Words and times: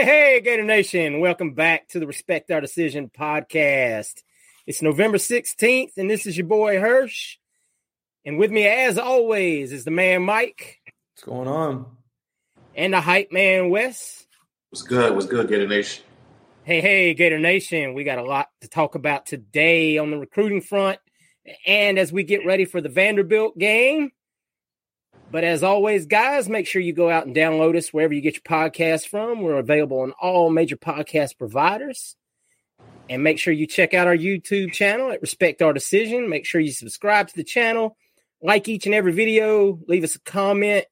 Hey, 0.00 0.06
hey, 0.06 0.40
Gator 0.40 0.64
Nation. 0.64 1.20
Welcome 1.20 1.52
back 1.52 1.88
to 1.88 2.00
the 2.00 2.06
Respect 2.06 2.50
Our 2.50 2.62
Decision 2.62 3.10
podcast. 3.10 4.22
It's 4.66 4.80
November 4.80 5.18
16th, 5.18 5.98
and 5.98 6.08
this 6.08 6.24
is 6.24 6.38
your 6.38 6.46
boy 6.46 6.80
Hirsch. 6.80 7.36
And 8.24 8.38
with 8.38 8.50
me, 8.50 8.66
as 8.66 8.96
always, 8.96 9.72
is 9.72 9.84
the 9.84 9.90
man 9.90 10.22
Mike 10.22 10.78
What's 11.12 11.24
going 11.24 11.48
on? 11.48 11.84
and 12.74 12.94
the 12.94 13.00
hype 13.02 13.30
man 13.30 13.68
Wes. 13.68 14.26
What's 14.70 14.84
good? 14.84 15.14
What's 15.14 15.26
good, 15.26 15.50
Gator 15.50 15.68
Nation? 15.68 16.02
Hey, 16.62 16.80
hey, 16.80 17.12
Gator 17.12 17.38
Nation. 17.38 17.92
We 17.92 18.02
got 18.02 18.16
a 18.16 18.24
lot 18.24 18.48
to 18.62 18.68
talk 18.68 18.94
about 18.94 19.26
today 19.26 19.98
on 19.98 20.10
the 20.10 20.16
recruiting 20.16 20.62
front 20.62 20.98
and 21.66 21.98
as 21.98 22.10
we 22.10 22.22
get 22.22 22.46
ready 22.46 22.64
for 22.64 22.80
the 22.80 22.88
Vanderbilt 22.88 23.58
game. 23.58 24.12
But 25.30 25.44
as 25.44 25.62
always, 25.62 26.06
guys, 26.06 26.48
make 26.48 26.66
sure 26.66 26.82
you 26.82 26.92
go 26.92 27.08
out 27.08 27.26
and 27.26 27.36
download 27.36 27.76
us 27.76 27.92
wherever 27.92 28.12
you 28.12 28.20
get 28.20 28.34
your 28.34 28.42
podcasts 28.42 29.06
from. 29.06 29.42
We're 29.42 29.58
available 29.58 30.00
on 30.00 30.12
all 30.20 30.50
major 30.50 30.76
podcast 30.76 31.38
providers. 31.38 32.16
And 33.08 33.22
make 33.22 33.38
sure 33.38 33.52
you 33.52 33.66
check 33.66 33.94
out 33.94 34.06
our 34.06 34.16
YouTube 34.16 34.72
channel 34.72 35.12
at 35.12 35.20
Respect 35.20 35.62
Our 35.62 35.72
Decision. 35.72 36.28
Make 36.28 36.46
sure 36.46 36.60
you 36.60 36.72
subscribe 36.72 37.28
to 37.28 37.36
the 37.36 37.44
channel, 37.44 37.96
like 38.42 38.68
each 38.68 38.86
and 38.86 38.94
every 38.94 39.12
video, 39.12 39.78
leave 39.86 40.04
us 40.04 40.16
a 40.16 40.20
comment. 40.20 40.86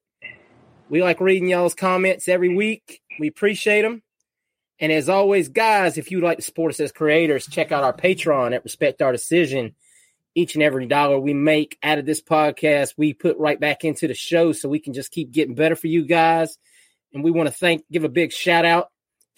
We 0.89 1.03
like 1.03 1.21
reading 1.21 1.49
y'all's 1.49 1.75
comments 1.75 2.29
every 2.29 2.55
week. 2.55 3.01
We 3.19 3.29
appreciate 3.29 3.83
them. 3.83 4.03
And 4.81 4.93
as 4.93 5.09
always, 5.09 5.49
guys, 5.49 5.99
if 5.99 6.11
you'd 6.11 6.23
like 6.23 6.39
to 6.39 6.43
support 6.43 6.71
us 6.71 6.81
as 6.81 6.93
creators, 6.93 7.47
check 7.47 7.73
out 7.73 7.85
our 7.85 7.93
Patreon 7.93 8.55
at 8.55 8.65
Respect 8.65 9.03
Our 9.03 9.13
Decision. 9.13 9.75
Each 10.39 10.55
and 10.55 10.63
every 10.63 10.87
dollar 10.87 11.19
we 11.19 11.35
make 11.35 11.77
out 11.83 11.99
of 11.99 12.07
this 12.07 12.23
podcast, 12.23 12.95
we 12.97 13.13
put 13.13 13.37
right 13.39 13.59
back 13.59 13.85
into 13.85 14.07
the 14.07 14.15
show 14.15 14.53
so 14.53 14.69
we 14.69 14.79
can 14.79 14.93
just 14.93 15.11
keep 15.11 15.33
getting 15.33 15.57
better 15.57 15.75
for 15.75 15.89
you 15.89 16.07
guys. 16.07 16.57
And 17.13 17.25
we 17.25 17.33
want 17.33 17.49
to 17.49 17.53
thank, 17.53 17.83
give 17.91 18.05
a 18.05 18.09
big 18.09 18.33
shout 18.33 18.65
out 18.65 18.87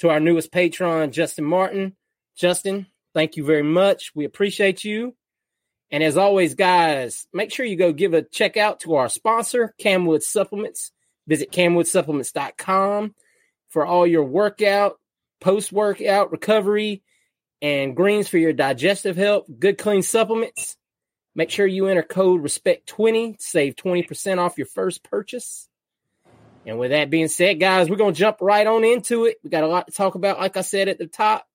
to 0.01 0.11
our 0.11 0.21
newest 0.21 0.53
patron, 0.53 1.11
Justin 1.11 1.47
Martin. 1.47 1.97
Justin, 2.37 2.87
thank 3.15 3.37
you 3.37 3.47
very 3.47 3.63
much. 3.63 4.13
We 4.15 4.27
appreciate 4.27 4.85
you. 4.85 5.17
And 5.91 6.03
as 6.05 6.19
always, 6.19 6.55
guys, 6.55 7.27
make 7.33 7.51
sure 7.51 7.65
you 7.65 7.77
go 7.77 7.95
give 7.95 8.13
a 8.13 8.21
check 8.21 8.59
out 8.59 8.81
to 8.81 8.97
our 8.97 9.09
sponsor, 9.09 9.75
Camwood 9.81 10.23
Supplements. 10.23 10.93
Visit 11.27 11.51
camwoodsupplements.com 11.51 13.15
for 13.71 13.87
all 13.87 14.07
your 14.07 14.25
workout, 14.25 14.99
post 15.41 15.73
workout 15.73 16.31
recovery, 16.31 17.03
and 17.63 17.97
greens 17.97 18.29
for 18.29 18.37
your 18.37 18.53
digestive 18.53 19.17
health. 19.17 19.47
Good, 19.59 19.79
clean 19.79 20.03
supplements. 20.03 20.77
Make 21.35 21.51
sure 21.51 21.67
you 21.67 21.87
enter 21.87 22.03
code 22.03 22.43
RESPECT20 22.43 23.41
save 23.41 23.77
20% 23.77 24.39
off 24.39 24.59
your 24.59 24.67
first 24.67 25.05
purchase. 25.05 25.69
And 26.67 26.79
with 26.79 26.91
that 26.91 27.11
being 27.11 27.29
said, 27.29 27.61
guys, 27.61 27.89
we're 27.89 27.97
going 27.97 28.15
to 28.15 28.19
jump 28.19 28.39
right 28.41 28.67
on 28.67 28.85
into 28.85 29.25
it. 29.25 29.39
We 29.43 29.51
got 29.51 29.65
a 29.65 29.69
lot 29.69 29.87
to 29.87 29.93
talk 29.93 30.15
about, 30.15 30.39
like 30.39 30.57
I 30.57 30.61
said 30.63 30.89
at 30.89 30.99
the 30.99 31.07
top. 31.07 31.47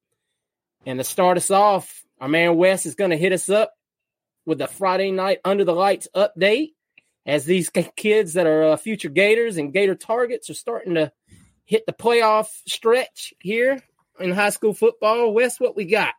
And 0.85 0.99
to 0.99 1.03
start 1.03 1.37
us 1.37 1.51
off, 1.51 2.03
our 2.19 2.27
man 2.27 2.55
Wes 2.55 2.85
is 2.85 2.95
going 2.95 3.11
to 3.11 3.17
hit 3.17 3.33
us 3.33 3.49
up 3.49 3.73
with 4.45 4.59
the 4.59 4.67
Friday 4.67 5.11
night 5.11 5.39
under 5.43 5.63
the 5.63 5.73
lights 5.73 6.07
update 6.15 6.73
as 7.25 7.45
these 7.45 7.69
kids 7.95 8.33
that 8.33 8.47
are 8.47 8.63
uh, 8.63 8.77
future 8.77 9.09
Gators 9.09 9.57
and 9.57 9.73
Gator 9.73 9.95
targets 9.95 10.49
are 10.49 10.55
starting 10.55 10.95
to 10.95 11.11
hit 11.65 11.85
the 11.85 11.93
playoff 11.93 12.47
stretch 12.67 13.33
here 13.39 13.81
in 14.19 14.31
high 14.31 14.51
school 14.51 14.73
football. 14.73 15.33
Wes, 15.33 15.59
what 15.59 15.75
we 15.75 15.85
got? 15.85 16.13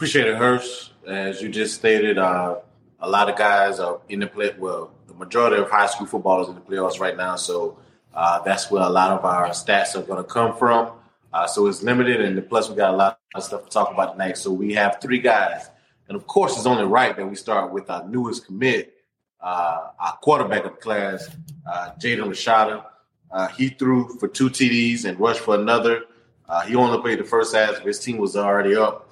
Appreciate 0.00 0.28
it, 0.28 0.36
Hurst. 0.36 0.92
As 1.06 1.42
you 1.42 1.50
just 1.50 1.74
stated, 1.74 2.16
uh, 2.16 2.56
a 3.00 3.06
lot 3.06 3.28
of 3.28 3.36
guys 3.36 3.78
are 3.80 4.00
in 4.08 4.20
the 4.20 4.26
play. 4.26 4.50
Well, 4.58 4.94
the 5.06 5.12
majority 5.12 5.60
of 5.60 5.68
high 5.68 5.88
school 5.88 6.06
football 6.06 6.40
is 6.40 6.48
in 6.48 6.54
the 6.54 6.62
playoffs 6.62 6.98
right 6.98 7.14
now, 7.14 7.36
so 7.36 7.76
uh, 8.14 8.38
that's 8.38 8.70
where 8.70 8.82
a 8.82 8.88
lot 8.88 9.10
of 9.10 9.26
our 9.26 9.50
stats 9.50 9.94
are 9.94 10.00
going 10.00 10.16
to 10.16 10.24
come 10.24 10.56
from. 10.56 10.92
Uh, 11.34 11.46
so 11.46 11.66
it's 11.66 11.82
limited, 11.82 12.22
and 12.22 12.48
plus 12.48 12.70
we 12.70 12.76
got 12.76 12.94
a 12.94 12.96
lot 12.96 13.20
of 13.34 13.42
stuff 13.44 13.64
to 13.64 13.68
talk 13.68 13.92
about 13.92 14.12
tonight. 14.12 14.38
So 14.38 14.50
we 14.50 14.72
have 14.72 15.02
three 15.02 15.18
guys, 15.18 15.68
and 16.08 16.16
of 16.16 16.26
course, 16.26 16.56
it's 16.56 16.64
only 16.64 16.84
right 16.84 17.14
that 17.14 17.26
we 17.26 17.36
start 17.36 17.70
with 17.70 17.90
our 17.90 18.08
newest 18.08 18.46
commit, 18.46 18.94
uh, 19.38 19.88
our 20.00 20.16
quarterback 20.22 20.64
of 20.64 20.76
the 20.76 20.78
class, 20.78 21.28
uh, 21.70 21.90
Jaden 21.98 22.24
Rashada. 22.24 22.86
Uh, 23.30 23.48
he 23.48 23.68
threw 23.68 24.08
for 24.18 24.28
two 24.28 24.48
TDs 24.48 25.04
and 25.04 25.20
rushed 25.20 25.40
for 25.40 25.56
another. 25.56 26.04
Uh, 26.48 26.62
he 26.62 26.74
only 26.74 26.98
played 27.02 27.18
the 27.18 27.24
first 27.24 27.54
half. 27.54 27.80
His 27.80 28.00
team 28.00 28.16
was 28.16 28.34
already 28.34 28.74
up 28.74 29.08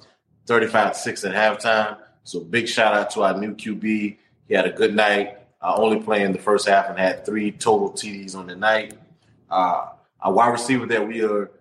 35 0.49 0.93
to 0.93 0.99
6 0.99 1.25
at 1.25 1.35
halftime. 1.35 1.97
So 2.23 2.39
big 2.39 2.67
shout 2.67 2.95
out 2.95 3.11
to 3.11 3.21
our 3.21 3.39
new 3.39 3.53
QB. 3.53 3.81
He 4.47 4.53
had 4.53 4.65
a 4.65 4.71
good 4.71 4.95
night, 4.95 5.37
uh, 5.61 5.75
only 5.77 5.99
playing 5.99 6.33
the 6.33 6.39
first 6.39 6.67
half 6.67 6.89
and 6.89 6.97
had 6.97 7.23
three 7.23 7.51
total 7.51 7.91
TDs 7.91 8.35
on 8.35 8.47
the 8.47 8.55
night. 8.55 8.95
Uh, 9.49 9.89
our 10.19 10.33
wide 10.33 10.49
receiver 10.49 10.87
that 10.87 11.07
we 11.07 11.23
are 11.23 11.51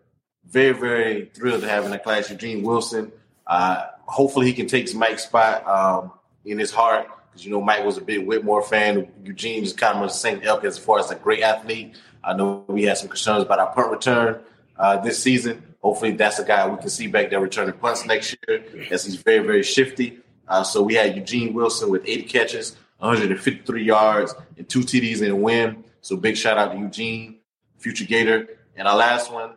very, 0.49 0.73
very 0.73 1.26
thrilled 1.35 1.61
to 1.61 1.69
have 1.69 1.85
in 1.85 1.90
the 1.90 1.99
class, 1.99 2.31
Eugene 2.31 2.62
Wilson. 2.62 3.12
Uh, 3.46 3.88
hopefully 4.06 4.46
he 4.46 4.55
can 4.55 4.67
take 4.67 4.93
Mike's 4.94 5.25
spot 5.25 5.69
um, 5.69 6.11
in 6.46 6.58
his 6.58 6.70
heart 6.70 7.08
because, 7.31 7.44
you 7.44 7.50
know, 7.50 7.61
Mike 7.61 7.85
was 7.85 7.99
a 7.99 8.00
big 8.00 8.26
Whitmore 8.26 8.62
fan. 8.62 9.06
Eugene 9.23 9.64
is 9.64 9.75
kind 9.75 9.99
of 9.99 10.05
the 10.05 10.08
same 10.08 10.40
ilk 10.43 10.64
as 10.64 10.79
far 10.79 10.99
as 10.99 11.11
a 11.11 11.14
great 11.14 11.43
athlete. 11.43 11.94
I 12.25 12.32
know 12.32 12.64
we 12.69 12.85
had 12.85 12.96
some 12.96 13.08
concerns 13.08 13.43
about 13.43 13.58
our 13.58 13.75
punt 13.75 13.90
return 13.90 14.40
uh, 14.79 14.96
this 14.96 15.23
season. 15.23 15.68
Hopefully, 15.81 16.13
that's 16.13 16.39
a 16.39 16.45
guy 16.45 16.69
we 16.69 16.77
can 16.79 16.89
see 16.89 17.07
back 17.07 17.31
there 17.31 17.41
returning 17.41 17.75
punts 17.75 18.05
next 18.05 18.37
year, 18.49 18.65
as 18.91 19.05
he's 19.05 19.17
very, 19.17 19.47
very 19.47 19.63
shifty. 19.63 20.19
Uh, 20.47 20.63
so 20.63 20.83
we 20.83 20.95
had 20.95 21.15
Eugene 21.15 21.55
Wilson 21.55 21.91
with 21.91 22.03
80 22.05 22.23
catches, 22.25 22.77
153 22.99 23.85
yards 23.85 24.35
and 24.57 24.69
two 24.69 24.81
TDs 24.81 25.23
in 25.23 25.31
a 25.31 25.37
win. 25.37 25.85
So 26.01 26.17
big 26.17 26.37
shout 26.37 26.59
out 26.59 26.73
to 26.73 26.79
Eugene, 26.79 27.37
future 27.77 28.05
Gator. 28.05 28.49
And 28.77 28.89
our 28.89 28.97
last 28.97 29.33
one, 29.33 29.55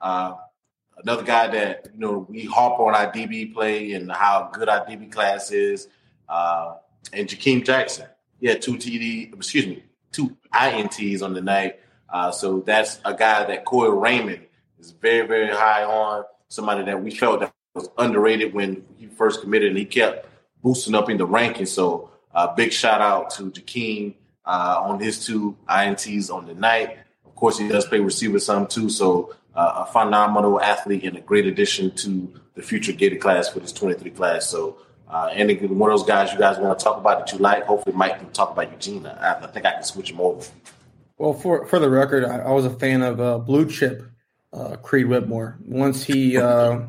uh, 0.00 0.34
another 1.02 1.22
guy 1.22 1.48
that 1.48 1.88
you 1.92 2.00
know 2.00 2.26
we 2.28 2.44
harp 2.44 2.80
on 2.80 2.94
our 2.94 3.12
DB 3.12 3.52
play 3.52 3.92
and 3.92 4.10
how 4.10 4.50
good 4.52 4.68
our 4.68 4.84
DB 4.86 5.10
class 5.10 5.50
is, 5.50 5.88
uh, 6.28 6.74
and 7.12 7.28
Jakeem 7.28 7.64
Jackson. 7.64 8.06
He 8.40 8.48
had 8.48 8.62
two 8.62 8.74
TD, 8.74 9.34
excuse 9.34 9.66
me, 9.66 9.84
two 10.12 10.36
INTs 10.52 11.22
on 11.22 11.34
the 11.34 11.42
night. 11.42 11.80
Uh, 12.08 12.30
so 12.32 12.60
that's 12.60 13.00
a 13.04 13.14
guy 13.14 13.44
that 13.44 13.64
Corey 13.64 13.96
Raymond 13.96 14.46
is 14.80 14.90
very, 14.92 15.26
very 15.26 15.54
high 15.54 15.84
on. 15.84 16.24
Somebody 16.48 16.84
that 16.84 17.02
we 17.02 17.10
felt 17.10 17.40
that 17.40 17.52
was 17.74 17.88
underrated 17.98 18.52
when 18.52 18.84
he 18.96 19.06
first 19.06 19.40
committed, 19.40 19.68
and 19.68 19.78
he 19.78 19.84
kept 19.84 20.26
boosting 20.62 20.94
up 20.94 21.08
in 21.08 21.16
the 21.16 21.26
rankings. 21.26 21.68
So 21.68 22.10
uh, 22.34 22.54
big 22.54 22.72
shout 22.72 23.00
out 23.00 23.30
to 23.30 23.50
Jakeem 23.50 24.14
uh, 24.44 24.82
on 24.82 25.00
his 25.00 25.24
two 25.24 25.56
INTs 25.68 26.30
on 26.32 26.46
the 26.46 26.54
night. 26.54 26.98
Of 27.24 27.34
course, 27.36 27.58
he 27.58 27.68
does 27.68 27.86
play 27.86 28.00
receiver 28.00 28.40
some 28.40 28.66
too. 28.66 28.90
So 28.90 29.34
uh, 29.54 29.84
a 29.86 29.92
phenomenal 29.92 30.60
athlete 30.60 31.04
and 31.04 31.16
a 31.16 31.20
great 31.20 31.46
addition 31.46 31.94
to 31.96 32.32
the 32.54 32.62
future 32.62 32.92
Gator 32.92 33.16
class 33.16 33.48
for 33.48 33.60
this 33.60 33.72
23 33.72 34.10
class. 34.10 34.46
So, 34.46 34.78
uh, 35.08 35.28
any 35.32 35.56
one 35.56 35.90
of 35.90 35.98
those 35.98 36.06
guys 36.06 36.32
you 36.32 36.38
guys 36.38 36.56
want 36.58 36.78
to 36.78 36.84
talk 36.84 36.98
about 36.98 37.18
that 37.18 37.32
you 37.32 37.38
like, 37.38 37.64
hopefully 37.64 37.96
Mike 37.96 38.18
can 38.18 38.30
talk 38.30 38.52
about 38.52 38.70
Eugene. 38.70 39.06
I, 39.06 39.42
I 39.42 39.46
think 39.48 39.66
I 39.66 39.72
can 39.72 39.82
switch 39.82 40.10
him 40.10 40.20
over. 40.20 40.46
Well, 41.18 41.32
for 41.32 41.66
for 41.66 41.80
the 41.80 41.90
record, 41.90 42.24
I, 42.24 42.38
I 42.38 42.50
was 42.52 42.64
a 42.64 42.70
fan 42.70 43.02
of 43.02 43.20
uh, 43.20 43.38
Blue 43.38 43.68
Chip 43.68 44.04
uh, 44.52 44.76
Creed 44.76 45.06
Whitmore. 45.06 45.58
Once 45.64 46.04
he, 46.04 46.36
uh, 46.36 46.80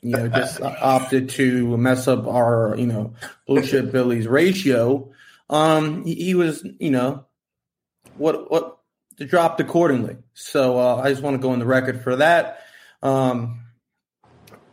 you 0.00 0.10
know, 0.10 0.28
just 0.28 0.60
opted 0.60 1.30
to 1.30 1.76
mess 1.76 2.08
up 2.08 2.26
our, 2.26 2.74
you 2.78 2.86
know, 2.86 3.14
Blue 3.46 3.62
Chip 3.62 3.92
Billy's 3.92 4.26
ratio, 4.26 5.12
um, 5.48 6.04
he, 6.04 6.14
he 6.14 6.34
was, 6.34 6.66
you 6.78 6.90
know, 6.90 7.26
what 8.16 8.50
what 8.50 8.78
dropped 9.18 9.60
accordingly. 9.60 10.16
So 10.34 10.78
uh, 10.78 10.96
I 10.96 11.10
just 11.10 11.22
want 11.22 11.34
to 11.34 11.42
go 11.42 11.50
on 11.50 11.58
the 11.58 11.66
record 11.66 12.02
for 12.02 12.16
that. 12.16 12.60
Um, 13.02 13.60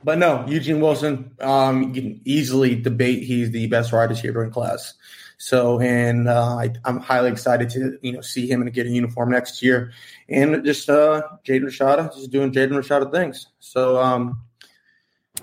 but 0.03 0.17
no, 0.17 0.45
Eugene 0.47 0.79
Wilson, 0.79 1.31
um, 1.41 1.83
you 1.83 2.01
can 2.01 2.21
easily 2.23 2.75
debate 2.75 3.23
he's 3.23 3.51
the 3.51 3.67
best 3.67 3.91
wide 3.91 4.09
receiver 4.09 4.43
in 4.43 4.51
class. 4.51 4.93
So, 5.37 5.79
and 5.79 6.27
uh, 6.27 6.55
I, 6.55 6.73
am 6.85 6.99
highly 6.99 7.29
excited 7.29 7.69
to 7.71 7.99
you 8.01 8.11
know 8.11 8.21
see 8.21 8.49
him 8.49 8.61
and 8.61 8.73
get 8.73 8.87
a 8.87 8.89
uniform 8.89 9.29
next 9.29 9.61
year, 9.61 9.91
and 10.27 10.65
just 10.65 10.89
uh, 10.89 11.21
Jaden 11.45 11.65
Rashada 11.65 12.13
just 12.13 12.31
doing 12.31 12.51
Jaden 12.51 12.71
Rashada 12.71 13.11
things. 13.11 13.47
So, 13.59 14.01
um, 14.01 14.41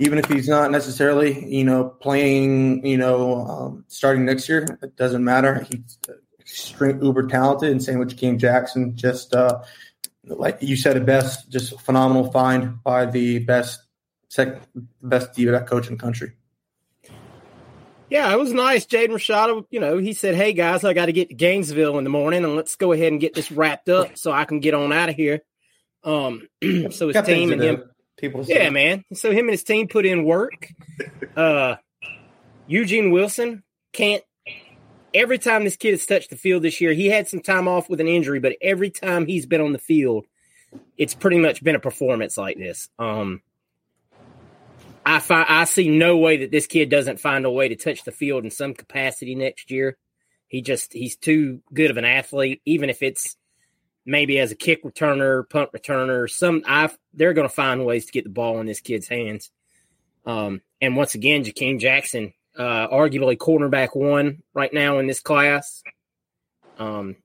even 0.00 0.18
if 0.18 0.26
he's 0.26 0.48
not 0.48 0.72
necessarily 0.72 1.48
you 1.48 1.64
know 1.64 1.84
playing 1.84 2.84
you 2.84 2.98
know 2.98 3.46
um, 3.46 3.84
starting 3.86 4.24
next 4.24 4.48
year, 4.48 4.66
it 4.82 4.96
doesn't 4.96 5.22
matter. 5.22 5.64
He's 5.70 5.98
extreme 6.40 7.02
uber 7.02 7.28
talented, 7.28 7.70
and 7.70 7.82
same 7.82 8.00
with 8.00 8.16
Jakeem 8.16 8.38
Jackson. 8.38 8.96
Just 8.96 9.32
uh, 9.32 9.60
like 10.26 10.58
you 10.60 10.76
said 10.76 10.96
it 10.96 11.06
best, 11.06 11.50
just 11.50 11.80
phenomenal 11.80 12.32
find 12.32 12.82
by 12.82 13.06
the 13.06 13.38
best 13.40 13.80
second 14.28 14.60
best 15.02 15.32
DB 15.34 15.66
coach 15.66 15.86
in 15.86 15.94
the 15.94 16.00
country. 16.00 16.32
Yeah, 18.10 18.32
it 18.32 18.38
was 18.38 18.52
nice. 18.52 18.86
Jaden 18.86 19.08
Rashada, 19.08 19.64
you 19.70 19.80
know, 19.80 19.98
he 19.98 20.12
said, 20.12 20.34
Hey 20.34 20.52
guys, 20.52 20.84
I 20.84 20.92
got 20.92 21.06
to 21.06 21.12
get 21.12 21.30
to 21.30 21.34
Gainesville 21.34 21.98
in 21.98 22.04
the 22.04 22.10
morning 22.10 22.44
and 22.44 22.56
let's 22.56 22.76
go 22.76 22.92
ahead 22.92 23.12
and 23.12 23.20
get 23.20 23.34
this 23.34 23.50
wrapped 23.50 23.88
up 23.88 24.16
so 24.16 24.30
I 24.30 24.44
can 24.44 24.60
get 24.60 24.74
on 24.74 24.92
out 24.92 25.08
of 25.08 25.16
here. 25.16 25.40
Um, 26.02 26.48
so 26.90 27.08
his 27.08 27.24
team 27.24 27.52
and 27.52 27.62
him, 27.62 27.84
people, 28.18 28.44
yeah, 28.44 28.70
man. 28.70 29.04
So 29.14 29.30
him 29.30 29.46
and 29.46 29.50
his 29.50 29.64
team 29.64 29.88
put 29.88 30.04
in 30.06 30.24
work. 30.24 30.68
Uh, 31.36 31.76
Eugene 32.66 33.10
Wilson 33.10 33.62
can't 33.92 34.22
every 35.14 35.38
time 35.38 35.64
this 35.64 35.76
kid 35.76 35.92
has 35.92 36.04
touched 36.04 36.30
the 36.30 36.36
field 36.36 36.62
this 36.62 36.80
year, 36.80 36.92
he 36.92 37.06
had 37.06 37.28
some 37.28 37.40
time 37.40 37.68
off 37.68 37.88
with 37.88 38.00
an 38.00 38.08
injury, 38.08 38.40
but 38.40 38.56
every 38.60 38.90
time 38.90 39.26
he's 39.26 39.46
been 39.46 39.60
on 39.60 39.72
the 39.72 39.78
field, 39.78 40.26
it's 40.98 41.14
pretty 41.14 41.38
much 41.38 41.62
been 41.62 41.76
a 41.76 41.80
performance 41.80 42.36
like 42.36 42.58
this. 42.58 42.88
Um, 42.98 43.40
I 45.06 45.20
find 45.20 45.46
I 45.48 45.64
see 45.64 45.88
no 45.88 46.16
way 46.16 46.38
that 46.38 46.50
this 46.50 46.66
kid 46.66 46.88
doesn't 46.88 47.20
find 47.20 47.44
a 47.44 47.50
way 47.50 47.68
to 47.68 47.76
touch 47.76 48.04
the 48.04 48.12
field 48.12 48.44
in 48.44 48.50
some 48.50 48.74
capacity 48.74 49.34
next 49.34 49.70
year. 49.70 49.96
He 50.48 50.62
just 50.62 50.92
he's 50.92 51.16
too 51.16 51.60
good 51.72 51.90
of 51.90 51.96
an 51.96 52.04
athlete, 52.04 52.62
even 52.64 52.90
if 52.90 53.02
it's 53.02 53.36
maybe 54.06 54.38
as 54.38 54.52
a 54.52 54.56
kick 54.56 54.84
returner, 54.84 55.48
punt 55.48 55.70
returner. 55.72 56.28
Some 56.30 56.62
I 56.66 56.90
they're 57.12 57.34
going 57.34 57.48
to 57.48 57.54
find 57.54 57.84
ways 57.84 58.06
to 58.06 58.12
get 58.12 58.24
the 58.24 58.30
ball 58.30 58.60
in 58.60 58.66
this 58.66 58.80
kid's 58.80 59.08
hands. 59.08 59.50
Um, 60.26 60.62
and 60.80 60.96
once 60.96 61.14
again, 61.14 61.44
Jakeem 61.44 61.78
Jackson, 61.78 62.32
uh, 62.56 62.88
arguably 62.88 63.36
cornerback 63.36 63.94
one 63.94 64.42
right 64.54 64.72
now 64.72 64.98
in 64.98 65.06
this 65.06 65.20
class. 65.20 65.82
Um, 66.78 67.16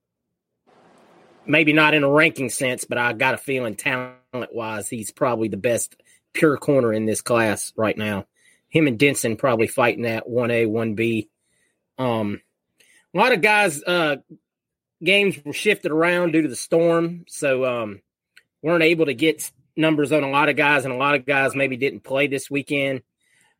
maybe 1.45 1.73
not 1.73 1.93
in 1.93 2.03
a 2.03 2.09
ranking 2.09 2.49
sense, 2.49 2.85
but 2.85 2.97
I 2.97 3.13
got 3.13 3.33
a 3.33 3.37
feeling 3.37 3.75
talent 3.75 4.17
wise, 4.53 4.89
he's 4.89 5.11
probably 5.11 5.47
the 5.47 5.57
best 5.57 5.95
pure 6.33 6.57
corner 6.57 6.93
in 6.93 7.05
this 7.05 7.21
class 7.21 7.73
right 7.75 7.97
now. 7.97 8.25
Him 8.69 8.87
and 8.87 8.99
Denson 8.99 9.35
probably 9.35 9.67
fighting 9.67 10.03
that 10.03 10.27
1A, 10.27 10.67
1B. 10.67 11.27
Um, 11.97 12.41
a 13.13 13.17
lot 13.17 13.31
of 13.31 13.41
guys, 13.41 13.81
uh, 13.83 14.17
games 15.03 15.37
were 15.43 15.53
shifted 15.53 15.91
around 15.91 16.31
due 16.31 16.43
to 16.43 16.47
the 16.47 16.55
storm. 16.55 17.25
So, 17.27 17.65
um, 17.65 18.01
weren't 18.61 18.83
able 18.83 19.05
to 19.05 19.13
get 19.13 19.49
numbers 19.75 20.11
on 20.11 20.23
a 20.23 20.29
lot 20.29 20.49
of 20.49 20.55
guys, 20.55 20.85
and 20.85 20.93
a 20.93 20.97
lot 20.97 21.15
of 21.15 21.25
guys 21.25 21.55
maybe 21.55 21.77
didn't 21.77 22.01
play 22.01 22.27
this 22.27 22.49
weekend. 22.49 23.01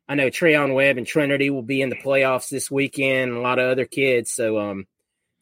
I 0.08 0.14
know 0.14 0.28
Treyaun 0.28 0.74
Webb 0.74 0.98
and 0.98 1.06
Trinity 1.06 1.50
will 1.50 1.62
be 1.62 1.80
in 1.80 1.88
the 1.88 1.96
playoffs 1.96 2.48
this 2.48 2.70
weekend, 2.70 3.32
a 3.32 3.40
lot 3.40 3.58
of 3.58 3.70
other 3.70 3.84
kids. 3.84 4.32
So 4.32 4.58
um, 4.58 4.86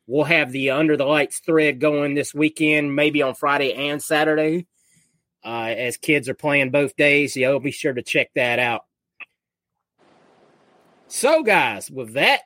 we'll 0.07 0.25
have 0.25 0.53
the 0.53 0.71
Under 0.71 0.97
the 0.97 1.07
Lights 1.07 1.41
thread 1.41 1.81
going 1.81 2.15
this 2.15 2.35
weekend, 2.35 2.95
maybe 2.95 3.23
on 3.23 3.35
Friday 3.35 3.73
and 3.73 4.03
Saturday, 4.03 4.67
uh, 5.45 5.75
as 5.77 5.97
kids 5.97 6.29
are 6.29 6.35
playing 6.35 6.71
both 6.71 6.97
days. 6.97 7.37
You'll 7.37 7.61
be 7.61 7.71
sure 7.71 7.93
to 7.93 8.03
check 8.03 8.31
that 8.35 8.59
out. 8.59 8.85
So, 11.09 11.43
guys, 11.43 11.91
with 11.91 12.15
that 12.15 12.43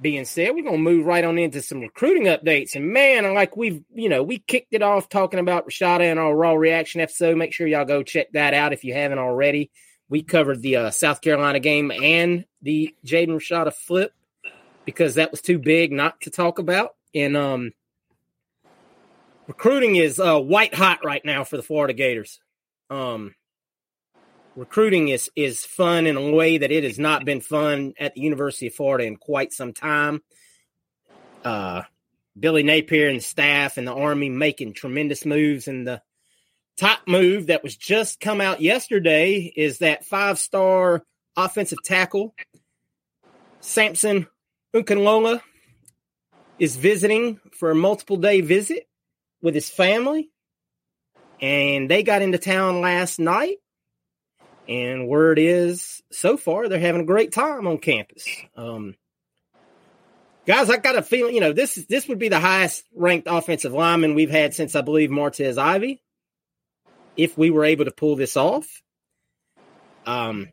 being 0.00 0.24
said, 0.24 0.54
we're 0.54 0.64
gonna 0.64 0.78
move 0.78 1.06
right 1.06 1.24
on 1.24 1.38
into 1.38 1.62
some 1.62 1.80
recruiting 1.80 2.24
updates. 2.24 2.74
And 2.74 2.92
man, 2.92 3.32
like 3.34 3.56
we've 3.56 3.82
you 3.94 4.08
know, 4.08 4.22
we 4.22 4.38
kicked 4.38 4.72
it 4.74 4.82
off 4.82 5.08
talking 5.08 5.40
about 5.40 5.68
Rashada 5.68 6.02
and 6.02 6.18
our 6.18 6.34
raw 6.34 6.54
reaction 6.54 7.00
episode. 7.00 7.36
Make 7.36 7.52
sure 7.52 7.66
y'all 7.66 7.84
go 7.84 8.02
check 8.02 8.32
that 8.32 8.54
out 8.54 8.72
if 8.72 8.84
you 8.84 8.94
haven't 8.94 9.18
already 9.18 9.70
we 10.08 10.22
covered 10.22 10.62
the 10.62 10.76
uh, 10.76 10.90
South 10.90 11.20
Carolina 11.20 11.60
game 11.60 11.90
and 11.90 12.44
the 12.62 12.94
Jaden 13.04 13.28
Rashada 13.28 13.72
flip 13.72 14.12
because 14.84 15.16
that 15.16 15.30
was 15.30 15.42
too 15.42 15.58
big 15.58 15.92
not 15.92 16.20
to 16.22 16.30
talk 16.30 16.58
about. 16.58 16.94
And 17.14 17.36
um, 17.36 17.72
recruiting 19.48 19.96
is 19.96 20.20
uh, 20.20 20.38
white 20.38 20.74
hot 20.74 21.04
right 21.04 21.24
now 21.24 21.42
for 21.42 21.56
the 21.56 21.62
Florida 21.62 21.94
Gators. 21.94 22.38
Um, 22.90 23.34
recruiting 24.54 25.08
is 25.08 25.30
is 25.34 25.64
fun 25.64 26.06
in 26.06 26.16
a 26.16 26.30
way 26.30 26.58
that 26.58 26.70
it 26.70 26.84
has 26.84 26.98
not 26.98 27.24
been 27.24 27.40
fun 27.40 27.94
at 27.98 28.14
the 28.14 28.20
University 28.20 28.68
of 28.68 28.74
Florida 28.74 29.04
in 29.04 29.16
quite 29.16 29.52
some 29.52 29.72
time. 29.72 30.22
Uh, 31.44 31.82
Billy 32.38 32.62
Napier 32.62 33.08
and 33.08 33.22
staff 33.22 33.78
and 33.78 33.86
the 33.86 33.94
Army 33.94 34.28
making 34.28 34.74
tremendous 34.74 35.24
moves 35.24 35.66
and 35.66 35.86
the 35.86 36.02
top 36.76 37.00
move 37.08 37.48
that 37.48 37.64
was 37.64 37.76
just 37.76 38.20
come 38.20 38.40
out 38.40 38.60
yesterday 38.60 39.52
is 39.56 39.78
that 39.78 40.04
five 40.04 40.38
star 40.38 41.02
offensive 41.36 41.78
tackle 41.84 42.34
Samson 43.60 44.28
Okunlola 44.74 45.40
is 46.58 46.76
visiting 46.76 47.40
for 47.52 47.70
a 47.70 47.74
multiple 47.74 48.16
day 48.16 48.40
visit 48.40 48.87
with 49.42 49.54
his 49.54 49.70
family. 49.70 50.30
And 51.40 51.88
they 51.88 52.02
got 52.02 52.22
into 52.22 52.38
town 52.38 52.80
last 52.80 53.18
night. 53.18 53.56
And 54.68 55.08
word 55.08 55.38
is, 55.38 56.02
so 56.12 56.36
far, 56.36 56.68
they're 56.68 56.78
having 56.78 57.00
a 57.00 57.06
great 57.06 57.32
time 57.32 57.66
on 57.66 57.78
campus. 57.78 58.26
Um, 58.54 58.96
guys, 60.46 60.68
I 60.68 60.76
got 60.76 60.96
a 60.98 61.02
feeling, 61.02 61.34
you 61.34 61.40
know, 61.40 61.54
this 61.54 61.74
this 61.88 62.06
would 62.08 62.18
be 62.18 62.28
the 62.28 62.40
highest 62.40 62.84
ranked 62.94 63.28
offensive 63.30 63.72
lineman 63.72 64.14
we've 64.14 64.30
had 64.30 64.52
since 64.52 64.74
I 64.74 64.82
believe 64.82 65.08
Martez 65.08 65.56
Ivy, 65.56 66.02
if 67.16 67.38
we 67.38 67.50
were 67.50 67.64
able 67.64 67.86
to 67.86 67.90
pull 67.90 68.16
this 68.16 68.36
off. 68.36 68.66
Um, 70.04 70.48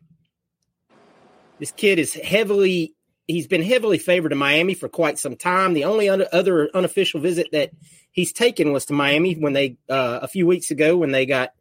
this 1.59 1.71
kid 1.71 1.99
is 1.99 2.13
heavily 2.13 2.94
he's 3.27 3.47
been 3.47 3.63
heavily 3.63 3.97
favored 3.97 4.31
in 4.31 4.37
Miami 4.37 4.73
for 4.73 4.87
quite 4.87 5.17
some 5.17 5.35
time. 5.35 5.73
The 5.73 5.85
only 5.85 6.09
other 6.09 6.69
unofficial 6.73 7.19
visit 7.19 7.47
that 7.51 7.71
he's 8.11 8.33
taken 8.33 8.71
was 8.71 8.85
to 8.85 8.93
Miami 8.93 9.33
when 9.33 9.53
they 9.53 9.77
uh, 9.89 10.19
a 10.21 10.27
few 10.27 10.45
weeks 10.47 10.71
ago 10.71 10.97
when 10.97 11.11
they 11.11 11.25
got 11.25 11.51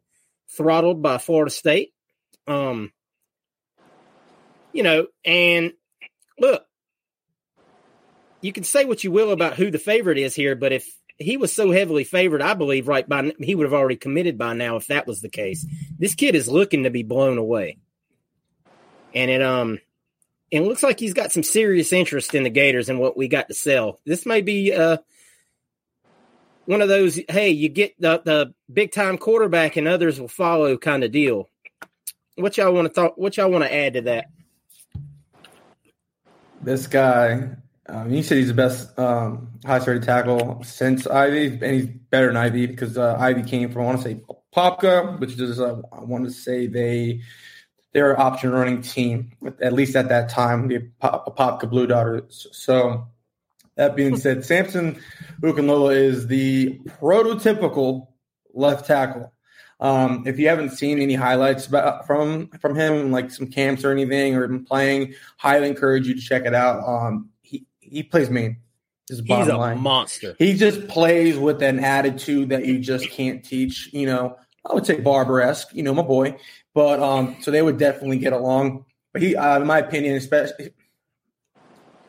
throttled 0.55 1.01
by 1.01 1.17
Florida 1.17 1.51
State. 1.51 1.93
Um, 2.47 2.91
you 4.71 4.83
know, 4.83 5.07
and 5.23 5.73
look, 6.39 6.65
you 8.41 8.51
can 8.51 8.63
say 8.63 8.85
what 8.85 9.03
you 9.03 9.11
will 9.11 9.31
about 9.31 9.55
who 9.55 9.71
the 9.71 9.79
favorite 9.79 10.17
is 10.17 10.35
here, 10.35 10.55
but 10.55 10.71
if 10.71 10.87
he 11.17 11.37
was 11.37 11.53
so 11.53 11.71
heavily 11.71 12.03
favored, 12.03 12.41
I 12.41 12.53
believe, 12.53 12.87
right 12.87 13.07
by 13.07 13.31
he 13.39 13.55
would 13.55 13.65
have 13.65 13.73
already 13.73 13.95
committed 13.95 14.37
by 14.37 14.53
now 14.53 14.75
if 14.75 14.87
that 14.87 15.07
was 15.07 15.21
the 15.21 15.29
case. 15.29 15.65
This 15.97 16.13
kid 16.13 16.35
is 16.35 16.47
looking 16.47 16.83
to 16.83 16.89
be 16.89 17.03
blown 17.03 17.37
away, 17.37 17.79
and 19.13 19.31
it 19.31 19.41
um, 19.41 19.79
and 20.55 20.65
looks 20.65 20.83
like 20.83 20.99
he's 20.99 21.13
got 21.13 21.31
some 21.31 21.43
serious 21.43 21.91
interest 21.91 22.33
in 22.33 22.43
the 22.43 22.49
Gators 22.49 22.87
and 22.87 22.99
what 22.99 23.17
we 23.17 23.27
got 23.27 23.49
to 23.49 23.53
sell. 23.53 23.99
This 24.05 24.25
may 24.25 24.41
be 24.41 24.73
uh, 24.73 24.97
one 26.65 26.81
of 26.81 26.87
those, 26.87 27.19
hey, 27.29 27.49
you 27.49 27.67
get 27.69 27.99
the, 27.99 28.21
the 28.23 28.53
big 28.71 28.91
time 28.91 29.17
quarterback 29.17 29.75
and 29.75 29.87
others 29.87 30.19
will 30.19 30.27
follow 30.27 30.77
kind 30.77 31.03
of 31.03 31.11
deal. 31.11 31.49
What 32.35 32.57
y'all 32.57 32.73
want 32.73 32.87
to 32.87 32.93
thought? 32.93 33.19
What 33.19 33.37
y'all 33.37 33.51
want 33.51 33.63
to 33.63 33.73
add 33.73 33.93
to 33.93 34.01
that? 34.01 34.27
This 36.61 36.87
guy, 36.87 37.49
um, 37.87 38.11
you 38.11 38.23
said 38.23 38.37
he's 38.37 38.47
the 38.47 38.53
best 38.53 38.97
um, 38.97 39.49
highest 39.65 39.87
rated 39.87 40.03
tackle 40.03 40.63
since 40.63 41.05
Ivy, 41.05 41.47
and 41.47 41.63
he's 41.63 41.85
better 41.85 42.27
than 42.27 42.37
Ivy 42.37 42.65
because 42.65 42.97
uh, 42.97 43.15
Ivy 43.19 43.43
came 43.43 43.71
from 43.71 43.83
I 43.83 43.85
want 43.85 44.01
to 44.01 44.03
say 44.03 44.21
Popka, 44.53 45.19
which 45.19 45.39
is 45.39 45.59
uh, 45.59 45.81
I 45.93 46.01
want 46.01 46.25
to 46.25 46.31
say 46.31 46.67
they 46.67 47.21
they're 47.95 48.11
an 48.11 48.21
option 48.21 48.51
running 48.51 48.81
team 48.81 49.31
at 49.61 49.71
least 49.71 49.95
at 49.95 50.09
that 50.09 50.27
time, 50.27 50.67
the 50.67 50.79
Popka 51.01 51.69
Blue 51.69 51.87
Darters. 51.87 52.45
So 52.51 53.07
that 53.77 53.95
being 53.95 54.17
said, 54.17 54.43
Samson 54.43 54.99
Okunlola 55.41 55.95
is 55.95 56.27
the 56.27 56.77
prototypical 56.99 58.07
left 58.53 58.85
tackle. 58.85 59.31
Um, 59.79 60.25
if 60.27 60.37
you 60.37 60.49
haven't 60.49 60.71
seen 60.71 60.99
any 60.99 61.13
highlights 61.13 61.67
about, 61.67 62.05
from 62.05 62.49
from 62.59 62.75
him, 62.75 63.13
like 63.13 63.31
some 63.31 63.47
camps 63.47 63.85
or 63.85 63.91
anything, 63.91 64.35
or 64.35 64.43
him 64.43 64.65
playing, 64.65 65.15
highly 65.37 65.69
encourage 65.69 66.05
you 66.05 66.15
to 66.15 66.21
check 66.21 66.45
it 66.45 66.53
out. 66.53 66.85
Um, 66.85 67.29
he 67.43 67.65
he 67.79 68.03
plays 68.03 68.29
mean. 68.29 68.57
He's 69.07 69.19
a 69.19 69.57
line. 69.57 69.79
monster. 69.79 70.35
He 70.37 70.55
just 70.55 70.89
plays 70.89 71.37
with 71.37 71.61
an 71.61 71.79
attitude 71.79 72.49
that 72.49 72.65
you 72.65 72.79
just 72.79 73.09
can't 73.11 73.41
teach. 73.43 73.89
You 73.93 74.07
know, 74.07 74.37
I 74.69 74.73
would 74.73 74.85
say 74.85 74.99
Barber 74.99 75.39
esque. 75.39 75.73
You 75.73 75.83
know, 75.83 75.93
my 75.93 76.01
boy. 76.01 76.37
But 76.75 76.99
um, 76.99 77.37
so 77.39 77.49
they 77.49 77.61
would 77.61 77.79
definitely 77.79 78.19
get 78.19 78.33
along. 78.33 78.85
But 79.13 79.23
he, 79.23 79.35
uh, 79.35 79.61
in 79.61 79.65
my 79.65 79.79
opinion, 79.79 80.15
especially 80.17 80.73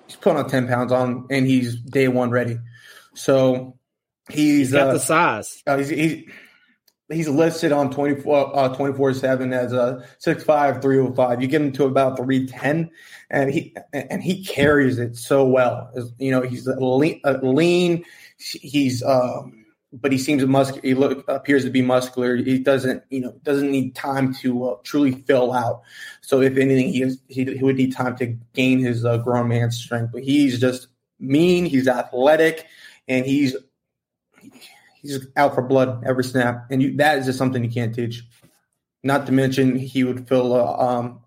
he's 0.06 0.16
putting 0.16 0.38
on 0.38 0.50
ten 0.50 0.68
pounds 0.68 0.92
on, 0.92 1.26
and 1.30 1.46
he's 1.46 1.76
day 1.76 2.08
one 2.08 2.30
ready. 2.30 2.58
So 3.14 3.78
he's, 4.28 4.58
he's 4.58 4.73
got 4.73 4.88
uh, 4.88 4.92
the 4.94 4.99
size. 4.99 5.62
Uh, 5.66 5.78
he's, 5.78 5.88
he's 5.88 6.25
he's 7.08 7.28
listed 7.28 7.70
on 7.70 7.92
24 7.92 8.56
uh, 8.56 8.75
24 8.75 9.14
7 9.14 9.52
as 9.52 9.73
a 9.73 10.04
6'5 10.25 10.82
305 10.82 11.40
you 11.40 11.46
get 11.46 11.62
him 11.62 11.70
to 11.70 11.85
about 11.85 12.16
310 12.16 12.90
and 13.30 13.50
he 13.50 13.76
and 13.92 14.23
he 14.23 14.44
carries 14.44 14.99
it 14.99 15.16
so 15.16 15.46
well 15.46 15.88
you 16.18 16.32
know 16.32 16.42
he's 16.42 16.66
lean, 16.66 17.20
lean 17.42 18.04
he's 18.38 19.04
um 19.04 19.65
but 20.00 20.12
he 20.12 20.18
seems 20.18 20.44
muscular 20.46 20.80
he 20.82 20.94
look 20.94 21.24
appears 21.28 21.64
to 21.64 21.70
be 21.70 21.82
muscular 21.82 22.36
he 22.36 22.58
doesn't 22.58 23.02
you 23.10 23.20
know 23.20 23.32
doesn't 23.42 23.70
need 23.70 23.94
time 23.94 24.32
to 24.34 24.68
uh, 24.68 24.76
truly 24.84 25.12
fill 25.12 25.52
out 25.52 25.82
so 26.20 26.40
if 26.40 26.56
anything 26.56 26.88
he, 26.88 27.02
is, 27.02 27.20
he, 27.28 27.44
he 27.44 27.62
would 27.62 27.76
need 27.76 27.94
time 27.94 28.16
to 28.16 28.26
gain 28.54 28.78
his 28.78 29.04
uh, 29.04 29.16
grown 29.18 29.48
man 29.48 29.70
strength 29.70 30.12
but 30.12 30.22
he's 30.22 30.60
just 30.60 30.88
mean 31.18 31.64
he's 31.64 31.88
athletic 31.88 32.66
and 33.08 33.26
he's 33.26 33.56
he's 35.06 35.26
out 35.36 35.54
for 35.54 35.62
blood 35.62 36.04
every 36.04 36.24
snap, 36.24 36.66
and 36.70 36.82
you, 36.82 36.96
that 36.96 37.18
is 37.18 37.26
just 37.26 37.38
something 37.38 37.62
you 37.64 37.70
can't 37.70 37.94
teach. 37.94 38.22
Not 39.02 39.26
to 39.26 39.32
mention, 39.32 39.76
he 39.76 40.04
would 40.04 40.28
fill 40.28 40.54
a 40.54 40.78
um, 40.78 41.20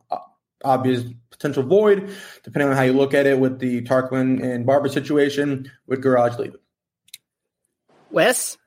obvious 0.63 1.03
potential 1.29 1.63
void, 1.63 2.13
depending 2.43 2.69
on 2.69 2.75
how 2.75 2.83
you 2.83 2.93
look 2.93 3.13
at 3.13 3.25
it, 3.25 3.39
with 3.39 3.59
the 3.59 3.81
Tarquin 3.83 4.43
and 4.43 4.65
Barber 4.65 4.89
situation 4.89 5.71
with 5.87 6.03
Gouraige 6.03 6.37
leaving. 6.37 6.59
Wes? 8.11 8.57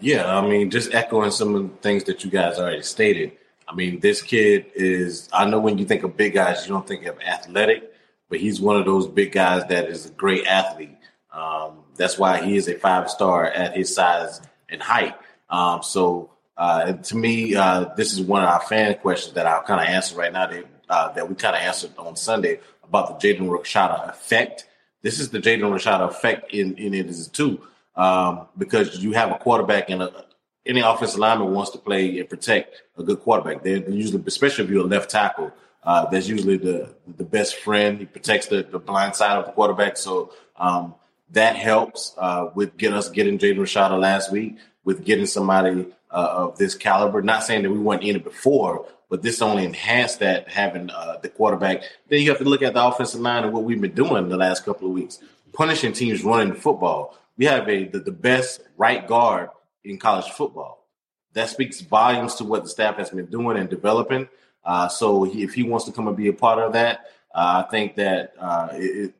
Yeah, 0.00 0.36
I 0.36 0.46
mean, 0.46 0.70
just 0.70 0.94
echoing 0.94 1.30
some 1.30 1.54
of 1.54 1.62
the 1.62 1.76
things 1.78 2.04
that 2.04 2.24
you 2.24 2.30
guys 2.30 2.58
already 2.58 2.82
stated. 2.82 3.32
I 3.68 3.74
mean, 3.74 4.00
this 4.00 4.22
kid 4.22 4.66
is, 4.74 5.28
I 5.32 5.46
know 5.46 5.58
when 5.58 5.78
you 5.78 5.86
think 5.86 6.02
of 6.02 6.16
big 6.16 6.34
guys, 6.34 6.66
you 6.66 6.72
don't 6.72 6.86
think 6.86 7.06
of 7.06 7.18
athletic, 7.20 7.92
but 8.28 8.38
he's 8.38 8.60
one 8.60 8.76
of 8.76 8.84
those 8.84 9.08
big 9.08 9.32
guys 9.32 9.66
that 9.68 9.86
is 9.88 10.06
a 10.06 10.10
great 10.10 10.46
athlete. 10.46 10.96
Um, 11.32 11.78
that's 11.96 12.18
why 12.18 12.42
he 12.42 12.56
is 12.56 12.68
a 12.68 12.74
five 12.74 13.10
star 13.10 13.46
at 13.46 13.76
his 13.76 13.94
size 13.94 14.40
and 14.68 14.82
height. 14.82 15.14
Um, 15.50 15.82
so 15.82 16.30
uh, 16.56 16.92
to 16.92 17.16
me, 17.16 17.54
uh, 17.54 17.86
this 17.96 18.12
is 18.12 18.20
one 18.20 18.42
of 18.42 18.48
our 18.48 18.60
fan 18.60 18.94
questions 18.96 19.34
that 19.34 19.46
I'll 19.46 19.62
kind 19.62 19.80
of 19.80 19.86
answer 19.86 20.16
right 20.16 20.32
now 20.32 20.46
that, 20.46 20.64
uh, 20.88 21.12
that 21.12 21.28
we 21.28 21.34
kind 21.34 21.56
of 21.56 21.62
answered 21.62 21.92
on 21.98 22.16
Sunday 22.16 22.60
about 22.84 23.20
the 23.20 23.28
Jaden 23.28 23.48
Rashada 23.48 24.08
effect. 24.08 24.66
This 25.02 25.20
is 25.20 25.30
the 25.30 25.38
Jaden 25.38 25.70
Rashada 25.70 26.08
effect 26.08 26.52
in, 26.52 26.76
in 26.76 26.94
it 26.94 27.06
is 27.06 27.28
too, 27.28 27.60
um, 27.96 28.46
because 28.56 29.02
you 29.02 29.12
have 29.12 29.30
a 29.30 29.38
quarterback 29.38 29.90
and 29.90 30.02
a, 30.02 30.24
any 30.64 30.80
offensive 30.80 31.18
lineman 31.18 31.52
wants 31.52 31.70
to 31.70 31.78
play 31.78 32.18
and 32.18 32.28
protect 32.28 32.82
a 32.98 33.02
good 33.02 33.20
quarterback. 33.20 33.62
They're 33.62 33.88
usually, 33.88 34.22
especially 34.26 34.64
if 34.64 34.70
you're 34.70 34.84
a 34.84 34.88
left 34.88 35.10
tackle, 35.10 35.52
uh, 35.82 36.06
that's 36.10 36.28
usually 36.28 36.56
the 36.56 36.94
the 37.06 37.24
best 37.24 37.56
friend. 37.56 37.98
He 38.00 38.06
protects 38.06 38.46
the, 38.48 38.64
the 38.64 38.80
blind 38.80 39.14
side 39.14 39.38
of 39.38 39.46
the 39.46 39.52
quarterback. 39.52 39.96
So 39.96 40.32
um, 40.56 40.94
that 41.30 41.56
helps 41.56 42.14
uh, 42.18 42.50
with 42.54 42.76
get 42.76 42.92
us 42.92 43.08
getting 43.08 43.38
Jaden 43.38 43.58
Rashada 43.58 43.98
last 43.98 44.32
week, 44.32 44.56
with 44.84 45.04
getting 45.04 45.26
somebody 45.26 45.86
uh, 46.10 46.28
of 46.36 46.58
this 46.58 46.74
caliber. 46.74 47.22
Not 47.22 47.44
saying 47.44 47.62
that 47.62 47.70
we 47.70 47.78
weren't 47.78 48.02
in 48.02 48.16
it 48.16 48.24
before, 48.24 48.86
but 49.08 49.22
this 49.22 49.40
only 49.40 49.64
enhanced 49.64 50.20
that 50.20 50.48
having 50.48 50.90
uh, 50.90 51.18
the 51.22 51.28
quarterback. 51.28 51.82
Then 52.08 52.20
you 52.20 52.30
have 52.30 52.38
to 52.38 52.44
look 52.44 52.62
at 52.62 52.74
the 52.74 52.84
offensive 52.84 53.20
line 53.20 53.44
and 53.44 53.52
what 53.52 53.62
we've 53.62 53.80
been 53.80 53.94
doing 53.94 54.28
the 54.28 54.36
last 54.36 54.64
couple 54.64 54.88
of 54.88 54.94
weeks, 54.94 55.20
punishing 55.52 55.92
teams 55.92 56.24
running 56.24 56.54
the 56.54 56.60
football. 56.60 57.16
We 57.36 57.46
have 57.46 57.68
a 57.68 57.84
the, 57.84 58.00
the 58.00 58.12
best 58.12 58.62
right 58.76 59.06
guard 59.06 59.50
in 59.84 59.98
college 59.98 60.30
football. 60.30 60.86
That 61.34 61.48
speaks 61.48 61.80
volumes 61.80 62.36
to 62.36 62.44
what 62.44 62.62
the 62.62 62.68
staff 62.68 62.96
has 62.96 63.10
been 63.10 63.26
doing 63.26 63.58
and 63.58 63.68
developing. 63.68 64.28
Uh, 64.64 64.88
so 64.88 65.24
he, 65.24 65.42
if 65.42 65.54
he 65.54 65.62
wants 65.62 65.84
to 65.84 65.92
come 65.92 66.08
and 66.08 66.16
be 66.16 66.28
a 66.28 66.32
part 66.32 66.58
of 66.58 66.72
that, 66.72 67.06
uh, 67.34 67.62
I 67.64 67.70
think 67.70 67.96
that 67.96 68.34
uh, 68.38 68.68
it, 68.72 69.14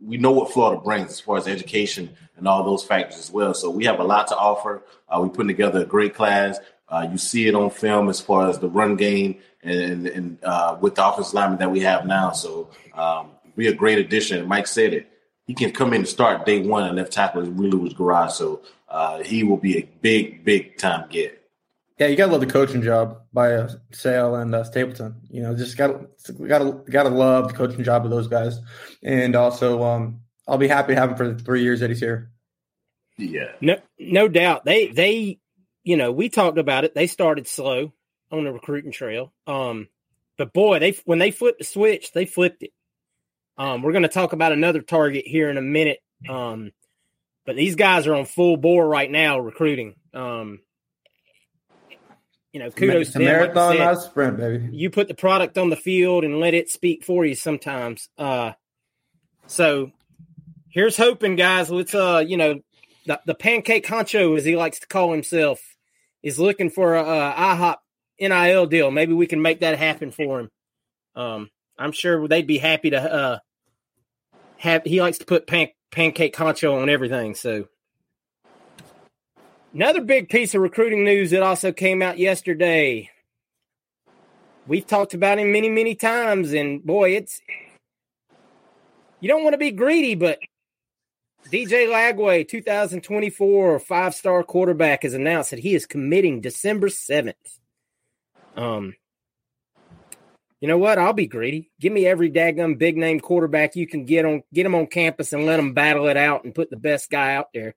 we 0.00 0.16
know 0.16 0.30
what 0.30 0.52
Florida 0.52 0.80
brings 0.80 1.10
as 1.10 1.20
far 1.20 1.36
as 1.36 1.48
education 1.48 2.10
and 2.36 2.46
all 2.46 2.64
those 2.64 2.84
factors 2.84 3.18
as 3.18 3.30
well. 3.30 3.54
So 3.54 3.70
we 3.70 3.84
have 3.86 3.98
a 3.98 4.04
lot 4.04 4.28
to 4.28 4.36
offer. 4.36 4.82
Uh, 5.08 5.18
we're 5.20 5.28
putting 5.28 5.48
together 5.48 5.80
a 5.80 5.84
great 5.84 6.14
class. 6.14 6.58
Uh, 6.88 7.08
you 7.10 7.18
see 7.18 7.48
it 7.48 7.54
on 7.54 7.70
film 7.70 8.08
as 8.08 8.20
far 8.20 8.48
as 8.48 8.58
the 8.58 8.68
run 8.68 8.96
game 8.96 9.40
and, 9.62 10.06
and 10.06 10.44
uh, 10.44 10.76
with 10.80 10.94
the 10.94 11.06
offensive 11.06 11.34
lineman 11.34 11.58
that 11.58 11.70
we 11.70 11.80
have 11.80 12.06
now. 12.06 12.30
So 12.30 12.70
um, 12.94 13.30
be 13.56 13.66
a 13.66 13.74
great 13.74 13.98
addition. 13.98 14.46
Mike 14.46 14.66
said 14.66 14.92
it. 14.92 15.10
He 15.46 15.54
can 15.54 15.70
come 15.70 15.92
in 15.92 16.00
and 16.00 16.08
start 16.08 16.44
day 16.44 16.60
one 16.60 16.84
and 16.84 16.96
left 16.96 17.12
tackle 17.12 17.42
is 17.42 17.48
really 17.48 17.78
was 17.78 17.94
Gouraige. 17.94 18.32
So 18.32 18.62
uh, 18.88 19.22
he 19.22 19.44
will 19.44 19.56
be 19.56 19.78
a 19.78 19.88
big, 20.00 20.44
big 20.44 20.76
time 20.76 21.08
get. 21.08 21.46
Yeah, 21.98 22.08
you 22.08 22.16
gotta 22.16 22.32
love 22.32 22.42
the 22.42 22.46
coaching 22.46 22.82
job 22.82 23.22
by 23.32 23.54
uh, 23.54 23.70
Sale 23.90 24.34
and 24.34 24.54
uh, 24.54 24.64
Stapleton. 24.64 25.14
You 25.30 25.42
know, 25.42 25.56
just 25.56 25.78
gotta 25.78 26.06
gotta 26.46 26.82
gotta 26.90 27.08
love 27.08 27.48
the 27.48 27.54
coaching 27.54 27.82
job 27.84 28.04
of 28.04 28.10
those 28.10 28.28
guys, 28.28 28.60
and 29.02 29.34
also 29.34 29.82
um, 29.82 30.20
I'll 30.46 30.58
be 30.58 30.68
happy 30.68 30.94
to 30.94 31.00
have 31.00 31.12
him 31.12 31.16
for 31.16 31.32
the 31.32 31.42
three 31.42 31.62
years 31.62 31.80
that 31.80 31.88
he's 31.88 32.00
here. 32.00 32.30
Yeah, 33.16 33.52
no, 33.62 33.78
no 33.98 34.28
doubt. 34.28 34.66
They 34.66 34.88
they, 34.88 35.38
you 35.84 35.96
know, 35.96 36.12
we 36.12 36.28
talked 36.28 36.58
about 36.58 36.84
it. 36.84 36.94
They 36.94 37.06
started 37.06 37.48
slow 37.48 37.94
on 38.30 38.44
the 38.44 38.52
recruiting 38.52 38.92
trail, 38.92 39.32
um, 39.46 39.88
but 40.36 40.52
boy, 40.52 40.80
they 40.80 40.98
when 41.06 41.18
they 41.18 41.30
flipped 41.30 41.60
the 41.60 41.64
switch, 41.64 42.12
they 42.12 42.26
flipped 42.26 42.62
it. 42.62 42.72
Um, 43.58 43.82
we're 43.82 43.92
going 43.92 44.02
to 44.02 44.08
talk 44.08 44.32
about 44.32 44.52
another 44.52 44.82
target 44.82 45.26
here 45.26 45.48
in 45.48 45.56
a 45.56 45.62
minute. 45.62 46.00
Um, 46.28 46.72
but 47.44 47.56
these 47.56 47.76
guys 47.76 48.06
are 48.06 48.14
on 48.14 48.26
full 48.26 48.56
bore 48.56 48.86
right 48.86 49.10
now 49.10 49.38
recruiting. 49.38 49.94
Um, 50.12 50.60
you 52.52 52.60
know, 52.60 52.70
kudos 52.70 53.12
to 53.12 53.18
marathon, 53.18 53.78
not 53.78 54.00
sprint, 54.00 54.38
baby. 54.38 54.68
You 54.72 54.90
put 54.90 55.08
the 55.08 55.14
product 55.14 55.58
on 55.58 55.70
the 55.70 55.76
field 55.76 56.24
and 56.24 56.40
let 56.40 56.54
it 56.54 56.70
speak 56.70 57.04
for 57.04 57.24
you 57.24 57.34
sometimes. 57.34 58.08
Uh, 58.16 58.52
so 59.46 59.92
here's 60.70 60.96
hoping, 60.96 61.36
guys. 61.36 61.70
Let's, 61.70 61.94
uh, 61.94 62.24
you 62.26 62.36
know, 62.36 62.60
the, 63.04 63.20
the 63.26 63.34
pancake 63.34 63.86
honcho, 63.86 64.36
as 64.36 64.44
he 64.44 64.56
likes 64.56 64.80
to 64.80 64.86
call 64.86 65.12
himself, 65.12 65.60
is 66.22 66.38
looking 66.38 66.70
for 66.70 66.94
a, 66.94 67.02
a 67.02 67.34
IHOP 67.36 67.76
NIL 68.20 68.66
deal. 68.66 68.90
Maybe 68.90 69.12
we 69.12 69.26
can 69.26 69.42
make 69.42 69.60
that 69.60 69.78
happen 69.78 70.10
for 70.10 70.40
him. 70.40 70.50
Um, 71.14 71.50
I'm 71.78 71.92
sure 71.92 72.26
they'd 72.26 72.46
be 72.46 72.58
happy 72.58 72.90
to 72.90 73.00
uh, 73.00 73.38
have. 74.66 74.82
He 74.84 75.00
likes 75.00 75.18
to 75.18 75.24
put 75.24 75.46
pan, 75.46 75.68
pancake 75.90 76.34
concho 76.34 76.78
on 76.80 76.88
everything. 76.88 77.34
So 77.34 77.68
Another 79.76 80.00
big 80.00 80.30
piece 80.30 80.54
of 80.54 80.62
recruiting 80.62 81.04
news 81.04 81.32
that 81.32 81.42
also 81.42 81.70
came 81.70 82.00
out 82.00 82.18
yesterday. 82.18 83.10
We've 84.66 84.86
talked 84.86 85.12
about 85.12 85.38
him 85.38 85.52
many, 85.52 85.68
many 85.68 85.94
times, 85.94 86.54
and 86.54 86.82
boy, 86.82 87.10
it's 87.10 87.42
you 89.20 89.28
don't 89.28 89.44
want 89.44 89.52
to 89.52 89.58
be 89.58 89.72
greedy, 89.72 90.14
but 90.14 90.38
DJ 91.52 91.86
Lagway, 91.88 92.48
2024 92.48 93.78
five 93.80 94.14
star 94.14 94.42
quarterback, 94.42 95.02
has 95.02 95.12
announced 95.12 95.50
that 95.50 95.58
he 95.58 95.74
is 95.74 95.84
committing 95.84 96.40
December 96.40 96.88
7th. 96.88 97.34
Um, 98.56 98.94
you 100.60 100.68
know 100.68 100.78
what? 100.78 100.98
I'll 100.98 101.12
be 101.12 101.26
greedy. 101.26 101.70
Give 101.80 101.92
me 101.92 102.06
every 102.06 102.30
daggum 102.30 102.78
big 102.78 102.96
name 102.96 103.20
quarterback 103.20 103.76
you 103.76 103.86
can 103.86 104.04
get 104.04 104.24
on, 104.24 104.42
get 104.52 104.62
them 104.62 104.74
on 104.74 104.86
campus 104.86 105.32
and 105.32 105.44
let 105.44 105.56
them 105.56 105.74
battle 105.74 106.08
it 106.08 106.16
out 106.16 106.44
and 106.44 106.54
put 106.54 106.70
the 106.70 106.76
best 106.76 107.10
guy 107.10 107.34
out 107.34 107.48
there. 107.52 107.74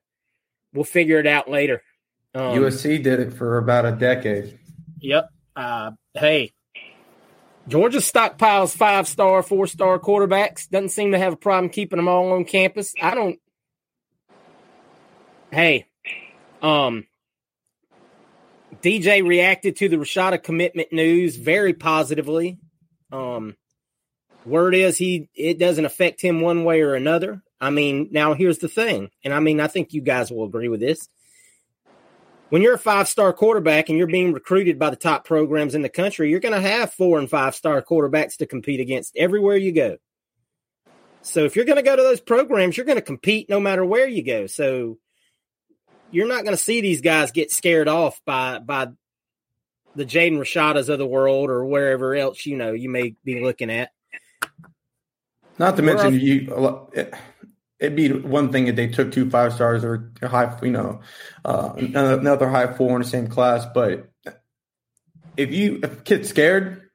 We'll 0.72 0.84
figure 0.84 1.18
it 1.18 1.26
out 1.26 1.50
later. 1.50 1.82
Um, 2.34 2.56
USC 2.56 3.02
did 3.02 3.20
it 3.20 3.32
for 3.32 3.58
about 3.58 3.84
a 3.84 3.92
decade. 3.92 4.58
Yep. 5.00 5.30
Uh, 5.56 5.90
hey, 6.14 6.52
Georgia 7.68 7.98
stockpiles 7.98 8.74
five 8.74 9.06
star, 9.06 9.42
four 9.42 9.66
star 9.66 9.98
quarterbacks. 9.98 10.68
Doesn't 10.68 10.90
seem 10.90 11.12
to 11.12 11.18
have 11.18 11.34
a 11.34 11.36
problem 11.36 11.70
keeping 11.70 11.98
them 11.98 12.08
all 12.08 12.32
on 12.32 12.44
campus. 12.44 12.94
I 13.00 13.14
don't. 13.14 13.38
Hey, 15.50 15.86
um, 16.62 17.06
DJ 18.82 19.26
reacted 19.26 19.76
to 19.76 19.88
the 19.88 19.96
Rashada 19.96 20.42
commitment 20.42 20.92
news 20.92 21.36
very 21.36 21.74
positively. 21.74 22.58
Um, 23.12 23.56
word 24.44 24.74
is 24.74 24.96
he 24.96 25.28
it 25.34 25.58
doesn't 25.58 25.84
affect 25.84 26.20
him 26.20 26.40
one 26.40 26.64
way 26.64 26.82
or 26.82 26.94
another. 26.94 27.42
I 27.60 27.70
mean, 27.70 28.08
now 28.10 28.34
here's 28.34 28.58
the 28.58 28.68
thing, 28.68 29.10
and 29.24 29.34
I 29.34 29.40
mean, 29.40 29.60
I 29.60 29.66
think 29.66 29.92
you 29.92 30.00
guys 30.00 30.30
will 30.30 30.44
agree 30.44 30.68
with 30.68 30.80
this. 30.80 31.08
When 32.50 32.62
you're 32.62 32.74
a 32.74 32.78
five 32.78 33.06
star 33.06 33.32
quarterback 33.32 33.88
and 33.88 33.96
you're 33.96 34.08
being 34.08 34.32
recruited 34.32 34.78
by 34.78 34.90
the 34.90 34.96
top 34.96 35.24
programs 35.24 35.76
in 35.76 35.82
the 35.82 35.88
country, 35.88 36.30
you're 36.30 36.40
going 36.40 36.54
to 36.54 36.60
have 36.60 36.92
four 36.92 37.18
and 37.18 37.30
five 37.30 37.54
star 37.54 37.80
quarterbacks 37.80 38.38
to 38.38 38.46
compete 38.46 38.80
against 38.80 39.16
everywhere 39.16 39.56
you 39.56 39.72
go. 39.72 39.98
So 41.22 41.44
if 41.44 41.54
you're 41.54 41.64
going 41.64 41.76
to 41.76 41.82
go 41.82 41.94
to 41.94 42.02
those 42.02 42.20
programs, 42.20 42.76
you're 42.76 42.86
going 42.86 42.96
to 42.96 43.02
compete 43.02 43.48
no 43.48 43.60
matter 43.60 43.84
where 43.84 44.08
you 44.08 44.24
go. 44.24 44.46
So 44.48 44.98
you're 46.10 46.26
not 46.26 46.44
going 46.44 46.56
to 46.56 46.62
see 46.62 46.80
these 46.80 47.02
guys 47.02 47.30
get 47.30 47.52
scared 47.52 47.86
off 47.86 48.20
by 48.24 48.58
by 48.58 48.88
the 49.94 50.04
Jaden 50.04 50.38
Rashadas 50.38 50.88
of 50.88 50.98
the 50.98 51.06
world 51.06 51.50
or 51.50 51.64
wherever 51.64 52.14
else 52.14 52.46
you 52.46 52.56
know 52.56 52.72
you 52.72 52.88
may 52.88 53.14
be 53.24 53.42
looking 53.42 53.70
at. 53.70 53.90
Not 55.58 55.76
to 55.76 55.82
mention 55.82 56.14
you. 56.14 56.88
It'd 57.78 57.96
be 57.96 58.12
one 58.12 58.52
thing 58.52 58.66
if 58.66 58.76
they 58.76 58.88
took 58.88 59.10
two 59.10 59.30
five 59.30 59.54
stars 59.54 59.84
or 59.84 60.12
high, 60.22 60.58
you 60.62 60.70
know, 60.70 61.00
uh, 61.44 61.72
another 61.76 62.48
high 62.48 62.72
four 62.74 62.94
in 62.96 63.02
the 63.02 63.08
same 63.08 63.28
class. 63.28 63.64
But 63.72 64.10
if 65.36 65.52
you 65.52 65.80
if 65.82 65.92
a 66.00 66.02
kid's 66.02 66.28
scared 66.28 66.90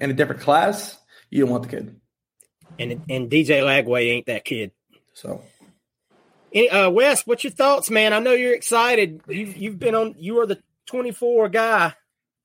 in 0.00 0.10
a 0.10 0.14
different 0.14 0.42
class, 0.42 0.98
you 1.30 1.40
don't 1.40 1.50
want 1.50 1.62
the 1.64 1.70
kid. 1.70 2.00
And 2.78 2.92
and 3.08 3.30
DJ 3.30 3.62
Lagway 3.62 4.10
ain't 4.10 4.26
that 4.26 4.44
kid. 4.44 4.72
So 5.14 5.42
uh, 6.54 6.90
Wes, 6.92 7.26
what's 7.26 7.44
your 7.44 7.52
thoughts, 7.52 7.90
man? 7.90 8.12
I 8.12 8.18
know 8.18 8.32
you're 8.32 8.54
excited. 8.54 9.22
You've 9.28 9.56
you've 9.56 9.78
been 9.78 9.94
on. 9.94 10.14
You 10.18 10.40
are 10.40 10.46
the 10.46 10.60
24 10.86 11.48
guy. 11.48 11.94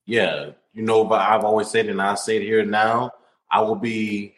Yeah, 0.06 0.50
you 0.72 0.82
know, 0.82 1.04
but 1.04 1.20
I've 1.20 1.44
always 1.44 1.68
said, 1.68 1.86
it 1.86 1.90
and 1.90 2.00
I 2.00 2.14
say 2.14 2.36
it 2.36 2.42
here 2.42 2.64
now. 2.64 3.12
I 3.50 3.60
will 3.60 3.76
be 3.76 4.34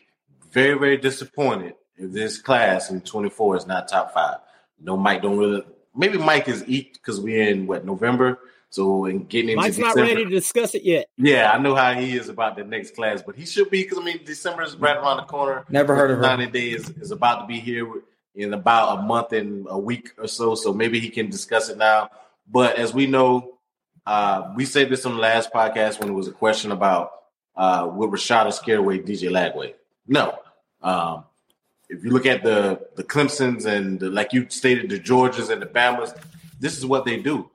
very, 0.50 0.78
very 0.78 0.96
disappointed 0.96 1.74
if 1.96 2.12
this 2.12 2.38
class 2.38 2.90
in 2.90 3.00
24 3.02 3.58
is 3.58 3.66
not 3.66 3.88
top 3.88 4.12
five. 4.12 4.38
No, 4.80 4.96
Mike 4.96 5.22
don't 5.22 5.38
really. 5.38 5.62
Maybe 5.94 6.18
Mike 6.18 6.48
is 6.48 6.64
eat 6.66 6.94
because 6.94 7.20
we're 7.20 7.48
in 7.48 7.66
what 7.66 7.84
November. 7.84 8.38
So 8.70 9.06
in 9.06 9.24
getting 9.24 9.50
into 9.50 9.62
Mike's 9.62 9.76
December, 9.76 10.00
not 10.00 10.08
ready 10.08 10.24
to 10.24 10.30
discuss 10.30 10.74
it 10.74 10.84
yet. 10.84 11.06
Yeah, 11.16 11.50
I 11.50 11.58
know 11.58 11.74
how 11.74 11.94
he 11.94 12.16
is 12.16 12.28
about 12.28 12.56
the 12.56 12.64
next 12.64 12.94
class, 12.94 13.22
but 13.22 13.34
he 13.34 13.46
should 13.46 13.70
be 13.70 13.82
because 13.82 13.98
I 13.98 14.02
mean 14.02 14.20
December 14.24 14.62
is 14.62 14.76
right 14.76 14.96
around 14.96 15.16
the 15.18 15.24
corner. 15.24 15.64
Never 15.68 15.96
heard 15.96 16.10
of 16.10 16.18
her. 16.18 16.22
90 16.22 16.52
days 16.52 16.90
is 16.90 17.10
about 17.10 17.40
to 17.40 17.46
be 17.46 17.60
here 17.60 17.90
in 18.34 18.54
about 18.54 18.98
a 18.98 19.02
month 19.02 19.32
and 19.32 19.66
a 19.68 19.78
week 19.78 20.12
or 20.18 20.28
so. 20.28 20.54
So 20.54 20.72
maybe 20.72 21.00
he 21.00 21.08
can 21.08 21.30
discuss 21.30 21.70
it 21.70 21.78
now. 21.78 22.10
But 22.46 22.76
as 22.76 22.94
we 22.94 23.06
know, 23.06 23.57
uh, 24.08 24.52
we 24.56 24.64
said 24.64 24.88
this 24.88 25.04
on 25.04 25.12
the 25.12 25.20
last 25.20 25.52
podcast 25.52 26.00
when 26.00 26.08
it 26.08 26.12
was 26.12 26.28
a 26.28 26.32
question 26.32 26.72
about 26.72 27.12
uh, 27.54 27.90
will 27.92 28.08
Rashada 28.08 28.50
scare 28.54 28.78
away 28.78 29.00
DJ 29.00 29.30
Lagway? 29.30 29.74
No. 30.06 30.38
Um, 30.82 31.24
if 31.90 32.02
you 32.02 32.10
look 32.10 32.24
at 32.24 32.42
the 32.42 32.88
the 32.96 33.04
Clemson's 33.04 33.66
and 33.66 34.00
the, 34.00 34.08
like 34.08 34.32
you 34.32 34.46
stated, 34.48 34.88
the 34.88 34.98
Georgias 34.98 35.50
and 35.50 35.60
the 35.60 35.66
Bamas, 35.66 36.18
this 36.58 36.78
is 36.78 36.86
what 36.86 37.04
they 37.04 37.18
do. 37.18 37.50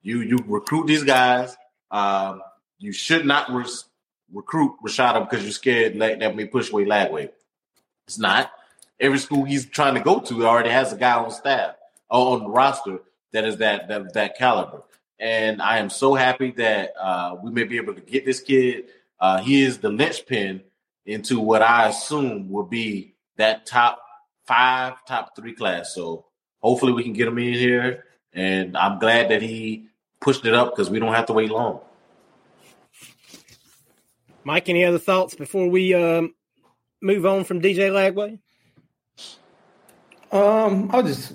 You 0.00 0.20
you 0.22 0.38
recruit 0.46 0.86
these 0.86 1.04
guys. 1.04 1.54
Um, 1.90 2.40
you 2.78 2.92
should 2.92 3.26
not 3.26 3.50
recruit 4.32 4.76
Rashada 4.82 5.28
because 5.28 5.44
you're 5.44 5.52
scared 5.52 5.98
that, 5.98 6.20
that 6.20 6.34
may 6.34 6.46
push 6.46 6.72
away 6.72 6.86
Lagway. 6.86 7.28
It's 8.06 8.18
not 8.18 8.50
every 8.98 9.18
school 9.18 9.44
he's 9.44 9.66
trying 9.66 9.94
to 9.94 10.00
go 10.00 10.20
to 10.20 10.46
already 10.46 10.70
has 10.70 10.90
a 10.90 10.96
guy 10.96 11.18
on 11.18 11.30
staff 11.30 11.74
on 12.08 12.44
the 12.44 12.48
roster 12.48 13.00
that 13.32 13.44
is 13.44 13.58
that 13.58 13.88
that, 13.88 14.14
that 14.14 14.38
caliber. 14.38 14.84
And 15.20 15.60
I 15.60 15.78
am 15.78 15.90
so 15.90 16.14
happy 16.14 16.52
that 16.52 16.92
uh, 16.98 17.36
we 17.42 17.50
may 17.50 17.64
be 17.64 17.76
able 17.76 17.94
to 17.94 18.00
get 18.00 18.24
this 18.24 18.40
kid. 18.40 18.84
Uh, 19.18 19.38
he 19.38 19.62
is 19.62 19.78
the 19.78 19.88
linchpin 19.88 20.62
into 21.06 21.40
what 21.40 21.62
I 21.62 21.88
assume 21.88 22.50
will 22.50 22.66
be 22.66 23.14
that 23.36 23.66
top 23.66 24.00
five, 24.46 25.04
top 25.06 25.34
three 25.34 25.54
class. 25.54 25.94
So 25.94 26.26
hopefully 26.60 26.92
we 26.92 27.02
can 27.02 27.12
get 27.12 27.28
him 27.28 27.38
in 27.38 27.54
here. 27.54 28.04
And 28.32 28.76
I'm 28.76 28.98
glad 28.98 29.30
that 29.30 29.42
he 29.42 29.86
pushed 30.20 30.44
it 30.44 30.54
up 30.54 30.74
because 30.74 30.90
we 30.90 30.98
don't 30.98 31.14
have 31.14 31.26
to 31.26 31.32
wait 31.32 31.50
long. 31.50 31.80
Mike, 34.44 34.68
any 34.68 34.84
other 34.84 34.98
thoughts 34.98 35.34
before 35.34 35.68
we 35.68 35.94
um, 35.94 36.34
move 37.02 37.26
on 37.26 37.44
from 37.44 37.60
DJ 37.60 37.90
Lagway? 37.90 38.38
Um, 40.30 40.90
I'll 40.92 41.02
just 41.02 41.34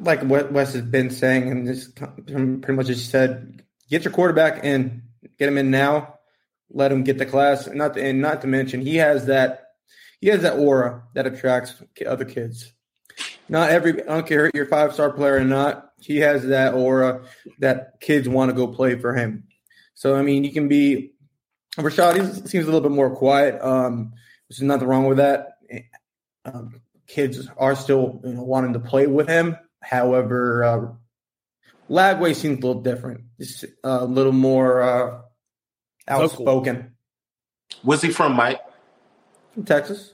like 0.00 0.22
what 0.22 0.52
Wes 0.52 0.74
has 0.74 0.82
been 0.82 1.10
saying, 1.10 1.50
and 1.50 1.66
just 1.66 1.96
pretty 1.96 2.72
much 2.72 2.86
just 2.86 3.10
said, 3.10 3.62
get 3.88 4.04
your 4.04 4.12
quarterback 4.12 4.64
in, 4.64 5.02
get 5.38 5.48
him 5.48 5.58
in 5.58 5.70
now, 5.70 6.18
let 6.70 6.92
him 6.92 7.04
get 7.04 7.18
the 7.18 7.26
class. 7.26 7.68
Not 7.68 7.94
to, 7.94 8.04
and 8.04 8.20
not 8.20 8.42
to 8.42 8.46
mention, 8.46 8.80
he 8.80 8.96
has 8.96 9.26
that 9.26 9.62
he 10.20 10.28
has 10.28 10.42
that 10.42 10.58
aura 10.58 11.04
that 11.14 11.26
attracts 11.26 11.74
other 12.06 12.24
kids. 12.24 12.72
Not 13.48 13.70
every 13.70 14.02
I 14.02 14.06
don't 14.06 14.26
care 14.26 14.50
you're 14.54 14.66
five 14.66 14.92
star 14.92 15.12
player 15.12 15.36
or 15.36 15.44
not. 15.44 15.92
He 16.00 16.18
has 16.18 16.46
that 16.46 16.74
aura 16.74 17.22
that 17.58 18.00
kids 18.00 18.28
want 18.28 18.50
to 18.50 18.56
go 18.56 18.68
play 18.68 18.96
for 18.96 19.14
him. 19.14 19.44
So 19.94 20.16
I 20.16 20.22
mean, 20.22 20.44
you 20.44 20.52
can 20.52 20.68
be 20.68 21.12
Rashad. 21.76 22.16
He 22.16 22.48
seems 22.48 22.64
a 22.64 22.66
little 22.66 22.80
bit 22.80 22.90
more 22.90 23.14
quiet. 23.14 23.60
Um, 23.62 24.12
there's 24.48 24.62
nothing 24.62 24.88
wrong 24.88 25.06
with 25.06 25.18
that. 25.18 25.58
Um, 26.44 26.80
kids 27.06 27.48
are 27.56 27.74
still 27.74 28.20
you 28.24 28.34
know, 28.34 28.42
wanting 28.42 28.72
to 28.74 28.80
play 28.80 29.06
with 29.06 29.28
him. 29.28 29.56
However, 29.86 30.64
uh, 30.64 30.86
Lagway 31.88 32.34
seems 32.34 32.58
a 32.58 32.66
little 32.66 32.82
different. 32.82 33.20
Just 33.38 33.64
a 33.84 34.04
little 34.04 34.32
more 34.32 34.82
uh, 34.82 35.20
outspoken. 36.08 36.96
Was 37.84 38.02
he 38.02 38.10
from, 38.10 38.34
Mike? 38.34 38.60
From 39.54 39.64
Texas. 39.64 40.12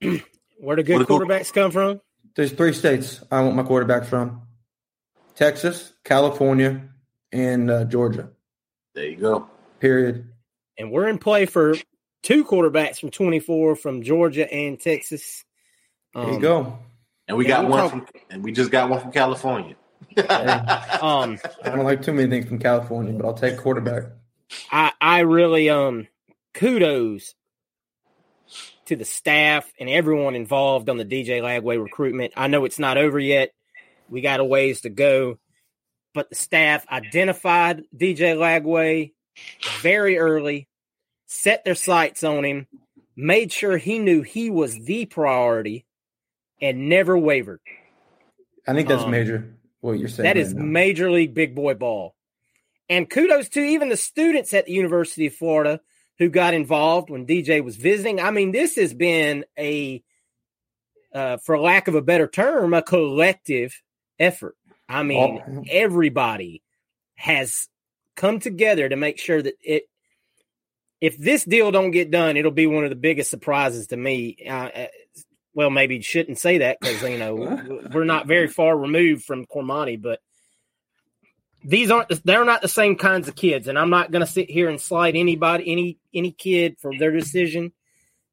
Where 0.00 0.76
the 0.76 0.82
good 0.82 1.06
quarterbacks 1.06 1.52
come 1.52 1.70
from? 1.70 2.00
There's 2.34 2.52
three 2.52 2.72
states 2.72 3.22
I 3.30 3.40
want 3.42 3.54
my 3.54 3.62
quarterbacks 3.62 4.06
from: 4.06 4.42
Texas, 5.36 5.92
California, 6.04 6.88
and 7.30 7.70
uh, 7.70 7.84
Georgia. 7.84 8.30
There 8.94 9.06
you 9.06 9.16
go. 9.16 9.48
Period. 9.78 10.28
And 10.78 10.90
we're 10.90 11.08
in 11.08 11.18
play 11.18 11.46
for 11.46 11.76
two 12.22 12.44
quarterbacks 12.44 12.98
from 12.98 13.10
24 13.10 13.76
from 13.76 14.02
Georgia 14.02 14.52
and 14.52 14.80
Texas. 14.80 15.44
Um, 16.14 16.24
there 16.24 16.34
you 16.34 16.40
go. 16.40 16.78
And 17.28 17.36
we 17.36 17.44
got 17.44 17.68
one 17.68 17.80
talk- 17.80 17.90
from, 17.90 18.06
and 18.30 18.44
we 18.44 18.52
just 18.52 18.70
got 18.70 18.88
one 18.88 19.00
from 19.00 19.12
California. 19.12 19.76
um, 20.18 21.38
I 21.62 21.70
don't 21.70 21.84
like 21.84 22.02
too 22.02 22.12
many 22.12 22.28
things 22.30 22.46
from 22.46 22.58
California, 22.58 23.12
but 23.12 23.26
I'll 23.26 23.34
take 23.34 23.58
quarterback. 23.58 24.04
I 24.70 24.92
I 25.00 25.20
really 25.20 25.68
um 25.70 26.06
kudos 26.54 27.34
to 28.86 28.96
the 28.96 29.04
staff 29.04 29.70
and 29.80 29.88
everyone 29.88 30.34
involved 30.34 30.88
on 30.88 30.96
the 30.96 31.04
DJ 31.04 31.40
Lagway 31.42 31.82
recruitment. 31.82 32.32
I 32.36 32.46
know 32.46 32.64
it's 32.64 32.78
not 32.78 32.98
over 32.98 33.18
yet. 33.18 33.50
We 34.08 34.20
got 34.20 34.40
a 34.40 34.44
ways 34.44 34.82
to 34.82 34.90
go, 34.90 35.38
but 36.14 36.30
the 36.30 36.36
staff 36.36 36.86
identified 36.88 37.82
DJ 37.94 38.36
Lagway 38.36 39.12
very 39.80 40.18
early, 40.18 40.68
set 41.26 41.64
their 41.64 41.74
sights 41.74 42.22
on 42.22 42.44
him, 42.44 42.66
made 43.16 43.50
sure 43.50 43.76
he 43.76 43.98
knew 43.98 44.22
he 44.22 44.50
was 44.50 44.78
the 44.84 45.06
priority, 45.06 45.85
and 46.60 46.88
never 46.88 47.16
wavered. 47.16 47.60
I 48.66 48.74
think 48.74 48.88
that's 48.88 49.04
um, 49.04 49.10
major. 49.10 49.56
What 49.80 49.98
you're 49.98 50.08
saying 50.08 50.24
that 50.24 50.36
right 50.36 50.36
is 50.36 50.54
now. 50.54 50.64
major 50.64 51.10
league 51.10 51.34
big 51.34 51.54
boy 51.54 51.74
ball. 51.74 52.14
And 52.88 53.08
kudos 53.08 53.48
to 53.50 53.60
even 53.60 53.88
the 53.88 53.96
students 53.96 54.54
at 54.54 54.66
the 54.66 54.72
University 54.72 55.26
of 55.26 55.34
Florida 55.34 55.80
who 56.18 56.28
got 56.28 56.54
involved 56.54 57.10
when 57.10 57.26
DJ 57.26 57.62
was 57.62 57.76
visiting. 57.76 58.20
I 58.20 58.30
mean, 58.30 58.52
this 58.52 58.76
has 58.76 58.94
been 58.94 59.44
a, 59.58 60.02
uh, 61.12 61.36
for 61.38 61.58
lack 61.58 61.88
of 61.88 61.94
a 61.94 62.02
better 62.02 62.26
term, 62.26 62.74
a 62.74 62.82
collective 62.82 63.80
effort. 64.18 64.56
I 64.88 65.02
mean, 65.02 65.42
oh. 65.46 65.64
everybody 65.68 66.62
has 67.16 67.68
come 68.14 68.40
together 68.40 68.88
to 68.88 68.96
make 68.96 69.18
sure 69.18 69.42
that 69.42 69.54
it. 69.62 69.84
If 70.98 71.18
this 71.18 71.44
deal 71.44 71.70
don't 71.70 71.90
get 71.90 72.10
done, 72.10 72.38
it'll 72.38 72.50
be 72.50 72.66
one 72.66 72.84
of 72.84 72.90
the 72.90 72.96
biggest 72.96 73.30
surprises 73.30 73.88
to 73.88 73.98
me. 73.98 74.38
Uh, 74.48 74.52
uh 74.52 74.86
well, 75.56 75.70
maybe 75.70 76.02
shouldn't 76.02 76.38
say 76.38 76.58
that 76.58 76.76
because 76.78 77.00
you 77.02 77.16
know 77.16 77.34
we're 77.92 78.04
not 78.04 78.26
very 78.26 78.46
far 78.46 78.76
removed 78.76 79.24
from 79.24 79.46
Cormani, 79.46 80.00
but 80.00 80.20
these 81.64 81.90
aren't 81.90 82.22
they're 82.24 82.44
not 82.44 82.60
the 82.60 82.68
same 82.68 82.96
kinds 82.96 83.26
of 83.26 83.34
kids, 83.34 83.66
and 83.66 83.78
I'm 83.78 83.88
not 83.88 84.10
going 84.10 84.24
to 84.24 84.30
sit 84.30 84.50
here 84.50 84.68
and 84.68 84.78
slide 84.78 85.16
anybody 85.16 85.72
any 85.72 85.98
any 86.14 86.30
kid 86.30 86.76
for 86.78 86.92
their 86.96 87.10
decision. 87.10 87.72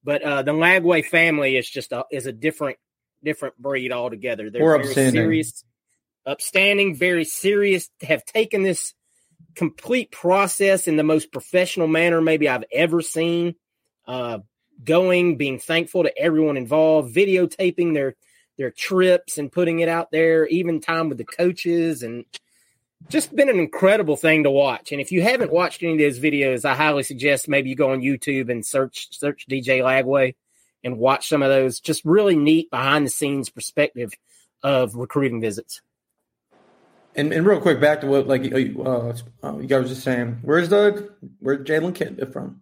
But 0.03 0.21
uh, 0.21 0.41
the 0.41 0.51
Lagway 0.51 1.05
family 1.05 1.55
is 1.55 1.67
just 1.67 1.93
a 1.93 2.03
is 2.11 2.25
a 2.25 2.33
different 2.33 2.77
different 3.23 3.57
breed 3.57 3.93
altogether. 3.93 4.49
They're 4.49 4.61
We're 4.61 4.77
very 4.77 4.89
upstanding. 4.89 5.21
serious, 5.21 5.63
upstanding, 6.25 6.93
very 6.93 7.23
serious. 7.23 7.89
Have 8.01 8.25
taken 8.25 8.63
this 8.63 8.93
complete 9.55 10.11
process 10.11 10.89
in 10.89 10.97
the 10.97 11.03
most 11.03 11.31
professional 11.31 11.87
manner 11.87 12.19
maybe 12.19 12.49
I've 12.49 12.65
ever 12.69 13.01
seen. 13.01 13.55
Uh, 14.05 14.39
going, 14.83 15.37
being 15.37 15.59
thankful 15.59 16.03
to 16.03 16.17
everyone 16.17 16.57
involved, 16.57 17.15
videotaping 17.15 17.93
their 17.93 18.15
their 18.57 18.71
trips 18.71 19.37
and 19.37 19.51
putting 19.51 19.79
it 19.79 19.89
out 19.89 20.11
there, 20.11 20.45
even 20.47 20.79
time 20.79 21.09
with 21.09 21.17
the 21.17 21.23
coaches, 21.23 22.03
and 22.03 22.25
just 23.09 23.35
been 23.35 23.49
an 23.49 23.59
incredible 23.59 24.15
thing 24.15 24.43
to 24.43 24.51
watch. 24.51 24.91
And 24.91 25.01
if 25.01 25.11
you 25.11 25.21
haven't 25.21 25.51
watched 25.51 25.83
any 25.83 25.93
of 25.93 25.99
those 25.99 26.19
videos, 26.19 26.65
I 26.65 26.75
highly 26.75 27.03
suggest 27.03 27.49
maybe 27.49 27.69
you 27.69 27.75
go 27.75 27.91
on 27.91 28.01
YouTube 28.01 28.49
and 28.49 28.65
search 28.65 29.07
search 29.17 29.45
DJ 29.49 29.81
Lagway 29.81 30.35
and 30.83 30.97
watch 30.97 31.29
some 31.29 31.41
of 31.41 31.49
those. 31.49 31.79
Just 31.79 32.03
really 32.05 32.35
neat 32.35 32.69
behind 32.69 33.05
the 33.05 33.09
scenes 33.09 33.49
perspective 33.49 34.11
of 34.61 34.95
recruiting 34.95 35.41
visits. 35.41 35.81
And, 37.15 37.31
and 37.31 37.45
real 37.45 37.61
quick, 37.61 37.79
back 37.79 38.01
to 38.01 38.07
what 38.07 38.27
like 38.27 38.51
uh, 38.51 39.13
uh, 39.43 39.57
you 39.57 39.67
guys 39.67 39.83
were 39.83 39.87
just 39.87 40.03
saying. 40.03 40.39
Where's 40.41 40.69
the 40.69 41.11
where's 41.39 41.67
Jalen 41.67 41.93
Kitna 41.93 42.31
from? 42.31 42.61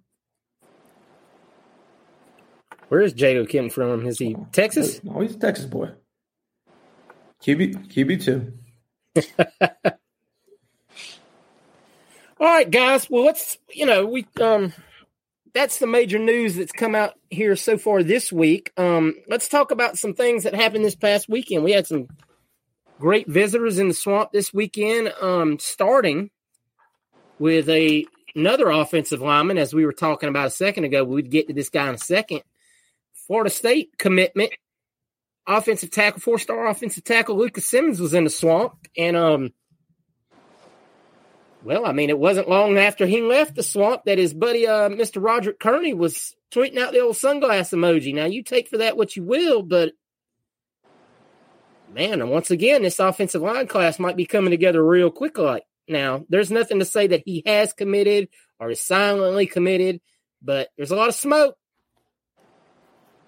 Where 2.92 3.00
is 3.00 3.14
Jado 3.14 3.50
Kitna 3.50 3.72
from? 3.72 4.06
Is 4.06 4.20
he 4.20 4.36
Texas? 4.52 5.00
Oh, 5.10 5.22
he's 5.22 5.34
a 5.34 5.40
Texas 5.40 5.64
boy. 5.64 5.92
QB 7.42 7.88
QB 7.88 8.22
two. 8.22 8.52
All 12.38 12.48
right, 12.48 12.70
guys. 12.70 13.10
Well, 13.10 13.24
let's 13.24 13.58
you 13.72 13.86
know 13.86 14.06
we 14.06 14.28
um 14.42 14.74
that's 15.54 15.80
the 15.80 15.88
major 15.88 16.20
news 16.20 16.58
that's 16.58 16.74
come 16.74 16.94
out 16.94 17.14
here 17.30 17.56
so 17.56 17.78
far 17.78 18.04
this 18.04 18.30
week. 18.30 18.74
Um, 18.76 19.16
let's 19.30 19.48
talk 19.48 19.72
about 19.72 19.98
some 19.98 20.14
things 20.14 20.44
that 20.44 20.54
happened 20.54 20.84
this 20.84 20.96
past 20.96 21.30
weekend. 21.30 21.64
We 21.64 21.72
had 21.72 21.88
some 21.88 22.10
great 23.00 23.30
visitors 23.30 23.80
in 23.80 23.88
the 23.88 23.94
swamp 23.94 24.34
this 24.34 24.54
weekend. 24.54 25.14
Um, 25.22 25.60
starting 25.60 26.30
with 27.40 27.70
a 27.70 28.06
another 28.36 28.70
offensive 28.70 29.22
lineman, 29.22 29.58
as 29.58 29.74
we 29.74 29.86
were 29.86 29.94
talking 29.94 30.28
about 30.28 30.48
a 30.48 30.52
second 30.52 30.84
ago. 30.84 31.06
We'd 31.06 31.32
get 31.32 31.48
to 31.48 31.54
this 31.54 31.70
guy 31.70 31.88
in 31.88 31.96
a 31.96 31.98
second. 31.98 32.42
Florida 33.32 33.50
State 33.50 33.98
commitment, 33.98 34.52
offensive 35.48 35.90
tackle, 35.90 36.20
four 36.20 36.38
star 36.38 36.68
offensive 36.68 37.06
tackle 37.06 37.38
Lucas 37.38 37.66
Simmons 37.66 38.02
was 38.02 38.14
in 38.14 38.26
the 38.26 38.30
swamp. 38.30 38.74
And, 38.98 39.16
um, 39.16 39.54
well, 41.64 41.86
I 41.86 41.94
mean, 41.94 42.10
it 42.10 42.20
wasn't 42.20 42.50
long 42.50 42.78
after 42.78 43.06
he 43.06 43.22
left 43.22 43.56
the 43.56 43.64
swamp 43.64 44.04
that 44.04 44.18
his 44.18 44.34
buddy, 44.34 44.68
uh, 44.68 44.90
Mr. 44.90 45.24
Roderick 45.24 45.62
Kearney, 45.62 45.94
was 45.94 46.36
tweeting 46.54 46.78
out 46.78 46.92
the 46.92 47.00
old 47.00 47.16
sunglass 47.16 47.72
emoji. 47.72 48.14
Now, 48.14 48.26
you 48.26 48.44
take 48.44 48.68
for 48.68 48.80
that 48.80 48.98
what 48.98 49.16
you 49.16 49.24
will, 49.24 49.64
but 49.64 49.94
man, 51.90 52.20
and 52.20 52.30
once 52.30 52.52
again, 52.52 52.82
this 52.82 53.00
offensive 53.00 53.42
line 53.42 53.68
class 53.68 53.98
might 53.98 54.18
be 54.18 54.26
coming 54.26 54.52
together 54.52 54.86
real 54.86 55.10
quick. 55.10 55.38
Like 55.38 55.64
now, 55.88 56.26
there's 56.28 56.52
nothing 56.52 56.80
to 56.80 56.86
say 56.86 57.08
that 57.08 57.24
he 57.24 57.44
has 57.46 57.72
committed 57.72 58.28
or 58.60 58.72
is 58.72 58.82
silently 58.82 59.48
committed, 59.48 60.02
but 60.42 60.68
there's 60.76 60.92
a 60.92 60.98
lot 60.98 61.08
of 61.08 61.16
smoke. 61.16 61.56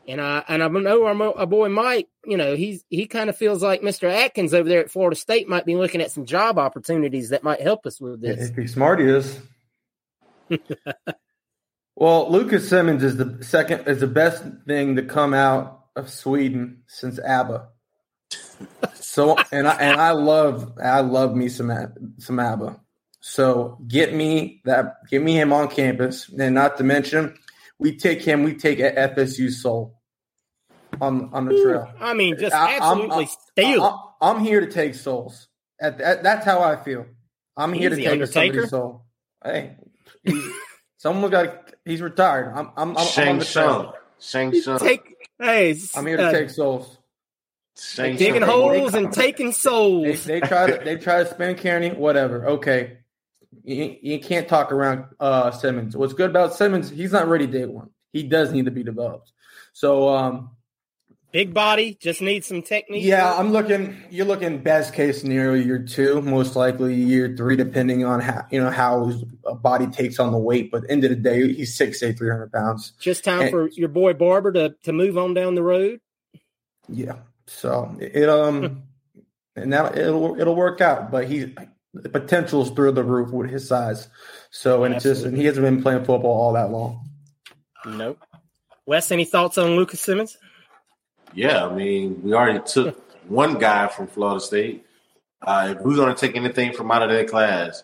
And 0.08 0.20
I 0.20 0.44
and 0.48 0.62
I 0.62 0.68
know 0.68 1.06
our, 1.06 1.38
our 1.38 1.46
boy 1.46 1.70
Mike, 1.70 2.10
you 2.26 2.36
know, 2.36 2.56
he's 2.56 2.84
he 2.90 3.06
kind 3.06 3.30
of 3.30 3.38
feels 3.38 3.64
like 3.64 3.82
Mr. 3.82 4.12
Atkins 4.12 4.54
over 4.54 4.68
there 4.68 4.82
at 4.82 4.92
Florida 4.92 5.16
State 5.16 5.48
might 5.48 5.66
be 5.66 5.76
looking 5.76 6.02
at 6.02 6.12
some 6.12 6.26
job 6.26 6.60
opportunities 6.60 7.30
that 7.30 7.44
might 7.44 7.62
help 7.62 7.86
us 7.86 8.02
with 8.02 8.22
this. 8.22 8.50
If 8.50 8.56
he's 8.56 8.74
smart, 8.74 9.00
he 9.00 9.06
is. 9.06 9.40
well, 11.96 12.30
Lucas 12.30 12.68
Simmons 12.68 13.04
is 13.04 13.16
the 13.16 13.38
second 13.42 13.88
is 13.88 14.02
the 14.02 14.08
best 14.08 14.44
thing 14.68 14.98
to 14.98 15.04
come 15.04 15.34
out 15.34 15.86
of 15.96 16.10
Sweden 16.10 16.84
since 16.88 17.20
ABBA. 17.20 17.70
So 18.96 19.38
and 19.52 19.68
I 19.68 19.76
and 19.76 20.02
I 20.02 20.12
love 20.12 20.78
I 20.84 21.00
love 21.00 21.36
me 21.36 21.48
some 21.48 21.72
some 22.18 22.40
ABBA. 22.40 22.80
So 23.22 23.78
get 23.88 24.14
me 24.14 24.62
that 24.66 25.08
get 25.10 25.22
me 25.22 25.34
him 25.34 25.54
on 25.54 25.70
campus, 25.70 26.28
and 26.28 26.56
not 26.56 26.78
to 26.78 26.84
mention 26.84 27.38
we 27.84 27.98
take 27.98 28.22
him. 28.22 28.44
We 28.44 28.56
take 28.56 28.80
FSU 28.80 29.52
Soul 29.52 30.00
on 31.00 31.30
on 31.34 31.46
the 31.46 31.62
trail. 31.62 31.94
I 32.00 32.14
mean, 32.14 32.40
just 32.40 32.56
absolutely 32.56 33.28
steal. 33.52 33.84
I'm, 34.22 34.38
I'm, 34.38 34.44
here 34.44 34.62
to 34.62 34.72
take 34.72 34.96
souls. 34.96 35.50
At, 35.80 36.00
at, 36.00 36.24
that's 36.24 36.46
how 36.46 36.62
I 36.62 36.78
feel. 36.78 37.06
I'm 37.58 37.74
here 37.74 37.90
to 37.90 37.96
take 37.96 38.08
Undertaker? 38.08 38.68
somebody's 38.68 38.70
soul. 38.70 39.06
Hey, 39.44 39.76
someone 40.98 41.30
got. 41.30 41.72
He's 41.86 42.02
retired. 42.02 42.54
I'm. 42.56 42.72
I'm. 42.78 42.98
I'm, 42.98 43.06
Shang 43.06 43.28
I'm 43.28 43.34
on 43.34 43.40
the 43.40 43.46
trail. 43.46 43.94
Shang 44.20 44.54
Tsung. 44.54 44.80
Take. 44.80 45.02
Hey, 45.38 45.76
I'm 45.96 46.08
here 46.08 46.18
to 46.18 46.28
uh, 46.28 46.32
take 46.32 46.50
souls. 46.50 46.98
Shang 47.78 48.16
digging 48.16 48.44
holes 48.44 48.94
and 48.94 49.12
taking 49.12 49.52
souls. 49.52 50.24
They, 50.24 50.40
they 50.40 50.48
try 50.48 50.72
to. 50.72 50.84
They 50.84 50.96
try 50.96 51.24
to 51.24 51.30
spin 51.30 51.56
Kearney. 51.58 51.92
Whatever. 51.92 52.48
Okay. 52.48 53.00
You, 53.64 53.98
you 54.02 54.20
can't 54.20 54.48
talk 54.48 54.72
around 54.72 55.06
uh, 55.20 55.52
Simmons. 55.52 55.96
What's 55.96 56.14
good 56.14 56.30
about 56.30 56.54
Simmons? 56.56 56.90
He's 56.90 57.12
not 57.12 57.28
ready 57.28 57.48
day 57.48 57.66
one. 57.66 57.90
He 58.12 58.24
does 58.24 58.52
need 58.52 58.66
to 58.66 58.72
be 58.72 58.84
developed. 58.84 59.32
So, 59.74 60.10
um, 60.10 60.52
big 61.32 61.54
body, 61.54 61.98
just 62.00 62.22
needs 62.22 62.48
some 62.48 62.62
technique. 62.62 63.04
Yeah, 63.04 63.34
I'm 63.34 63.52
looking. 63.52 63.98
You're 64.10 64.28
looking 64.28 64.60
best 64.60 64.94
case 64.94 65.20
scenario 65.20 65.54
year 65.54 65.80
two, 65.80 66.22
most 66.22 66.56
likely 66.56 66.94
year 66.94 67.36
three, 67.36 67.56
depending 67.56 68.06
on 68.06 68.22
how 68.22 68.46
you 68.52 68.62
know 68.62 68.70
how 68.70 69.08
his 69.08 69.24
body 69.62 69.88
takes 69.88 70.20
on 70.20 70.32
the 70.32 70.38
weight. 70.38 70.72
But 70.72 70.84
end 70.90 71.04
of 71.04 71.10
the 71.10 71.16
day, 71.16 71.52
he's 71.52 71.76
six 71.76 72.02
eight, 72.04 72.18
three 72.18 72.30
hundred 72.30 72.52
pounds. 72.54 72.94
Just 73.00 73.24
time 73.24 73.42
and, 73.42 73.50
for 73.50 73.70
your 73.70 73.90
boy 73.90 74.14
Barber 74.14 74.52
to 74.54 74.76
to 74.84 74.94
move 74.94 75.18
on 75.18 75.34
down 75.34 75.56
the 75.56 75.64
road. 75.64 76.00
Yeah. 76.88 77.16
So 77.48 77.96
it 78.00 78.30
um, 78.30 78.84
and 79.56 79.70
now 79.70 79.88
it'll 79.88 80.40
it'll 80.40 80.56
work 80.56 80.82
out. 80.82 81.12
But 81.12 81.28
he 81.28 81.54
the 81.94 82.10
potential's 82.10 82.72
through 82.72 82.92
the 82.94 83.04
roof 83.04 83.32
with 83.32 83.50
his 83.50 83.68
size. 83.68 84.08
So 84.50 84.84
and 84.84 84.96
Absolutely. 84.96 84.96
it's 84.96 85.20
just 85.20 85.28
and 85.28 85.38
he 85.38 85.46
hasn't 85.46 85.66
been 85.66 85.82
playing 85.82 86.06
football 86.06 86.32
all 86.32 86.54
that 86.54 86.72
long. 86.72 87.08
Nope. 87.86 88.20
Wes, 88.86 89.12
any 89.12 89.26
thoughts 89.26 89.58
on 89.58 89.76
Lucas 89.76 90.02
Simmons? 90.02 90.38
Yeah, 91.34 91.66
I 91.66 91.74
mean, 91.74 92.22
we 92.22 92.34
already 92.34 92.60
took 92.66 93.00
one 93.30 93.58
guy 93.58 93.88
from 93.88 94.08
Florida 94.08 94.40
State. 94.40 94.86
Uh, 95.42 95.76
if 95.76 95.84
we're 95.84 95.96
going 95.96 96.14
to 96.14 96.20
take 96.20 96.36
anything 96.36 96.74
from 96.74 96.92
out 96.92 97.04
of 97.04 97.10
that 97.10 97.28
class, 97.28 97.84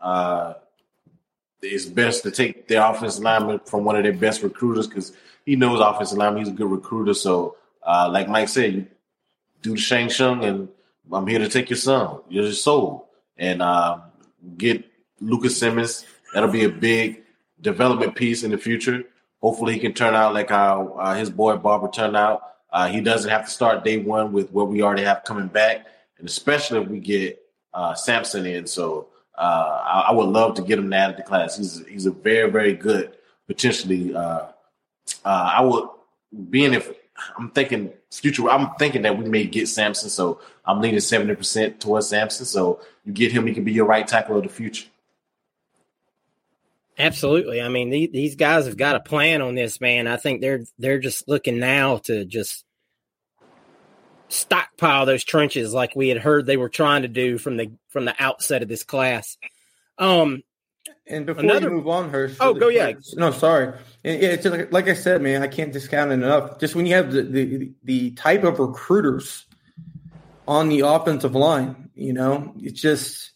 uh, 0.00 0.54
it's 1.62 1.86
best 1.86 2.22
to 2.22 2.30
take 2.30 2.68
the 2.68 2.88
offensive 2.88 3.22
lineman 3.22 3.60
from 3.60 3.84
one 3.84 3.96
of 3.96 4.04
their 4.04 4.12
best 4.12 4.42
recruiters 4.42 4.86
because 4.86 5.12
he 5.44 5.56
knows 5.56 5.80
offensive 5.80 6.18
lineman. 6.18 6.44
He's 6.44 6.52
a 6.52 6.56
good 6.56 6.70
recruiter. 6.70 7.14
So, 7.14 7.56
uh, 7.82 8.08
like 8.10 8.28
Mike 8.28 8.48
said, 8.48 8.74
you 8.74 8.86
do 9.62 9.72
the 9.72 9.80
Shang 9.80 10.10
Tsung, 10.10 10.44
and 10.44 10.68
I'm 11.12 11.26
here 11.26 11.38
to 11.38 11.48
take 11.48 11.70
your 11.70 11.76
son, 11.76 12.20
You're 12.28 12.44
your 12.44 12.52
soul 12.52 13.07
and 13.38 13.62
uh, 13.62 13.98
get 14.56 14.84
Lucas 15.20 15.56
Simmons. 15.56 16.04
That'll 16.34 16.50
be 16.50 16.64
a 16.64 16.68
big 16.68 17.22
development 17.60 18.14
piece 18.14 18.42
in 18.42 18.50
the 18.50 18.58
future. 18.58 19.04
Hopefully, 19.40 19.74
he 19.74 19.80
can 19.80 19.94
turn 19.94 20.14
out 20.14 20.34
like 20.34 20.50
how 20.50 20.96
uh, 20.98 21.14
his 21.14 21.30
boy 21.30 21.56
Barber 21.56 21.88
turned 21.90 22.16
out. 22.16 22.42
Uh, 22.70 22.88
he 22.88 23.00
doesn't 23.00 23.30
have 23.30 23.46
to 23.46 23.50
start 23.50 23.84
day 23.84 23.98
one 23.98 24.32
with 24.32 24.50
what 24.52 24.68
we 24.68 24.82
already 24.82 25.02
have 25.02 25.24
coming 25.24 25.46
back, 25.46 25.86
and 26.18 26.28
especially 26.28 26.80
if 26.80 26.88
we 26.88 26.98
get 26.98 27.40
uh, 27.72 27.94
Samson 27.94 28.44
in. 28.44 28.66
So 28.66 29.08
uh, 29.36 29.82
I, 29.84 30.00
I, 30.08 30.12
would 30.12 30.28
love 30.28 30.54
to 30.56 30.62
get 30.62 30.78
him 30.78 30.92
added 30.92 31.16
to 31.16 31.22
class. 31.22 31.56
He's 31.56 31.86
he's 31.86 32.06
a 32.06 32.10
very 32.10 32.50
very 32.50 32.74
good 32.74 33.16
potentially. 33.46 34.14
Uh, 34.14 34.46
I 35.24 35.62
would 35.62 35.88
being 36.50 36.74
if 36.74 36.92
I'm 37.36 37.50
thinking 37.50 37.92
future. 38.10 38.48
I'm 38.48 38.74
thinking 38.78 39.02
that 39.02 39.18
we 39.18 39.28
may 39.28 39.44
get 39.44 39.68
Samson, 39.68 40.10
so 40.10 40.40
I'm 40.64 40.80
leaning 40.80 41.00
seventy 41.00 41.34
percent 41.34 41.80
towards 41.80 42.08
Samson. 42.08 42.46
So 42.46 42.80
you 43.04 43.12
get 43.12 43.32
him, 43.32 43.46
he 43.46 43.54
can 43.54 43.64
be 43.64 43.72
your 43.72 43.86
right 43.86 44.06
tackle 44.06 44.36
of 44.36 44.42
the 44.44 44.48
future. 44.48 44.86
Absolutely. 46.98 47.62
I 47.62 47.68
mean, 47.68 47.90
the, 47.90 48.08
these 48.12 48.34
guys 48.34 48.66
have 48.66 48.76
got 48.76 48.96
a 48.96 49.00
plan 49.00 49.40
on 49.40 49.54
this, 49.54 49.80
man. 49.80 50.06
I 50.06 50.16
think 50.16 50.40
they're 50.40 50.64
they're 50.78 50.98
just 50.98 51.28
looking 51.28 51.58
now 51.58 51.98
to 52.04 52.24
just 52.24 52.64
stockpile 54.28 55.06
those 55.06 55.24
trenches 55.24 55.72
like 55.72 55.96
we 55.96 56.08
had 56.08 56.18
heard 56.18 56.44
they 56.44 56.56
were 56.56 56.68
trying 56.68 57.02
to 57.02 57.08
do 57.08 57.38
from 57.38 57.56
the 57.56 57.70
from 57.88 58.04
the 58.04 58.14
outset 58.18 58.62
of 58.62 58.68
this 58.68 58.84
class. 58.84 59.36
Um, 59.96 60.42
and 61.08 61.26
before 61.26 61.42
Another, 61.42 61.68
you 61.68 61.76
move 61.76 61.88
on, 61.88 62.10
Hirsch. 62.10 62.36
Oh, 62.40 62.54
go 62.54 62.68
yeah. 62.68 62.92
No, 63.14 63.30
sorry. 63.30 63.78
It's 64.04 64.44
like, 64.44 64.72
like 64.72 64.88
I 64.88 64.94
said, 64.94 65.22
man. 65.22 65.42
I 65.42 65.48
can't 65.48 65.72
discount 65.72 66.10
it 66.10 66.14
enough. 66.14 66.58
Just 66.60 66.74
when 66.74 66.86
you 66.86 66.94
have 66.94 67.12
the, 67.12 67.22
the 67.22 67.72
the 67.84 68.10
type 68.12 68.44
of 68.44 68.58
recruiters 68.58 69.46
on 70.46 70.68
the 70.68 70.80
offensive 70.80 71.34
line, 71.34 71.90
you 71.94 72.12
know, 72.12 72.54
it's 72.58 72.80
just 72.80 73.32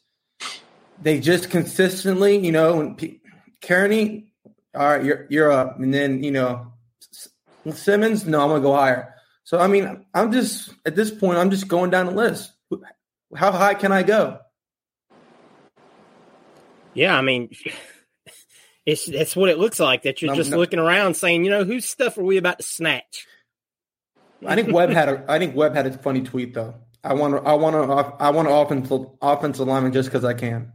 they 1.01 1.19
just 1.21 1.51
consistently, 1.51 2.39
you 2.39 2.53
know, 2.53 2.77
when 2.77 2.95
P- 2.95 3.21
Kearney, 3.61 4.33
all 4.75 4.87
right, 4.87 5.05
you're 5.05 5.27
you're 5.29 5.53
up, 5.53 5.79
and 5.79 5.93
then 5.93 6.23
you 6.23 6.31
know 6.31 6.73
Simmons, 7.71 8.27
no, 8.27 8.41
I'm 8.41 8.49
gonna 8.49 8.61
go 8.61 8.75
higher. 8.75 9.15
So 9.45 9.59
I 9.59 9.67
mean, 9.67 10.07
I'm 10.15 10.33
just 10.33 10.73
at 10.87 10.97
this 10.97 11.11
point, 11.11 11.39
I'm 11.39 11.51
just 11.51 11.69
going 11.69 11.91
down 11.91 12.07
the 12.07 12.13
list. 12.13 12.53
How 13.35 13.53
high 13.53 13.75
can 13.75 13.93
I 13.93 14.03
go? 14.03 14.39
Yeah, 16.95 17.17
I 17.17 17.23
mean, 17.23 17.51
it's 18.87 19.07
that's 19.07 19.37
what 19.37 19.49
it 19.51 19.59
looks 19.59 19.81
like. 19.81 20.03
That 20.03 20.23
you're 20.23 20.35
just 20.35 20.51
looking 20.51 20.79
around 20.79 21.15
saying, 21.15 21.45
you 21.45 21.51
know, 21.51 21.65
whose 21.65 21.87
stuff 21.87 22.19
are 22.19 22.25
we 22.25 22.37
about 22.37 22.59
to 22.59 22.65
snatch? 22.65 23.27
I 24.47 24.55
think 24.55 24.73
Webb 24.73 24.91
had 24.91 25.09
a. 25.09 25.25
I 25.29 25.39
think 25.39 25.55
Webb 25.55 25.75
had 25.75 25.87
a 25.87 25.99
funny 25.99 26.23
tweet 26.23 26.55
though. 26.55 26.75
I 27.05 27.15
want 27.15 27.35
to. 27.35 27.49
I 27.49 27.55
want 27.55 27.75
to. 27.75 28.23
I 28.23 28.31
want 28.31 28.49
to 28.49 28.55
offensive 28.55 29.07
offensive 29.21 29.67
lineman 29.67 29.93
just 29.93 30.09
because 30.09 30.25
I 30.25 30.35
can. 30.35 30.73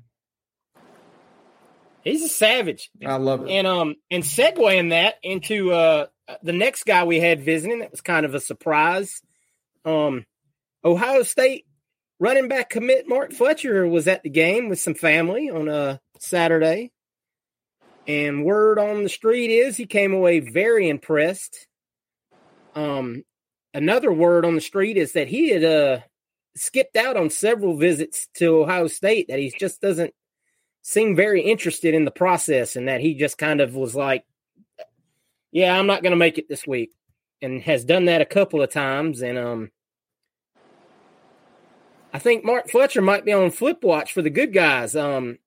He's 2.08 2.24
a 2.24 2.30
savage. 2.30 2.90
I 3.06 3.18
love 3.18 3.44
it. 3.44 3.50
And 3.50 3.68
um 3.68 3.96
and 4.10 4.24
segueing 4.24 4.92
that 4.92 5.16
into 5.24 5.74
uh 5.74 6.08
the 6.42 6.54
next 6.54 6.86
guy 6.86 7.04
we 7.04 7.20
had 7.20 7.42
visiting 7.42 7.80
that 7.80 7.92
was 7.92 8.02
kind 8.02 8.26
of 8.26 8.34
a 8.34 8.40
surprise. 8.40 9.22
Um 9.84 10.26
Ohio 10.86 11.24
State 11.24 11.66
running 12.20 12.48
back 12.48 12.70
commit 12.70 13.10
Mark 13.10 13.34
Fletcher 13.34 13.88
was 13.88 14.08
at 14.08 14.24
the 14.24 14.30
game 14.30 14.70
with 14.70 14.80
some 14.80 14.94
family 14.94 15.50
on 15.50 15.68
a 15.68 16.00
Saturday. 16.22 16.92
And 18.08 18.46
word 18.46 18.80
on 18.80 19.04
the 19.04 19.10
street 19.10 19.52
is 19.52 19.76
he 19.76 19.86
came 19.86 20.14
away 20.14 20.40
very 20.40 20.90
impressed. 20.90 21.68
Um 22.76 23.24
another 23.74 24.12
word 24.12 24.46
on 24.46 24.56
the 24.56 24.62
street 24.62 24.98
is 24.98 25.14
that 25.14 25.28
he 25.28 25.50
had 25.50 25.64
uh 25.64 26.00
skipped 26.56 26.96
out 26.96 27.18
on 27.18 27.30
several 27.30 27.78
visits 27.78 28.28
to 28.36 28.62
Ohio 28.62 28.88
State 28.88 29.28
that 29.28 29.40
he 29.40 29.54
just 29.58 29.82
doesn't 29.82 30.14
seem 30.82 31.16
very 31.16 31.42
interested 31.42 31.94
in 31.94 32.06
the 32.06 32.12
process 32.12 32.76
and 32.76 32.88
that 32.88 33.02
he 33.02 33.14
just 33.14 33.38
kind 33.38 33.62
of 33.62 33.76
was 33.76 33.94
like, 33.94 34.26
yeah, 35.52 35.78
I'm 35.78 35.88
not 35.88 36.02
going 36.02 36.12
to 36.12 36.18
make 36.18 36.38
it 36.38 36.48
this 36.48 36.66
week 36.66 36.92
and 37.42 37.62
has 37.64 37.86
done 37.86 38.06
that 38.06 38.22
a 38.22 38.26
couple 38.26 38.62
of 38.62 38.72
times. 38.72 39.22
And, 39.22 39.38
um, 39.38 39.72
I 42.14 42.20
think 42.20 42.46
Mark 42.46 42.70
Fletcher 42.70 43.02
might 43.02 43.26
be 43.26 43.34
on 43.34 43.52
flip 43.52 43.84
watch 43.84 44.14
for 44.14 44.22
the 44.22 44.30
good 44.30 44.54
guys. 44.54 44.96
Um, 44.96 45.38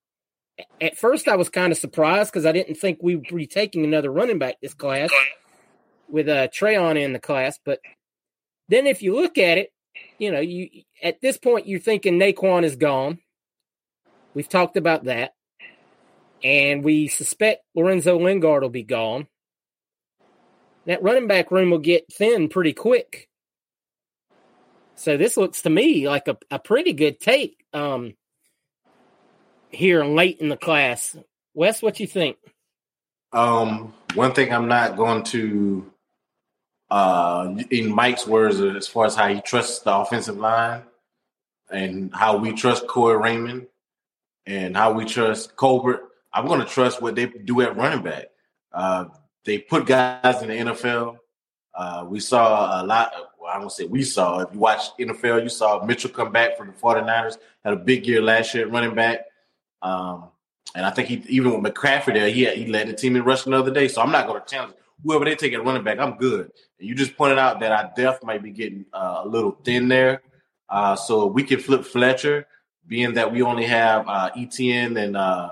at 0.79 0.97
first 0.97 1.27
I 1.27 1.35
was 1.35 1.49
kind 1.49 1.71
of 1.71 1.77
surprised 1.77 2.31
because 2.31 2.45
I 2.45 2.51
didn't 2.51 2.75
think 2.75 2.99
we 3.01 3.15
would 3.15 3.27
be 3.27 3.47
taking 3.47 3.83
another 3.83 4.11
running 4.11 4.39
back 4.39 4.55
this 4.61 4.73
class 4.73 5.09
with 6.09 6.27
uh 6.27 6.47
Treyaun 6.47 7.01
in 7.01 7.13
the 7.13 7.19
class. 7.19 7.59
But 7.63 7.79
then 8.69 8.87
if 8.87 9.01
you 9.01 9.15
look 9.15 9.37
at 9.37 9.57
it, 9.57 9.73
you 10.17 10.31
know, 10.31 10.39
you 10.39 10.69
at 11.01 11.21
this 11.21 11.37
point 11.37 11.67
you're 11.67 11.79
thinking 11.79 12.19
Naquan 12.19 12.63
is 12.63 12.75
gone. 12.75 13.19
We've 14.33 14.49
talked 14.49 14.77
about 14.77 15.05
that. 15.05 15.33
And 16.43 16.83
we 16.83 17.07
suspect 17.07 17.63
Lorenzo 17.75 18.17
Lingard 18.17 18.63
will 18.63 18.69
be 18.69 18.83
gone. 18.83 19.27
That 20.87 21.03
running 21.03 21.27
back 21.27 21.51
room 21.51 21.69
will 21.69 21.77
get 21.77 22.11
thin 22.11 22.49
pretty 22.49 22.73
quick. 22.73 23.29
So 24.95 25.17
this 25.17 25.37
looks 25.37 25.61
to 25.63 25.69
me 25.69 26.07
like 26.07 26.27
a, 26.27 26.37
a 26.49 26.59
pretty 26.59 26.93
good 26.93 27.19
take 27.19 27.63
um, 27.73 28.15
here 29.73 30.03
late 30.03 30.39
in 30.39 30.49
the 30.49 30.57
class. 30.57 31.15
Wes, 31.53 31.81
what 31.81 31.99
you 31.99 32.07
think? 32.07 32.37
Um, 33.33 33.93
one 34.13 34.33
thing 34.33 34.53
I'm 34.53 34.67
not 34.67 34.97
going 34.97 35.23
to, 35.25 35.91
uh, 36.89 37.55
in 37.69 37.93
Mike's 37.93 38.27
words, 38.27 38.59
as 38.59 38.87
far 38.87 39.05
as 39.05 39.15
how 39.15 39.27
he 39.27 39.41
trusts 39.41 39.79
the 39.79 39.95
offensive 39.95 40.37
line 40.37 40.83
and 41.71 42.13
how 42.13 42.37
we 42.37 42.53
trust 42.53 42.87
Corey 42.87 43.17
Raymond 43.17 43.67
and 44.45 44.75
how 44.75 44.91
we 44.91 45.05
trust 45.05 45.55
Colbert, 45.55 46.01
I'm 46.33 46.47
going 46.47 46.59
to 46.59 46.65
trust 46.65 47.01
what 47.01 47.15
they 47.15 47.27
do 47.27 47.61
at 47.61 47.75
running 47.77 48.03
back. 48.03 48.27
Uh, 48.73 49.05
they 49.45 49.59
put 49.59 49.85
guys 49.85 50.41
in 50.41 50.49
the 50.49 50.71
NFL. 50.71 51.17
Uh, 51.73 52.05
we 52.07 52.19
saw 52.19 52.81
a 52.81 52.83
lot. 52.83 53.13
Of, 53.13 53.27
well, 53.39 53.51
I 53.51 53.59
don't 53.59 53.71
say 53.71 53.85
we 53.85 54.03
saw. 54.03 54.39
If 54.39 54.53
you 54.53 54.59
watch 54.59 54.95
NFL, 54.99 55.43
you 55.43 55.49
saw 55.49 55.83
Mitchell 55.85 56.09
come 56.09 56.31
back 56.31 56.57
from 56.57 56.67
the 56.67 56.73
49ers. 56.73 57.37
Had 57.63 57.73
a 57.73 57.77
big 57.77 58.05
year 58.05 58.21
last 58.21 58.53
year 58.53 58.65
at 58.65 58.71
running 58.71 58.93
back. 58.93 59.21
Um, 59.81 60.29
and 60.75 60.85
I 60.85 60.91
think 60.91 61.07
he 61.07 61.23
even 61.27 61.61
with 61.61 61.73
McCaffrey 61.73 62.13
there, 62.13 62.29
he 62.29 62.45
he 62.45 62.67
led 62.67 62.87
the 62.87 62.93
team 62.93 63.15
in 63.15 63.23
rushing 63.23 63.51
the 63.51 63.59
other 63.59 63.71
day. 63.71 63.87
So 63.87 64.01
I'm 64.01 64.11
not 64.11 64.27
going 64.27 64.41
to 64.41 64.47
challenge 64.47 64.73
whoever 65.03 65.25
they 65.25 65.35
take 65.35 65.53
at 65.53 65.65
running 65.65 65.83
back. 65.83 65.99
I'm 65.99 66.17
good. 66.17 66.51
And 66.79 66.87
you 66.87 66.95
just 66.95 67.17
pointed 67.17 67.39
out 67.39 67.59
that 67.59 67.71
our 67.71 67.91
depth 67.95 68.23
might 68.23 68.43
be 68.43 68.51
getting 68.51 68.85
uh, 68.93 69.21
a 69.23 69.27
little 69.27 69.51
thin 69.63 69.87
there. 69.87 70.21
Uh, 70.69 70.95
so 70.95 71.25
we 71.25 71.43
can 71.43 71.59
flip 71.59 71.83
Fletcher, 71.83 72.47
being 72.87 73.13
that 73.15 73.31
we 73.31 73.41
only 73.41 73.65
have 73.65 74.07
uh, 74.07 74.29
Etienne 74.37 74.95
and 74.97 75.17
uh, 75.17 75.51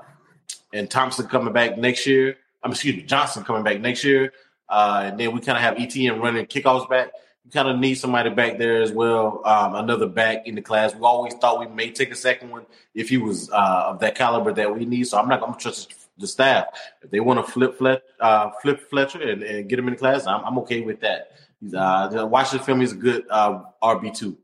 and 0.73 0.89
Thompson 0.89 1.27
coming 1.27 1.53
back 1.53 1.77
next 1.77 2.05
year. 2.05 2.37
I'm 2.63 2.71
excuse 2.71 2.95
me, 2.95 3.03
Johnson 3.03 3.43
coming 3.43 3.63
back 3.63 3.81
next 3.81 4.03
year. 4.03 4.31
Uh, 4.69 5.03
and 5.05 5.19
then 5.19 5.33
we 5.33 5.41
kind 5.41 5.57
of 5.57 5.63
have 5.63 5.79
Etienne 5.79 6.19
running 6.19 6.45
kickoffs 6.45 6.87
back. 6.89 7.11
You 7.49 7.53
kind 7.53 7.67
of 7.67 7.79
need 7.79 7.95
somebody 7.95 8.29
back 8.29 8.59
there 8.59 8.79
as 8.79 8.91
well, 8.91 9.41
um, 9.43 9.73
another 9.73 10.05
back 10.05 10.45
in 10.45 10.53
the 10.53 10.61
class. 10.61 10.93
We 10.93 11.01
always 11.01 11.33
thought 11.33 11.59
we 11.59 11.65
may 11.65 11.89
take 11.89 12.11
a 12.11 12.15
second 12.15 12.51
one 12.51 12.67
if 12.93 13.09
he 13.09 13.17
was 13.17 13.49
uh, 13.49 13.85
of 13.87 13.99
that 14.01 14.13
caliber 14.13 14.53
that 14.53 14.71
we 14.71 14.85
need. 14.85 15.05
So 15.05 15.17
I'm 15.17 15.27
not 15.27 15.39
going 15.41 15.55
to 15.55 15.59
trust 15.59 15.95
the 16.19 16.27
staff. 16.27 16.65
If 17.01 17.09
they 17.09 17.19
want 17.19 17.43
to 17.43 17.51
flip 17.51 17.79
Flet, 17.79 18.03
uh, 18.19 18.51
flip 18.61 18.87
Fletcher 18.91 19.27
and, 19.27 19.41
and, 19.41 19.67
get 19.67 19.79
him 19.79 19.87
in 19.87 19.95
the 19.95 19.99
class, 19.99 20.27
I'm, 20.27 20.45
I'm 20.45 20.59
okay 20.59 20.81
with 20.81 20.99
that. 20.99 21.31
He's, 21.59 21.73
uh, 21.73 22.27
watch 22.29 22.51
the 22.51 22.59
film. 22.59 22.81
He's 22.81 22.91
a 22.91 22.95
good 22.95 23.25
uh, 23.31 23.63
RB 23.81 24.15
two. 24.15 24.37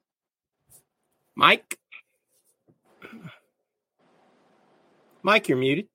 Mike, 1.36 1.78
Mike, 5.22 5.48
you're 5.48 5.60
muted. 5.60 5.89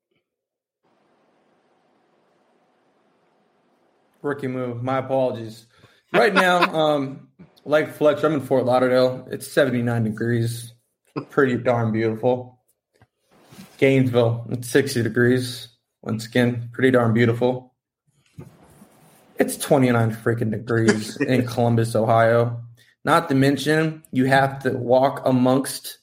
Rookie 4.23 4.47
move. 4.47 4.81
My 4.81 4.99
apologies. 4.99 5.67
Right 6.13 6.35
now, 6.35 6.63
um, 6.75 7.29
like 7.65 7.95
Fletcher, 7.95 8.27
I'm 8.27 8.35
in 8.35 8.41
Fort 8.41 8.65
Lauderdale. 8.65 9.29
It's 9.31 9.51
79 9.51 10.05
degrees. 10.05 10.75
Pretty 11.31 11.57
darn 11.57 11.93
beautiful. 11.93 12.59
Gainesville, 13.79 14.47
it's 14.51 14.69
60 14.69 15.03
degrees. 15.03 15.69
Once 16.03 16.27
again, 16.27 16.69
pretty 16.73 16.91
darn 16.91 17.15
beautiful. 17.15 17.75
It's 19.39 19.57
29 19.57 20.15
freaking 20.17 20.51
degrees 20.51 21.17
in 21.17 21.47
Columbus, 21.47 21.95
Ohio. 21.95 22.63
Not 23.05 23.29
to 23.29 23.35
mention, 23.35 24.03
you 24.11 24.27
have 24.27 24.63
to 24.65 24.71
walk 24.71 25.23
amongst 25.25 25.99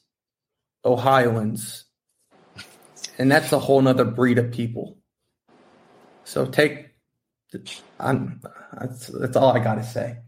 Ohioans. 0.84 1.84
And 3.18 3.30
that's 3.30 3.52
a 3.52 3.58
whole 3.58 3.82
nother 3.82 4.04
breed 4.04 4.38
of 4.38 4.50
people. 4.50 4.96
So 6.24 6.46
take 6.46 6.87
I'm, 7.98 8.40
that's, 8.78 9.06
that's 9.06 9.36
all 9.36 9.56
I 9.56 9.58
got 9.58 9.76
to 9.76 9.84
say. 9.84 10.18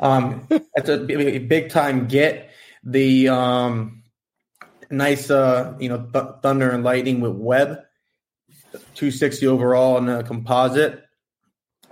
Um, 0.00 0.46
that's 0.74 0.88
a, 0.88 0.98
big 0.98 1.70
time 1.70 2.06
get. 2.06 2.50
The 2.82 3.28
um, 3.28 4.02
nice, 4.90 5.30
uh, 5.30 5.74
you 5.78 5.88
know, 5.88 6.08
th- 6.12 6.24
Thunder 6.42 6.70
and 6.70 6.84
Lightning 6.84 7.20
with 7.20 7.32
Webb, 7.32 7.80
260 8.72 9.46
overall 9.46 9.98
in 9.98 10.08
a 10.08 10.22
composite. 10.22 11.02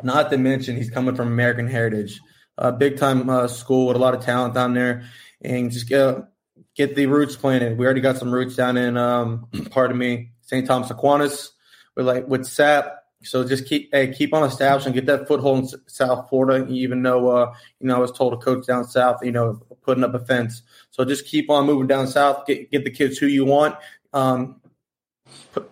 Not 0.02 0.30
to 0.30 0.38
mention, 0.38 0.76
he's 0.76 0.90
coming 0.90 1.14
from 1.14 1.28
American 1.28 1.68
Heritage, 1.68 2.20
a 2.58 2.72
big 2.72 2.98
time 2.98 3.30
uh, 3.30 3.48
school 3.48 3.86
with 3.86 3.96
a 3.96 4.00
lot 4.00 4.14
of 4.14 4.24
talent 4.24 4.54
down 4.54 4.74
there, 4.74 5.04
and 5.40 5.70
just 5.70 5.88
get 5.88 6.24
get 6.74 6.96
the 6.96 7.06
roots 7.06 7.36
planted. 7.36 7.78
We 7.78 7.84
already 7.84 8.00
got 8.00 8.16
some 8.16 8.32
roots 8.32 8.56
down 8.56 8.76
in, 8.76 8.96
um, 8.96 9.48
pardon 9.70 9.98
me, 9.98 10.32
St. 10.40 10.66
Thomas 10.66 10.90
Aquinas 10.90 11.52
with 11.94 12.06
like 12.06 12.26
with 12.26 12.46
SAP 12.46 13.01
so 13.22 13.46
just 13.46 13.66
keep 13.66 13.90
hey, 13.92 14.12
keep 14.12 14.34
on 14.34 14.44
establishing, 14.44 14.92
get 14.92 15.06
that 15.06 15.26
foothold 15.26 15.58
in 15.60 15.80
South 15.86 16.28
Florida. 16.28 16.66
Even 16.68 17.02
though 17.02 17.30
uh, 17.30 17.54
you 17.80 17.86
know 17.86 17.96
I 17.96 17.98
was 17.98 18.12
told 18.12 18.32
to 18.32 18.44
coach 18.44 18.66
down 18.66 18.84
south, 18.84 19.24
you 19.24 19.32
know, 19.32 19.60
putting 19.82 20.04
up 20.04 20.14
a 20.14 20.20
fence. 20.20 20.62
So 20.90 21.04
just 21.04 21.26
keep 21.26 21.50
on 21.50 21.66
moving 21.66 21.86
down 21.86 22.06
south. 22.06 22.46
Get 22.46 22.70
get 22.70 22.84
the 22.84 22.90
kids 22.90 23.18
who 23.18 23.26
you 23.26 23.44
want. 23.44 23.76
Um, 24.12 24.60
put, 25.52 25.70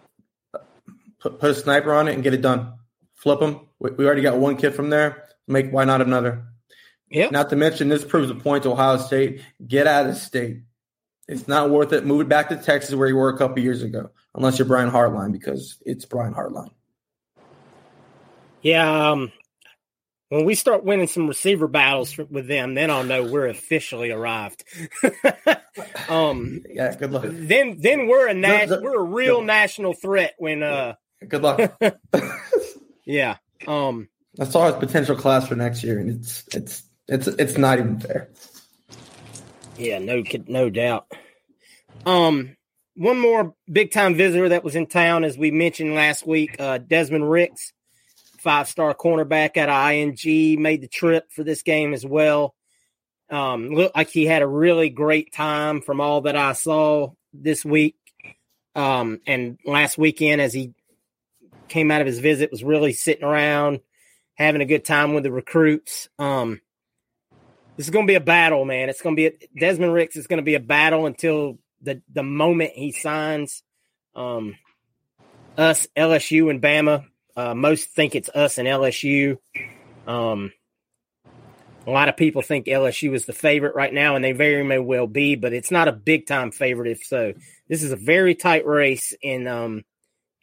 put 1.20 1.38
put 1.38 1.50
a 1.50 1.54
sniper 1.54 1.92
on 1.92 2.08
it 2.08 2.14
and 2.14 2.22
get 2.22 2.34
it 2.34 2.42
done. 2.42 2.74
Flip 3.14 3.40
them. 3.40 3.68
We, 3.78 3.90
we 3.90 4.06
already 4.06 4.22
got 4.22 4.38
one 4.38 4.56
kid 4.56 4.74
from 4.74 4.90
there. 4.90 5.28
Make 5.46 5.70
why 5.70 5.84
not 5.84 6.00
another? 6.00 6.44
Yeah. 7.10 7.28
Not 7.30 7.50
to 7.50 7.56
mention 7.56 7.88
this 7.88 8.04
proves 8.04 8.30
a 8.30 8.34
point 8.34 8.62
to 8.62 8.70
Ohio 8.70 8.96
State. 8.98 9.42
Get 9.66 9.86
out 9.86 10.06
of 10.06 10.16
state. 10.16 10.62
It's 11.28 11.46
not 11.46 11.70
worth 11.70 11.92
it. 11.92 12.04
Move 12.04 12.22
it 12.22 12.28
back 12.28 12.48
to 12.48 12.56
Texas 12.56 12.94
where 12.94 13.08
you 13.08 13.16
were 13.16 13.28
a 13.28 13.38
couple 13.38 13.62
years 13.62 13.82
ago, 13.82 14.10
unless 14.34 14.58
you're 14.58 14.66
Brian 14.66 14.90
Hartline 14.90 15.32
because 15.32 15.78
it's 15.84 16.04
Brian 16.04 16.34
Hartline. 16.34 16.70
Yeah, 18.62 19.10
um, 19.10 19.32
when 20.30 20.44
we 20.44 20.54
start 20.54 20.84
winning 20.84 21.08
some 21.08 21.26
receiver 21.26 21.66
battles 21.66 22.16
with 22.16 22.46
them, 22.46 22.74
then 22.74 22.90
I'll 22.90 23.04
know 23.04 23.24
we're 23.24 23.48
officially 23.48 24.10
arrived. 24.10 24.64
um, 26.08 26.62
yeah, 26.68 26.94
good 26.94 27.10
luck. 27.10 27.24
Then, 27.26 27.78
then 27.80 28.06
we're 28.06 28.28
a 28.28 28.34
we're 28.80 29.00
a 29.00 29.02
real 29.02 29.42
national 29.42 29.92
threat. 29.92 30.34
When 30.38 30.62
uh, 30.62 30.94
good 31.26 31.42
luck. 31.42 31.80
yeah, 33.04 33.38
um, 33.66 34.08
I 34.38 34.44
saw 34.44 34.66
his 34.66 34.76
potential 34.76 35.16
class 35.16 35.48
for 35.48 35.56
next 35.56 35.82
year, 35.82 35.98
and 35.98 36.10
it's 36.10 36.44
it's 36.54 36.84
it's 37.08 37.26
it's 37.26 37.58
not 37.58 37.78
even 37.78 37.98
fair. 37.98 38.30
Yeah, 39.76 39.98
no, 39.98 40.22
no 40.46 40.70
doubt. 40.70 41.06
Um, 42.06 42.56
one 42.94 43.18
more 43.18 43.54
big 43.70 43.90
time 43.90 44.14
visitor 44.14 44.50
that 44.50 44.62
was 44.62 44.76
in 44.76 44.86
town, 44.86 45.24
as 45.24 45.36
we 45.36 45.50
mentioned 45.50 45.94
last 45.94 46.26
week, 46.26 46.54
uh, 46.60 46.78
Desmond 46.78 47.28
Ricks 47.28 47.72
five 48.40 48.68
star 48.68 48.94
cornerback 48.94 49.56
at 49.56 49.68
IMG, 49.68 50.58
made 50.58 50.80
the 50.80 50.88
trip 50.88 51.30
for 51.30 51.44
this 51.44 51.62
game 51.62 51.94
as 51.94 52.04
well. 52.04 52.54
Um, 53.30 53.70
looked 53.70 53.96
like 53.96 54.10
he 54.10 54.26
had 54.26 54.42
a 54.42 54.46
really 54.46 54.90
great 54.90 55.32
time 55.32 55.82
from 55.82 56.00
all 56.00 56.22
that 56.22 56.36
I 56.36 56.52
saw 56.52 57.12
this 57.32 57.64
week. 57.64 57.96
Um, 58.74 59.20
and 59.26 59.58
last 59.64 59.98
weekend, 59.98 60.40
as 60.40 60.52
he 60.52 60.74
came 61.68 61.90
out 61.90 62.00
of 62.00 62.06
his 62.06 62.18
visit, 62.18 62.50
was 62.50 62.64
really 62.64 62.92
sitting 62.92 63.24
around 63.24 63.80
having 64.34 64.62
a 64.62 64.66
good 64.66 64.84
time 64.84 65.14
with 65.14 65.22
the 65.22 65.30
recruits. 65.30 66.08
Um, 66.18 66.60
this 67.76 67.86
is 67.86 67.90
going 67.90 68.06
to 68.06 68.10
be 68.10 68.16
a 68.16 68.20
battle, 68.20 68.64
man. 68.64 68.88
It's 68.88 69.02
going 69.02 69.16
to 69.16 69.20
be 69.20 69.26
a, 69.26 69.58
Desmond 69.58 69.92
Ricks 69.92 70.16
is 70.16 70.26
going 70.26 70.38
to 70.38 70.44
be 70.44 70.54
a 70.54 70.60
battle 70.60 71.06
until 71.06 71.58
the 71.82 72.02
the 72.12 72.22
moment 72.22 72.72
he 72.74 72.92
signs. 72.92 73.62
Um, 74.14 74.56
us, 75.56 75.86
LSU, 75.96 76.50
and 76.50 76.60
Bama. 76.60 77.04
Uh, 77.36 77.54
most 77.54 77.90
think 77.90 78.14
it's 78.14 78.28
us 78.28 78.58
and 78.58 78.68
LSU. 78.68 79.38
Um, 80.06 80.52
a 81.86 81.90
lot 81.90 82.08
of 82.08 82.16
people 82.16 82.42
think 82.42 82.66
LSU 82.66 83.14
is 83.14 83.26
the 83.26 83.32
favorite 83.32 83.74
right 83.74 83.92
now, 83.92 84.14
and 84.14 84.24
they 84.24 84.32
very 84.32 84.62
may 84.62 84.78
well 84.78 85.06
be, 85.06 85.34
but 85.34 85.52
it's 85.52 85.70
not 85.70 85.88
a 85.88 85.92
big 85.92 86.26
time 86.26 86.50
favorite. 86.50 86.90
If 86.90 87.04
so, 87.04 87.32
this 87.68 87.82
is 87.82 87.92
a 87.92 87.96
very 87.96 88.34
tight 88.34 88.66
race, 88.66 89.14
and 89.24 89.48
um, 89.48 89.84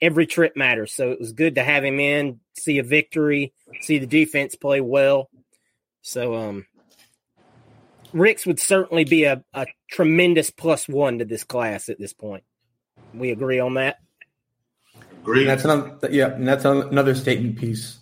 every 0.01 0.25
trip 0.25 0.55
matters. 0.55 0.93
So 0.93 1.11
it 1.11 1.19
was 1.19 1.33
good 1.33 1.55
to 1.55 1.63
have 1.63 1.83
him 1.83 1.99
in, 1.99 2.39
see 2.57 2.79
a 2.79 2.83
victory, 2.83 3.53
see 3.81 3.99
the 3.99 4.07
defense 4.07 4.55
play 4.55 4.81
well. 4.81 5.29
So 6.01 6.35
um, 6.35 6.65
Ricks 8.13 8.45
would 8.45 8.59
certainly 8.59 9.03
be 9.03 9.25
a, 9.25 9.43
a 9.53 9.67
tremendous 9.91 10.49
plus 10.49 10.87
one 10.87 11.19
to 11.19 11.25
this 11.25 11.43
class 11.43 11.89
at 11.89 11.99
this 11.99 12.13
point. 12.13 12.43
We 13.13 13.31
agree 13.31 13.59
on 13.59 13.75
that. 13.75 13.97
Agree. 15.27 15.41
And 15.41 15.49
that's 15.49 15.65
another, 15.65 16.09
yeah, 16.09 16.27
and 16.27 16.47
that's 16.47 16.63
another 16.63 17.13
statement 17.13 17.57
piece 17.57 17.99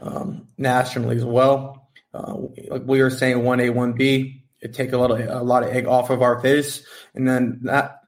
um, 0.00 0.46
nationally 0.58 1.16
as 1.16 1.24
well. 1.24 1.88
Uh, 2.14 2.36
like 2.68 2.84
we 2.86 3.02
were 3.02 3.10
saying, 3.10 3.42
one 3.42 3.58
A, 3.58 3.70
one 3.70 3.94
B. 3.94 4.44
It 4.60 4.74
take 4.74 4.92
a 4.92 4.96
lot 4.96 5.10
of 5.10 5.18
a 5.20 5.42
lot 5.42 5.64
of 5.64 5.70
egg 5.70 5.86
off 5.86 6.10
of 6.10 6.22
our 6.22 6.40
face, 6.40 6.86
and 7.14 7.28
then 7.28 7.60
that 7.64 8.00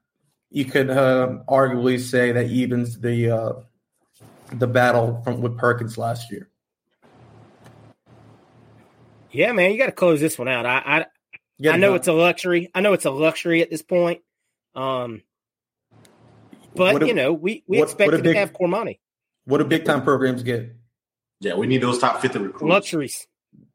you 0.50 0.64
could 0.64 0.88
uh, 0.88 1.38
arguably 1.48 1.98
say 1.98 2.30
that 2.30 2.46
evens 2.46 3.00
the 3.00 3.30
uh, 3.30 3.52
the 4.52 4.68
battle 4.68 5.20
from 5.24 5.40
with 5.40 5.58
Perkins 5.58 5.98
last 5.98 6.30
year. 6.30 6.48
Yeah, 9.32 9.50
man, 9.50 9.72
you 9.72 9.78
got 9.78 9.86
to 9.86 9.92
close 9.92 10.20
this 10.20 10.38
one 10.38 10.48
out. 10.48 10.64
I 10.64 11.06
I, 11.62 11.68
I 11.68 11.76
know 11.76 11.94
it's 11.94 12.08
a 12.08 12.12
luxury. 12.12 12.70
I 12.72 12.80
know 12.80 12.92
it's 12.92 13.04
a 13.04 13.10
luxury 13.10 13.62
at 13.62 13.70
this 13.70 13.82
point. 13.82 14.22
Um, 14.76 15.22
but 16.74 17.02
a, 17.02 17.06
you 17.06 17.14
know, 17.14 17.32
we 17.32 17.64
we 17.66 17.78
what, 17.78 17.84
expected 17.84 18.16
what 18.16 18.24
big, 18.24 18.34
to 18.34 18.40
have 18.40 18.52
Cormani. 18.52 18.98
What 19.44 19.58
do 19.58 19.64
big 19.64 19.84
time 19.84 20.02
programs 20.02 20.42
get? 20.42 20.76
Yeah, 21.40 21.54
we 21.54 21.66
need 21.66 21.82
those 21.82 21.98
top 21.98 22.20
fifty 22.20 22.38
recruits. 22.38 22.62
Luxuries. 22.62 23.26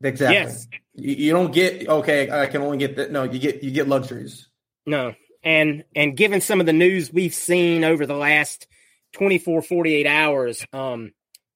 Exactly. 0.03 0.35
Yes. 0.35 0.67
You, 0.93 1.15
you 1.15 1.33
don't 1.33 1.53
get 1.53 1.87
okay. 1.87 2.29
I 2.29 2.47
can 2.47 2.61
only 2.61 2.77
get 2.77 2.95
that. 2.97 3.11
No, 3.11 3.23
you 3.23 3.39
get 3.39 3.63
you 3.63 3.71
get 3.71 3.87
luxuries. 3.87 4.47
No, 4.85 5.15
and 5.45 5.83
and 5.95 6.17
given 6.17 6.41
some 6.41 6.59
of 6.59 6.65
the 6.65 6.73
news 6.73 7.13
we've 7.13 7.33
seen 7.33 7.83
over 7.83 8.05
the 8.05 8.15
last 8.15 8.67
24 9.13 9.61
48 9.61 10.07
hours 10.07 10.65
um 10.73 11.11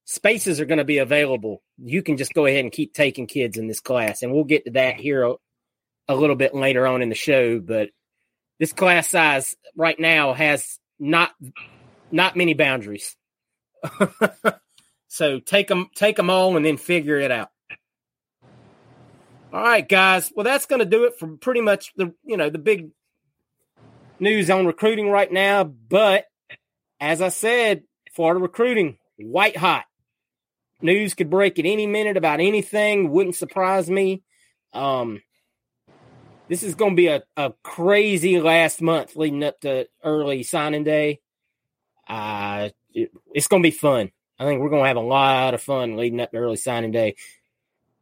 spaces 0.05 0.61
are 0.61 0.65
going 0.65 0.77
to 0.77 0.85
be 0.85 0.99
available 0.99 1.61
you 1.77 2.01
can 2.01 2.15
just 2.15 2.33
go 2.33 2.45
ahead 2.45 2.63
and 2.63 2.71
keep 2.71 2.93
taking 2.93 3.27
kids 3.27 3.57
in 3.57 3.67
this 3.67 3.81
class 3.81 4.21
and 4.21 4.31
we'll 4.31 4.45
get 4.45 4.65
to 4.65 4.71
that 4.71 4.95
here 4.95 5.23
a, 5.23 5.33
a 6.07 6.15
little 6.15 6.35
bit 6.35 6.55
later 6.55 6.87
on 6.87 7.01
in 7.01 7.09
the 7.09 7.15
show 7.15 7.59
but 7.59 7.89
this 8.59 8.73
class 8.73 9.09
size 9.09 9.55
right 9.75 9.99
now 9.99 10.33
has 10.33 10.79
not 10.99 11.31
not 12.11 12.35
many 12.35 12.53
boundaries 12.53 13.15
so 15.07 15.39
take 15.39 15.67
them 15.67 15.89
take 15.95 16.15
them 16.15 16.29
all 16.29 16.55
and 16.57 16.65
then 16.65 16.77
figure 16.77 17.17
it 17.17 17.31
out 17.31 17.49
all 19.53 19.61
right 19.61 19.87
guys 19.87 20.31
well 20.35 20.43
that's 20.43 20.65
going 20.65 20.79
to 20.79 20.85
do 20.85 21.05
it 21.05 21.17
for 21.17 21.27
pretty 21.37 21.61
much 21.61 21.93
the 21.95 22.13
you 22.25 22.37
know 22.37 22.49
the 22.49 22.59
big 22.59 22.89
news 24.19 24.49
on 24.49 24.65
recruiting 24.65 25.09
right 25.09 25.31
now, 25.31 25.63
but 25.63 26.25
as 26.99 27.21
I 27.21 27.29
said, 27.29 27.83
Florida 28.13 28.39
recruiting 28.39 28.97
white 29.17 29.57
hot. 29.57 29.85
News 30.81 31.13
could 31.13 31.29
break 31.29 31.59
at 31.59 31.65
any 31.65 31.87
minute 31.87 32.17
about 32.17 32.39
anything. 32.39 33.09
Wouldn't 33.09 33.35
surprise 33.35 33.89
me. 33.89 34.23
Um, 34.73 35.21
this 36.49 36.63
is 36.63 36.75
going 36.75 36.93
to 36.93 36.95
be 36.95 37.07
a, 37.07 37.23
a 37.37 37.53
crazy 37.63 38.41
last 38.41 38.81
month 38.81 39.15
leading 39.15 39.43
up 39.43 39.61
to 39.61 39.87
early 40.03 40.43
signing 40.43 40.83
day. 40.83 41.19
Uh, 42.07 42.69
it, 42.91 43.11
it's 43.33 43.47
going 43.47 43.61
to 43.61 43.67
be 43.67 43.75
fun. 43.75 44.11
I 44.39 44.45
think 44.45 44.59
we're 44.59 44.69
going 44.69 44.83
to 44.83 44.87
have 44.87 44.97
a 44.97 45.01
lot 45.01 45.53
of 45.53 45.61
fun 45.61 45.95
leading 45.95 46.19
up 46.19 46.31
to 46.31 46.37
early 46.37 46.57
signing 46.57 46.91
day. 46.91 47.15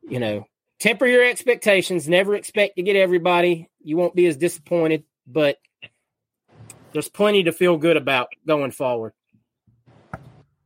You 0.08 0.20
know, 0.20 0.48
temper 0.80 1.06
your 1.06 1.26
expectations. 1.26 2.08
Never 2.08 2.36
expect 2.36 2.78
to 2.78 2.84
get 2.84 2.96
everybody. 2.96 3.70
You 3.84 3.98
won't 3.98 4.16
be 4.16 4.28
as 4.28 4.38
disappointed, 4.38 5.04
but 5.28 5.58
there's 6.94 7.10
plenty 7.10 7.44
to 7.44 7.52
feel 7.52 7.78
good 7.78 7.98
about 7.98 8.30
going 8.46 8.72
forward. 8.72 9.12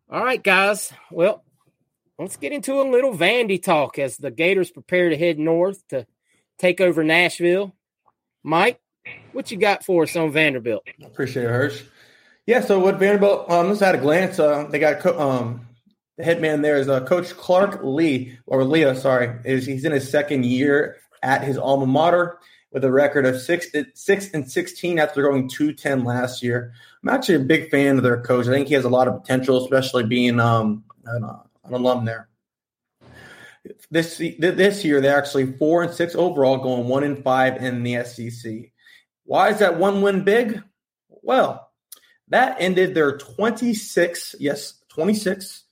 All 0.09 0.23
right, 0.23 0.43
guys. 0.43 0.93
Well, 1.09 1.43
let's 2.19 2.37
get 2.37 2.51
into 2.51 2.79
a 2.79 2.83
little 2.83 3.17
Vandy 3.17 3.61
talk 3.61 3.97
as 3.97 4.17
the 4.17 4.29
Gators 4.29 4.69
prepare 4.69 5.09
to 5.09 5.17
head 5.17 5.39
north 5.39 5.87
to 5.87 6.05
take 6.61 6.79
over 6.79 7.03
Nashville. 7.03 7.75
Mike, 8.43 8.79
what 9.33 9.51
you 9.51 9.57
got 9.57 9.83
for 9.83 10.03
us 10.03 10.15
on 10.15 10.31
Vanderbilt? 10.31 10.83
Appreciate 11.03 11.45
it, 11.45 11.49
Hirsch. 11.49 11.83
Yeah, 12.45 12.61
so 12.61 12.79
what 12.79 12.99
Vanderbilt, 12.99 13.49
um, 13.49 13.69
let's 13.69 13.81
at 13.81 13.95
a 13.95 13.97
glance. 13.97 14.39
Uh, 14.39 14.67
they 14.69 14.79
got 14.79 15.03
um, 15.05 15.67
the 16.17 16.23
head 16.23 16.41
man 16.41 16.61
there 16.61 16.77
is 16.77 16.87
uh, 16.87 17.03
Coach 17.05 17.35
Clark 17.35 17.81
Lea, 17.83 18.37
or 18.45 18.63
Leah, 18.63 18.95
sorry, 18.95 19.39
is 19.43 19.65
he's 19.65 19.85
in 19.85 19.91
his 19.91 20.09
second 20.09 20.45
year 20.45 20.97
at 21.23 21.43
his 21.43 21.57
alma 21.57 21.85
mater 21.85 22.39
with 22.71 22.83
a 22.83 22.91
record 22.91 23.25
of 23.25 23.39
six, 23.39 23.67
six 23.93 24.29
and 24.33 24.49
16 24.49 24.97
after 24.97 25.23
going 25.23 25.49
210 25.49 26.03
last 26.03 26.41
year. 26.41 26.73
I'm 27.03 27.09
actually 27.09 27.35
a 27.35 27.39
big 27.39 27.69
fan 27.69 27.97
of 27.97 28.03
their 28.03 28.21
coach. 28.21 28.47
I 28.47 28.51
think 28.51 28.67
he 28.67 28.75
has 28.75 28.85
a 28.85 28.89
lot 28.89 29.07
of 29.07 29.21
potential, 29.21 29.63
especially 29.63 30.05
being 30.05 30.39
um, 30.39 30.83
an, 31.05 31.23
uh, 31.23 31.39
an 31.65 31.73
alum 31.73 32.05
there. 32.05 32.27
This 33.91 34.17
this 34.17 34.83
year 34.83 35.01
they're 35.01 35.17
actually 35.17 35.53
four 35.53 35.83
and 35.83 35.93
six 35.93 36.15
overall, 36.15 36.57
going 36.57 36.87
one 36.87 37.03
and 37.03 37.23
five 37.23 37.57
in 37.57 37.83
the 37.83 38.03
SEC. 38.03 38.71
Why 39.25 39.49
is 39.49 39.59
that 39.59 39.77
one 39.77 40.01
win 40.01 40.23
big? 40.23 40.61
Well, 41.09 41.69
that 42.29 42.57
ended 42.59 42.95
their 42.95 43.17
26 43.17 44.35
yes 44.39 44.81
26 44.89 45.63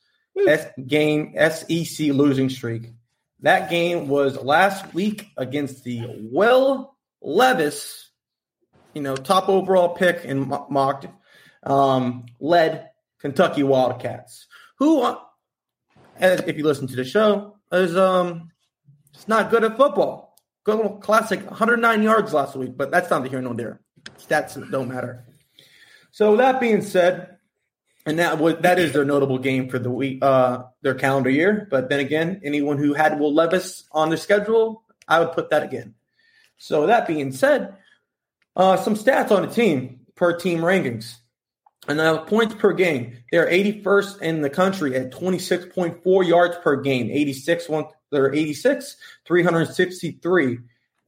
S- 0.48 0.68
game 0.88 1.34
SEC 1.36 2.08
losing 2.10 2.50
streak. 2.50 2.94
That 3.42 3.70
game 3.70 4.08
was 4.08 4.42
last 4.42 4.94
week 4.94 5.28
against 5.38 5.84
the 5.84 6.06
Will 6.32 6.96
Levis, 7.22 8.10
you 8.94 9.02
know, 9.02 9.16
top 9.16 9.50
overall 9.50 9.90
pick 9.90 10.26
and 10.26 10.48
mocked, 10.70 11.08
um, 11.64 12.26
led 12.40 12.90
Kentucky 13.20 13.64
Wildcats, 13.64 14.48
who, 14.78 15.02
uh, 15.02 15.20
if 16.20 16.58
you 16.58 16.66
listen 16.66 16.88
to 16.88 16.96
the 16.96 17.06
show, 17.06 17.59
is 17.72 17.96
um, 17.96 18.52
it's 19.14 19.28
not 19.28 19.50
good 19.50 19.64
at 19.64 19.78
football. 19.78 20.38
Good 20.64 21.00
classic, 21.02 21.46
109 21.50 22.04
yards 22.04 22.34
last 22.34 22.56
week, 22.56 22.78
but 22.78 22.92
that's 22.92 23.10
not 23.10 23.24
the 23.24 23.30
here 23.30 23.42
nor 23.42 23.54
there. 23.54 23.80
Stats 24.18 24.70
don't 24.72 24.90
matter. 24.90 25.26
So 26.12 26.36
that 26.38 26.60
being 26.60 26.82
said, 26.82 27.38
and 28.06 28.20
that 28.20 28.40
was 28.40 28.56
that 28.62 28.80
is 28.80 28.94
their 28.94 29.06
notable 29.06 29.38
game 29.38 29.70
for 29.70 29.80
the 29.80 29.92
week, 29.92 30.20
uh, 30.24 30.64
their 30.82 30.96
calendar 30.96 31.30
year. 31.30 31.68
But 31.70 31.90
then 31.90 32.00
again, 32.00 32.42
anyone 32.44 32.78
who 32.78 32.94
had 32.94 33.20
Will 33.20 33.34
Levis 33.34 33.86
on 33.92 34.10
their 34.10 34.18
schedule, 34.18 34.84
I 35.08 35.20
would 35.20 35.34
put 35.34 35.50
that 35.52 35.64
again. 35.64 35.96
So 36.58 36.88
that 36.88 37.08
being 37.08 37.32
said, 37.32 37.76
uh, 38.56 38.78
some 38.78 38.96
stats 38.96 39.32
on 39.32 39.48
the 39.48 39.54
team 39.54 40.02
per 40.16 40.38
team 40.38 40.60
rankings. 40.60 41.16
And 41.90 41.98
now 41.98 42.20
points 42.20 42.56
per 42.56 42.72
game. 42.72 43.18
They're 43.32 43.50
81st 43.50 44.22
in 44.22 44.42
the 44.42 44.50
country 44.50 44.96
at 44.96 45.12
26.4 45.12 46.28
yards 46.28 46.56
per 46.64 46.78
game. 46.78 47.10
86 47.12 47.68
one 47.68 47.86
they're 48.12 48.34
86, 48.34 48.96
363 49.26 50.60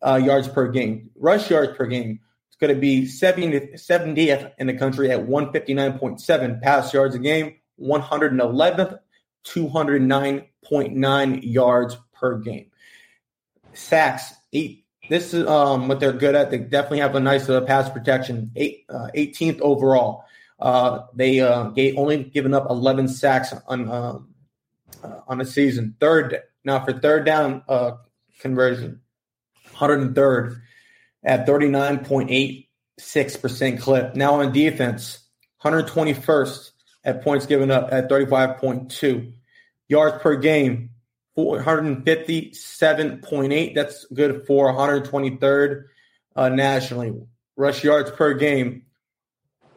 uh, 0.06 0.22
yards 0.24 0.48
per 0.48 0.68
game. 0.68 1.10
Rush 1.16 1.50
yards 1.50 1.76
per 1.78 1.86
game 1.86 2.20
it's 2.52 2.58
going 2.58 2.74
to 2.76 2.80
be 2.80 3.04
70th, 3.04 3.74
70th 3.76 4.52
in 4.58 4.68
the 4.68 4.74
country 4.74 5.10
at 5.10 5.26
159.7 5.26 6.62
pass 6.62 6.94
yards 6.94 7.16
a 7.16 7.20
game, 7.20 7.56
111th, 7.80 9.00
209.9 9.46 11.40
yards 11.44 11.98
per 12.14 12.38
game. 12.40 12.66
Sacks, 13.74 14.34
eight. 14.52 14.86
This 15.10 15.34
is 15.34 15.48
um, 15.48 15.88
what 15.88 16.02
they're 16.02 16.12
good 16.12 16.36
at. 16.36 16.52
They 16.52 16.58
definitely 16.58 17.00
have 17.00 17.16
a 17.16 17.22
nice 17.22 17.50
uh, 17.50 17.62
pass 17.62 17.90
protection. 17.90 18.52
Eight, 18.56 18.86
uh, 18.90 19.08
18th 19.16 19.62
overall. 19.62 20.26
Uh, 20.62 21.06
they 21.16 21.40
uh, 21.40 21.70
gave, 21.70 21.98
only 21.98 22.24
given 22.24 22.54
up 22.54 22.70
11 22.70 23.08
sacks 23.08 23.52
on 23.68 23.90
um, 23.90 24.36
uh, 25.04 25.22
on 25.28 25.42
a 25.42 25.46
season. 25.46 25.96
Third 26.00 26.40
now 26.64 26.86
for 26.86 26.94
third 26.94 27.26
down 27.26 27.64
uh, 27.68 27.94
conversion, 28.40 29.02
103rd 29.76 30.62
at 31.24 31.48
39.86% 31.48 33.80
clip. 33.80 34.16
Now 34.16 34.36
on 34.36 34.52
defense, 34.52 35.18
121st 35.64 36.70
at 37.04 37.24
points 37.24 37.48
given 37.48 37.72
up 37.72 37.90
at 37.92 38.08
35.2. 38.10 39.34
Yards 39.88 40.22
per 40.22 40.36
game, 40.36 40.92
457.8. 41.38 43.76
That's 43.76 44.06
good 44.14 44.46
for 44.48 44.74
123rd 44.74 45.86
uh, 46.36 46.50
nationally. 46.50 47.14
Rush 47.58 47.84
yards 47.84 48.12
per 48.12 48.36
game, 48.36 48.84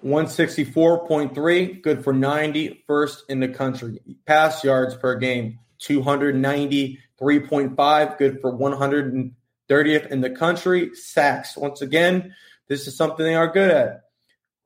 164.3, 0.05 1.83
good 1.83 2.05
for 2.05 2.13
91st 2.13 3.17
in 3.29 3.41
the 3.41 3.49
country. 3.49 4.01
Pass 4.27 4.63
yards 4.63 4.95
per 4.95 5.17
game, 5.17 5.59
293.5, 5.81 8.19
good 8.19 8.41
for 8.41 8.53
130th 8.53 10.07
in 10.11 10.21
the 10.21 10.31
country. 10.31 10.95
Sacks. 10.95 11.57
Once 11.57 11.81
again, 11.81 12.35
this 12.69 12.87
is 12.87 12.97
something 12.97 13.25
they 13.25 13.35
are 13.35 13.51
good 13.51 13.71
at. 13.71 14.03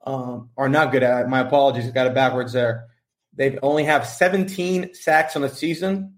Um, 0.04 0.50
are 0.56 0.68
not 0.68 0.90
good 0.90 1.04
at. 1.04 1.28
My 1.28 1.38
apologies, 1.40 1.86
I 1.86 1.90
got 1.90 2.08
it 2.08 2.14
backwards 2.14 2.52
there. 2.52 2.88
They 3.34 3.58
only 3.58 3.84
have 3.84 4.06
17 4.06 4.94
sacks 4.94 5.36
on 5.36 5.42
the 5.42 5.48
season. 5.48 6.14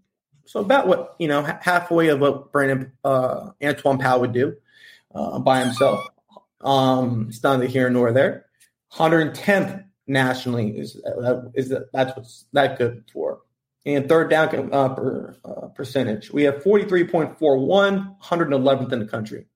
So 0.47 0.61
about 0.61 0.87
what, 0.87 1.17
you 1.19 1.29
know, 1.29 1.43
halfway 1.43 2.09
of 2.09 2.21
what 2.21 2.53
Brandon 2.53 2.93
uh, 3.05 3.51
Antwaun 3.61 4.01
Powell 4.01 4.21
would 4.21 4.33
do 4.33 4.57
uh, 5.15 5.39
by 5.39 5.61
himself. 5.61 6.03
Um, 6.63 7.27
it's 7.29 7.43
neither 7.43 7.67
here 7.67 7.91
nor 7.91 8.13
there. 8.13 8.47
110th 8.93 9.85
nationally 10.07 10.77
is 10.79 10.95
that 10.95 11.53
is 11.55 11.69
that 11.69 11.93
that's 11.93 12.17
what's 12.17 12.47
that 12.53 12.79
good 12.79 13.05
for. 13.13 13.41
And 13.87 14.09
third 14.09 14.29
down 14.29 14.73
uh, 14.73 14.89
per, 14.91 15.37
uh, 15.45 15.69
percentage, 15.69 16.31
we 16.31 16.43
have 16.43 16.63
43.41, 16.63 18.21
111th 18.21 18.93
in 18.93 18.99
the 18.99 19.07
country. 19.07 19.47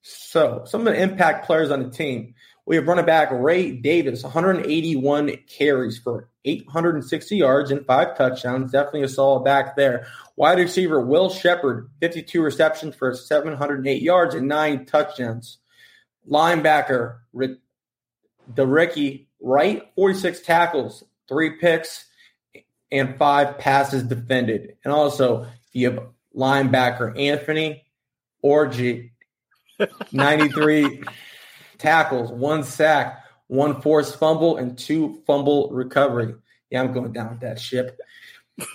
So 0.00 0.64
some 0.66 0.86
of 0.86 0.92
the 0.92 1.00
impact 1.00 1.46
players 1.46 1.70
on 1.70 1.82
the 1.82 1.90
team. 1.90 2.34
We 2.64 2.76
have 2.76 2.86
running 2.86 3.06
back 3.06 3.28
Ray 3.32 3.72
Davis, 3.72 4.22
181 4.22 5.36
carries 5.48 5.98
for 5.98 6.28
860 6.44 7.36
yards 7.36 7.70
and 7.70 7.84
five 7.86 8.16
touchdowns. 8.16 8.72
Definitely 8.72 9.02
a 9.02 9.08
solid 9.08 9.44
back 9.44 9.76
there. 9.76 10.06
Wide 10.36 10.58
receiver 10.58 11.00
Will 11.00 11.28
Sheppard, 11.28 11.90
52 12.00 12.40
receptions 12.40 12.94
for 12.94 13.14
708 13.14 14.02
yards 14.02 14.34
and 14.34 14.48
nine 14.48 14.86
touchdowns. 14.86 15.58
Linebacker 16.28 17.18
Rick, 18.46 18.68
Ricky 18.68 19.28
Wright, 19.40 19.90
46 19.94 20.40
tackles, 20.42 21.04
three 21.28 21.50
picks, 21.58 22.06
and 22.90 23.16
five 23.18 23.58
passes 23.58 24.02
defended. 24.02 24.76
And 24.84 24.92
also, 24.92 25.46
you 25.72 25.90
have 25.90 26.06
linebacker 26.36 27.16
Anfernee 27.16 27.82
Orji, 28.44 29.10
93 30.12 31.02
tackles, 31.78 32.30
one 32.30 32.64
sack, 32.64 33.24
one 33.48 33.80
forced 33.80 34.18
fumble, 34.18 34.56
and 34.56 34.78
two 34.78 35.22
fumble 35.26 35.70
recovery. 35.70 36.34
Yeah, 36.70 36.82
I'm 36.82 36.92
going 36.92 37.12
down 37.12 37.30
with 37.30 37.40
that 37.40 37.60
ship. 37.60 37.98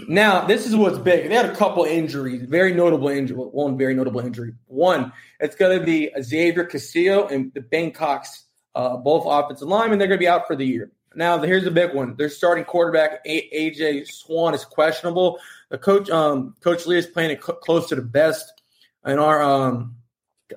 Now, 0.08 0.46
this 0.46 0.66
is 0.66 0.76
what's 0.76 0.98
big. 0.98 1.30
They 1.30 1.36
had 1.36 1.46
a 1.46 1.56
couple 1.56 1.84
injuries, 1.84 2.44
very 2.44 2.74
notable 2.74 3.10
injury. 3.10 3.38
One 3.38 3.78
very 3.78 3.94
notable 3.94 4.20
injury. 4.20 4.54
One, 4.66 5.14
it's 5.40 5.56
going 5.56 5.80
to 5.80 5.86
be 5.86 6.12
Xavier 6.22 6.66
Castillo 6.66 7.28
and 7.28 7.54
the 7.54 7.62
Bangkok's 7.62 8.47
uh, 8.76 8.98
both 8.98 9.24
offensive 9.26 9.68
linemen. 9.68 10.00
They're 10.00 10.08
going 10.08 10.20
to 10.20 10.24
be 10.24 10.28
out 10.28 10.48
for 10.48 10.56
the 10.56 10.66
year. 10.66 10.92
Now, 11.16 11.40
here's 11.40 11.64
the 11.64 11.72
big 11.72 11.96
one. 11.96 12.16
Their 12.16 12.30
starting 12.30 12.64
quarterback 12.64 13.26
AJ 13.26 14.08
Swann, 14.08 14.54
is 14.54 14.66
questionable. 14.66 15.40
The 15.70 15.78
coach, 15.78 16.10
um, 16.10 16.56
Coach 16.62 16.86
Lea, 16.86 17.00
is 17.00 17.08
playing 17.08 17.32
it 17.32 17.44
cl- 17.44 17.58
close 17.58 17.90
to 17.90 17.96
the 17.96 18.02
best. 18.02 18.62
In 19.06 19.18
our 19.20 19.42
um, 19.42 19.96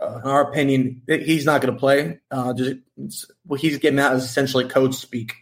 uh, 0.01 0.21
in 0.23 0.31
our 0.31 0.51
opinion, 0.51 1.03
he's 1.07 1.45
not 1.45 1.61
going 1.63 1.73
to 1.73 1.79
play. 1.79 2.21
Uh, 2.31 2.53
just 2.53 3.31
what 3.47 3.61
he's 3.61 3.79
getting 3.79 3.99
out 3.99 4.15
is 4.15 4.25
essentially 4.25 4.69
coach 4.69 4.95
speak. 4.95 5.35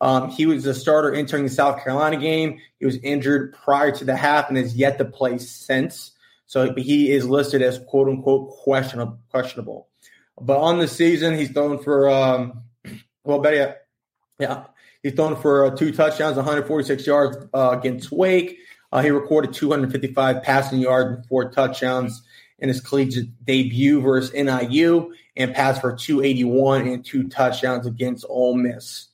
Um, 0.00 0.30
he 0.30 0.46
was 0.46 0.66
a 0.66 0.74
starter 0.74 1.14
entering 1.14 1.44
the 1.44 1.50
South 1.50 1.82
Carolina 1.82 2.16
game. 2.16 2.60
He 2.78 2.86
was 2.86 2.96
injured 2.98 3.54
prior 3.54 3.92
to 3.92 4.04
the 4.04 4.16
half 4.16 4.48
and 4.48 4.56
has 4.56 4.76
yet 4.76 4.98
to 4.98 5.04
play 5.04 5.38
since. 5.38 6.12
So 6.46 6.72
he 6.74 7.10
is 7.10 7.28
listed 7.28 7.62
as 7.62 7.78
quote 7.78 8.08
unquote 8.08 8.50
questionable. 8.50 9.18
questionable. 9.30 9.88
But 10.40 10.58
on 10.58 10.78
the 10.78 10.88
season, 10.88 11.36
he's 11.36 11.50
thrown 11.50 11.82
for 11.82 12.08
um, 12.08 12.62
well, 13.24 13.40
better 13.40 13.56
yet, 13.56 13.86
yeah, 14.38 14.64
he's 15.02 15.14
thrown 15.14 15.36
for 15.36 15.66
uh, 15.66 15.76
two 15.76 15.92
touchdowns, 15.92 16.36
146 16.36 17.06
yards 17.06 17.36
uh, 17.54 17.76
against 17.78 18.12
Wake. 18.12 18.58
Uh, 18.90 19.02
he 19.02 19.10
recorded 19.10 19.52
255 19.52 20.42
passing 20.42 20.80
yards 20.80 21.16
and 21.16 21.26
four 21.26 21.50
touchdowns 21.50 22.22
in 22.58 22.68
his 22.68 22.80
collegiate 22.80 23.44
debut 23.44 24.00
versus 24.00 24.32
NIU, 24.32 25.12
and 25.36 25.54
passed 25.54 25.80
for 25.80 25.94
281 25.94 26.88
and 26.88 27.04
two 27.04 27.28
touchdowns 27.28 27.86
against 27.86 28.24
Ole 28.28 28.54
Miss 28.56 29.08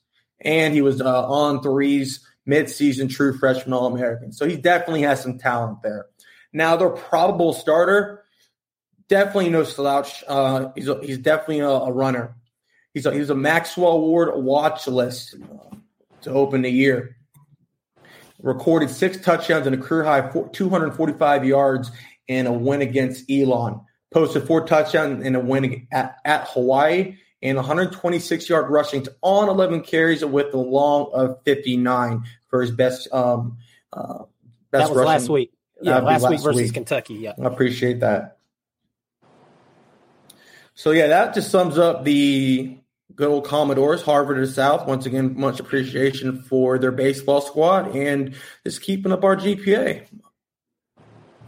and 0.45 0.73
he 0.73 0.81
was 0.81 1.01
uh, 1.01 1.27
on 1.27 1.61
threes 1.61 2.25
midseason 2.47 3.09
true 3.09 3.37
freshman 3.37 3.73
All 3.73 3.87
American. 3.87 4.31
So 4.31 4.47
he 4.47 4.55
definitely 4.55 5.01
has 5.01 5.21
some 5.21 5.37
talent 5.37 5.81
there. 5.81 6.05
Now, 6.53 6.77
their 6.77 6.91
probable 6.91 7.51
starter, 7.51 8.23
definitely 9.09 9.49
no 9.49 9.63
slouch. 9.63 10.23
Uh, 10.27 10.69
he's, 10.75 10.87
a, 10.87 10.99
he's 11.01 11.17
definitely 11.17 11.59
a, 11.59 11.69
a, 11.69 11.91
runner. 11.91 12.35
He's 12.93 13.05
a, 13.05 13.13
he's 13.13 13.29
a 13.29 13.35
Maxwell 13.35 13.93
Award 13.93 14.43
watch 14.43 14.87
list 14.87 15.35
to 16.21 16.31
open 16.31 16.61
the 16.61 16.69
year. 16.69 17.17
Recorded 18.41 18.89
six 18.89 19.17
touchdowns 19.17 19.65
and 19.65 19.75
a 19.75 19.77
career 19.77 20.03
high 20.03 20.29
245 20.51 21.45
yards 21.45 21.91
in 22.27 22.47
a 22.47 22.53
win 22.53 22.81
against 22.81 23.29
Elon. 23.29 23.81
Posted 24.11 24.45
four 24.45 24.65
touchdowns 24.65 25.25
in 25.25 25.35
a 25.35 25.39
win 25.39 25.87
at, 25.91 26.17
at 26.25 26.47
Hawaii 26.49 27.17
and 27.41 27.57
126 27.57 28.49
yard 28.49 28.69
rushing 28.69 29.05
on 29.21 29.49
11 29.49 29.81
carries 29.81 30.23
with 30.25 30.53
a 30.53 30.57
long 30.57 31.11
of 31.13 31.41
59 31.43 32.23
for 32.47 32.61
his 32.61 32.71
best. 32.71 33.07
Um, 33.13 33.57
uh, 33.93 34.23
best 34.71 34.89
that 34.89 34.89
was 34.89 34.97
rushing. 34.97 35.05
last 35.05 35.29
week. 35.29 35.51
Yeah, 35.81 35.99
last, 35.99 36.23
last, 36.23 36.31
week 36.31 36.41
versus 36.41 36.61
week. 36.63 36.73
Kentucky. 36.73 37.15
Yeah, 37.15 37.33
I 37.41 37.45
appreciate 37.45 37.99
that. 37.99 38.34
So 40.75 40.91
yeah, 40.91 41.07
that 41.07 41.33
just 41.33 41.49
sums 41.49 41.77
up 41.77 42.03
the 42.03 42.77
good 43.15 43.27
old 43.27 43.45
Commodores, 43.45 44.01
Harvard 44.01 44.37
of 44.37 44.47
the 44.47 44.53
South. 44.53 44.87
Once 44.87 45.05
again, 45.05 45.39
much 45.39 45.59
appreciation 45.59 46.41
for 46.43 46.77
their 46.77 46.91
baseball 46.91 47.41
squad 47.41 47.95
and 47.95 48.35
just 48.65 48.81
keeping 48.81 49.11
up 49.11 49.23
our 49.23 49.35
GPA. 49.35 50.05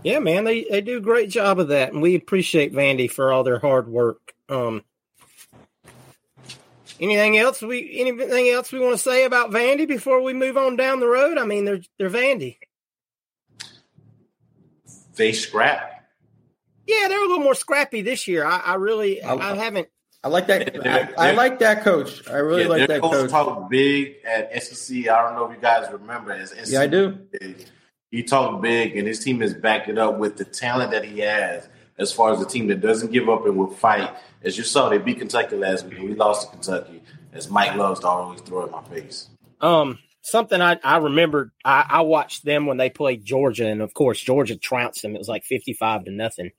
Yeah, 0.03 0.19
man, 0.19 0.45
they, 0.45 0.63
they 0.63 0.81
do 0.81 0.97
a 0.97 1.01
great 1.01 1.29
job 1.29 1.59
of 1.59 1.69
that, 1.69 1.91
and 1.91 2.01
we 2.01 2.15
appreciate 2.15 2.73
Vandy 2.73 3.11
for 3.11 3.31
all 3.31 3.43
their 3.43 3.59
hard 3.59 3.87
work. 3.89 4.33
Um, 4.47 4.83
Anything 6.99 7.37
else 7.37 7.61
we 7.61 7.99
anything 7.99 8.49
else 8.49 8.71
we 8.71 8.79
want 8.79 8.93
to 8.93 8.97
say 8.97 9.25
about 9.25 9.51
Vandy 9.51 9.87
before 9.87 10.21
we 10.21 10.33
move 10.33 10.57
on 10.57 10.75
down 10.75 10.99
the 10.99 11.07
road? 11.07 11.37
I 11.37 11.45
mean, 11.45 11.65
they're 11.65 11.81
they're 11.99 12.09
Vandy. 12.09 12.57
They 15.15 15.31
scrap. 15.31 15.96
Yeah, 16.87 17.09
they're 17.09 17.23
a 17.23 17.27
little 17.27 17.43
more 17.43 17.55
scrappy 17.55 18.01
this 18.01 18.27
year. 18.27 18.45
I, 18.45 18.57
I 18.57 18.75
really 18.75 19.21
I, 19.21 19.35
I, 19.35 19.55
haven't. 19.55 19.89
I 20.23 20.29
like 20.29 20.47
that. 20.47 20.73
They're, 20.73 20.81
they're, 20.81 21.13
I, 21.19 21.31
like 21.31 21.59
that 21.59 21.83
coach. 21.83 22.27
I 22.29 22.37
really 22.37 22.63
yeah, 22.63 22.67
like 22.69 22.87
that 22.87 23.01
coach. 23.01 23.11
coach. 23.11 23.29
Talked 23.29 23.69
big 23.69 24.15
at 24.25 24.63
SEC. 24.63 25.09
I 25.09 25.21
don't 25.21 25.35
know 25.35 25.45
if 25.49 25.55
you 25.55 25.61
guys 25.61 25.91
remember 25.91 26.31
as 26.31 26.51
SEC. 26.51 26.67
Yeah, 26.69 26.81
I 26.81 26.87
do. 26.87 27.19
He 28.09 28.23
talked 28.23 28.61
big, 28.61 28.95
and 28.95 29.05
his 29.05 29.21
team 29.21 29.41
has 29.41 29.53
backed 29.53 29.89
it 29.89 29.97
up 29.97 30.17
with 30.17 30.37
the 30.37 30.45
talent 30.45 30.91
that 30.91 31.03
he 31.03 31.19
has 31.19 31.67
as 31.97 32.11
far 32.13 32.31
as 32.31 32.39
the 32.39 32.45
team 32.45 32.67
that 32.67 32.79
doesn't 32.79 33.11
give 33.11 33.27
up 33.27 33.45
and 33.45 33.57
will 33.57 33.69
fight. 33.69 34.09
As 34.43 34.57
you 34.57 34.63
saw, 34.63 34.87
they 34.87 34.97
beat 34.97 35.19
Kentucky 35.19 35.57
last 35.57 35.85
week, 35.85 35.99
and 35.99 36.09
we 36.09 36.15
lost 36.15 36.47
to 36.47 36.51
Kentucky, 36.53 37.01
as 37.33 37.49
Mike 37.49 37.75
loves 37.75 37.99
to 38.01 38.07
always 38.07 38.39
throw 38.41 38.65
in 38.65 38.71
my 38.71 38.83
face. 38.83 39.27
Um, 39.59 39.99
something 40.21 40.61
I, 40.61 40.79
I 40.83 40.97
remembered, 40.97 41.51
I, 41.65 41.85
I 41.89 42.01
watched 42.01 42.45
them 42.45 42.65
when 42.65 42.77
they 42.77 42.89
played 42.89 43.25
Georgia, 43.25 43.67
and 43.67 43.81
of 43.81 43.93
course, 43.93 44.21
Georgia 44.21 44.55
trounced 44.55 45.01
them. 45.01 45.15
It 45.15 45.19
was 45.19 45.27
like 45.27 45.43
55 45.43 46.05
to 46.05 46.11
nothing. 46.11 46.51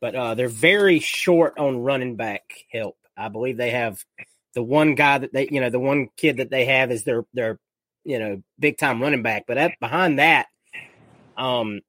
But 0.00 0.14
uh, 0.14 0.34
they're 0.34 0.48
very 0.48 0.98
short 0.98 1.58
on 1.58 1.78
running 1.82 2.16
back 2.16 2.42
help. 2.70 2.96
I 3.16 3.28
believe 3.28 3.56
they 3.56 3.70
have 3.70 4.02
the 4.54 4.62
one 4.62 4.94
guy 4.94 5.18
that 5.18 5.32
they, 5.32 5.48
you 5.50 5.60
know, 5.60 5.70
the 5.70 5.78
one 5.78 6.08
kid 6.16 6.38
that 6.38 6.50
they 6.50 6.64
have 6.66 6.90
is 6.90 7.04
their, 7.04 7.24
their, 7.32 7.58
you 8.04 8.18
know, 8.18 8.42
big 8.58 8.78
time 8.78 9.00
running 9.00 9.22
back. 9.22 9.44
But 9.46 9.58
at, 9.58 9.80
behind 9.80 10.18
that, 10.18 10.46
um, 11.36 11.80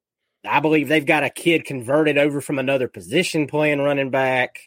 I 0.46 0.60
believe 0.60 0.88
they've 0.88 1.04
got 1.04 1.24
a 1.24 1.30
kid 1.30 1.64
converted 1.64 2.18
over 2.18 2.40
from 2.40 2.58
another 2.58 2.88
position 2.88 3.46
playing 3.46 3.80
running 3.80 4.10
back. 4.10 4.60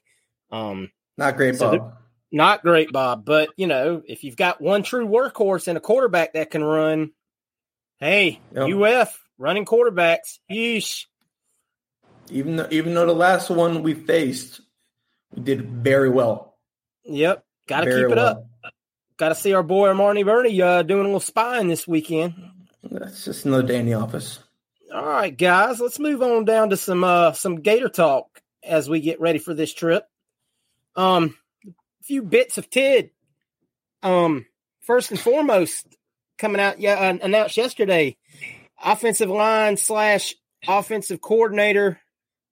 Um, 0.51 0.91
not 1.17 1.37
great, 1.37 1.55
so 1.55 1.77
Bob. 1.77 1.93
Not 2.31 2.61
great, 2.61 2.91
Bob. 2.91 3.25
But 3.25 3.49
you 3.57 3.67
know, 3.67 4.01
if 4.05 4.23
you've 4.23 4.35
got 4.35 4.61
one 4.61 4.83
true 4.83 5.07
workhorse 5.07 5.67
and 5.67 5.77
a 5.77 5.81
quarterback 5.81 6.33
that 6.33 6.51
can 6.51 6.63
run, 6.63 7.11
hey, 7.99 8.41
yep. 8.53 8.69
UF 8.69 9.23
running 9.37 9.65
quarterbacks, 9.65 10.39
yeesh. 10.51 11.05
Even 12.29 12.57
though, 12.57 12.67
even 12.71 12.93
though 12.93 13.05
the 13.05 13.13
last 13.13 13.49
one 13.49 13.83
we 13.83 13.93
faced, 13.93 14.61
we 15.31 15.43
did 15.43 15.69
very 15.83 16.09
well. 16.09 16.57
Yep, 17.05 17.43
got 17.67 17.81
to 17.81 17.85
keep 17.85 17.99
it 17.99 18.09
well. 18.09 18.19
up. 18.19 18.45
Got 19.17 19.29
to 19.29 19.35
see 19.35 19.53
our 19.53 19.63
boy 19.63 19.89
Amari 19.89 20.23
Burney 20.23 20.61
uh, 20.61 20.83
doing 20.83 21.01
a 21.01 21.05
little 21.05 21.19
spying 21.19 21.67
this 21.67 21.87
weekend. 21.87 22.35
That's 22.83 23.25
just 23.25 23.45
another 23.45 23.67
day 23.67 23.79
in 23.79 23.85
the 23.85 23.95
office. 23.95 24.39
All 24.93 25.05
right, 25.05 25.35
guys, 25.35 25.79
let's 25.79 25.99
move 25.99 26.21
on 26.21 26.45
down 26.45 26.69
to 26.69 26.77
some 26.77 27.03
uh 27.03 27.33
some 27.33 27.61
Gator 27.61 27.89
talk 27.89 28.41
as 28.63 28.89
we 28.89 28.99
get 28.99 29.19
ready 29.19 29.39
for 29.39 29.53
this 29.53 29.73
trip. 29.73 30.05
Um, 30.95 31.35
a 31.65 32.03
few 32.03 32.23
bits 32.23 32.57
of 32.57 32.69
tid. 32.69 33.11
Um, 34.03 34.45
first 34.81 35.11
and 35.11 35.19
foremost, 35.19 35.87
coming 36.37 36.61
out 36.61 36.79
yeah 36.79 37.09
announced 37.21 37.57
yesterday, 37.57 38.15
offensive 38.81 39.29
line 39.29 39.77
slash 39.77 40.35
offensive 40.67 41.21
coordinator 41.21 41.99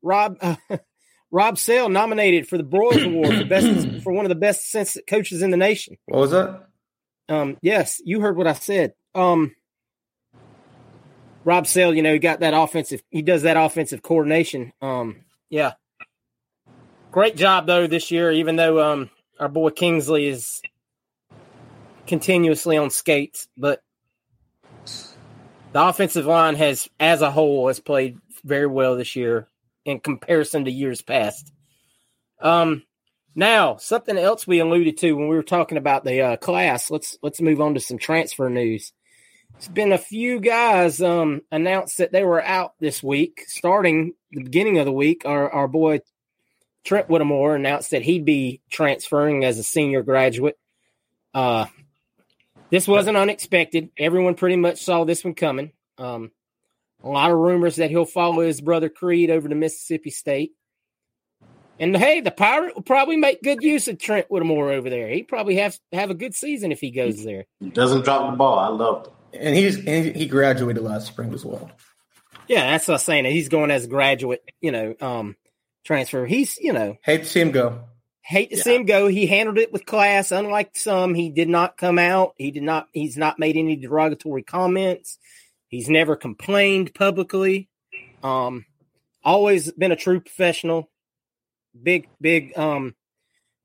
Rob 0.05 0.37
uh, 0.39 0.55
Rob 1.31 1.57
Sale 1.57 1.89
nominated 1.89 2.47
for 2.47 2.57
the 2.57 2.63
Broyles 2.63 3.05
Award 3.05 3.35
for 3.39 3.45
best 3.45 4.03
for 4.03 4.13
one 4.13 4.25
of 4.25 4.29
the 4.29 4.35
best 4.35 4.63
assistant 4.63 5.07
coaches 5.07 5.41
in 5.41 5.51
the 5.51 5.57
nation. 5.57 5.97
What 6.05 6.19
was 6.19 6.31
that? 6.31 6.67
Um, 7.27 7.57
yes, 7.61 8.01
you 8.05 8.21
heard 8.21 8.37
what 8.37 8.47
I 8.47 8.53
said. 8.53 8.93
Um, 9.15 9.55
Rob 11.43 11.67
Sale, 11.67 11.95
you 11.95 12.03
know, 12.03 12.13
he 12.13 12.19
got 12.19 12.39
that 12.39 12.53
offensive. 12.53 13.01
He 13.09 13.21
does 13.21 13.41
that 13.41 13.57
offensive 13.57 14.01
coordination. 14.01 14.73
Um, 14.81 15.25
yeah, 15.49 15.73
great 17.11 17.35
job 17.35 17.65
though 17.65 17.87
this 17.87 18.11
year. 18.11 18.31
Even 18.31 18.55
though 18.55 18.81
um, 18.81 19.09
our 19.39 19.49
boy 19.49 19.71
Kingsley 19.71 20.27
is 20.27 20.61
continuously 22.05 22.77
on 22.77 22.91
skates, 22.91 23.47
but 23.57 23.81
the 25.73 25.87
offensive 25.87 26.27
line 26.27 26.55
has, 26.55 26.87
as 26.99 27.23
a 27.23 27.31
whole, 27.31 27.67
has 27.67 27.79
played 27.79 28.19
very 28.43 28.67
well 28.67 28.95
this 28.95 29.15
year 29.15 29.47
in 29.85 29.99
comparison 29.99 30.65
to 30.65 30.71
years 30.71 31.01
past. 31.01 31.51
Um, 32.41 32.83
now 33.35 33.77
something 33.77 34.17
else 34.17 34.47
we 34.47 34.59
alluded 34.59 34.97
to 34.97 35.13
when 35.13 35.27
we 35.27 35.35
were 35.35 35.43
talking 35.43 35.77
about 35.77 36.03
the 36.03 36.21
uh, 36.21 36.37
class. 36.37 36.91
Let's 36.91 37.17
let's 37.21 37.41
move 37.41 37.61
on 37.61 37.75
to 37.75 37.79
some 37.79 37.97
transfer 37.97 38.49
news. 38.49 38.91
It's 39.57 39.67
been 39.67 39.93
a 39.93 39.97
few 39.97 40.39
guys 40.41 41.01
um, 41.01 41.41
announced 41.51 41.99
that 41.99 42.11
they 42.11 42.23
were 42.23 42.43
out 42.43 42.73
this 42.79 43.01
week. 43.01 43.43
Starting 43.47 44.13
the 44.31 44.43
beginning 44.43 44.79
of 44.79 44.85
the 44.85 44.91
week, 44.91 45.23
our 45.25 45.49
our 45.49 45.67
boy 45.67 46.01
Trent 46.83 47.09
Whittemore 47.09 47.55
announced 47.55 47.91
that 47.91 48.03
he'd 48.03 48.25
be 48.25 48.61
transferring 48.69 49.43
as 49.43 49.57
a 49.57 49.63
senior 49.63 50.03
graduate. 50.03 50.57
Uh, 51.33 51.65
this 52.69 52.87
wasn't 52.87 53.17
unexpected. 53.17 53.89
Everyone 53.97 54.35
pretty 54.35 54.55
much 54.55 54.83
saw 54.83 55.03
this 55.03 55.23
one 55.23 55.33
coming. 55.33 55.71
Um, 55.97 56.31
a 57.05 57.09
lot 57.09 57.31
of 57.31 57.37
rumors 57.37 57.77
that 57.77 57.91
he'll 57.91 58.05
follow 58.05 58.41
his 58.41 58.59
brother 58.59 58.89
Creed 58.89 59.29
over 59.29 59.47
to 59.47 59.55
Mississippi 59.55 60.09
State. 60.09 60.51
And 61.79 61.95
hey, 61.95 62.21
the 62.21 62.31
Pirate 62.31 62.75
will 62.75 62.83
probably 62.83 63.17
make 63.17 63.43
good 63.43 63.61
use 63.61 63.87
of 63.87 63.99
Trent 63.99 64.27
Whittemore 64.29 64.71
over 64.71 64.89
there. 64.89 65.09
He 65.09 65.23
probably 65.23 65.57
have 65.57 65.77
have 65.91 66.09
a 66.09 66.15
good 66.15 66.33
season 66.33 66.71
if 66.71 66.79
he 66.79 66.89
goes 66.89 67.23
there. 67.23 67.45
He 67.59 67.69
doesn't 67.69 68.05
drop 68.05 68.31
the 68.31 68.37
ball. 68.37 68.57
I 68.57 68.69
love 68.69 69.07
it. 69.07 69.39
And 69.39 69.55
he's 69.55 69.85
and 69.85 70.15
he 70.15 70.25
graduated 70.25 70.81
last 70.81 71.07
spring 71.07 71.33
as 71.33 71.45
well. 71.45 71.69
Yeah, 72.47 72.71
that's 72.71 72.87
what 72.87 72.95
I'm 72.95 72.99
saying. 72.99 73.25
He's 73.25 73.49
going 73.49 73.71
as 73.71 73.85
a 73.85 73.89
graduate, 73.89 74.43
you 74.61 74.71
know, 74.71 74.95
um, 75.01 75.35
transfer. 75.83 76.25
He's, 76.25 76.57
you 76.57 76.73
know, 76.73 76.97
hate 77.03 77.23
to 77.23 77.25
see 77.25 77.41
him 77.41 77.51
go. 77.51 77.81
Hate 78.21 78.51
to 78.51 78.57
yeah. 78.57 78.63
see 78.63 78.75
him 78.75 78.85
go. 78.85 79.07
He 79.07 79.27
handled 79.27 79.57
it 79.57 79.73
with 79.73 79.85
class. 79.85 80.31
Unlike 80.31 80.77
some, 80.77 81.13
he 81.13 81.29
did 81.29 81.49
not 81.49 81.77
come 81.77 81.99
out. 81.99 82.33
He 82.37 82.51
did 82.51 82.63
not. 82.63 82.87
He's 82.93 83.17
not 83.17 83.37
made 83.37 83.57
any 83.57 83.75
derogatory 83.75 84.43
comments. 84.43 85.17
He's 85.67 85.89
never 85.89 86.15
complained 86.15 86.93
publicly. 86.93 87.69
Um, 88.23 88.65
always 89.23 89.71
been 89.71 89.91
a 89.91 89.95
true 89.95 90.19
professional. 90.19 90.89
Big, 91.81 92.07
big. 92.21 92.57
Um, 92.57 92.95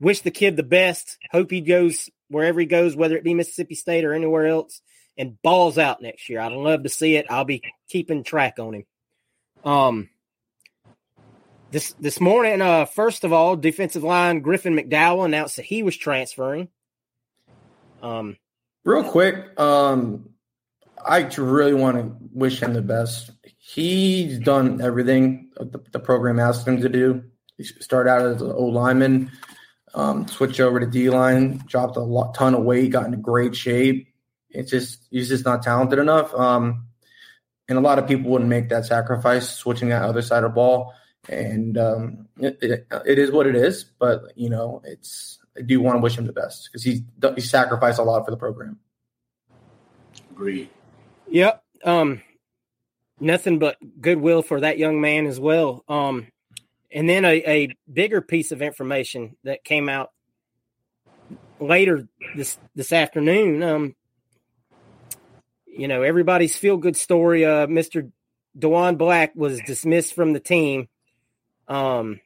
wish 0.01 0.23
the 0.23 0.31
kid 0.31 0.57
the 0.57 0.63
best. 0.63 1.19
Hope 1.31 1.51
he 1.51 1.61
goes 1.61 2.11
wherever 2.29 2.61
he 2.61 2.67
goes, 2.67 2.97
whether 2.97 3.17
it 3.17 3.25
be 3.25 3.35
Mississippi 3.35 3.75
State 3.75 4.05
or 4.05 4.15
anywhere 4.15 4.47
else, 4.47 4.81
and 5.19 5.41
balls 5.43 5.79
out 5.79 6.03
next 6.03 6.29
year. 6.29 6.41
I'd 6.41 6.53
love 6.53 6.85
to 6.85 6.89
see 6.89 7.17
it. 7.17 7.27
I'll 7.29 7.45
be 7.45 7.63
keeping 7.89 8.25
track 8.25 8.59
on 8.59 8.75
him. 8.75 8.85
Um, 9.65 10.09
this 11.71 11.93
this 12.01 12.21
morning, 12.21 12.63
uh, 12.63 12.87
first 12.87 13.25
of 13.25 13.33
all, 13.33 13.57
defensive 13.57 14.03
line 14.03 14.41
Griffin 14.41 14.75
McDowell 14.75 15.25
announced 15.25 15.57
that 15.57 15.65
he 15.65 15.83
was 15.83 15.97
transferring. 15.97 16.69
Um, 18.03 18.39
real 18.85 19.05
quick, 19.05 19.59
um, 19.61 20.31
I 21.07 21.29
really 21.39 21.75
want 21.75 21.97
to 21.97 22.17
wish 22.33 22.63
him 22.63 22.75
the 22.75 22.83
best. 22.83 23.31
He's 23.59 24.39
done 24.39 24.81
everything 24.81 25.51
the, 25.57 25.81
the 25.93 25.99
program 25.99 26.39
asked 26.39 26.67
him 26.67 26.81
to 26.81 26.89
do. 26.89 27.25
He 27.57 27.65
started 27.65 28.11
out 28.11 28.23
as 28.23 28.43
an 28.43 28.51
old 28.51 28.75
lineman, 28.75 29.31
um, 29.95 30.27
switched 30.27 30.61
over 30.61 30.81
to 30.81 30.87
D 30.87 31.11
line, 31.11 31.63
dropped 31.67 31.97
a 31.97 32.01
lot, 32.01 32.35
ton 32.35 32.55
of 32.55 32.65
weight, 32.65 32.93
got 32.93 33.07
into 33.07 33.19
great 33.19 33.55
shape. 33.55 34.09
It's 34.51 34.71
just 34.71 35.07
he's 35.11 35.29
just 35.29 35.45
not 35.45 35.63
talented 35.63 35.99
enough. 35.99 36.35
Um, 36.35 36.87
and 37.69 37.79
a 37.79 37.83
lot 37.83 37.99
of 37.99 38.09
people 38.09 38.31
wouldn't 38.31 38.51
make 38.51 38.69
that 38.71 38.87
sacrifice 38.87 39.49
switching 39.49 39.91
that 39.91 40.03
other 40.03 40.23
side 40.23 40.43
of 40.43 40.51
the 40.51 40.55
ball. 40.55 40.95
And 41.29 41.77
um, 41.79 42.29
it, 42.39 42.59
it, 42.63 42.87
it 43.07 43.19
is 43.19 43.31
what 43.31 43.47
it 43.47 43.55
is. 43.55 43.85
But 43.85 44.33
you 44.35 44.49
know, 44.49 44.83
it's 44.85 45.39
I 45.57 45.63
do 45.63 45.81
want 45.81 45.97
to 45.97 46.01
wish 46.01 46.17
him 46.17 46.27
the 46.27 46.33
best 46.33 46.69
because 46.71 46.83
he 46.83 47.05
he 47.35 47.41
sacrificed 47.41 47.99
a 47.99 48.03
lot 48.03 48.25
for 48.25 48.31
the 48.31 48.37
program. 48.37 48.79
Agree. 50.31 50.71
Yep. 51.31 51.63
Um, 51.85 52.23
nothing 53.21 53.59
but 53.59 53.77
goodwill 54.01 54.43
for 54.43 54.61
that 54.61 54.79
young 54.79 55.01
man 55.01 55.27
as 55.27 55.39
well. 55.39 55.85
Um, 55.89 56.27
and 56.93 57.09
then 57.09 57.25
a, 57.25 57.37
a 57.47 57.77
bigger 57.91 58.21
piece 58.21 58.51
of 58.53 58.63
information 58.63 59.37
that 59.45 59.63
came 59.63 59.89
out 59.89 60.11
later 61.61 62.09
this 62.37 62.59
this 62.75 62.93
afternoon. 62.93 63.63
Um, 63.63 63.95
you 65.67 65.87
know, 65.87 66.03
everybody's 66.03 66.57
feel 66.57 66.77
good 66.77 66.97
story. 66.97 67.45
Uh, 67.45 67.69
Mr. 67.69 68.11
Diwun 68.59 68.99
Black 68.99 69.35
was 69.37 69.61
dismissed 69.61 70.15
from 70.15 70.33
the 70.33 70.41
team. 70.41 70.89
Um, 71.69 72.21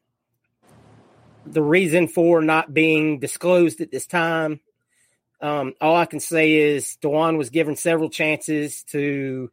the 1.44 1.62
reason 1.62 2.08
for 2.08 2.40
not 2.40 2.72
being 2.72 3.18
disclosed 3.18 3.82
at 3.82 3.90
this 3.90 4.06
time 4.06 4.60
um, 5.40 5.74
all 5.80 5.96
I 5.96 6.06
can 6.06 6.20
say 6.20 6.54
is 6.54 6.96
Diwun 7.02 7.36
was 7.36 7.50
given 7.50 7.76
several 7.76 8.10
chances 8.10 8.82
to 8.84 9.50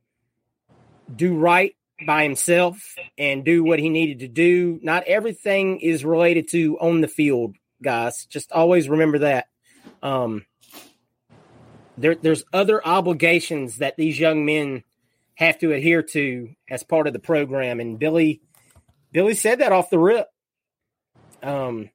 do 1.14 1.36
right 1.36 1.76
by 2.06 2.24
himself 2.24 2.96
and 3.18 3.44
do 3.44 3.64
what 3.64 3.80
he 3.80 3.90
needed 3.90 4.20
to 4.20 4.28
do. 4.28 4.80
Not 4.82 5.04
everything 5.04 5.80
is 5.80 6.06
related 6.06 6.50
to 6.50 6.78
on 6.80 7.02
the 7.02 7.08
field, 7.08 7.56
guys. 7.82 8.26
Just 8.26 8.52
always 8.52 8.90
remember 8.90 9.20
that. 9.20 9.48
Um, 10.02 10.46
there, 11.98 12.16
there's 12.16 12.44
other 12.54 12.86
obligations 12.86 13.78
that 13.78 13.98
these 13.98 14.20
young 14.20 14.46
men 14.46 14.84
have 15.36 15.60
to 15.60 15.72
adhere 15.72 16.04
to 16.04 16.50
as 16.70 16.84
part 16.84 17.08
of 17.08 17.14
the 17.14 17.20
program, 17.20 17.80
and 17.80 18.00
Billy, 18.00 18.42
Billy 19.12 19.34
said 19.34 19.60
that 19.60 19.72
off 19.72 19.90
the 19.90 20.00
rip. 20.00 20.28
Um, 21.44 21.90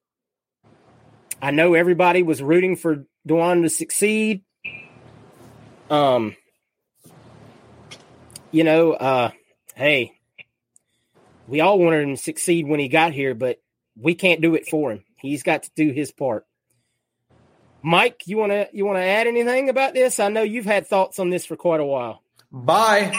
I 1.41 1.51
know 1.51 1.75
everybody 1.75 2.23
was 2.23 2.43
rooting 2.43 2.77
for 2.77 3.07
Diwun 3.27 3.63
to 3.63 3.69
succeed. 3.69 4.43
Um, 5.91 6.37
you 8.51 8.65
know, 8.65 8.93
uh, 8.93 9.31
hey, 9.75 10.13
we 11.47 11.61
all 11.61 11.79
wanted 11.79 12.03
him 12.03 12.17
to 12.17 12.23
succeed 12.23 12.67
when 12.67 12.81
he 12.81 12.89
got 12.89 13.13
here, 13.13 13.35
but 13.35 13.59
we 13.97 14.15
can't 14.15 14.41
do 14.41 14.55
it 14.55 14.67
for 14.67 14.93
him. 14.93 15.05
He's 15.21 15.43
got 15.43 15.65
to 15.65 15.71
do 15.75 15.91
his 15.91 16.13
part. 16.13 16.47
Mike, 17.83 18.23
you 18.27 18.37
want 18.37 18.53
to 18.53 18.69
you 18.73 18.85
want 18.85 18.99
to 18.99 19.05
add 19.05 19.27
anything 19.27 19.69
about 19.69 19.95
this? 19.95 20.19
I 20.19 20.29
know 20.29 20.43
you've 20.43 20.65
had 20.65 20.87
thoughts 20.87 21.19
on 21.19 21.31
this 21.31 21.47
for 21.47 21.57
quite 21.57 21.81
a 21.81 21.85
while. 21.85 22.23
Bye. 22.51 23.17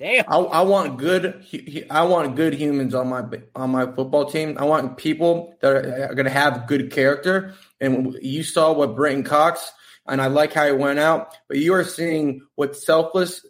Damn. 0.00 0.24
I, 0.28 0.36
I, 0.38 0.60
want 0.62 0.96
good. 0.96 1.44
I 1.90 2.04
want 2.04 2.34
good 2.34 2.54
humans 2.54 2.94
on 2.94 3.08
my 3.08 3.22
on 3.54 3.70
my 3.70 3.84
football 3.84 4.24
team. 4.24 4.56
I 4.58 4.64
want 4.64 4.96
people 4.96 5.58
that 5.60 5.76
are, 5.76 6.14
going 6.14 6.24
to 6.24 6.30
have 6.30 6.66
good 6.66 6.90
character. 6.90 7.54
And 7.82 8.16
you 8.22 8.42
saw 8.42 8.72
what 8.72 8.96
Brenton 8.96 9.24
Cox, 9.24 9.70
and 10.06 10.22
I 10.22 10.28
like 10.28 10.54
how 10.54 10.64
he 10.64 10.72
went 10.72 11.00
out. 11.00 11.36
But 11.48 11.58
you 11.58 11.74
are 11.74 11.84
seeing 11.84 12.40
what 12.54 12.76
selfless, 12.76 13.44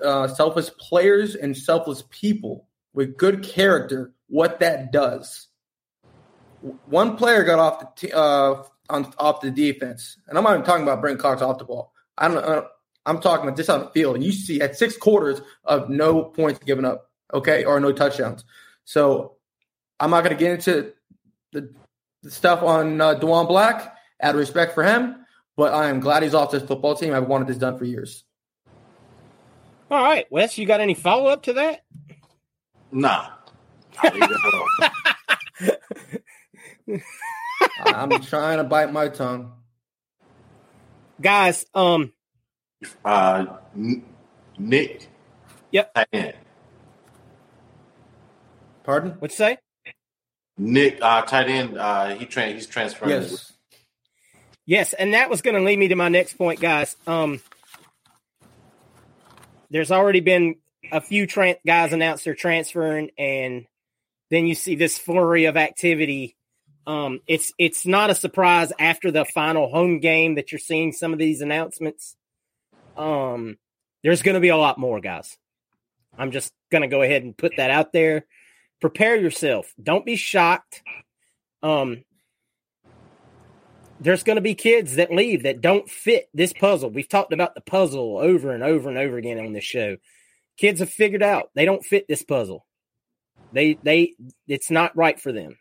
uh, 0.00 0.28
selfless 0.28 0.70
players 0.70 1.34
and 1.34 1.56
selfless 1.56 2.04
people 2.10 2.68
with 2.94 3.16
good 3.16 3.42
character. 3.42 4.14
What 4.28 4.60
that 4.60 4.92
does. 4.92 5.48
One 6.86 7.16
player 7.16 7.42
got 7.42 7.58
off 7.58 7.80
the 7.80 8.06
t- 8.06 8.12
uh, 8.12 8.62
on 8.88 9.12
off 9.18 9.40
the 9.40 9.50
defense, 9.50 10.16
and 10.28 10.38
I'm 10.38 10.44
not 10.44 10.52
even 10.52 10.64
talking 10.64 10.84
about 10.84 11.00
Brenton 11.00 11.20
Cox 11.20 11.42
off 11.42 11.58
the 11.58 11.64
ball. 11.64 11.92
I 12.16 12.28
don't. 12.28 12.38
I 12.38 12.54
don't 12.54 12.66
I'm 13.04 13.20
talking 13.20 13.46
about 13.46 13.56
just 13.56 13.70
on 13.70 13.80
the 13.80 13.90
field. 13.90 14.16
And 14.16 14.24
you 14.24 14.32
see 14.32 14.60
at 14.60 14.76
six 14.76 14.96
quarters 14.96 15.40
of 15.64 15.88
no 15.88 16.22
points 16.22 16.60
given 16.60 16.84
up, 16.84 17.10
okay, 17.32 17.64
or 17.64 17.80
no 17.80 17.92
touchdowns. 17.92 18.44
So 18.84 19.36
I'm 19.98 20.10
not 20.10 20.24
going 20.24 20.36
to 20.36 20.40
get 20.42 20.52
into 20.52 20.92
the, 21.52 21.72
the 22.22 22.30
stuff 22.30 22.62
on 22.62 23.00
uh, 23.00 23.14
Diwun 23.14 23.48
Black 23.48 23.96
out 24.20 24.34
of 24.34 24.36
respect 24.36 24.74
for 24.74 24.84
him, 24.84 25.24
but 25.56 25.72
I 25.74 25.88
am 25.88 26.00
glad 26.00 26.22
he's 26.22 26.34
off 26.34 26.50
this 26.50 26.62
football 26.62 26.94
team. 26.94 27.12
I've 27.12 27.26
wanted 27.26 27.48
this 27.48 27.56
done 27.56 27.78
for 27.78 27.84
years. 27.84 28.24
All 29.90 30.02
right, 30.02 30.26
Wes, 30.30 30.56
you 30.56 30.64
got 30.64 30.80
any 30.80 30.94
follow 30.94 31.26
up 31.26 31.42
to 31.44 31.52
that? 31.54 31.84
Nah. 32.90 33.28
I'm 37.84 38.10
trying 38.22 38.58
to 38.58 38.64
bite 38.64 38.92
my 38.92 39.08
tongue. 39.08 39.52
Guys, 41.20 41.66
um, 41.74 42.12
uh, 43.04 43.46
Nick. 44.58 45.08
Yep. 45.70 45.96
Pardon? 48.84 49.10
What'd 49.12 49.32
you 49.32 49.36
say? 49.36 49.58
Nick, 50.58 50.98
uh, 51.00 51.22
tight 51.22 51.48
end. 51.48 51.78
Uh, 51.78 52.14
he 52.14 52.26
tra- 52.26 52.50
he's 52.52 52.66
transferring. 52.66 53.10
Yes. 53.10 53.52
Yes, 54.64 54.92
and 54.92 55.14
that 55.14 55.28
was 55.28 55.42
going 55.42 55.56
to 55.56 55.62
lead 55.62 55.78
me 55.78 55.88
to 55.88 55.96
my 55.96 56.08
next 56.08 56.34
point, 56.34 56.60
guys. 56.60 56.96
Um, 57.06 57.40
there's 59.70 59.90
already 59.90 60.20
been 60.20 60.56
a 60.92 61.00
few 61.00 61.26
tra- 61.26 61.56
guys 61.66 61.92
announced 61.92 62.24
they're 62.24 62.34
transferring, 62.34 63.10
and 63.18 63.66
then 64.30 64.46
you 64.46 64.54
see 64.54 64.76
this 64.76 64.98
flurry 64.98 65.46
of 65.46 65.56
activity. 65.56 66.36
Um, 66.86 67.20
it's 67.26 67.52
it's 67.58 67.86
not 67.86 68.10
a 68.10 68.14
surprise 68.14 68.72
after 68.78 69.10
the 69.10 69.24
final 69.24 69.68
home 69.68 70.00
game 70.00 70.36
that 70.36 70.52
you're 70.52 70.58
seeing 70.58 70.92
some 70.92 71.12
of 71.12 71.18
these 71.18 71.40
announcements. 71.40 72.16
Um, 72.96 73.58
there's 74.02 74.22
going 74.22 74.34
to 74.34 74.40
be 74.40 74.48
a 74.48 74.56
lot 74.56 74.78
more, 74.78 75.00
guys. 75.00 75.36
I'm 76.16 76.30
just 76.30 76.52
going 76.70 76.82
to 76.82 76.88
go 76.88 77.02
ahead 77.02 77.22
and 77.22 77.36
put 77.36 77.56
that 77.56 77.70
out 77.70 77.92
there. 77.92 78.26
Prepare 78.80 79.16
yourself. 79.16 79.72
Don't 79.82 80.04
be 80.04 80.16
shocked. 80.16 80.82
Um, 81.62 82.04
there's 84.00 84.24
going 84.24 84.36
to 84.36 84.42
be 84.42 84.54
kids 84.54 84.96
that 84.96 85.12
leave 85.12 85.44
that 85.44 85.60
don't 85.60 85.88
fit 85.88 86.28
this 86.34 86.52
puzzle. 86.52 86.90
We've 86.90 87.08
talked 87.08 87.32
about 87.32 87.54
the 87.54 87.60
puzzle 87.60 88.18
over 88.18 88.52
and 88.52 88.64
over 88.64 88.88
and 88.88 88.98
over 88.98 89.16
again 89.16 89.38
on 89.38 89.52
this 89.52 89.64
show. 89.64 89.96
Kids 90.56 90.80
have 90.80 90.90
figured 90.90 91.22
out 91.22 91.50
they 91.54 91.64
don't 91.64 91.84
fit 91.84 92.06
this 92.08 92.22
puzzle. 92.22 92.66
They 93.52 93.78
they 93.82 94.14
it's 94.48 94.70
not 94.70 94.96
right 94.96 95.20
for 95.20 95.32
them. 95.32 95.56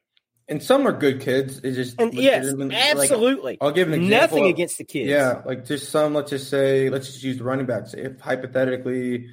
And 0.48 0.62
some 0.62 0.86
are 0.86 0.92
good 0.92 1.22
kids. 1.22 1.62
It's 1.64 1.78
just 1.78 2.00
And 2.00 2.14
yes, 2.14 2.52
like, 2.54 2.72
absolutely. 2.74 3.58
I'll 3.62 3.72
give 3.72 3.88
an 3.88 3.94
example. 3.96 4.38
Nothing 4.38 4.46
against 4.52 4.78
the 4.78 4.84
kids. 4.84 5.10
Yeah, 5.10 5.42
like 5.46 5.66
just 5.66 5.90
some. 5.90 6.14
Let's 6.14 6.30
just 6.30 6.50
say, 6.50 6.90
let's 6.90 7.08
just 7.08 7.24
use 7.24 7.38
the 7.38 7.44
running 7.44 7.66
backs. 7.66 7.94
If 7.94 8.20
hypothetically, 8.20 9.28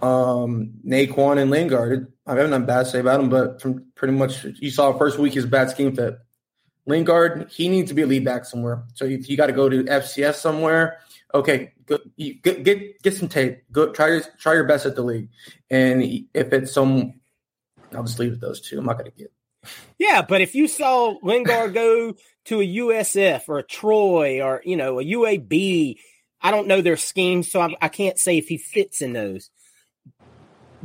um, 0.00 0.72
Naquan 0.86 1.38
and 1.38 1.50
Lingard, 1.50 2.12
I 2.26 2.34
have 2.34 2.50
nothing 2.50 2.66
bad 2.66 2.84
to 2.84 2.90
say 2.90 3.00
about 3.00 3.20
him, 3.20 3.28
but 3.28 3.60
from 3.60 3.86
pretty 3.94 4.14
much 4.14 4.44
you 4.44 4.70
saw 4.70 4.96
first 4.96 5.18
week 5.18 5.34
his 5.34 5.46
bad 5.46 5.70
scheme 5.70 5.94
fit. 5.94 6.18
Lingard, 6.86 7.50
he 7.50 7.68
needs 7.68 7.88
to 7.88 7.94
be 7.94 8.02
a 8.02 8.06
lead 8.06 8.24
back 8.24 8.44
somewhere. 8.44 8.84
So 8.94 9.04
you, 9.04 9.18
you 9.18 9.36
got 9.36 9.46
to 9.46 9.52
go 9.52 9.68
to 9.68 9.84
FCS 9.84 10.36
somewhere. 10.36 10.98
Okay, 11.34 11.72
go, 11.86 11.98
you, 12.16 12.34
get 12.34 12.62
get 12.62 13.02
get 13.02 13.14
some 13.14 13.28
tape. 13.28 13.64
Go 13.72 13.92
try 13.92 14.08
your 14.08 14.22
try 14.38 14.54
your 14.54 14.64
best 14.64 14.86
at 14.86 14.94
the 14.94 15.02
league. 15.02 15.28
And 15.68 16.02
if 16.32 16.52
it's 16.52 16.72
some, 16.72 17.20
I'll 17.94 18.04
just 18.04 18.18
leave 18.18 18.32
it 18.32 18.40
those 18.40 18.60
two. 18.60 18.78
I'm 18.78 18.86
not 18.86 18.98
going 18.98 19.10
to 19.10 19.16
get. 19.16 19.32
Yeah, 19.98 20.22
but 20.22 20.40
if 20.40 20.54
you 20.54 20.68
saw 20.68 21.14
Lingard 21.22 21.74
go 21.74 22.14
to 22.46 22.60
a 22.60 22.76
USF 22.76 23.42
or 23.48 23.58
a 23.58 23.62
Troy 23.62 24.42
or 24.42 24.62
you 24.64 24.76
know 24.76 25.00
a 25.00 25.04
UAB, 25.04 25.96
I 26.40 26.50
don't 26.50 26.68
know 26.68 26.80
their 26.80 26.96
schemes, 26.96 27.50
so 27.50 27.60
I, 27.60 27.74
I 27.80 27.88
can't 27.88 28.18
say 28.18 28.38
if 28.38 28.48
he 28.48 28.58
fits 28.58 29.00
in 29.00 29.12
those. 29.12 29.50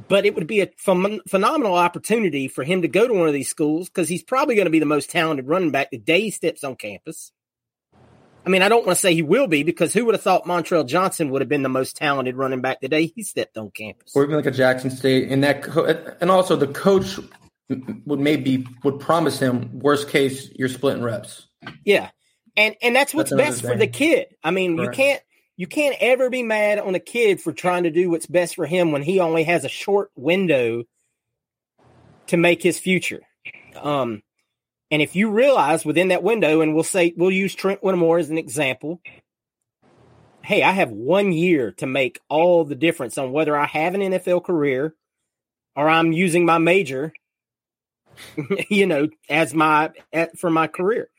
But 0.07 0.25
it 0.25 0.35
would 0.35 0.47
be 0.47 0.61
a 0.61 0.67
phen- 0.67 1.19
phenomenal 1.27 1.75
opportunity 1.75 2.47
for 2.47 2.63
him 2.63 2.81
to 2.81 2.87
go 2.87 3.07
to 3.07 3.13
one 3.13 3.27
of 3.27 3.33
these 3.33 3.49
schools 3.49 3.87
because 3.87 4.09
he's 4.09 4.23
probably 4.23 4.55
going 4.55 4.65
to 4.65 4.71
be 4.71 4.79
the 4.79 4.85
most 4.85 5.11
talented 5.11 5.47
running 5.47 5.71
back 5.71 5.91
the 5.91 5.97
day 5.97 6.21
he 6.21 6.31
steps 6.31 6.63
on 6.63 6.75
campus. 6.75 7.31
I 8.45 8.49
mean, 8.49 8.63
I 8.63 8.69
don't 8.69 8.85
want 8.85 8.97
to 8.97 9.01
say 9.01 9.13
he 9.13 9.21
will 9.21 9.47
be 9.47 9.61
because 9.61 9.93
who 9.93 10.05
would 10.05 10.15
have 10.15 10.23
thought 10.23 10.45
Montrell 10.45 10.87
Johnson 10.87 11.29
would 11.29 11.41
have 11.41 11.49
been 11.49 11.61
the 11.61 11.69
most 11.69 11.95
talented 11.95 12.35
running 12.35 12.61
back 12.61 12.81
the 12.81 12.87
day 12.87 13.05
he 13.05 13.21
stepped 13.21 13.57
on 13.57 13.69
campus? 13.69 14.15
or 14.15 14.23
even 14.23 14.35
like 14.35 14.47
a 14.47 14.51
Jackson 14.51 14.89
State, 14.89 15.29
and 15.29 15.43
that, 15.43 15.61
co- 15.61 15.85
and 16.19 16.31
also 16.31 16.55
the 16.55 16.67
coach 16.67 17.19
would 18.05 18.19
maybe 18.19 18.65
would 18.83 18.99
promise 18.99 19.39
him 19.39 19.79
worst 19.79 20.09
case 20.09 20.49
you're 20.55 20.69
splitting 20.69 21.03
reps. 21.03 21.47
Yeah. 21.85 22.09
And 22.55 22.75
and 22.81 22.95
that's 22.95 23.13
what's 23.13 23.29
That's 23.29 23.61
best 23.61 23.61
for 23.61 23.77
the 23.77 23.87
kid. 23.87 24.27
I 24.43 24.51
mean, 24.51 24.77
Correct. 24.77 24.97
you 24.97 25.03
can't 25.03 25.23
you 25.57 25.67
can't 25.67 25.95
ever 25.99 26.29
be 26.29 26.43
mad 26.43 26.79
on 26.79 26.95
a 26.95 26.99
kid 26.99 27.41
for 27.41 27.53
trying 27.53 27.83
to 27.83 27.91
do 27.91 28.09
what's 28.09 28.25
best 28.25 28.55
for 28.55 28.65
him 28.65 28.91
when 28.91 29.03
he 29.03 29.19
only 29.19 29.43
has 29.43 29.63
a 29.63 29.69
short 29.69 30.11
window 30.15 30.83
to 32.27 32.37
make 32.37 32.61
his 32.61 32.79
future. 32.79 33.21
Um 33.75 34.21
and 34.89 35.01
if 35.01 35.15
you 35.15 35.31
realize 35.31 35.85
within 35.85 36.09
that 36.09 36.23
window, 36.23 36.59
and 36.59 36.73
we'll 36.73 36.83
say 36.83 37.13
we'll 37.15 37.31
use 37.31 37.55
Trent 37.55 37.81
Whittemore 37.81 38.19
as 38.19 38.29
an 38.29 38.37
example. 38.37 39.01
Hey, 40.43 40.63
I 40.63 40.71
have 40.71 40.89
one 40.89 41.31
year 41.31 41.71
to 41.73 41.85
make 41.85 42.19
all 42.27 42.65
the 42.65 42.75
difference 42.75 43.17
on 43.17 43.31
whether 43.31 43.55
I 43.55 43.67
have 43.67 43.93
an 43.93 44.01
NFL 44.01 44.43
career 44.43 44.95
or 45.75 45.87
I'm 45.87 46.11
using 46.11 46.45
my 46.45 46.57
major, 46.57 47.13
you 48.69 48.85
know, 48.85 49.09
as 49.29 49.53
my 49.53 49.91
at, 50.11 50.37
for 50.37 50.49
my 50.49 50.67
career. 50.67 51.09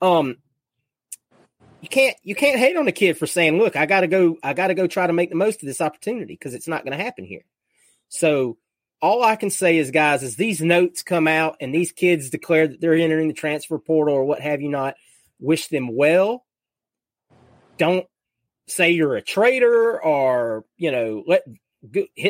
Um, 0.00 0.36
you 1.80 1.88
can't 1.88 2.16
you 2.22 2.34
can't 2.34 2.58
hate 2.58 2.76
on 2.76 2.88
a 2.88 2.92
kid 2.92 3.18
for 3.18 3.26
saying, 3.26 3.58
"Look, 3.58 3.76
I 3.76 3.86
got 3.86 4.00
to 4.00 4.08
go. 4.08 4.36
I 4.42 4.52
got 4.52 4.68
to 4.68 4.74
go 4.74 4.86
try 4.86 5.06
to 5.06 5.12
make 5.12 5.30
the 5.30 5.36
most 5.36 5.62
of 5.62 5.66
this 5.66 5.80
opportunity 5.80 6.34
because 6.34 6.54
it's 6.54 6.68
not 6.68 6.84
going 6.84 6.96
to 6.96 7.04
happen 7.04 7.24
here." 7.24 7.44
So, 8.08 8.58
all 9.00 9.22
I 9.22 9.36
can 9.36 9.50
say 9.50 9.78
is, 9.78 9.90
guys, 9.90 10.22
as 10.22 10.36
these 10.36 10.60
notes 10.60 11.02
come 11.02 11.28
out 11.28 11.56
and 11.60 11.72
these 11.72 11.92
kids 11.92 12.30
declare 12.30 12.66
that 12.66 12.80
they're 12.80 12.94
entering 12.94 13.28
the 13.28 13.34
transfer 13.34 13.78
portal 13.78 14.14
or 14.14 14.24
what 14.24 14.40
have 14.40 14.60
you 14.60 14.70
not, 14.70 14.96
wish 15.38 15.68
them 15.68 15.94
well. 15.94 16.44
Don't 17.76 18.06
say 18.66 18.90
you're 18.90 19.16
a 19.16 19.22
traitor 19.22 20.02
or 20.02 20.64
you 20.76 20.90
know 20.90 21.22
let 21.26 21.42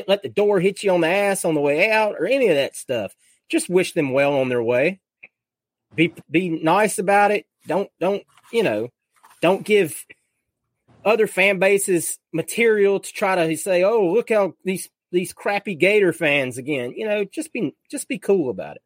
let 0.07 0.23
the 0.23 0.29
door 0.29 0.61
hit 0.61 0.83
you 0.83 0.93
on 0.93 1.01
the 1.01 1.09
ass 1.09 1.45
on 1.45 1.55
the 1.55 1.61
way 1.61 1.91
out 1.91 2.17
or 2.19 2.27
any 2.27 2.49
of 2.49 2.57
that 2.57 2.77
stuff. 2.77 3.15
Just 3.49 3.69
wish 3.69 3.93
them 3.93 4.13
well 4.13 4.35
on 4.35 4.49
their 4.49 4.63
way. 4.63 5.01
Be 5.95 6.15
be 6.31 6.51
nice 6.51 6.99
about 6.99 7.31
it. 7.31 7.47
Don't 7.67 7.91
don't 7.99 8.23
you 8.53 8.63
know 8.63 8.89
don't 9.41 9.65
give 9.65 10.05
other 11.05 11.27
fan 11.27 11.59
bases 11.59 12.19
material 12.33 13.01
to 13.01 13.13
try 13.13 13.35
to 13.35 13.57
say, 13.57 13.83
oh, 13.83 14.13
look 14.13 14.31
how 14.31 14.55
these 14.65 14.89
these 15.11 15.33
crappy 15.33 15.75
Gator 15.75 16.13
fans 16.13 16.59
again. 16.59 16.93
You 16.97 17.09
know, 17.09 17.25
just 17.25 17.53
be 17.53 17.75
just 17.91 18.09
be 18.09 18.19
cool 18.19 18.51
about 18.51 18.77
it. 18.77 18.83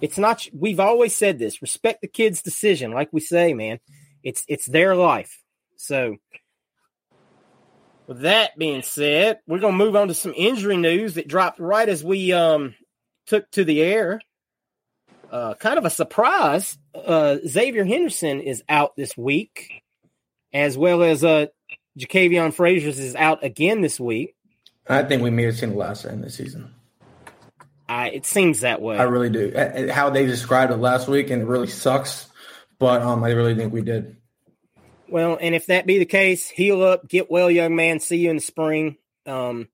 It's 0.00 0.18
not. 0.18 0.46
We've 0.52 0.80
always 0.80 1.14
said 1.14 1.38
this. 1.38 1.62
Respect 1.62 2.02
the 2.02 2.08
kid's 2.08 2.42
decision, 2.42 2.92
like 2.92 3.08
we 3.12 3.20
say, 3.20 3.54
man. 3.54 3.78
It's 4.22 4.44
it's 4.48 4.66
their 4.66 4.94
life. 4.94 5.42
So, 5.76 6.16
with 8.06 8.20
that 8.22 8.58
being 8.58 8.82
said, 8.82 9.38
we're 9.46 9.60
gonna 9.60 9.76
move 9.76 9.96
on 9.96 10.08
to 10.08 10.14
some 10.14 10.34
injury 10.36 10.76
news 10.76 11.14
that 11.14 11.28
dropped 11.28 11.58
right 11.58 11.88
as 11.88 12.04
we 12.04 12.32
um 12.32 12.74
took 13.26 13.50
to 13.52 13.64
the 13.64 13.82
air. 13.82 14.20
Uh, 15.30 15.54
kind 15.54 15.78
of 15.78 15.84
a 15.84 15.90
surprise. 15.90 16.78
Uh, 16.94 17.36
Xavier 17.46 17.84
Henderson 17.84 18.40
is 18.40 18.62
out 18.68 18.96
this 18.96 19.16
week, 19.16 19.82
as 20.52 20.78
well 20.78 21.02
as 21.02 21.24
uh, 21.24 21.46
Ja'Quavion 21.98 22.54
Fraziars 22.54 22.98
is 22.98 23.16
out 23.16 23.44
again 23.44 23.80
this 23.80 23.98
week. 23.98 24.34
I 24.88 25.02
think 25.02 25.22
we 25.22 25.30
may 25.30 25.44
have 25.44 25.56
seen 25.56 25.70
the 25.70 25.76
last 25.76 26.04
end 26.04 26.22
this 26.22 26.36
season. 26.36 26.72
I, 27.88 28.10
it 28.10 28.26
seems 28.26 28.60
that 28.60 28.80
way. 28.80 28.98
I 28.98 29.04
really 29.04 29.30
do. 29.30 29.90
How 29.92 30.10
they 30.10 30.26
described 30.26 30.72
it 30.72 30.76
last 30.76 31.08
week, 31.08 31.30
and 31.30 31.42
it 31.42 31.46
really 31.46 31.66
sucks. 31.66 32.28
But 32.78 33.02
um, 33.02 33.24
I 33.24 33.30
really 33.30 33.54
think 33.54 33.72
we 33.72 33.82
did. 33.82 34.16
Well, 35.08 35.38
and 35.40 35.54
if 35.54 35.66
that 35.66 35.86
be 35.86 35.98
the 35.98 36.04
case, 36.04 36.48
heal 36.48 36.82
up, 36.82 37.08
get 37.08 37.30
well, 37.30 37.50
young 37.50 37.76
man. 37.76 38.00
See 38.00 38.18
you 38.18 38.30
in 38.30 38.36
the 38.36 38.42
spring. 38.42 38.96
Um, 39.24 39.68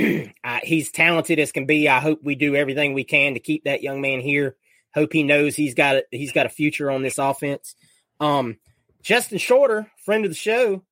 I, 0.44 0.60
he's 0.62 0.90
talented 0.90 1.38
as 1.38 1.52
can 1.52 1.66
be. 1.66 1.88
I 1.88 2.00
hope 2.00 2.20
we 2.22 2.34
do 2.34 2.56
everything 2.56 2.94
we 2.94 3.04
can 3.04 3.34
to 3.34 3.40
keep 3.40 3.64
that 3.64 3.82
young 3.82 4.00
man 4.00 4.20
here. 4.20 4.56
Hope 4.94 5.12
he 5.12 5.22
knows 5.22 5.54
he's 5.54 5.74
got 5.74 5.96
a, 5.96 6.04
he's 6.10 6.32
got 6.32 6.46
a 6.46 6.50
future 6.50 6.90
on 6.90 7.02
this 7.02 7.18
offense. 7.18 7.74
Um, 8.18 8.58
Justin 9.02 9.38
Shorter, 9.38 9.90
friend 10.04 10.24
of 10.24 10.30
the 10.30 10.36
show, 10.36 10.82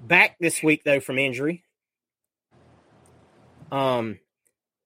back 0.00 0.36
this 0.40 0.62
week 0.62 0.84
though 0.84 1.00
from 1.00 1.18
injury. 1.18 1.64
Um, 3.70 4.18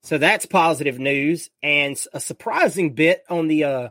so 0.03 0.19
that's 0.19 0.47
positive 0.47 0.99
news. 0.99 1.51
And 1.63 2.01
a 2.13 2.21
surprising 2.21 2.95
bit 2.95 3.23
on 3.31 3.47
the 3.47 3.65
uh, 3.65 3.89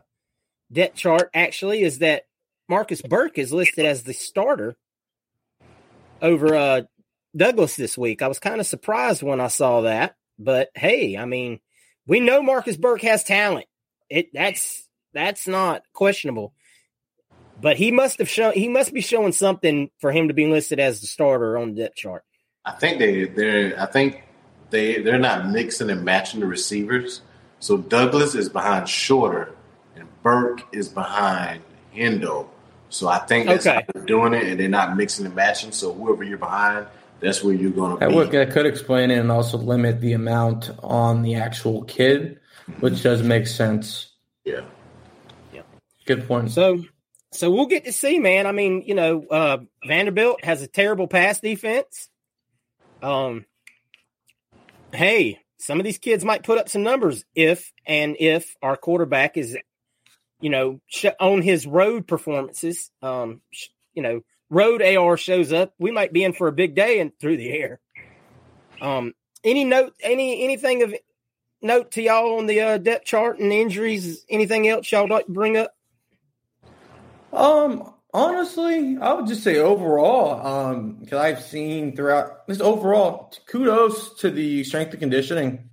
chart 0.94 1.30
actually 1.32 1.82
is 1.82 2.00
that 2.00 2.24
Marcus 2.68 3.02
Burke 3.02 3.38
is 3.38 3.52
listed 3.52 3.84
as 3.86 4.02
the 4.02 4.12
starter 4.12 4.76
over 6.20 6.54
uh, 6.54 6.82
Douglas 7.36 7.76
this 7.76 7.96
week. 7.96 8.22
I 8.22 8.28
was 8.28 8.38
kind 8.38 8.60
of 8.60 8.66
surprised 8.66 9.22
when 9.22 9.40
I 9.40 9.48
saw 9.48 9.82
that, 9.82 10.16
but 10.38 10.70
hey, 10.74 11.16
I 11.16 11.24
mean, 11.24 11.60
we 12.06 12.20
know 12.20 12.42
Marcus 12.42 12.76
Burke 12.76 13.02
has 13.02 13.24
talent. 13.24 13.66
It 14.10 14.28
that's 14.32 14.88
that's 15.14 15.46
not 15.48 15.82
questionable. 15.92 16.54
But 17.60 17.76
he 17.76 17.92
must 17.92 18.18
have 18.18 18.28
shown 18.28 18.52
he 18.54 18.68
must 18.68 18.92
be 18.92 19.00
showing 19.00 19.32
something 19.32 19.90
for 19.98 20.10
him 20.12 20.28
to 20.28 20.34
be 20.34 20.46
listed 20.46 20.80
as 20.80 21.00
the 21.00 21.06
starter 21.06 21.56
on 21.58 21.74
the 21.74 21.82
depth 21.82 21.96
chart. 21.96 22.24
I 22.64 22.72
think 22.72 22.98
they 22.98 23.24
they're 23.26 23.80
I 23.80 23.86
think 23.86 24.22
they 24.70 25.00
they're 25.00 25.18
not 25.18 25.48
mixing 25.48 25.90
and 25.90 26.04
matching 26.04 26.40
the 26.40 26.46
receivers. 26.46 27.22
So 27.60 27.76
Douglas 27.76 28.34
is 28.34 28.48
behind 28.48 28.88
Shorter, 28.88 29.54
and 29.94 30.08
Burke 30.22 30.62
is 30.72 30.88
behind 30.88 31.62
Hendo. 31.94 32.48
So 32.88 33.08
I 33.08 33.18
think 33.20 33.46
that's 33.46 33.66
Okay. 33.66 33.76
how 33.76 33.82
they're 33.94 34.04
doing 34.06 34.34
it, 34.34 34.44
and 34.44 34.58
they're 34.60 34.68
not 34.68 34.96
mixing 34.96 35.24
and 35.26 35.34
matching. 35.34 35.72
So 35.72 35.92
whoever 35.94 36.24
you're 36.24 36.38
behind, 36.38 36.86
that's 37.22 37.42
where 37.42 37.54
you're 37.54 37.70
going 37.70 37.92
to 37.92 37.98
That, 38.00 38.08
be. 38.10 38.14
would, 38.16 38.30
that 38.32 38.50
could 38.50 38.66
explain 38.66 39.10
it 39.10 39.18
and 39.18 39.30
also 39.30 39.56
limit 39.56 40.00
the 40.00 40.12
amount 40.12 40.70
on 40.82 41.22
the 41.22 41.36
actual 41.36 41.84
kid, 41.84 42.40
which 42.80 43.02
does 43.02 43.22
make 43.22 43.46
sense. 43.46 44.12
yeah. 44.44 44.62
Yeah. 45.52 45.62
Good 46.06 46.26
point. 46.26 46.50
So 46.50 46.82
so 47.32 47.50
we'll 47.50 47.66
get 47.66 47.84
to 47.86 47.92
see, 47.92 48.18
man. 48.18 48.46
I 48.46 48.52
mean, 48.52 48.82
you 48.86 48.94
know, 48.94 49.24
uh 49.30 49.58
Vanderbilt 49.86 50.44
has 50.44 50.60
a 50.62 50.66
terrible 50.66 51.06
pass 51.08 51.40
defense. 51.40 52.08
Um 53.02 53.46
hey, 54.92 55.38
some 55.58 55.78
of 55.78 55.84
these 55.84 55.98
kids 55.98 56.24
might 56.24 56.42
put 56.42 56.58
up 56.58 56.68
some 56.68 56.82
numbers 56.82 57.24
if 57.34 57.72
and 57.86 58.16
if 58.18 58.54
our 58.62 58.76
quarterback 58.76 59.36
is 59.36 59.56
you 60.40 60.50
know, 60.50 60.80
sh- 60.88 61.06
on 61.20 61.40
his 61.40 61.66
road 61.66 62.06
performances, 62.08 62.90
um 63.00 63.40
sh- 63.52 63.68
you 63.94 64.02
know, 64.02 64.22
road 64.52 64.82
AR 64.82 65.16
shows 65.16 65.52
up, 65.52 65.74
we 65.78 65.90
might 65.90 66.12
be 66.12 66.22
in 66.24 66.32
for 66.32 66.46
a 66.46 66.52
big 66.52 66.74
day 66.74 67.00
and 67.00 67.12
through 67.18 67.38
the 67.38 67.50
air. 67.50 67.80
Um 68.80 69.14
any 69.42 69.64
note 69.64 69.94
any 70.02 70.44
anything 70.44 70.82
of 70.82 70.94
note 71.62 71.92
to 71.92 72.02
y'all 72.02 72.38
on 72.38 72.46
the 72.46 72.60
uh, 72.60 72.78
depth 72.78 73.04
chart 73.06 73.38
and 73.38 73.52
injuries, 73.52 74.24
anything 74.28 74.68
else 74.68 74.90
y'all 74.92 75.08
like 75.08 75.26
to 75.26 75.32
bring 75.32 75.56
up? 75.56 75.74
Um, 77.32 77.94
honestly, 78.12 78.98
I 79.00 79.12
would 79.14 79.26
just 79.26 79.42
say 79.42 79.56
overall, 79.58 80.44
um, 80.46 80.96
because 81.00 81.18
I've 81.18 81.42
seen 81.42 81.96
throughout 81.96 82.46
this 82.46 82.60
overall, 82.60 83.32
kudos 83.46 84.18
to 84.20 84.30
the 84.30 84.64
strength 84.64 84.90
and 84.92 85.00
conditioning. 85.00 85.70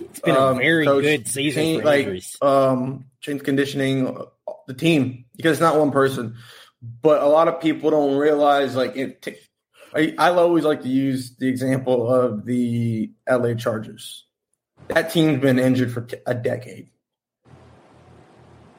It's 0.00 0.20
been 0.20 0.34
a 0.34 0.40
um, 0.40 0.58
very 0.58 0.86
coach. 0.86 1.02
good 1.04 1.28
season 1.28 1.62
Team- 1.62 1.80
for 1.80 1.86
like 1.86 2.00
injuries. 2.00 2.36
um 2.42 3.06
strength 3.20 3.44
conditioning 3.44 4.16
the 4.66 4.74
team 4.74 5.24
because 5.36 5.52
it's 5.52 5.60
not 5.60 5.78
one 5.78 5.92
person. 5.92 6.36
But 7.02 7.22
a 7.22 7.26
lot 7.26 7.48
of 7.48 7.60
people 7.60 7.90
don't 7.90 8.16
realize 8.16 8.76
like 8.76 8.96
it. 8.96 9.26
I, 9.94 10.14
I 10.18 10.30
always 10.30 10.64
like 10.64 10.82
to 10.82 10.88
use 10.88 11.36
the 11.36 11.48
example 11.48 12.12
of 12.12 12.44
the 12.44 13.12
LA 13.28 13.54
Chargers. 13.54 14.26
That 14.88 15.12
team's 15.12 15.40
been 15.40 15.58
injured 15.58 15.92
for 15.92 16.06
a 16.26 16.34
decade, 16.34 16.90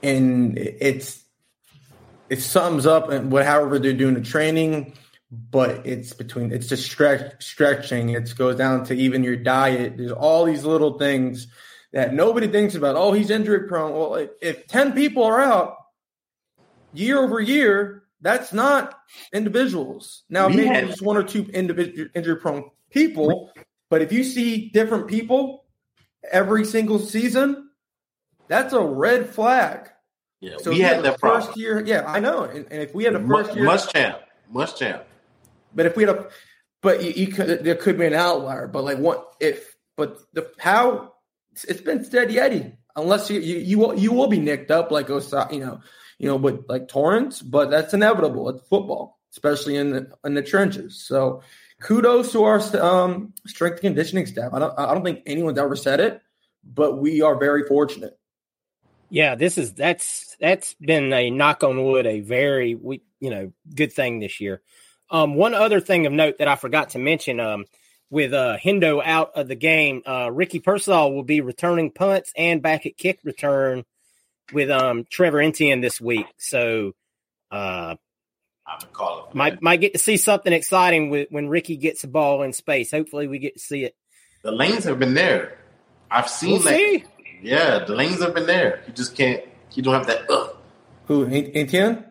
and 0.03 0.57
it's 0.57 1.23
it 2.29 2.41
sums 2.41 2.85
up 2.85 3.09
and 3.09 3.31
what 3.31 3.45
however 3.45 3.79
they're 3.79 3.93
doing 3.93 4.13
the 4.13 4.21
training 4.21 4.93
but 5.31 5.85
it's 5.85 6.13
between 6.13 6.51
it's 6.51 6.67
just 6.67 6.85
stretch, 6.85 7.43
stretching 7.43 8.09
it 8.09 8.33
goes 8.37 8.55
down 8.55 8.83
to 8.85 8.93
even 8.93 9.23
your 9.23 9.35
diet 9.35 9.97
there's 9.97 10.11
all 10.11 10.45
these 10.45 10.63
little 10.63 10.97
things 10.97 11.47
that 11.93 12.13
nobody 12.13 12.47
thinks 12.47 12.75
about 12.75 12.95
oh 12.95 13.11
he's 13.11 13.29
injury 13.29 13.67
prone 13.67 13.93
well 13.93 14.15
if, 14.15 14.29
if 14.41 14.67
10 14.67 14.93
people 14.93 15.23
are 15.23 15.41
out 15.41 15.77
year 16.95 17.21
over 17.21 17.39
year 17.39 18.03
that's 18.21 18.53
not 18.53 18.97
individuals 19.33 20.23
now 20.29 20.47
maybe 20.47 20.65
had, 20.65 20.87
just 20.87 21.01
one 21.01 21.17
or 21.17 21.23
two 21.23 21.43
individual 21.53 22.09
injury 22.15 22.37
prone 22.37 22.69
people 22.89 23.51
but 23.89 24.01
if 24.01 24.11
you 24.11 24.23
see 24.23 24.69
different 24.69 25.07
people 25.07 25.65
every 26.31 26.65
single 26.65 26.99
season 26.99 27.69
that's 28.47 28.73
a 28.73 28.81
red 28.81 29.29
flag 29.29 29.89
yeah, 30.45 30.57
so 30.59 30.69
we 30.69 30.79
had 30.79 31.01
the 31.01 31.11
first 31.11 31.19
problem. 31.19 31.53
year. 31.59 31.83
Yeah, 31.83 32.03
I 32.05 32.19
know. 32.19 32.43
And, 32.43 32.67
and 32.69 32.81
if 32.81 32.93
we 32.93 33.03
had 33.03 33.15
a 33.15 33.27
first 33.27 33.55
year, 33.55 33.65
must 33.65 33.91
champ, 33.91 34.19
must 34.49 34.77
champ. 34.77 35.03
But 35.73 35.87
if 35.87 35.95
we 35.95 36.03
had 36.03 36.15
a, 36.15 36.27
but 36.81 37.03
you, 37.03 37.11
you 37.11 37.27
could, 37.27 37.63
there 37.63 37.75
could 37.75 37.97
be 37.97 38.05
an 38.05 38.13
outlier. 38.13 38.67
But 38.67 38.83
like 38.83 38.99
what 38.99 39.33
if? 39.39 39.75
But 39.97 40.19
the 40.33 40.51
how 40.59 41.13
it's 41.67 41.81
been 41.81 42.03
steady 42.03 42.37
Eddie. 42.37 42.73
Unless 42.95 43.29
you 43.29 43.39
you 43.39 43.57
you 43.57 43.79
will, 43.79 43.97
you 43.97 44.11
will 44.11 44.27
be 44.27 44.39
nicked 44.39 44.71
up 44.71 44.91
like 44.91 45.07
Osai, 45.07 45.51
you 45.51 45.59
know, 45.61 45.79
you 46.17 46.27
know, 46.27 46.35
with 46.35 46.65
like 46.67 46.87
Torrence. 46.87 47.41
But 47.41 47.69
that's 47.69 47.93
inevitable. 47.93 48.49
It's 48.49 48.67
football, 48.67 49.19
especially 49.31 49.75
in 49.77 49.91
the 49.91 50.11
in 50.23 50.33
the 50.33 50.41
trenches. 50.41 51.03
So 51.05 51.41
kudos 51.81 52.31
to 52.31 52.43
our 52.43 52.59
um, 52.81 53.33
strength 53.45 53.81
conditioning 53.81 54.25
staff. 54.25 54.53
I 54.53 54.59
don't 54.59 54.79
I 54.79 54.93
don't 54.93 55.03
think 55.03 55.23
anyone's 55.25 55.59
ever 55.59 55.75
said 55.75 55.99
it, 55.99 56.21
but 56.63 56.97
we 56.97 57.21
are 57.21 57.37
very 57.37 57.63
fortunate. 57.63 58.17
Yeah, 59.09 59.35
this 59.35 59.57
is 59.57 59.73
that's 59.73 60.35
that's 60.39 60.73
been 60.75 61.13
a 61.13 61.29
knock 61.29 61.63
on 61.63 61.83
wood, 61.83 62.05
a 62.05 62.21
very 62.21 62.75
we 62.75 63.01
you 63.19 63.29
know 63.29 63.51
good 63.73 63.93
thing 63.93 64.19
this 64.19 64.39
year. 64.41 64.61
Um, 65.09 65.35
one 65.35 65.53
other 65.53 65.79
thing 65.79 66.05
of 66.05 66.13
note 66.13 66.39
that 66.39 66.47
I 66.47 66.55
forgot 66.55 66.91
to 66.91 66.99
mention, 66.99 67.39
um, 67.39 67.65
with 68.09 68.33
uh 68.33 68.57
Hendo 68.63 69.01
out 69.03 69.31
of 69.35 69.47
the 69.47 69.55
game, 69.55 70.01
uh, 70.05 70.31
Ricky 70.31 70.59
Pearsall 70.59 71.13
will 71.13 71.23
be 71.23 71.41
returning 71.41 71.91
punts 71.91 72.31
and 72.35 72.61
back 72.61 72.85
at 72.85 72.97
kick 72.97 73.19
return 73.23 73.85
with 74.53 74.69
um 74.69 75.05
Trevor 75.09 75.41
Etienne 75.41 75.81
this 75.81 75.99
week. 75.99 76.25
So, 76.37 76.93
uh, 77.51 77.95
might 79.33 79.61
might 79.61 79.81
get 79.81 79.93
to 79.93 79.99
see 79.99 80.17
something 80.17 80.51
exciting 80.51 81.09
with, 81.09 81.27
when 81.29 81.47
Ricky 81.49 81.77
gets 81.77 82.03
a 82.03 82.07
ball 82.07 82.41
in 82.43 82.53
space. 82.53 82.91
Hopefully, 82.91 83.27
we 83.27 83.39
get 83.39 83.53
to 83.55 83.59
see 83.59 83.83
it. 83.83 83.95
The 84.43 84.51
lanes 84.51 84.83
have 84.83 84.99
been 84.99 85.13
there. 85.13 85.57
I've 86.09 86.29
seen 86.29 86.51
we'll 86.51 86.61
that. 86.61 86.75
See. 86.75 87.03
Yeah, 87.41 87.79
the 87.85 87.95
lanes 87.95 88.21
have 88.21 88.33
been 88.33 88.47
there. 88.47 88.83
You 88.87 88.93
just 88.93 89.15
can't. 89.15 89.43
You 89.73 89.83
don't 89.83 89.93
have 89.93 90.07
that. 90.07 90.29
Ugh. 90.29 90.55
Who 91.07 91.27
Etienne? 91.27 92.05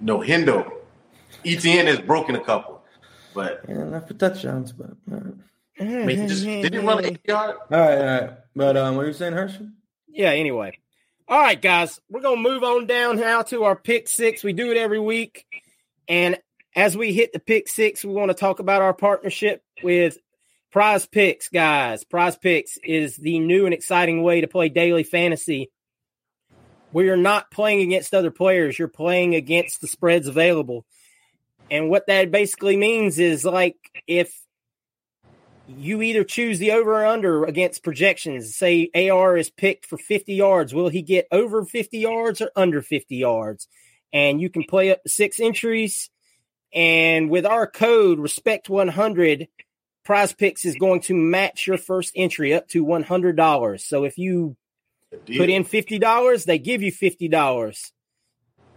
No, 0.00 0.20
Hendo. 0.20 0.70
Etienne 1.44 1.86
has 1.86 2.00
broken 2.00 2.36
a 2.36 2.40
couple, 2.40 2.82
but 3.34 3.62
yeah, 3.68 3.84
not 3.84 4.08
for 4.08 4.14
touchdowns, 4.14 4.72
but. 4.72 4.90
All 5.10 5.18
right. 5.18 5.34
I 5.78 5.84
mean, 5.84 6.20
he 6.20 6.26
just 6.26 6.44
didn't 6.44 6.86
run 6.86 7.04
eight 7.04 7.20
yard. 7.26 7.56
All 7.70 7.78
right, 7.78 7.98
all 7.98 8.20
right. 8.20 8.30
But 8.54 8.76
um, 8.78 8.96
what 8.96 9.04
are 9.04 9.08
you 9.08 9.12
saying, 9.12 9.34
Herschel? 9.34 9.68
Yeah. 10.08 10.30
Anyway, 10.30 10.78
all 11.28 11.40
right, 11.40 11.60
guys, 11.60 12.00
we're 12.08 12.20
gonna 12.20 12.40
move 12.40 12.62
on 12.62 12.86
down 12.86 13.16
now 13.16 13.42
to 13.42 13.64
our 13.64 13.76
pick 13.76 14.08
six. 14.08 14.44
We 14.44 14.52
do 14.52 14.70
it 14.70 14.76
every 14.76 15.00
week, 15.00 15.44
and 16.08 16.38
as 16.74 16.96
we 16.96 17.12
hit 17.12 17.32
the 17.32 17.40
pick 17.40 17.68
six, 17.68 18.04
we 18.04 18.12
want 18.12 18.30
to 18.30 18.34
talk 18.34 18.60
about 18.60 18.82
our 18.82 18.94
partnership 18.94 19.62
with 19.82 20.18
Prize 20.70 21.06
Picks, 21.06 21.48
guys. 21.48 22.04
Prize 22.04 22.36
Picks 22.36 22.78
is 22.84 23.16
the 23.16 23.40
new 23.40 23.64
and 23.64 23.74
exciting 23.74 24.22
way 24.22 24.42
to 24.42 24.46
play 24.46 24.68
daily 24.68 25.02
fantasy. 25.02 25.70
Where 26.92 27.04
you're 27.04 27.16
not 27.16 27.50
playing 27.50 27.80
against 27.80 28.14
other 28.14 28.30
players, 28.30 28.78
you're 28.78 28.88
playing 28.88 29.34
against 29.34 29.80
the 29.80 29.88
spreads 29.88 30.28
available. 30.28 30.84
And 31.70 31.90
what 31.90 32.06
that 32.06 32.30
basically 32.30 32.76
means 32.76 33.18
is 33.18 33.44
like 33.44 33.76
if 34.06 34.32
you 35.68 36.02
either 36.02 36.24
choose 36.24 36.58
the 36.58 36.72
over 36.72 37.02
or 37.02 37.06
under 37.06 37.44
against 37.44 37.82
projections, 37.82 38.54
say 38.54 38.90
AR 38.94 39.36
is 39.36 39.50
picked 39.50 39.86
for 39.86 39.98
50 39.98 40.34
yards, 40.34 40.74
will 40.74 40.88
he 40.88 41.02
get 41.02 41.26
over 41.32 41.64
50 41.64 41.98
yards 41.98 42.40
or 42.40 42.50
under 42.54 42.82
50 42.82 43.16
yards? 43.16 43.68
And 44.12 44.40
you 44.40 44.48
can 44.48 44.64
play 44.64 44.90
up 44.90 45.02
to 45.02 45.08
six 45.08 45.40
entries. 45.40 46.10
And 46.72 47.30
with 47.30 47.46
our 47.46 47.66
code, 47.66 48.18
respect 48.18 48.68
100, 48.68 49.48
Prize 50.04 50.32
Picks 50.32 50.64
is 50.64 50.76
going 50.76 51.00
to 51.02 51.14
match 51.14 51.66
your 51.66 51.78
first 51.78 52.12
entry 52.14 52.54
up 52.54 52.68
to 52.68 52.84
$100. 52.84 53.80
So 53.80 54.04
if 54.04 54.18
you 54.18 54.56
put 55.10 55.50
in 55.50 55.64
$50, 55.64 56.44
they 56.44 56.58
give 56.58 56.82
you 56.82 56.92
$50. 56.92 57.72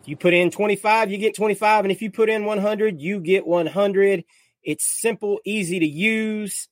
If 0.02 0.08
you 0.08 0.18
put 0.18 0.34
in 0.34 0.50
25, 0.50 1.12
you 1.12 1.18
get 1.20 1.36
25 1.36 1.86
and 1.86 1.92
if 1.92 2.02
you 2.02 2.10
put 2.10 2.30
in 2.30 2.46
100, 2.46 3.00
you 3.00 3.20
get 3.20 3.46
100. 3.46 4.24
It's 4.64 4.86
simple, 4.86 5.40
easy 5.46 5.80
to 5.80 5.88
use. 5.88 6.68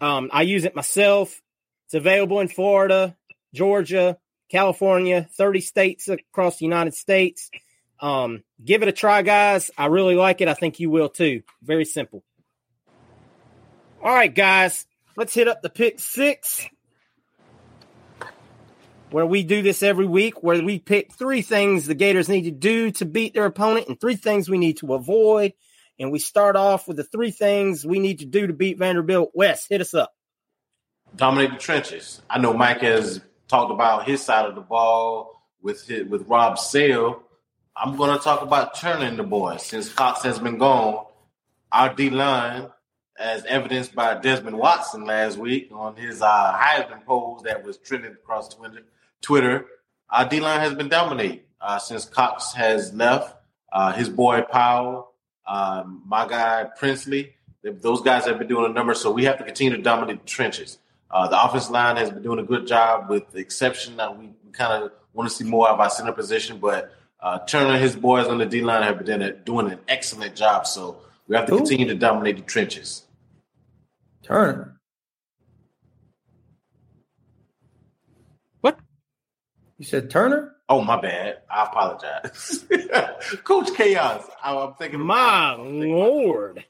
Um, 0.00 0.30
I 0.32 0.42
use 0.42 0.64
it 0.64 0.74
myself. 0.74 1.40
It's 1.86 1.94
available 1.94 2.40
in 2.40 2.48
Florida, 2.48 3.16
Georgia, 3.52 4.16
California, 4.50 5.28
30 5.36 5.60
states 5.60 6.08
across 6.08 6.58
the 6.58 6.64
United 6.64 6.94
States. 6.94 7.50
Um, 8.00 8.42
give 8.64 8.82
it 8.82 8.88
a 8.88 8.92
try, 8.92 9.22
guys. 9.22 9.70
I 9.76 9.86
really 9.86 10.14
like 10.14 10.40
it. 10.40 10.48
I 10.48 10.54
think 10.54 10.80
you 10.80 10.90
will 10.90 11.08
too. 11.08 11.42
Very 11.62 11.84
simple. 11.84 12.22
All 14.02 14.14
right, 14.14 14.34
guys, 14.34 14.86
let's 15.16 15.34
hit 15.34 15.48
up 15.48 15.60
the 15.60 15.68
pick 15.68 16.00
six. 16.00 16.66
Where 19.10 19.26
we 19.26 19.42
do 19.42 19.60
this 19.60 19.82
every 19.82 20.06
week, 20.06 20.42
where 20.42 20.62
we 20.62 20.78
pick 20.78 21.12
three 21.12 21.42
things 21.42 21.86
the 21.86 21.94
Gators 21.94 22.28
need 22.28 22.44
to 22.44 22.52
do 22.52 22.92
to 22.92 23.04
beat 23.04 23.34
their 23.34 23.44
opponent 23.44 23.88
and 23.88 24.00
three 24.00 24.14
things 24.14 24.48
we 24.48 24.56
need 24.56 24.78
to 24.78 24.94
avoid. 24.94 25.52
And 26.00 26.10
we 26.10 26.18
start 26.18 26.56
off 26.56 26.88
with 26.88 26.96
the 26.96 27.04
three 27.04 27.30
things 27.30 27.84
we 27.84 27.98
need 27.98 28.20
to 28.20 28.24
do 28.24 28.46
to 28.46 28.54
beat 28.54 28.78
Vanderbilt. 28.78 29.32
West, 29.34 29.68
hit 29.68 29.82
us 29.82 29.92
up. 29.92 30.14
Dominate 31.14 31.50
the 31.50 31.58
trenches. 31.58 32.22
I 32.30 32.38
know 32.38 32.54
Mike 32.54 32.80
has 32.80 33.20
talked 33.48 33.70
about 33.70 34.08
his 34.08 34.22
side 34.22 34.46
of 34.46 34.54
the 34.54 34.62
ball 34.62 35.44
with 35.60 35.86
his, 35.86 36.08
with 36.08 36.26
Rob 36.26 36.58
Sale. 36.58 37.22
I'm 37.76 37.96
going 37.96 38.16
to 38.16 38.22
talk 38.22 38.40
about 38.40 38.74
turning 38.76 39.18
the 39.18 39.24
boys. 39.24 39.62
Since 39.62 39.92
Cox 39.92 40.22
has 40.22 40.38
been 40.38 40.56
gone, 40.56 41.04
our 41.70 41.94
D 41.94 42.08
line 42.08 42.68
as 43.18 43.44
evidenced 43.44 43.94
by 43.94 44.14
Desmond 44.14 44.56
Watson 44.56 45.04
last 45.04 45.36
week 45.36 45.68
on 45.70 45.96
his 45.96 46.22
uh, 46.22 46.56
Heisman 46.56 47.04
polls 47.04 47.42
that 47.42 47.62
was 47.62 47.76
trending 47.76 48.12
across 48.12 48.48
Twitter. 48.48 48.82
Twitter, 49.20 49.66
our 50.08 50.26
D 50.26 50.40
line 50.40 50.60
has 50.60 50.74
been 50.74 50.88
dominating 50.88 51.40
uh, 51.60 51.78
since 51.78 52.06
Cox 52.06 52.54
has 52.54 52.94
left. 52.94 53.36
Uh, 53.70 53.92
his 53.92 54.08
boy 54.08 54.42
Powell, 54.50 55.09
um, 55.50 56.02
my 56.06 56.28
guy 56.28 56.68
Princely, 56.78 57.34
those 57.64 58.02
guys 58.02 58.24
have 58.26 58.38
been 58.38 58.46
doing 58.46 58.70
a 58.70 58.72
number. 58.72 58.94
So 58.94 59.10
we 59.10 59.24
have 59.24 59.38
to 59.38 59.44
continue 59.44 59.76
to 59.76 59.82
dominate 59.82 60.20
the 60.20 60.26
trenches. 60.26 60.78
Uh, 61.10 61.26
the 61.26 61.44
offensive 61.44 61.72
line 61.72 61.96
has 61.96 62.08
been 62.10 62.22
doing 62.22 62.38
a 62.38 62.44
good 62.44 62.68
job, 62.68 63.10
with 63.10 63.28
the 63.32 63.38
exception 63.38 63.96
that 63.96 64.16
we, 64.16 64.26
we 64.44 64.52
kind 64.52 64.84
of 64.84 64.92
want 65.12 65.28
to 65.28 65.34
see 65.34 65.42
more 65.42 65.68
of 65.68 65.80
our 65.80 65.90
center 65.90 66.12
position. 66.12 66.58
But 66.58 66.94
uh, 67.18 67.40
Turner 67.40 67.72
and 67.72 67.82
his 67.82 67.96
boys 67.96 68.28
on 68.28 68.38
the 68.38 68.46
D 68.46 68.60
line 68.60 68.84
have 68.84 69.04
been 69.04 69.40
doing 69.44 69.72
an 69.72 69.80
excellent 69.88 70.36
job. 70.36 70.68
So 70.68 70.98
we 71.26 71.34
have 71.34 71.46
to 71.46 71.54
Ooh. 71.54 71.58
continue 71.58 71.88
to 71.88 71.96
dominate 71.96 72.36
the 72.36 72.42
trenches. 72.42 73.04
Turner. 74.22 74.80
What? 78.60 78.78
You 79.78 79.84
said 79.84 80.10
Turner? 80.10 80.54
Oh, 80.70 80.82
my 80.82 81.00
bad. 81.00 81.38
I 81.50 81.64
apologize. 81.64 82.64
Coach 83.44 83.74
Chaos. 83.76 84.24
I'm 84.42 84.72
thinking. 84.74 85.00
My 85.00 85.56
lord. 85.56 86.64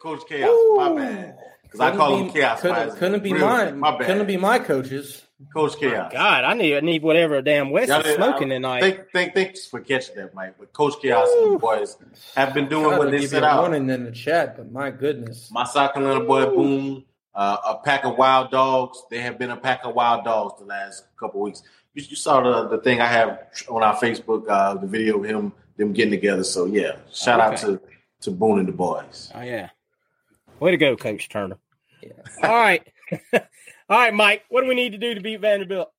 Coach 0.00 0.22
Chaos. 0.28 0.48
Ooh. 0.48 0.76
My 0.78 0.94
bad. 0.94 1.38
Because 1.62 1.80
I 1.80 1.94
call 1.94 2.16
him 2.16 2.30
Chaos. 2.30 2.60
Couldn't, 2.62 2.96
couldn't 2.96 3.22
be 3.22 3.34
mine. 3.34 3.78
My 3.78 3.96
bad. 3.96 4.06
Couldn't 4.06 4.26
be 4.26 4.38
my 4.38 4.58
coaches. 4.58 5.22
Coach 5.54 5.78
Chaos. 5.78 6.10
God, 6.12 6.44
I 6.44 6.54
need 6.54 6.76
I 6.76 6.80
need 6.80 7.02
whatever 7.02 7.40
damn 7.42 7.70
West 7.70 7.90
is 7.90 8.14
smoking 8.16 8.48
tonight. 8.48 8.80
Thank, 8.80 9.10
thank, 9.12 9.34
thanks 9.34 9.66
for 9.66 9.80
catching 9.80 10.16
that, 10.16 10.34
Mike. 10.34 10.56
But 10.58 10.72
Coach 10.72 11.00
Chaos 11.00 11.28
and 11.32 11.54
the 11.54 11.58
boys 11.58 11.96
have 12.34 12.54
been 12.54 12.68
doing 12.68 12.98
what 12.98 13.12
they 13.12 13.24
set 13.26 13.44
out. 13.44 13.60
Warning 13.60 13.88
in 13.88 14.04
the 14.04 14.10
chat, 14.10 14.56
but 14.56 14.72
my 14.72 14.90
goodness, 14.90 15.48
my 15.52 15.62
South 15.62 15.96
little 15.96 16.26
boy 16.26 16.46
Boom, 16.46 17.04
uh, 17.36 17.56
a 17.64 17.76
pack 17.76 18.04
of 18.04 18.18
wild 18.18 18.50
dogs. 18.50 19.00
They 19.12 19.20
have 19.20 19.38
been 19.38 19.50
a 19.50 19.56
pack 19.56 19.84
of 19.84 19.94
wild 19.94 20.24
dogs 20.24 20.58
the 20.58 20.64
last 20.64 21.04
couple 21.20 21.40
weeks. 21.40 21.62
You, 21.94 22.04
you, 22.08 22.16
saw 22.16 22.40
the, 22.40 22.76
the 22.76 22.82
thing 22.82 23.00
I 23.00 23.06
have 23.06 23.40
on 23.68 23.82
our 23.82 23.96
Facebook, 23.96 24.48
uh, 24.48 24.74
the 24.74 24.86
video 24.86 25.18
of 25.18 25.24
him 25.24 25.52
them 25.78 25.92
getting 25.92 26.10
together. 26.10 26.44
So 26.44 26.66
yeah, 26.66 26.96
shout 27.12 27.40
okay. 27.40 27.54
out 27.54 27.58
to 27.60 27.80
to 28.22 28.30
Boone 28.30 28.58
and 28.58 28.68
the 28.68 28.72
boys. 28.72 29.30
Oh 29.34 29.40
yeah, 29.40 29.70
way 30.60 30.72
to 30.72 30.76
go, 30.76 30.96
Coach 30.96 31.28
Turner. 31.28 31.56
Yeah. 32.02 32.12
All 32.42 32.54
right. 32.54 32.86
All 33.32 33.98
right, 33.98 34.12
Mike. 34.12 34.44
What 34.50 34.62
do 34.62 34.68
we 34.68 34.74
need 34.74 34.92
to 34.92 34.98
do 34.98 35.14
to 35.14 35.20
beat 35.20 35.40
Vanderbilt? 35.40 35.90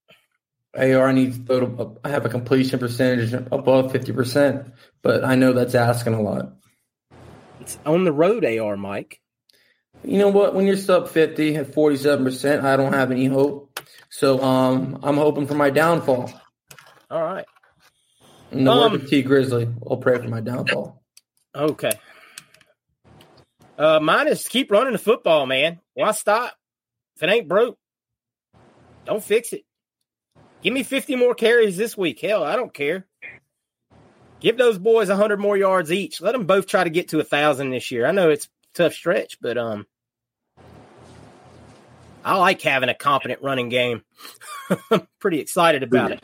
AR 0.78 1.12
needs 1.12 1.40
to 1.40 1.44
throw 1.46 1.60
to, 2.04 2.10
have 2.10 2.26
a 2.26 2.30
completion 2.30 2.78
percentage 2.78 3.34
above 3.34 3.92
fifty 3.92 4.12
percent, 4.12 4.68
but 5.02 5.26
I 5.26 5.36
know 5.36 5.54
that's 5.54 5.74
asking 5.74 6.14
a 6.14 6.22
lot. 6.22 6.54
It's 7.60 7.80
on 7.86 8.04
the 8.04 8.14
road, 8.14 8.46
AR 8.46 8.78
Mike. 8.78 9.22
You 10.04 10.20
know 10.20 10.30
what? 10.30 10.54
When 10.54 10.68
you're 10.68 10.78
sub 10.78 11.10
fifty 11.10 11.56
at 11.56 11.74
forty 11.74 11.98
seven 11.98 12.24
percent, 12.24 12.64
I 12.64 12.76
don't 12.78 12.94
have 12.94 13.12
any 13.12 13.26
hope. 13.26 13.69
So 14.10 14.42
um, 14.42 15.00
I'm 15.04 15.18
hoping 15.18 15.48
for 15.48 15.54
my 15.56 15.70
downfall. 15.70 16.32
All 17.10 17.24
right. 17.24 17.46
In 18.52 18.64
the 18.64 18.72
Um, 18.72 19.06
T 19.06 19.22
Grizzly, 19.22 19.68
I'll 19.90 19.98
pray 19.98 20.18
for 20.18 20.28
my 20.28 20.42
downfall. 20.42 21.02
Okay. 21.56 21.92
Uh, 23.78 24.00
mine 24.00 24.28
is 24.28 24.48
keep 24.48 24.72
running 24.72 24.94
the 24.94 25.00
football, 25.00 25.46
man. 25.46 25.80
Why 25.94 26.12
stop? 26.12 26.54
If 27.16 27.24
it 27.24 27.30
ain't 27.30 27.48
broke, 27.48 27.78
don't 29.06 29.24
fix 29.24 29.54
it. 29.54 29.64
Give 30.62 30.74
me 30.74 30.84
50 30.84 31.16
more 31.16 31.34
carries 31.36 31.78
this 31.78 31.98
week. 31.98 32.20
Hell, 32.20 32.44
I 32.44 32.56
don't 32.56 32.74
care. 32.74 33.06
Give 34.42 34.58
those 34.58 34.78
boys 34.78 35.10
100 35.10 35.40
more 35.40 35.58
yards 35.58 35.92
each. 35.92 36.22
Let 36.22 36.34
them 36.34 36.46
both 36.46 36.68
try 36.68 36.84
to 36.84 36.90
get 36.90 37.10
to 37.10 37.20
a 37.20 37.24
thousand 37.24 37.70
this 37.72 37.92
year. 37.92 38.06
I 38.06 38.12
know 38.12 38.30
it's 38.30 38.46
a 38.46 38.50
tough 38.74 38.94
stretch, 38.94 39.38
but 39.42 39.58
um, 39.58 39.86
I 42.24 42.38
like 42.38 42.62
having 42.62 42.90
a 42.90 42.94
competent 42.94 43.42
running 43.42 43.70
game. 43.70 44.04
I'm 44.92 45.08
pretty 45.20 45.40
excited 45.40 45.84
about 45.84 46.12
it. 46.12 46.24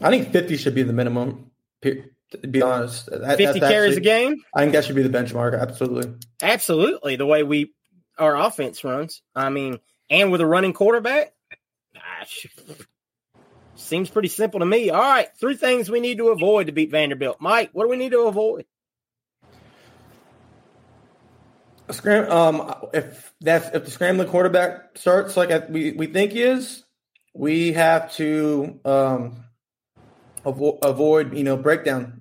I 0.00 0.10
think 0.10 0.32
fifty 0.32 0.56
should 0.56 0.74
be 0.74 0.82
the 0.82 0.92
minimum. 0.92 1.50
To 1.82 2.04
be 2.48 2.62
honest, 2.62 3.06
That- 3.06 3.38
50 3.38 3.58
that's 3.60 3.72
carries 3.72 3.96
a 3.96 4.00
game? 4.00 4.42
I 4.54 4.60
think 4.60 4.72
that 4.72 4.84
should 4.84 4.96
be 4.96 5.02
the 5.02 5.08
benchmark. 5.08 5.60
Absolutely. 5.60 6.14
Absolutely, 6.42 7.16
the 7.16 7.26
way 7.26 7.42
we 7.42 7.72
our 8.18 8.36
offense 8.36 8.84
runs. 8.84 9.22
I 9.34 9.48
mean, 9.50 9.78
and 10.10 10.30
with 10.30 10.40
a 10.40 10.46
running 10.46 10.72
quarterback, 10.72 11.32
gosh, 11.94 12.46
seems 13.74 14.10
pretty 14.10 14.28
simple 14.28 14.60
to 14.60 14.66
me. 14.66 14.90
All 14.90 15.00
right, 15.00 15.28
three 15.38 15.56
things 15.56 15.90
we 15.90 16.00
need 16.00 16.18
to 16.18 16.28
avoid 16.28 16.66
to 16.66 16.72
beat 16.72 16.90
Vanderbilt. 16.90 17.38
Mike, 17.40 17.70
what 17.72 17.84
do 17.84 17.88
we 17.90 17.96
need 17.96 18.12
to 18.12 18.20
avoid? 18.26 18.66
Scram. 21.92 22.30
Um, 22.30 22.74
if 22.92 23.32
that's 23.40 23.74
if 23.74 23.84
the 23.84 23.90
scrambling 23.90 24.28
quarterback 24.28 24.96
starts 24.96 25.36
like 25.36 25.68
we 25.68 25.92
we 25.92 26.06
think 26.06 26.32
he 26.32 26.42
is, 26.42 26.84
we 27.34 27.72
have 27.72 28.12
to 28.14 28.80
um 28.84 29.44
avo- 30.44 30.78
avoid 30.82 31.36
you 31.36 31.44
know 31.44 31.56
breakdown. 31.56 32.19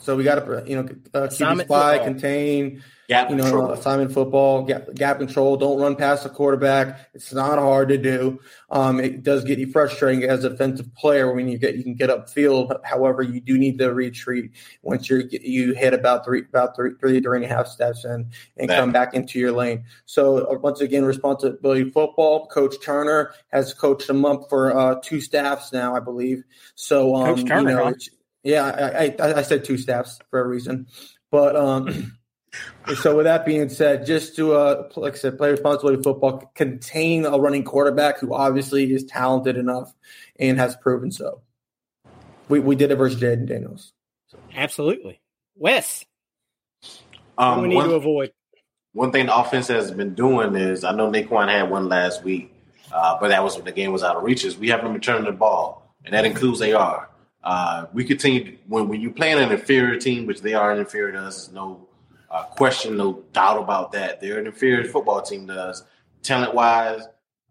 So 0.00 0.16
we 0.16 0.24
got 0.24 0.36
to 0.36 0.64
you 0.66 0.76
know 0.76 0.82
uh, 1.14 1.22
keep 1.26 1.32
Assignment 1.32 1.68
spy, 1.68 1.98
football. 1.98 2.04
contain, 2.06 2.82
Gap 3.08 3.30
you 3.30 3.36
know, 3.36 3.44
control. 3.44 3.70
assignment 3.72 4.12
football, 4.12 4.64
gap, 4.64 4.94
gap 4.94 5.18
control. 5.18 5.56
Don't 5.56 5.80
run 5.80 5.96
past 5.96 6.24
the 6.24 6.28
quarterback. 6.28 7.08
It's 7.14 7.32
not 7.32 7.58
hard 7.58 7.88
to 7.88 7.96
do. 7.96 8.38
Um, 8.70 9.00
it 9.00 9.22
does 9.22 9.44
get 9.44 9.58
you 9.58 9.72
frustrating 9.72 10.24
as 10.28 10.44
a 10.44 10.50
defensive 10.50 10.94
player 10.94 11.32
when 11.34 11.48
you 11.48 11.56
get 11.58 11.74
you 11.76 11.82
can 11.82 11.94
get 11.94 12.10
upfield. 12.10 12.70
However, 12.84 13.22
you 13.22 13.40
do 13.40 13.56
need 13.56 13.78
to 13.78 13.92
retreat 13.94 14.50
once 14.82 15.08
you 15.08 15.26
you 15.30 15.72
hit 15.72 15.94
about 15.94 16.24
three 16.24 16.40
about 16.40 16.76
three 16.76 16.92
three 17.00 17.20
three 17.20 17.36
and 17.38 17.44
a 17.44 17.48
half 17.48 17.66
steps 17.66 18.04
in 18.04 18.30
and 18.58 18.68
That- 18.68 18.78
come 18.78 18.92
back 18.92 19.14
into 19.14 19.38
your 19.38 19.52
lane. 19.52 19.84
So 20.04 20.44
uh, 20.46 20.58
once 20.58 20.80
again, 20.82 21.04
responsibility 21.06 21.90
football. 21.90 22.46
Coach 22.46 22.74
Turner 22.82 23.32
has 23.48 23.72
coached 23.72 24.06
them 24.06 24.24
up 24.26 24.48
for 24.50 24.76
uh, 24.78 24.96
two 25.02 25.20
staffs 25.22 25.72
now, 25.72 25.96
I 25.96 26.00
believe. 26.00 26.44
So 26.74 27.14
um, 27.14 27.34
Coach 27.36 27.46
Turner, 27.48 27.70
you 27.70 27.76
know, 27.76 27.84
huh? 27.86 27.94
It's- 28.44 28.52
yeah, 28.52 28.64
I, 29.20 29.30
I, 29.30 29.38
I 29.38 29.42
said 29.42 29.64
two 29.64 29.76
staffs 29.78 30.18
for 30.30 30.40
a 30.40 30.46
reason, 30.46 30.86
but 31.30 31.56
um. 31.56 32.12
So 33.02 33.14
with 33.14 33.24
that 33.26 33.44
being 33.44 33.68
said, 33.68 34.06
just 34.06 34.34
to 34.36 34.54
uh, 34.54 34.88
like 34.96 35.12
I 35.12 35.16
said, 35.18 35.36
play 35.36 35.50
responsibility 35.50 36.02
football, 36.02 36.50
contain 36.54 37.26
a 37.26 37.38
running 37.38 37.62
quarterback 37.62 38.18
who 38.18 38.32
obviously 38.32 38.90
is 38.90 39.04
talented 39.04 39.58
enough 39.58 39.92
and 40.40 40.58
has 40.58 40.74
proven 40.74 41.12
so. 41.12 41.42
We 42.48 42.58
we 42.60 42.74
did 42.74 42.90
it 42.90 42.96
versus 42.96 43.20
Jayden 43.20 43.46
Daniels. 43.46 43.92
Absolutely, 44.56 45.20
Wes. 45.56 46.06
What 46.80 47.44
do 47.44 47.44
Um, 47.44 47.62
we 47.62 47.68
need 47.68 47.74
one- 47.76 47.88
to 47.90 47.94
avoid? 47.96 48.32
One 48.94 49.12
thing 49.12 49.26
the 49.26 49.36
offense 49.38 49.68
has 49.68 49.90
been 49.90 50.14
doing 50.14 50.56
is 50.56 50.84
I 50.84 50.92
know 50.92 51.10
Naquan 51.12 51.48
had 51.48 51.70
one 51.70 51.90
last 51.90 52.24
week, 52.24 52.50
uh, 52.90 53.18
but 53.20 53.28
that 53.28 53.44
was 53.44 53.56
when 53.56 53.66
the 53.66 53.72
game 53.72 53.92
was 53.92 54.02
out 54.02 54.16
of 54.16 54.22
reaches. 54.22 54.56
We 54.56 54.70
haven't 54.70 54.86
been 54.86 54.94
returning 54.94 55.26
the 55.26 55.32
ball, 55.32 55.94
and 56.06 56.14
that 56.14 56.24
includes 56.24 56.62
AR. 56.62 57.10
Uh, 57.48 57.86
we 57.94 58.04
continue 58.04 58.58
when 58.66 58.88
when 58.88 59.00
you 59.00 59.10
play 59.10 59.32
an 59.32 59.50
inferior 59.50 59.98
team, 59.98 60.26
which 60.26 60.42
they 60.42 60.52
are 60.52 60.70
an 60.70 60.78
inferior 60.78 61.12
to 61.12 61.20
us, 61.20 61.50
no 61.50 61.88
uh, 62.30 62.42
question, 62.42 62.94
no 62.94 63.24
doubt 63.32 63.58
about 63.58 63.90
that. 63.90 64.20
They're 64.20 64.38
an 64.38 64.44
inferior 64.44 64.84
football 64.84 65.22
team 65.22 65.46
to 65.46 65.54
us, 65.54 65.82
talent 66.22 66.52
wise, 66.52 67.00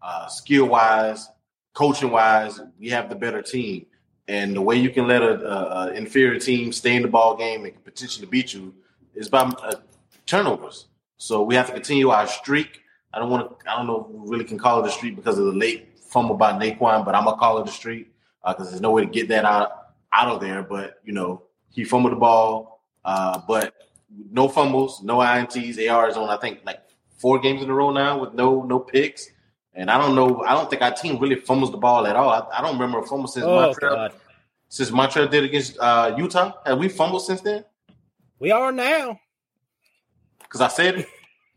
uh, 0.00 0.28
skill 0.28 0.66
wise, 0.66 1.28
coaching 1.74 2.12
wise. 2.12 2.60
We 2.78 2.90
have 2.90 3.08
the 3.08 3.16
better 3.16 3.42
team, 3.42 3.86
and 4.28 4.54
the 4.54 4.62
way 4.62 4.76
you 4.76 4.90
can 4.90 5.08
let 5.08 5.20
a, 5.20 5.34
a, 5.44 5.88
a 5.88 5.92
inferior 5.94 6.38
team 6.38 6.70
stay 6.70 6.94
in 6.94 7.02
the 7.02 7.08
ball 7.08 7.36
game 7.36 7.64
and 7.64 7.84
potentially 7.84 8.28
beat 8.28 8.54
you 8.54 8.72
is 9.16 9.28
by 9.28 9.40
uh, 9.40 9.72
turnovers. 10.26 10.86
So 11.16 11.42
we 11.42 11.56
have 11.56 11.66
to 11.66 11.72
continue 11.72 12.10
our 12.10 12.28
streak. 12.28 12.82
I 13.12 13.18
don't 13.18 13.30
want 13.30 13.50
to. 13.50 13.68
I 13.68 13.74
don't 13.74 13.88
know 13.88 14.06
if 14.08 14.14
we 14.14 14.30
really 14.30 14.44
can 14.44 14.58
call 14.58 14.78
it 14.78 14.86
a 14.86 14.92
streak 14.92 15.16
because 15.16 15.40
of 15.40 15.46
the 15.46 15.58
late 15.58 15.98
fumble 15.98 16.36
by 16.36 16.52
Naquan, 16.52 17.04
but 17.04 17.16
I'm 17.16 17.24
gonna 17.24 17.36
call 17.36 17.58
it 17.58 17.68
a 17.68 17.72
streak 17.72 18.12
because 18.46 18.70
there's 18.70 18.80
no 18.80 18.92
way 18.92 19.04
to 19.04 19.10
get 19.10 19.26
that 19.30 19.44
out 19.44 19.87
out 20.12 20.28
of 20.28 20.40
there. 20.40 20.62
But 20.62 21.00
you 21.04 21.12
know, 21.12 21.42
he 21.70 21.84
fumbled 21.84 22.12
the 22.12 22.16
ball, 22.16 22.82
uh, 23.04 23.40
but 23.46 23.74
no 24.30 24.48
fumbles, 24.48 25.02
no 25.02 25.18
ints. 25.18 25.90
AR 25.90 26.08
is 26.08 26.16
on 26.16 26.28
I 26.28 26.36
think 26.36 26.60
like 26.64 26.80
four 27.18 27.38
games 27.38 27.62
in 27.62 27.70
a 27.70 27.74
row 27.74 27.90
now 27.90 28.18
with 28.18 28.34
no 28.34 28.62
no 28.62 28.78
picks. 28.78 29.28
And 29.74 29.90
I 29.90 29.98
don't 29.98 30.16
know. 30.16 30.42
I 30.42 30.54
don't 30.54 30.68
think 30.68 30.82
our 30.82 30.92
team 30.92 31.18
really 31.20 31.36
fumbles 31.36 31.70
the 31.70 31.76
ball 31.76 32.06
at 32.06 32.16
all. 32.16 32.30
I, 32.30 32.58
I 32.58 32.62
don't 32.62 32.72
remember 32.74 32.98
a 32.98 33.06
fumble 33.06 33.28
since 33.28 33.46
Oh 33.46 33.50
Montrell 33.50 33.94
God, 33.94 34.12
since 34.68 34.90
Montrell 34.90 35.30
did 35.30 35.44
against 35.44 35.78
uh, 35.78 36.14
Utah. 36.18 36.52
Have 36.66 36.78
we 36.78 36.88
fumbled 36.88 37.24
since 37.24 37.40
then? 37.40 37.64
we 38.40 38.50
are 38.50 38.72
now. 38.72 39.20
Because 40.40 40.60
I 40.60 40.68
said. 40.68 41.06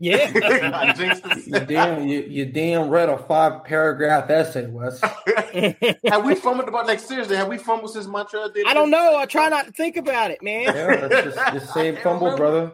Yeah, 0.04 0.72
I 0.74 0.93
jinxed 0.93 1.24
it. 1.28 1.45
You 1.45 1.60
damn 1.60 2.08
you, 2.08 2.22
you 2.22 2.45
damn 2.47 2.89
read 2.89 3.08
a 3.08 3.20
five 3.20 3.64
paragraph 3.66 4.32
essay, 4.32 4.66
Wes. 4.66 4.99
have 6.08 6.26
we 6.26 6.34
fumbled 6.34 6.68
about 6.68 6.88
like 6.88 6.99
seriously? 6.99 7.36
Have 7.36 7.47
we 7.47 7.60
fumbled 7.60 7.93
since 7.93 8.08
Montrell 8.08 8.52
did? 8.52 8.66
I 8.66 8.74
don't 8.74 8.89
know. 8.89 9.16
I 9.16 9.28
try 9.28 9.49
not 9.49 9.68
to 9.68 9.72
think 9.72 9.97
about 9.97 10.32
it, 10.32 10.41
man. 10.41 10.64
Yeah, 10.64 11.08
that's 11.08 11.36
just, 11.36 11.54
just 11.54 11.74
same 11.76 11.97
fumble, 11.97 12.36
brother. 12.36 12.74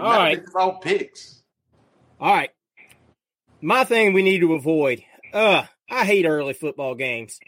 All 0.00 0.06
All 0.06 0.10
right, 0.10 0.18
right. 0.18 0.38
it's 0.38 0.54
all 0.54 0.78
picks. 0.78 1.42
All 2.18 2.32
right. 2.32 2.50
My 3.60 3.84
thing 3.84 4.14
we 4.14 4.22
need 4.22 4.40
to 4.40 4.54
avoid. 4.54 5.02
Uh, 5.34 5.64
I 5.90 6.06
hate 6.06 6.24
early 6.24 6.54
football 6.54 6.94
games. 6.94 7.38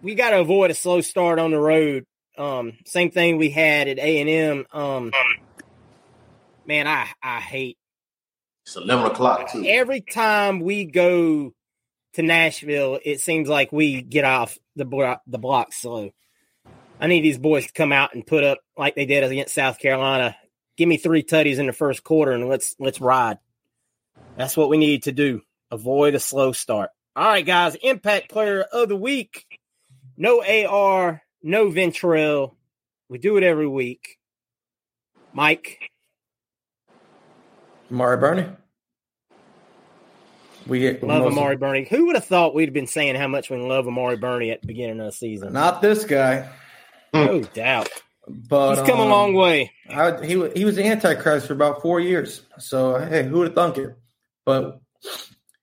We 0.00 0.14
got 0.14 0.30
to 0.30 0.40
avoid 0.40 0.70
a 0.70 0.74
slow 0.74 1.02
start 1.02 1.38
on 1.38 1.50
the 1.50 1.58
road. 1.58 2.06
Um, 2.38 2.72
same 2.86 3.10
thing 3.10 3.36
we 3.36 3.50
had 3.50 3.86
at 3.86 3.98
A 3.98 4.20
and 4.22 4.30
M. 4.30 4.66
Um, 4.72 5.12
man, 6.66 6.86
I 6.86 7.08
I 7.22 7.40
hate 7.40 7.78
It's 8.64 8.76
eleven 8.76 9.06
o'clock 9.10 9.50
too. 9.52 9.64
every 9.66 10.00
time 10.00 10.60
we 10.60 10.84
go 10.84 11.52
to 12.14 12.22
Nashville. 12.22 12.98
It 13.04 13.20
seems 13.20 13.48
like 13.48 13.72
we 13.72 14.02
get 14.02 14.24
off 14.24 14.56
the 14.74 14.84
block 14.84 15.22
the 15.26 15.38
block 15.38 15.72
slow. 15.72 16.10
I 16.98 17.08
need 17.08 17.20
these 17.22 17.38
boys 17.38 17.66
to 17.66 17.72
come 17.72 17.92
out 17.92 18.14
and 18.14 18.26
put 18.26 18.42
up 18.42 18.58
like 18.76 18.94
they 18.94 19.04
did 19.06 19.22
against 19.22 19.54
South 19.54 19.78
Carolina. 19.78 20.36
Give 20.78 20.88
me 20.88 20.96
three 20.96 21.22
tutties 21.22 21.58
in 21.58 21.66
the 21.66 21.72
first 21.72 22.02
quarter 22.04 22.32
and 22.32 22.48
let's 22.48 22.74
let's 22.78 23.00
ride. 23.00 23.38
That's 24.36 24.56
what 24.56 24.68
we 24.70 24.78
need 24.78 25.04
to 25.04 25.12
do. 25.12 25.42
Avoid 25.70 26.14
a 26.14 26.20
slow 26.20 26.52
start. 26.52 26.90
All 27.14 27.24
right, 27.26 27.44
guys. 27.44 27.74
Impact 27.76 28.30
player 28.30 28.62
of 28.62 28.88
the 28.88 28.96
week. 28.96 29.44
No 30.16 30.42
AR, 30.42 31.22
no 31.42 31.66
Ventrell. 31.70 32.54
We 33.08 33.18
do 33.18 33.36
it 33.36 33.42
every 33.42 33.66
week. 33.68 34.18
Mike. 35.32 35.90
Amari 37.90 38.16
Burney. 38.16 38.46
We 40.66 40.80
get 40.80 41.02
Love 41.02 41.22
most- 41.24 41.32
Amari 41.32 41.56
Burney. 41.56 41.86
Who 41.88 42.06
would 42.06 42.16
have 42.16 42.24
thought 42.24 42.54
we'd 42.54 42.66
have 42.66 42.74
been 42.74 42.86
saying 42.88 43.14
how 43.14 43.28
much 43.28 43.50
we 43.50 43.56
love 43.56 43.86
Amari 43.86 44.16
Burney 44.16 44.50
at 44.50 44.60
the 44.62 44.66
beginning 44.66 44.98
of 45.00 45.06
the 45.06 45.12
season? 45.12 45.52
Not 45.52 45.80
this 45.80 46.04
guy, 46.04 46.48
no 47.14 47.42
doubt. 47.42 47.88
but 48.26 48.76
He's 48.76 48.86
come 48.86 48.98
a 48.98 49.04
um, 49.04 49.10
long 49.10 49.34
way. 49.34 49.70
I, 49.88 50.24
he 50.24 50.48
he 50.56 50.64
was 50.64 50.74
the 50.74 50.84
Antichrist 50.84 51.46
for 51.46 51.52
about 51.52 51.82
four 51.82 52.00
years. 52.00 52.42
So 52.58 52.98
hey, 52.98 53.22
who 53.22 53.38
would 53.38 53.48
have 53.48 53.54
thunk 53.54 53.78
it? 53.78 53.96
But 54.44 54.80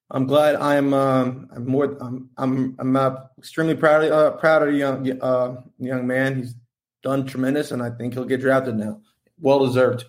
I'm 0.09 0.26
glad 0.26 0.55
I'm 0.55 0.93
um, 0.93 1.49
I'm 1.53 1.67
more 1.67 1.97
I'm 1.99 2.30
I'm 2.38 2.76
I'm 2.80 2.95
uh, 2.95 3.15
extremely 3.38 3.76
proud 3.76 4.05
of 4.05 4.11
uh, 4.11 4.38
proud 4.38 4.61
of 4.61 4.71
the 4.71 4.78
young 4.78 5.21
uh, 5.21 5.61
young 5.80 6.07
man. 6.07 6.38
He's 6.38 6.55
done 7.01 7.26
tremendous, 7.26 7.71
and 7.71 7.84
I 7.84 7.89
think 7.89 8.13
he'll 8.13 8.24
get 8.24 8.39
drafted 8.39 8.78
now. 8.78 9.01
Well 9.39 9.65
deserved. 9.65 10.05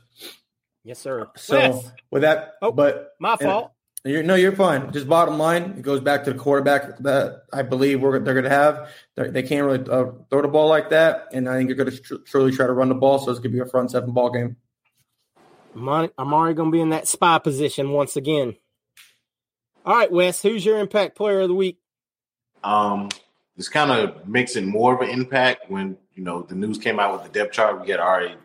Yes, 0.84 0.98
sir. 0.98 1.26
So 1.36 1.58
Wes, 1.58 1.92
with 2.10 2.22
that, 2.22 2.54
Oh, 2.62 2.70
but 2.70 3.12
my 3.18 3.36
fault. 3.36 3.72
You're, 4.06 4.22
no, 4.22 4.34
you're 4.34 4.54
fine. 4.54 4.92
Just 4.92 5.08
bottom 5.08 5.38
line, 5.38 5.76
it 5.78 5.82
goes 5.82 6.00
back 6.00 6.24
to 6.24 6.32
the 6.34 6.38
quarterback 6.38 6.98
that 6.98 7.44
I 7.50 7.62
believe 7.62 8.02
we're, 8.02 8.18
they're 8.18 8.34
going 8.34 8.44
to 8.44 8.50
have. 8.50 8.90
They're, 9.16 9.30
they 9.30 9.42
can 9.42 9.60
not 9.60 9.64
really 9.64 9.90
uh, 9.90 10.12
throw 10.28 10.42
the 10.42 10.48
ball 10.48 10.68
like 10.68 10.90
that, 10.90 11.28
and 11.32 11.48
I 11.48 11.56
think 11.56 11.70
they're 11.70 11.76
going 11.76 11.90
to 11.90 11.98
tr- 11.98 12.14
truly 12.26 12.52
try 12.52 12.66
to 12.66 12.72
run 12.74 12.90
the 12.90 12.94
ball. 12.94 13.18
So 13.18 13.30
it's 13.30 13.40
going 13.40 13.52
to 13.52 13.56
be 13.56 13.66
a 13.66 13.70
front 13.70 13.92
seven 13.92 14.12
ball 14.12 14.30
game. 14.30 14.56
Amari, 15.74 16.10
Amari 16.18 16.52
going 16.52 16.70
to 16.70 16.72
be 16.76 16.82
in 16.82 16.90
that 16.90 17.08
spy 17.08 17.38
position 17.38 17.90
once 17.92 18.14
again. 18.14 18.56
All 19.86 19.96
right, 19.96 20.12
Wes, 20.12 20.42
who's 20.42 20.66
your 20.66 20.78
impact 20.78 21.16
player 21.16 21.40
of 21.40 21.48
the 21.48 21.54
week? 21.54 21.78
Um, 22.62 23.08
this 23.56 23.68
kind 23.70 23.90
of 23.90 24.28
makes 24.28 24.54
it 24.56 24.64
more 24.64 24.94
of 24.94 25.00
an 25.00 25.10
impact 25.10 25.70
when 25.70 25.96
you 26.14 26.22
know 26.24 26.42
the 26.42 26.54
news 26.54 26.76
came 26.76 27.00
out 27.00 27.12
with 27.14 27.22
the 27.22 27.38
depth 27.38 27.54
chart. 27.54 27.80
We 27.82 27.90
had 27.90 28.00
already, 28.00 28.28
you 28.28 28.34
know, 28.34 28.43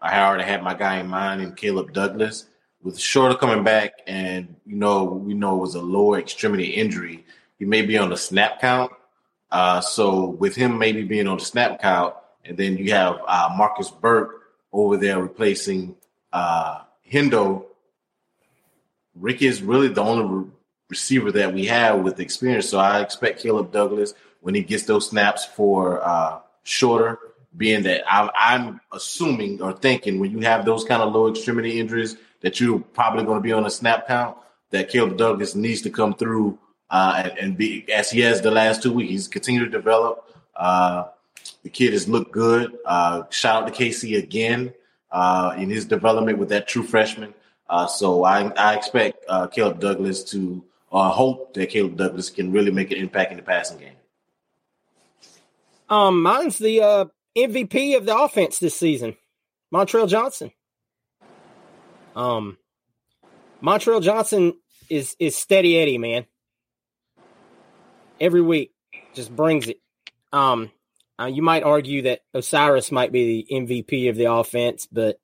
I 0.00 0.20
already 0.20 0.44
had 0.44 0.62
my 0.62 0.74
guy 0.74 0.98
in 0.98 1.08
mind 1.08 1.42
in 1.42 1.52
Caleb 1.54 1.92
Douglas. 1.92 2.46
With 2.80 2.98
Shorter 2.98 3.34
coming 3.34 3.64
back, 3.64 4.02
and 4.06 4.54
you 4.64 4.76
know, 4.76 5.04
we 5.04 5.34
know 5.34 5.56
it 5.56 5.60
was 5.60 5.74
a 5.74 5.82
lower 5.82 6.18
extremity 6.18 6.66
injury. 6.66 7.26
He 7.58 7.64
may 7.64 7.82
be 7.82 7.98
on 7.98 8.10
the 8.10 8.16
snap 8.16 8.60
count. 8.60 8.92
Uh, 9.50 9.80
so 9.80 10.26
with 10.26 10.54
him 10.54 10.78
maybe 10.78 11.02
being 11.02 11.26
on 11.26 11.38
the 11.38 11.44
snap 11.44 11.80
count, 11.80 12.14
and 12.44 12.56
then 12.56 12.76
you 12.76 12.92
have 12.92 13.18
uh, 13.26 13.50
Marcus 13.56 13.90
Burke 13.90 14.42
over 14.72 14.96
there 14.96 15.20
replacing 15.20 15.96
uh, 16.32 16.82
Hendo. 17.10 17.64
Rick 19.16 19.42
is 19.42 19.60
really 19.60 19.88
the 19.88 20.02
only 20.02 20.24
re- 20.24 20.50
receiver 20.88 21.32
that 21.32 21.52
we 21.52 21.66
have 21.66 22.00
with 22.00 22.20
experience. 22.20 22.68
So 22.68 22.78
I 22.78 23.00
expect 23.00 23.42
Caleb 23.42 23.72
Douglas 23.72 24.14
when 24.40 24.54
he 24.54 24.62
gets 24.62 24.84
those 24.84 25.08
snaps 25.10 25.44
for 25.44 26.00
uh, 26.06 26.40
shorter, 26.62 27.18
being 27.58 27.82
that 27.82 28.04
I'm, 28.10 28.30
I'm 28.38 28.80
assuming 28.92 29.60
or 29.60 29.72
thinking 29.72 30.18
when 30.20 30.30
you 30.30 30.40
have 30.40 30.64
those 30.64 30.84
kind 30.84 31.02
of 31.02 31.12
low 31.12 31.28
extremity 31.28 31.78
injuries 31.78 32.16
that 32.40 32.60
you're 32.60 32.78
probably 32.78 33.24
going 33.24 33.38
to 33.38 33.42
be 33.42 33.52
on 33.52 33.66
a 33.66 33.70
snap 33.70 34.06
count, 34.06 34.38
that 34.70 34.88
Caleb 34.88 35.16
Douglas 35.16 35.54
needs 35.54 35.82
to 35.82 35.90
come 35.90 36.14
through 36.14 36.58
uh, 36.90 37.22
and, 37.24 37.38
and, 37.38 37.56
be 37.56 37.90
as 37.92 38.10
he 38.10 38.20
has 38.20 38.40
the 38.40 38.50
last 38.50 38.82
two 38.82 38.92
weeks. 38.92 39.10
He's 39.10 39.28
continued 39.28 39.64
to 39.64 39.70
develop. 39.70 40.34
Uh, 40.56 41.04
the 41.62 41.68
kid 41.68 41.92
has 41.92 42.08
looked 42.08 42.32
good. 42.32 42.78
Uh, 42.84 43.24
shout 43.30 43.62
out 43.62 43.66
to 43.66 43.72
Casey 43.72 44.16
again 44.16 44.72
uh, 45.10 45.54
in 45.58 45.68
his 45.68 45.84
development 45.84 46.38
with 46.38 46.50
that 46.50 46.68
true 46.68 46.82
freshman. 46.82 47.34
Uh, 47.68 47.86
so 47.86 48.24
I, 48.24 48.48
I 48.52 48.74
expect 48.74 49.24
uh, 49.28 49.46
Caleb 49.48 49.80
Douglas 49.80 50.24
to 50.30 50.62
hope 50.90 51.52
that 51.54 51.68
Caleb 51.68 51.96
Douglas 51.96 52.30
can 52.30 52.52
really 52.52 52.70
make 52.70 52.90
an 52.90 52.98
impact 52.98 53.30
in 53.32 53.36
the 53.36 53.42
passing 53.42 53.78
game. 53.78 53.92
Um, 55.90 56.22
mine's 56.22 56.58
the 56.58 57.10
MVP 57.36 57.96
of 57.96 58.06
the 58.06 58.16
offense 58.16 58.58
this 58.58 58.76
season, 58.76 59.16
Montrell 59.72 60.08
Johnson. 60.08 60.50
Um, 62.16 62.58
Montrell 63.62 64.02
Johnson 64.02 64.54
is 64.88 65.16
is 65.18 65.36
steady 65.36 65.78
Eddie, 65.78 65.98
man. 65.98 66.26
Every 68.20 68.42
week, 68.42 68.72
just 69.14 69.34
brings 69.34 69.68
it. 69.68 69.80
Um, 70.32 70.70
uh, 71.20 71.26
you 71.26 71.42
might 71.42 71.62
argue 71.62 72.02
that 72.02 72.20
Osiris 72.34 72.92
might 72.92 73.12
be 73.12 73.44
the 73.48 73.54
MVP 73.54 74.08
of 74.10 74.16
the 74.16 74.32
offense, 74.32 74.86
but 74.90 75.18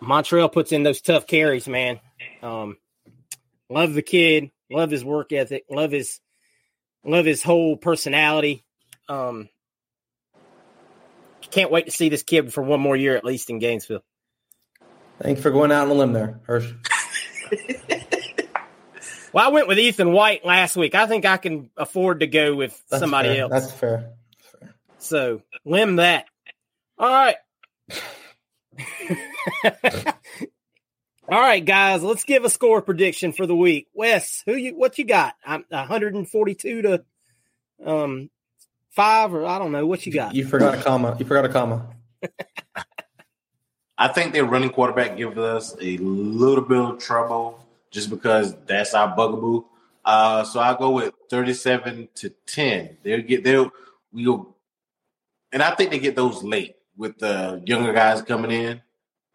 Montrell 0.00 0.52
puts 0.52 0.72
in 0.72 0.82
those 0.82 1.00
tough 1.00 1.26
carries, 1.26 1.68
man. 1.68 2.00
Um, 2.42 2.76
love 3.68 3.94
the 3.94 4.02
kid, 4.02 4.50
love 4.70 4.90
his 4.90 5.04
work 5.04 5.32
ethic, 5.32 5.64
love 5.70 5.92
his 5.92 6.20
love 7.04 7.24
his 7.24 7.42
whole 7.42 7.76
personality. 7.76 8.64
Um, 9.08 9.48
can't 11.56 11.70
wait 11.70 11.86
to 11.86 11.90
see 11.90 12.10
this 12.10 12.22
kid 12.22 12.52
for 12.52 12.62
one 12.62 12.80
more 12.80 12.94
year 12.94 13.16
at 13.16 13.24
least 13.24 13.48
in 13.48 13.58
Gainesville. 13.58 14.04
Thanks 15.22 15.40
for 15.40 15.50
going 15.50 15.72
out 15.72 15.86
on 15.86 15.90
a 15.90 15.94
limb 15.94 16.12
there, 16.12 16.38
Hirsch. 16.42 16.70
well, 19.32 19.46
I 19.46 19.48
went 19.48 19.66
with 19.66 19.78
Ethan 19.78 20.12
White 20.12 20.44
last 20.44 20.76
week. 20.76 20.94
I 20.94 21.06
think 21.06 21.24
I 21.24 21.38
can 21.38 21.70
afford 21.74 22.20
to 22.20 22.26
go 22.26 22.54
with 22.54 22.78
That's 22.90 23.00
somebody 23.00 23.30
fair. 23.30 23.40
else. 23.40 23.50
That's 23.50 23.72
fair. 23.72 24.10
That's 24.38 24.50
fair. 24.60 24.74
So 24.98 25.42
limb 25.64 25.96
that. 25.96 26.26
All 26.98 27.08
right. 27.08 27.36
All 31.28 31.40
right, 31.40 31.64
guys, 31.64 32.02
let's 32.02 32.24
give 32.24 32.44
a 32.44 32.50
score 32.50 32.82
prediction 32.82 33.32
for 33.32 33.46
the 33.46 33.56
week. 33.56 33.88
Wes, 33.94 34.42
who 34.44 34.54
you 34.54 34.76
what 34.76 34.98
you 34.98 35.06
got? 35.06 35.34
I'm 35.44 35.64
142 35.70 36.82
to 36.82 37.04
um 37.82 38.28
five, 38.96 39.32
or 39.32 39.46
I 39.46 39.58
don't 39.58 39.70
know 39.70 39.86
what 39.86 40.04
you 40.06 40.12
got. 40.12 40.34
You 40.34 40.44
forgot 40.46 40.74
a 40.74 40.82
comma. 40.82 41.16
You 41.18 41.24
forgot 41.24 41.44
a 41.44 41.48
comma. 41.50 41.86
I 43.98 44.08
think 44.08 44.32
their 44.32 44.44
running 44.44 44.70
quarterback 44.70 45.16
gives 45.16 45.38
us 45.38 45.74
a 45.80 45.96
little 45.98 46.64
bit 46.64 46.78
of 46.78 46.98
trouble 46.98 47.64
just 47.90 48.10
because 48.10 48.54
that's 48.66 48.92
our 48.94 49.14
bugaboo. 49.14 49.64
Uh, 50.04 50.44
so 50.44 50.60
I 50.60 50.76
go 50.76 50.90
with 50.90 51.14
37 51.30 52.08
to 52.16 52.30
10. 52.46 52.98
They'll 53.02 53.22
get 53.22 53.44
they'll 53.44 53.70
we'll 54.12 54.54
and 55.52 55.62
I 55.62 55.74
think 55.74 55.90
they 55.90 55.98
get 55.98 56.16
those 56.16 56.42
late 56.42 56.76
with 56.96 57.18
the 57.18 57.62
younger 57.64 57.92
guys 57.92 58.22
coming 58.22 58.50
in. 58.50 58.82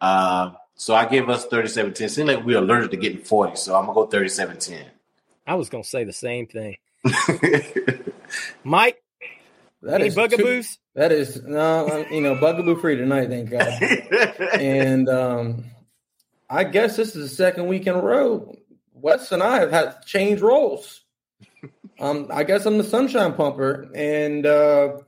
Uh, 0.00 0.52
so 0.74 0.94
I 0.94 1.06
give 1.06 1.28
us 1.28 1.46
37 1.46 1.94
10. 1.94 2.08
Seems 2.08 2.28
like 2.28 2.44
we're 2.44 2.58
allergic 2.58 2.90
to 2.92 2.96
getting 2.96 3.22
40, 3.22 3.56
so 3.56 3.74
I'm 3.74 3.86
gonna 3.86 3.94
go 3.94 4.06
37 4.06 4.58
10. 4.58 4.84
I 5.46 5.54
was 5.54 5.68
gonna 5.68 5.84
say 5.84 6.04
the 6.04 6.12
same 6.12 6.46
thing. 6.46 6.76
Mike, 8.64 9.01
That 9.82 10.00
any 10.00 10.08
is 10.08 10.14
bugaboos? 10.14 10.78
that 10.94 11.10
is 11.10 11.42
no, 11.42 11.88
uh, 11.88 12.04
you 12.10 12.20
know, 12.20 12.36
bugaboo 12.36 12.80
free 12.80 12.96
tonight, 12.96 13.28
thank 13.28 13.50
God. 13.50 13.82
and 14.60 15.08
um, 15.08 15.64
I 16.48 16.64
guess 16.64 16.96
this 16.96 17.16
is 17.16 17.30
the 17.30 17.34
second 17.34 17.66
week 17.66 17.86
in 17.86 17.94
a 17.94 18.00
row. 18.00 18.54
Wes 18.92 19.32
and 19.32 19.42
I 19.42 19.58
have 19.58 19.72
had 19.72 20.02
changed 20.06 20.40
roles. 20.40 21.00
Um, 21.98 22.28
I 22.32 22.44
guess 22.44 22.64
I'm 22.64 22.78
the 22.78 22.84
sunshine 22.84 23.34
pumper, 23.34 23.90
and 23.94 24.46
uh, 24.46 24.98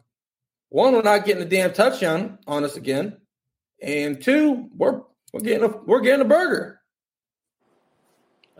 one, 0.71 0.95
we're 0.95 1.03
not 1.03 1.25
getting 1.25 1.43
a 1.43 1.49
damn 1.49 1.73
touchdown 1.73 2.39
on 2.47 2.65
us 2.65 2.77
again, 2.77 3.19
and 3.81 4.21
two, 4.21 4.69
we're 4.77 5.03
we're 5.33 5.41
getting 5.41 5.65
a 5.65 5.69
we're 5.69 6.01
getting 6.01 6.21
a 6.21 6.29
burger. 6.29 6.81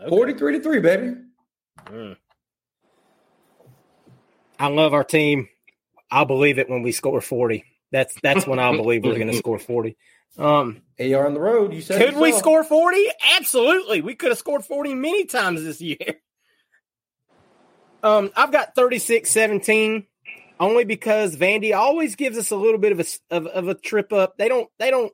Forty 0.07 0.33
three 0.33 0.57
to 0.57 0.63
three, 0.63 0.79
baby. 0.79 1.15
I 4.57 4.67
love 4.67 4.93
our 4.93 5.03
team. 5.03 5.49
I'll 6.11 6.25
believe 6.25 6.59
it 6.59 6.69
when 6.69 6.81
we 6.81 6.91
score 6.91 7.21
40. 7.21 7.63
That's 7.91 8.15
that's 8.21 8.45
when 8.47 8.59
I'll 8.59 8.75
believe 8.75 9.03
we're 9.03 9.17
gonna 9.19 9.33
score 9.33 9.59
40. 9.59 9.95
Um 10.37 10.81
AR 10.99 11.25
on 11.27 11.33
the 11.33 11.39
road. 11.39 11.73
You 11.73 11.81
said 11.81 12.01
Could 12.01 12.19
we 12.19 12.31
score 12.33 12.63
40? 12.63 13.05
Absolutely. 13.37 14.01
We 14.01 14.15
could 14.15 14.29
have 14.29 14.37
scored 14.37 14.65
40 14.65 14.93
many 14.95 15.25
times 15.25 15.63
this 15.63 15.79
year. 15.81 15.97
Um, 18.03 18.31
I've 18.35 18.51
got 18.51 18.75
36 18.75 19.29
17 19.29 20.05
only 20.59 20.83
because 20.85 21.35
Vandy 21.35 21.75
always 21.75 22.15
gives 22.15 22.37
us 22.37 22.51
a 22.51 22.55
little 22.55 22.77
bit 22.79 22.91
of 22.91 22.99
a, 22.99 23.03
s- 23.03 23.19
of, 23.31 23.47
of 23.47 23.67
a 23.67 23.73
trip 23.75 24.13
up. 24.13 24.37
They 24.37 24.47
don't, 24.47 24.69
they 24.79 24.89
don't 24.91 25.11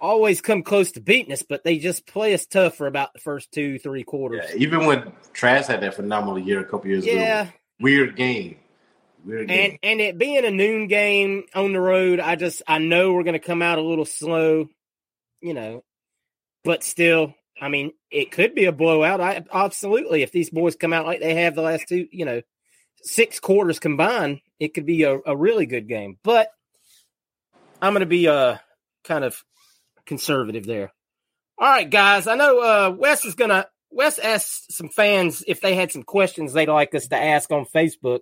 always 0.00 0.40
come 0.40 0.62
close 0.62 0.92
to 0.92 1.00
beating 1.00 1.32
us, 1.32 1.42
but 1.42 1.64
they 1.64 1.78
just 1.78 2.06
play 2.06 2.34
us 2.34 2.46
tough 2.46 2.74
for 2.76 2.86
about 2.86 3.12
the 3.14 3.20
first 3.20 3.50
two, 3.52 3.78
three 3.78 4.04
quarters. 4.04 4.44
Yeah, 4.50 4.56
even 4.58 4.86
when 4.86 5.12
Trask 5.32 5.68
had 5.68 5.80
that 5.82 5.94
phenomenal 5.94 6.38
year 6.38 6.60
a 6.60 6.64
couple 6.64 6.88
years 6.88 7.04
Yeah. 7.06 7.42
ago. 7.42 7.52
Weird 7.80 8.16
game. 8.16 8.56
And 9.50 9.78
and 9.82 10.00
it 10.00 10.18
being 10.18 10.44
a 10.44 10.50
noon 10.50 10.86
game 10.86 11.44
on 11.54 11.72
the 11.72 11.80
road, 11.80 12.20
I 12.20 12.36
just 12.36 12.62
I 12.66 12.78
know 12.78 13.12
we're 13.12 13.24
going 13.24 13.34
to 13.34 13.38
come 13.38 13.62
out 13.62 13.78
a 13.78 13.82
little 13.82 14.04
slow, 14.04 14.68
you 15.40 15.54
know, 15.54 15.84
but 16.64 16.82
still, 16.82 17.34
I 17.60 17.68
mean, 17.68 17.92
it 18.10 18.30
could 18.30 18.54
be 18.54 18.64
a 18.64 18.72
blowout. 18.72 19.20
I 19.20 19.44
absolutely, 19.52 20.22
if 20.22 20.32
these 20.32 20.50
boys 20.50 20.76
come 20.76 20.92
out 20.92 21.06
like 21.06 21.20
they 21.20 21.34
have 21.34 21.54
the 21.54 21.62
last 21.62 21.84
two, 21.88 22.08
you 22.10 22.24
know, 22.24 22.42
six 23.02 23.40
quarters 23.40 23.78
combined, 23.78 24.40
it 24.58 24.74
could 24.74 24.86
be 24.86 25.02
a, 25.02 25.18
a 25.26 25.36
really 25.36 25.66
good 25.66 25.88
game. 25.88 26.18
But 26.22 26.48
I'm 27.82 27.92
going 27.92 28.00
to 28.00 28.06
be 28.06 28.28
uh 28.28 28.56
kind 29.04 29.24
of 29.24 29.42
conservative 30.06 30.66
there. 30.66 30.92
All 31.58 31.68
right, 31.68 31.88
guys. 31.88 32.26
I 32.26 32.36
know 32.36 32.60
uh 32.60 32.94
Wes 32.96 33.24
is 33.24 33.34
gonna 33.34 33.66
Wes 33.90 34.18
asked 34.18 34.72
some 34.72 34.88
fans 34.88 35.42
if 35.46 35.60
they 35.60 35.74
had 35.74 35.92
some 35.92 36.04
questions 36.04 36.52
they'd 36.52 36.68
like 36.68 36.94
us 36.94 37.08
to 37.08 37.16
ask 37.16 37.50
on 37.50 37.66
Facebook. 37.66 38.20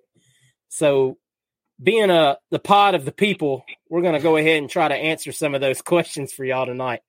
So 0.69 1.19
being 1.83 2.11
a 2.11 2.39
the 2.51 2.59
pod 2.59 2.95
of 2.95 3.05
the 3.05 3.13
people, 3.13 3.65
we're 3.89 4.03
gonna 4.03 4.21
go 4.21 4.37
ahead 4.37 4.59
and 4.59 4.71
try 4.71 4.89
to 4.89 4.95
answer 4.95 5.33
some 5.33 5.55
of 5.55 5.61
those 5.61 5.83
questions 5.83 6.33
for 6.33 6.45
y'all 6.45 6.67
tonight. 6.67 7.01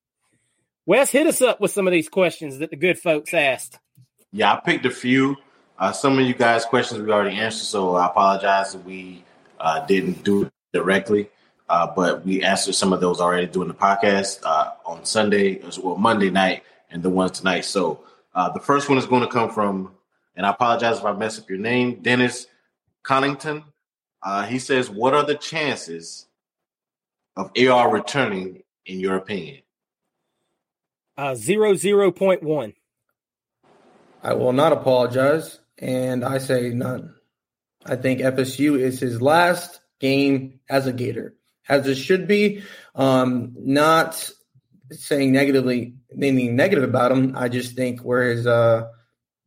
Wes, 0.86 1.12
hit 1.12 1.28
us 1.28 1.42
up 1.42 1.62
with 1.62 1.72
some 1.72 1.88
of 1.88 1.92
these 1.92 2.10
questions 2.10 2.60
that 2.60 2.72
the 2.72 2.76
good 2.76 2.98
folks 2.98 3.34
asked. 3.34 3.78
Yeah, 4.32 4.54
I 4.54 4.60
picked 4.60 4.86
a 4.86 4.92
few. 4.92 5.38
Uh, 5.78 5.92
some 5.92 6.18
of 6.20 6.26
you 6.26 6.34
guys' 6.34 6.66
questions 6.66 7.00
we 7.00 7.12
already 7.12 7.38
answered, 7.38 7.66
so 7.66 7.96
I 7.96 8.08
apologize 8.08 8.76
if 8.76 8.84
we 8.84 9.24
uh, 9.60 9.86
didn't 9.86 10.24
do 10.24 10.44
it 10.44 10.54
directly. 10.74 11.30
Uh, 11.70 11.86
but 11.96 12.26
we 12.26 12.44
answered 12.44 12.74
some 12.74 12.92
of 12.92 13.00
those 13.00 13.22
already 13.22 13.46
during 13.46 13.68
the 13.68 13.76
podcast 13.76 14.40
uh, 14.44 14.72
on 14.86 15.06
Sunday, 15.06 15.60
as 15.60 15.78
well 15.78 15.96
Monday 15.96 16.32
night, 16.32 16.64
and 16.90 17.04
the 17.04 17.10
ones 17.10 17.38
tonight. 17.38 17.66
So 17.66 18.04
uh, 18.34 18.50
the 18.50 18.60
first 18.60 18.90
one 18.90 18.98
is 18.98 19.06
going 19.06 19.22
to 19.22 19.28
come 19.28 19.52
from, 19.52 19.92
and 20.36 20.46
I 20.46 20.50
apologize 20.50 20.98
if 20.98 21.06
I 21.06 21.14
mess 21.14 21.38
up 21.38 21.48
your 21.50 21.60
name, 21.60 22.02
Dennis 22.02 22.48
Connington. 23.04 23.64
Uh, 24.22 24.46
he 24.46 24.60
says, 24.60 24.90
"What 24.90 25.14
are 25.14 25.26
the 25.26 25.36
chances 25.36 26.28
of 27.36 27.52
AR 27.58 27.92
returning, 27.92 28.64
in 28.86 29.00
your 29.00 29.16
opinion?" 29.16 29.62
Uh 31.18 31.36
zero 31.36 31.76
zero 31.76 32.12
point 32.12 32.44
one. 32.44 32.74
I 34.24 34.34
will 34.34 34.54
not 34.54 34.74
apologize, 34.74 35.60
and 35.78 36.26
I 36.26 36.40
say 36.40 36.70
none. 36.70 37.16
I 37.86 37.96
think 37.96 38.20
FSU 38.20 38.80
is 38.80 39.00
his 39.00 39.22
last 39.22 39.80
game 40.00 40.60
as 40.70 40.88
a 40.88 40.94
Gator, 40.94 41.36
as 41.68 41.88
it 41.88 41.96
should 41.96 42.28
be. 42.28 42.64
Um, 42.96 43.54
not 43.58 44.30
saying 44.92 45.32
negatively 45.32 45.96
anything 46.14 46.56
negative 46.56 46.84
about 46.84 47.12
him. 47.12 47.36
I 47.38 47.48
just 47.48 47.76
think 47.76 48.02
where 48.02 48.32
his 48.32 48.46
uh, 48.46 48.90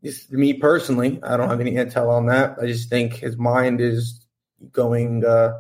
just 0.03 0.33
me 0.33 0.55
personally, 0.55 1.21
I 1.23 1.37
don't 1.37 1.49
have 1.49 1.61
any 1.61 1.73
intel 1.73 2.09
on 2.09 2.27
that. 2.27 2.57
I 2.61 2.67
just 2.67 2.89
think 2.89 3.15
his 3.15 3.37
mind 3.37 3.81
is 3.81 4.25
going, 4.73 5.25
uh, 5.25 5.59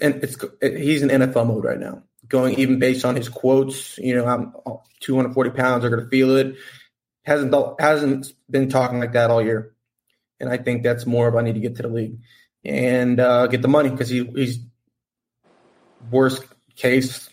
and 0.00 0.22
it's 0.22 0.36
he's 0.60 1.02
in 1.02 1.08
NFL 1.08 1.46
mode 1.46 1.64
right 1.64 1.78
now. 1.78 2.02
Going 2.28 2.58
even 2.58 2.78
based 2.78 3.04
on 3.04 3.16
his 3.16 3.28
quotes, 3.28 3.98
you 3.98 4.14
know, 4.14 4.26
I'm 4.26 4.52
240 5.00 5.50
pounds. 5.50 5.84
Are 5.84 5.90
going 5.90 6.04
to 6.04 6.08
feel 6.08 6.36
it. 6.36 6.56
Hasn't 7.24 7.54
hasn't 7.80 8.32
been 8.48 8.68
talking 8.68 9.00
like 9.00 9.12
that 9.12 9.30
all 9.30 9.42
year, 9.42 9.74
and 10.38 10.48
I 10.48 10.58
think 10.58 10.82
that's 10.82 11.06
more 11.06 11.28
of 11.28 11.36
I 11.36 11.42
need 11.42 11.54
to 11.54 11.60
get 11.60 11.76
to 11.76 11.82
the 11.82 11.88
league 11.88 12.18
and 12.64 13.18
uh, 13.18 13.46
get 13.46 13.62
the 13.62 13.68
money 13.68 13.88
because 13.88 14.08
he, 14.08 14.24
he's 14.24 14.58
worst 16.10 16.44
case, 16.76 17.28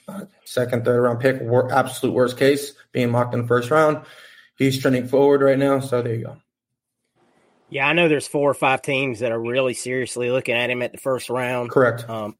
second, 0.45 0.85
third 0.85 1.01
round 1.01 1.19
pick, 1.19 1.41
absolute 1.71 2.13
worst 2.13 2.37
case, 2.37 2.73
being 2.91 3.11
mocked 3.11 3.33
in 3.33 3.41
the 3.41 3.47
first 3.47 3.71
round. 3.71 4.05
He's 4.57 4.79
trending 4.79 5.07
forward 5.07 5.41
right 5.41 5.57
now, 5.57 5.79
so 5.79 6.01
there 6.01 6.15
you 6.15 6.25
go. 6.25 6.37
Yeah, 7.69 7.87
I 7.87 7.93
know 7.93 8.07
there's 8.07 8.27
four 8.27 8.49
or 8.49 8.53
five 8.53 8.81
teams 8.81 9.19
that 9.19 9.31
are 9.31 9.39
really 9.39 9.73
seriously 9.73 10.31
looking 10.31 10.55
at 10.55 10.69
him 10.69 10.81
at 10.81 10.93
the 10.93 10.97
first 10.97 11.29
round. 11.29 11.69
Correct. 11.69 12.09
Um, 12.09 12.37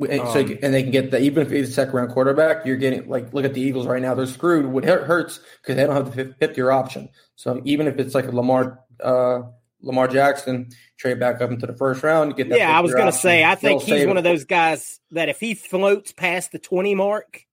and, 0.00 0.20
so, 0.28 0.40
um, 0.40 0.58
and 0.62 0.74
they 0.74 0.82
can 0.82 0.90
get 0.90 1.10
that 1.12 1.20
even 1.22 1.46
if 1.46 1.52
he's 1.52 1.68
a 1.68 1.72
second 1.72 1.94
round 1.94 2.10
quarterback, 2.10 2.66
you're 2.66 2.76
getting 2.76 3.08
like 3.08 3.32
look 3.32 3.44
at 3.44 3.54
the 3.54 3.60
Eagles 3.60 3.86
right 3.86 4.02
now. 4.02 4.14
They're 4.14 4.26
screwed. 4.26 4.66
What 4.66 4.84
hurts 4.84 5.40
because 5.62 5.76
they 5.76 5.84
don't 5.84 5.94
have 5.94 6.14
the 6.14 6.34
fifth 6.34 6.56
year 6.56 6.70
option. 6.70 7.08
So 7.36 7.60
even 7.64 7.86
if 7.86 7.98
it's 7.98 8.14
like 8.14 8.26
a 8.26 8.32
Lamar 8.32 8.80
uh, 9.02 9.42
Lamar 9.82 10.08
Jackson, 10.08 10.70
trade 10.96 11.20
back 11.20 11.40
up 11.40 11.50
into 11.50 11.66
the 11.66 11.76
first 11.76 12.02
round. 12.02 12.36
Get 12.36 12.48
that 12.48 12.58
yeah, 12.58 12.76
I 12.76 12.80
was 12.80 12.92
going 12.92 13.06
to 13.06 13.12
say, 13.12 13.44
I 13.44 13.54
think 13.54 13.82
he's 13.82 14.06
one 14.06 14.16
of 14.16 14.24
those 14.24 14.44
guys 14.44 15.00
that 15.12 15.28
if 15.28 15.40
he 15.40 15.54
floats 15.54 16.12
past 16.12 16.52
the 16.52 16.58
20 16.58 16.94
mark, 16.94 17.44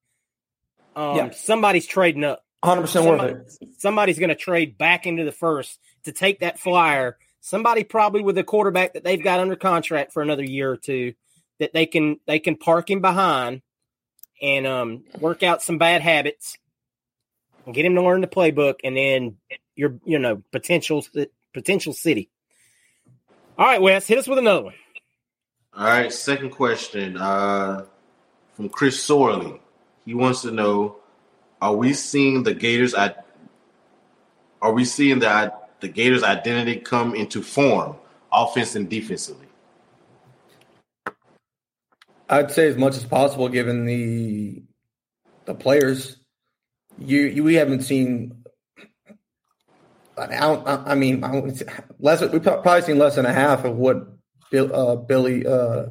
um, 0.96 1.18
yeah. 1.18 1.30
somebody's 1.32 1.86
trading 1.86 2.24
up. 2.24 2.44
100% 2.64 3.08
worth 3.08 3.58
it. 3.62 3.70
Somebody's 3.80 4.20
going 4.20 4.30
to 4.30 4.36
trade 4.36 4.78
back 4.78 5.06
into 5.06 5.26
the 5.26 5.32
first 5.32 5.80
to 6.06 6.12
take 6.12 6.40
that 6.40 6.60
flyer. 6.60 7.18
Somebody 7.42 7.84
probably 7.84 8.22
with 8.22 8.38
a 8.38 8.44
quarterback 8.44 8.94
that 8.94 9.04
they've 9.04 9.22
got 9.22 9.40
under 9.40 9.56
contract 9.56 10.14
for 10.14 10.22
another 10.22 10.44
year 10.44 10.72
or 10.72 10.78
two 10.78 11.14
that 11.60 11.74
they 11.74 11.86
can 11.86 12.20
they 12.26 12.40
can 12.40 12.56
park 12.56 12.90
him 12.90 13.02
behind 13.02 13.62
and 14.42 14.66
um, 14.66 15.04
work 15.20 15.44
out 15.44 15.62
some 15.62 15.78
bad 15.78 16.02
habits 16.02 16.58
and 17.66 17.76
get 17.76 17.86
him 17.86 17.96
to 17.96 18.02
learn 18.02 18.22
the 18.22 18.28
playbook 18.28 18.76
and 18.84 18.96
then 18.96 19.38
your 19.76 20.00
you 20.06 20.20
know 20.20 20.42
potential 20.52 21.06
potential 21.54 21.94
city. 21.94 22.30
All 23.58 23.66
right, 23.66 23.82
Wes, 23.82 24.08
hit 24.08 24.18
us 24.18 24.28
with 24.28 24.40
another 24.40 24.64
one. 24.64 24.74
All 25.76 25.86
right, 25.86 26.12
second 26.12 26.52
question 26.52 27.18
uh, 27.18 27.86
from 28.56 28.70
Chris 28.70 29.04
Sorley. 29.04 29.62
He 30.06 30.14
wants 30.14 30.42
to 30.42 30.52
know: 30.52 30.98
Are 31.64 31.74
we 31.74 31.94
seeing 31.94 32.44
the 32.44 32.54
Gators? 32.54 32.94
At, 32.94 33.26
are 34.62 34.74
we 34.74 34.84
seeing 34.84 35.20
the 35.20 35.54
the 35.80 35.88
Gators' 35.88 36.22
identity 36.22 36.76
come 36.82 37.16
into 37.16 37.42
form, 37.42 37.96
offense 38.34 38.76
and 38.76 38.90
defensively? 38.90 39.48
I'd 42.30 42.52
say 42.52 42.68
as 42.68 42.76
much 42.76 42.98
as 42.98 43.06
possible, 43.06 43.48
given 43.48 43.86
the 43.86 44.62
the 45.46 45.56
players. 45.56 46.18
You, 46.98 47.22
you 47.22 47.46
we 47.46 47.56
haven't 47.56 47.84
seen 47.84 48.44
I, 50.18 50.84
I 50.86 50.96
mean, 50.96 51.24
I 51.24 51.42
less. 51.98 52.22
We've 52.22 52.44
probably 52.44 52.82
seen 52.82 53.00
less 53.00 53.16
than 53.16 53.26
a 53.26 53.32
half 53.32 53.64
of 53.64 53.78
what 53.78 54.06
Bill, 54.52 54.76
uh, 54.76 54.98
Billy, 54.98 55.48
uh, 55.48 55.86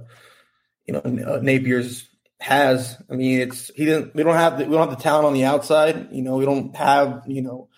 you 0.85 0.93
know, 0.93 1.01
uh, 1.01 1.41
Napier's 1.41 2.12
has. 2.43 2.97
I 3.11 3.15
mean, 3.15 3.41
it's 3.41 3.69
he 3.75 3.85
didn't. 3.85 4.15
We 4.15 4.23
don't 4.23 4.35
have 4.35 4.59
the, 4.59 4.65
we 4.65 4.73
don't 4.73 4.89
have 4.89 4.97
the 4.97 5.03
talent 5.03 5.27
on 5.27 5.35
the 5.35 5.45
outside. 5.45 6.09
You 6.13 6.23
know, 6.23 6.37
we 6.37 6.45
don't 6.45 6.75
have 6.77 7.23
you 7.27 7.43
know 7.43 7.69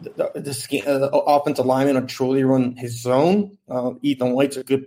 the, 0.00 0.30
the, 0.34 0.40
the 0.40 1.10
uh, 1.12 1.18
offensive 1.18 1.66
lineman 1.66 2.00
to 2.00 2.06
truly 2.06 2.44
run 2.44 2.76
his 2.76 3.00
zone. 3.00 3.58
Uh, 3.68 3.92
Ethan 4.02 4.32
White's 4.32 4.56
a 4.56 4.64
good. 4.64 4.86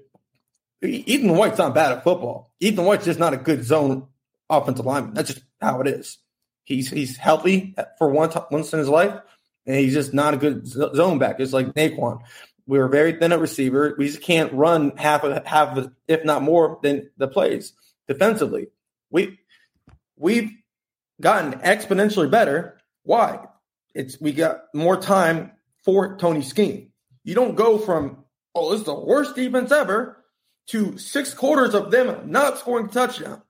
Ethan 0.81 1.37
White's 1.37 1.57
not 1.57 1.73
bad 1.73 1.93
at 1.93 2.03
football. 2.03 2.51
Ethan 2.59 2.83
White's 2.83 3.05
just 3.05 3.19
not 3.19 3.33
a 3.33 3.37
good 3.37 3.63
zone 3.63 4.07
offensive 4.49 4.85
lineman. 4.85 5.13
That's 5.13 5.33
just 5.33 5.45
how 5.61 5.79
it 5.81 5.87
is. 5.87 6.17
He's 6.63 6.89
he's 6.89 7.17
healthy 7.17 7.75
for 7.97 8.09
one 8.09 8.31
once 8.51 8.73
in 8.73 8.79
his 8.79 8.89
life 8.89 9.19
and 9.65 9.75
he's 9.75 9.93
just 9.93 10.13
not 10.13 10.33
a 10.33 10.37
good 10.37 10.67
zone 10.67 11.19
back. 11.19 11.39
It's 11.39 11.53
like 11.53 11.67
Naquan. 11.73 12.21
We 12.65 12.79
are 12.79 12.87
very 12.87 13.13
thin 13.13 13.33
at 13.33 13.39
receiver. 13.39 13.95
We 13.97 14.07
just 14.07 14.21
can't 14.21 14.53
run 14.53 14.95
half 14.97 15.23
of 15.23 15.45
half 15.45 15.77
of, 15.77 15.91
if 16.07 16.23
not 16.23 16.41
more, 16.41 16.79
than 16.81 17.09
the 17.17 17.27
plays 17.27 17.73
defensively. 18.07 18.67
We 19.13 19.39
we've 20.17 20.51
gotten 21.21 21.53
exponentially 21.59 22.29
better. 22.29 22.79
Why? 23.03 23.45
It's 23.93 24.19
we 24.19 24.33
got 24.33 24.63
more 24.73 24.97
time 24.97 25.51
for 25.85 26.17
Toney's 26.17 26.47
scheme. 26.47 26.91
You 27.23 27.35
don't 27.35 27.55
go 27.55 27.77
from 27.77 28.25
oh 28.55 28.71
this 28.71 28.81
is 28.81 28.85
the 28.85 28.95
worst 28.95 29.35
defense 29.35 29.71
ever 29.71 30.17
to 30.67 30.97
six 30.97 31.33
quarters 31.33 31.75
of 31.75 31.91
them 31.91 32.31
not 32.31 32.57
scoring 32.57 32.87
a 32.87 32.89
touchdown, 32.89 33.43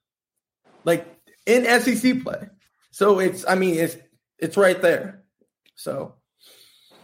like 0.84 1.08
in 1.46 1.64
SEC 1.80 2.22
play. 2.24 2.50
So 2.92 3.20
it's 3.20 3.46
I 3.48 3.56
mean 3.56 3.76
it's 3.76 3.96
it's 4.38 4.58
right 4.58 4.80
there. 4.82 5.24
So 5.76 6.16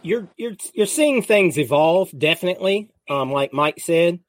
you're 0.02 0.28
you're 0.36 0.56
you're 0.74 0.86
seeing 0.86 1.22
things 1.22 1.58
evolve 1.58 2.10
definitely. 2.16 2.90
Um, 3.08 3.32
like 3.32 3.54
Mike 3.54 3.80
said, 3.80 4.20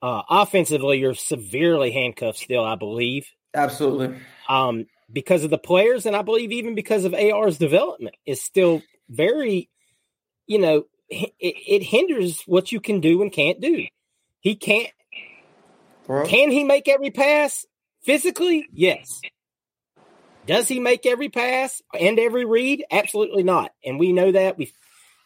uh, 0.00 0.22
offensively 0.30 0.98
you're 0.98 1.14
severely 1.14 1.90
handcuffed 1.90 2.38
still. 2.38 2.64
I 2.64 2.76
believe 2.76 3.26
absolutely. 3.54 4.16
Um, 4.48 4.86
because 5.12 5.44
of 5.44 5.50
the 5.50 5.58
players, 5.58 6.06
and 6.06 6.16
I 6.16 6.22
believe 6.22 6.52
even 6.52 6.74
because 6.74 7.04
of 7.04 7.14
AR's 7.14 7.58
development 7.58 8.16
is 8.26 8.42
still 8.42 8.82
very, 9.08 9.68
you 10.46 10.58
know, 10.58 10.84
it, 11.08 11.32
it 11.40 11.82
hinders 11.82 12.42
what 12.46 12.72
you 12.72 12.80
can 12.80 13.00
do 13.00 13.22
and 13.22 13.30
can't 13.30 13.60
do. 13.60 13.86
He 14.40 14.56
can't. 14.56 14.90
Bro. 16.06 16.26
Can 16.26 16.50
he 16.50 16.64
make 16.64 16.88
every 16.88 17.10
pass 17.10 17.66
physically? 18.02 18.66
Yes. 18.72 19.20
Does 20.46 20.66
he 20.66 20.80
make 20.80 21.06
every 21.06 21.28
pass 21.28 21.80
and 21.98 22.18
every 22.18 22.44
read? 22.44 22.84
Absolutely 22.90 23.44
not. 23.44 23.70
And 23.84 23.98
we 23.98 24.12
know 24.12 24.32
that. 24.32 24.58
We've 24.58 24.72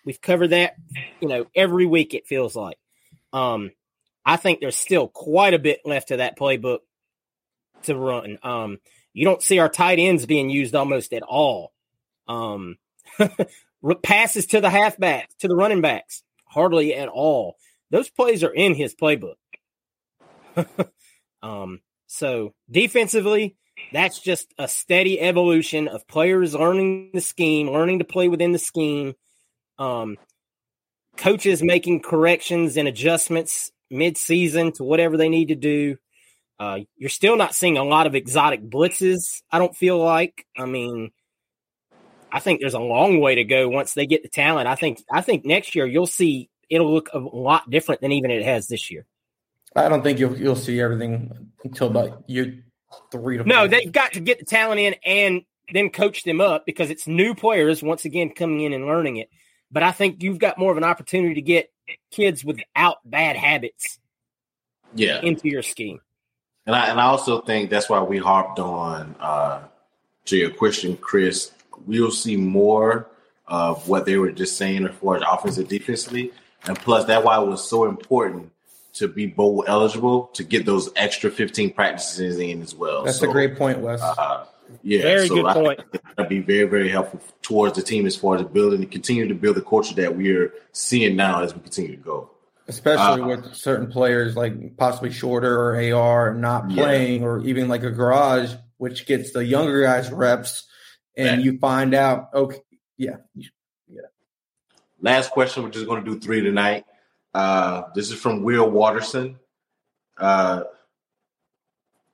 we've 0.04 0.20
covered 0.20 0.48
that, 0.48 0.74
you 1.20 1.28
know, 1.28 1.46
every 1.54 1.86
week 1.86 2.12
it 2.12 2.26
feels 2.26 2.54
like. 2.54 2.78
Um, 3.32 3.70
I 4.24 4.36
think 4.36 4.60
there's 4.60 4.76
still 4.76 5.08
quite 5.08 5.54
a 5.54 5.58
bit 5.58 5.80
left 5.84 6.10
of 6.10 6.18
that 6.18 6.38
playbook 6.38 6.80
to 7.86 7.96
run. 7.96 8.38
Um, 8.42 8.78
you 9.12 9.24
don't 9.24 9.42
see 9.42 9.58
our 9.58 9.68
tight 9.68 9.98
ends 9.98 10.26
being 10.26 10.50
used 10.50 10.74
almost 10.74 11.12
at 11.12 11.22
all. 11.22 11.72
Um, 12.28 12.76
passes 14.02 14.46
to 14.46 14.60
the 14.60 14.70
halfback, 14.70 15.30
to 15.38 15.48
the 15.48 15.56
running 15.56 15.80
backs, 15.80 16.22
hardly 16.44 16.94
at 16.94 17.08
all. 17.08 17.56
Those 17.90 18.10
plays 18.10 18.42
are 18.44 18.52
in 18.52 18.74
his 18.74 18.94
playbook. 18.94 19.36
um, 21.42 21.80
so 22.06 22.54
defensively, 22.70 23.56
that's 23.92 24.20
just 24.20 24.52
a 24.58 24.68
steady 24.68 25.20
evolution 25.20 25.88
of 25.88 26.06
players 26.08 26.54
learning 26.54 27.10
the 27.14 27.20
scheme, 27.20 27.70
learning 27.70 28.00
to 28.00 28.04
play 28.04 28.28
within 28.28 28.52
the 28.52 28.58
scheme. 28.58 29.14
Um, 29.78 30.16
coaches 31.16 31.62
making 31.62 32.02
corrections 32.02 32.76
and 32.76 32.88
adjustments 32.88 33.70
mid-season 33.90 34.72
to 34.72 34.84
whatever 34.84 35.16
they 35.16 35.28
need 35.28 35.48
to 35.48 35.54
do. 35.54 35.96
Uh, 36.58 36.80
you're 36.96 37.10
still 37.10 37.36
not 37.36 37.54
seeing 37.54 37.76
a 37.76 37.84
lot 37.84 38.06
of 38.06 38.14
exotic 38.14 38.62
blitzes. 38.62 39.42
I 39.50 39.58
don't 39.58 39.76
feel 39.76 39.98
like. 39.98 40.46
I 40.56 40.64
mean, 40.64 41.10
I 42.32 42.40
think 42.40 42.60
there's 42.60 42.74
a 42.74 42.80
long 42.80 43.20
way 43.20 43.36
to 43.36 43.44
go 43.44 43.68
once 43.68 43.94
they 43.94 44.06
get 44.06 44.22
the 44.22 44.28
talent. 44.28 44.68
I 44.68 44.74
think. 44.74 45.02
I 45.10 45.20
think 45.20 45.44
next 45.44 45.74
year 45.74 45.86
you'll 45.86 46.06
see 46.06 46.48
it'll 46.68 46.92
look 46.92 47.10
a 47.12 47.18
lot 47.18 47.68
different 47.70 48.00
than 48.00 48.12
even 48.12 48.30
it 48.30 48.44
has 48.44 48.68
this 48.68 48.90
year. 48.90 49.06
I 49.74 49.88
don't 49.88 50.02
think 50.02 50.18
you'll 50.18 50.36
you'll 50.36 50.56
see 50.56 50.80
everything 50.80 51.50
until 51.62 51.88
about 51.88 52.28
year 52.28 52.64
three 53.12 53.36
to 53.36 53.44
no, 53.44 53.66
they 53.66 53.84
they've 53.84 53.92
got 53.92 54.14
to 54.14 54.20
get 54.20 54.38
the 54.38 54.44
talent 54.44 54.80
in 54.80 54.94
and 55.04 55.42
then 55.72 55.90
coach 55.90 56.22
them 56.22 56.40
up 56.40 56.64
because 56.64 56.90
it's 56.90 57.06
new 57.06 57.34
players 57.34 57.82
once 57.82 58.04
again 58.04 58.30
coming 58.30 58.60
in 58.60 58.72
and 58.72 58.86
learning 58.86 59.16
it. 59.16 59.28
But 59.70 59.82
I 59.82 59.92
think 59.92 60.22
you've 60.22 60.38
got 60.38 60.58
more 60.58 60.70
of 60.70 60.76
an 60.76 60.84
opportunity 60.84 61.34
to 61.34 61.42
get 61.42 61.70
kids 62.10 62.44
without 62.44 62.98
bad 63.04 63.36
habits, 63.36 63.98
yeah, 64.94 65.20
into 65.20 65.48
your 65.48 65.62
scheme. 65.62 66.00
And 66.66 66.74
I 66.74 66.88
and 66.88 67.00
I 67.00 67.04
also 67.04 67.40
think 67.40 67.70
that's 67.70 67.88
why 67.88 68.02
we 68.02 68.18
harped 68.18 68.58
on 68.58 69.14
uh, 69.20 69.62
to 70.26 70.36
your 70.36 70.50
question, 70.50 70.96
Chris. 70.96 71.52
We'll 71.86 72.10
see 72.10 72.36
more 72.36 73.08
of 73.46 73.88
what 73.88 74.06
they 74.06 74.16
were 74.16 74.32
just 74.32 74.56
saying 74.56 74.86
as 74.86 74.94
far 74.96 75.16
as 75.16 75.22
offensive 75.30 75.68
defensively, 75.68 76.32
and 76.64 76.76
plus 76.76 77.04
that 77.04 77.22
why 77.22 77.40
it 77.40 77.46
was 77.46 77.68
so 77.68 77.84
important 77.84 78.50
to 78.94 79.06
be 79.06 79.26
bowl 79.26 79.62
eligible 79.68 80.24
to 80.32 80.42
get 80.42 80.64
those 80.64 80.90
extra 80.96 81.30
15 81.30 81.72
practices 81.72 82.38
in 82.38 82.62
as 82.62 82.74
well. 82.74 83.04
That's 83.04 83.18
so, 83.18 83.28
a 83.28 83.32
great 83.32 83.56
point, 83.56 83.78
Wes. 83.80 84.00
Uh, 84.00 84.46
yeah, 84.82 85.02
very 85.02 85.28
so 85.28 85.34
good 85.34 85.46
I 85.46 85.54
point. 85.54 85.80
That'd 86.16 86.30
be 86.30 86.40
very, 86.40 86.64
very 86.64 86.88
helpful 86.88 87.20
towards 87.42 87.76
the 87.76 87.82
team 87.82 88.06
as 88.06 88.16
far 88.16 88.36
as 88.36 88.44
building 88.44 88.82
and 88.82 88.90
continue 88.90 89.28
to 89.28 89.34
build 89.34 89.56
the 89.56 89.62
culture 89.62 89.94
that 89.96 90.16
we're 90.16 90.52
seeing 90.72 91.14
now 91.14 91.42
as 91.42 91.54
we 91.54 91.60
continue 91.60 91.92
to 91.92 92.02
go. 92.02 92.30
Especially 92.68 93.22
uh, 93.22 93.26
with 93.26 93.54
certain 93.54 93.86
players 93.86 94.36
like 94.36 94.76
possibly 94.76 95.12
shorter 95.12 95.54
or 95.56 95.94
AR 95.94 96.34
not 96.34 96.68
playing, 96.68 97.22
yeah. 97.22 97.26
or 97.26 97.40
even 97.44 97.68
like 97.68 97.84
a 97.84 97.92
Gouraige, 97.92 98.60
which 98.78 99.06
gets 99.06 99.32
the 99.32 99.44
younger 99.44 99.82
guys 99.82 100.10
reps, 100.10 100.66
and 101.16 101.42
you 101.42 101.58
find 101.58 101.94
out, 101.94 102.30
okay, 102.34 102.58
yeah, 102.96 103.16
last 105.00 105.30
question. 105.30 105.62
We're 105.62 105.70
just 105.70 105.86
going 105.86 106.04
to 106.04 106.10
do 106.10 106.18
three 106.18 106.40
tonight. 106.40 106.84
Uh, 107.32 107.84
this 107.94 108.10
is 108.10 108.18
from 108.18 108.42
Will 108.42 108.68
Watterson. 108.68 109.38
Uh, 110.16 110.64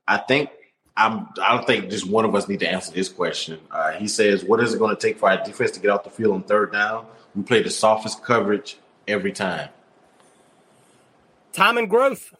I 0.06 0.18
think 0.18 0.50
I'm. 0.96 1.28
I 1.40 1.56
don't 1.56 1.66
think 1.66 1.90
just 1.90 2.06
one 2.06 2.24
of 2.24 2.34
us 2.34 2.48
need 2.48 2.60
to 2.60 2.68
answer 2.68 2.92
this 2.92 3.08
question. 3.08 3.60
Uh, 3.70 3.92
he 3.92 4.08
says, 4.08 4.44
"What 4.44 4.60
is 4.60 4.74
it 4.74 4.78
going 4.78 4.94
to 4.94 5.00
take 5.00 5.18
for 5.18 5.30
our 5.30 5.42
defense 5.42 5.72
to 5.72 5.80
get 5.80 5.90
off 5.90 6.04
the 6.04 6.10
field 6.10 6.34
on 6.34 6.42
third 6.42 6.72
down? 6.72 7.06
We 7.34 7.42
play 7.42 7.62
the 7.62 7.70
softest 7.70 8.24
coverage 8.24 8.76
every 9.06 9.32
time." 9.32 9.70
Time 11.52 11.78
and 11.78 11.88
growth. 11.88 12.34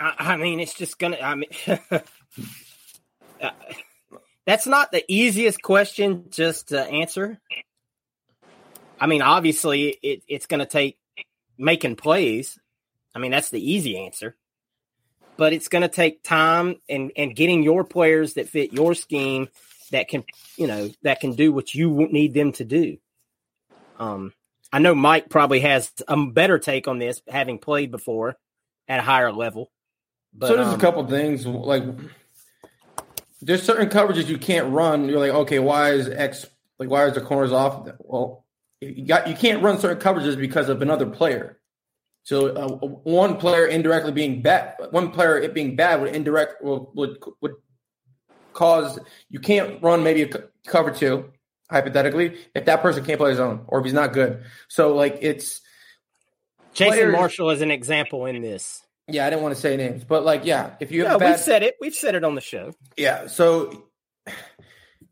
I, 0.00 0.14
I 0.18 0.36
mean, 0.36 0.60
it's 0.60 0.74
just 0.74 0.98
gonna. 0.98 1.18
I 1.18 1.34
mean, 1.34 1.50
uh, 3.40 3.50
that's 4.46 4.66
not 4.66 4.90
the 4.92 5.04
easiest 5.08 5.62
question 5.62 6.26
just 6.30 6.68
to 6.68 6.80
answer. 6.80 7.38
I 9.00 9.06
mean, 9.06 9.22
obviously, 9.22 9.98
it, 10.02 10.22
it's 10.28 10.46
going 10.46 10.60
to 10.60 10.66
take 10.66 10.98
making 11.58 11.96
plays. 11.96 12.58
I 13.14 13.18
mean, 13.18 13.30
that's 13.30 13.50
the 13.50 13.60
easy 13.60 13.98
answer. 13.98 14.36
But 15.36 15.52
it's 15.52 15.68
going 15.68 15.82
to 15.82 15.88
take 15.88 16.22
time 16.22 16.76
and 16.88 17.10
and 17.16 17.34
getting 17.34 17.62
your 17.62 17.84
players 17.84 18.34
that 18.34 18.48
fit 18.48 18.72
your 18.72 18.94
scheme 18.94 19.48
that 19.90 20.08
can, 20.08 20.24
you 20.56 20.66
know, 20.66 20.90
that 21.02 21.20
can 21.20 21.34
do 21.34 21.52
what 21.52 21.74
you 21.74 22.08
need 22.10 22.34
them 22.34 22.52
to 22.52 22.64
do. 22.64 22.98
Um, 23.98 24.32
I 24.72 24.78
know 24.78 24.94
Mike 24.94 25.28
probably 25.28 25.60
has 25.60 25.92
a 26.08 26.16
better 26.16 26.58
take 26.58 26.88
on 26.88 26.98
this, 26.98 27.20
having 27.28 27.58
played 27.58 27.90
before 27.90 28.36
at 28.88 29.00
a 29.00 29.02
higher 29.02 29.30
level. 29.30 29.70
But, 30.32 30.48
so 30.48 30.56
there's 30.56 30.68
um, 30.68 30.74
a 30.74 30.78
couple 30.78 31.06
things 31.06 31.46
like 31.46 31.84
there's 33.42 33.62
certain 33.62 33.88
coverages 33.90 34.28
you 34.28 34.38
can't 34.38 34.72
run. 34.72 35.08
You're 35.08 35.18
like, 35.18 35.32
okay, 35.32 35.58
why 35.58 35.90
is 35.90 36.08
X 36.08 36.46
like 36.78 36.88
why 36.88 37.06
is 37.06 37.14
the 37.14 37.20
corners 37.20 37.52
off? 37.52 37.86
Well, 37.98 38.46
you 38.80 39.06
got 39.06 39.28
you 39.28 39.34
can't 39.34 39.62
run 39.62 39.78
certain 39.78 39.98
coverages 39.98 40.38
because 40.38 40.70
of 40.70 40.80
another 40.80 41.06
player. 41.06 41.58
So 42.24 42.48
uh, 42.48 42.68
one 42.78 43.36
player 43.36 43.66
indirectly 43.66 44.12
being 44.12 44.42
bad, 44.42 44.76
one 44.90 45.10
player 45.10 45.38
it 45.38 45.52
being 45.52 45.76
bad 45.76 46.00
would 46.00 46.14
indirect 46.14 46.62
would 46.64 46.86
would, 46.94 47.18
would 47.42 47.54
cause 48.54 48.98
you 49.28 49.38
can't 49.38 49.82
run 49.82 50.02
maybe 50.02 50.22
a 50.22 50.28
co- 50.28 50.48
cover 50.66 50.90
two 50.90 51.30
hypothetically 51.72 52.36
if 52.54 52.66
that 52.66 52.82
person 52.82 53.04
can't 53.04 53.18
play 53.18 53.30
his 53.30 53.40
own 53.40 53.64
or 53.66 53.80
if 53.80 53.84
he's 53.84 53.94
not 53.94 54.12
good. 54.12 54.44
So 54.68 54.94
like 54.94 55.18
it's 55.22 55.60
Jason 56.74 56.92
players- 56.98 57.12
Marshall 57.12 57.50
is 57.50 57.60
an 57.62 57.70
example 57.70 58.26
in 58.26 58.40
this. 58.42 58.80
yeah, 59.08 59.26
I 59.26 59.30
didn't 59.30 59.42
want 59.42 59.54
to 59.54 59.60
say 59.60 59.76
names, 59.76 60.04
but 60.04 60.24
like 60.24 60.44
yeah, 60.44 60.74
if 60.80 60.92
you 60.92 61.02
No, 61.02 61.10
have 61.10 61.20
bad, 61.20 61.30
we've 61.32 61.40
said 61.40 61.62
it. 61.62 61.74
We've 61.80 61.94
said 61.94 62.14
it 62.14 62.24
on 62.24 62.34
the 62.34 62.40
show. 62.40 62.72
Yeah, 62.96 63.26
so 63.26 63.84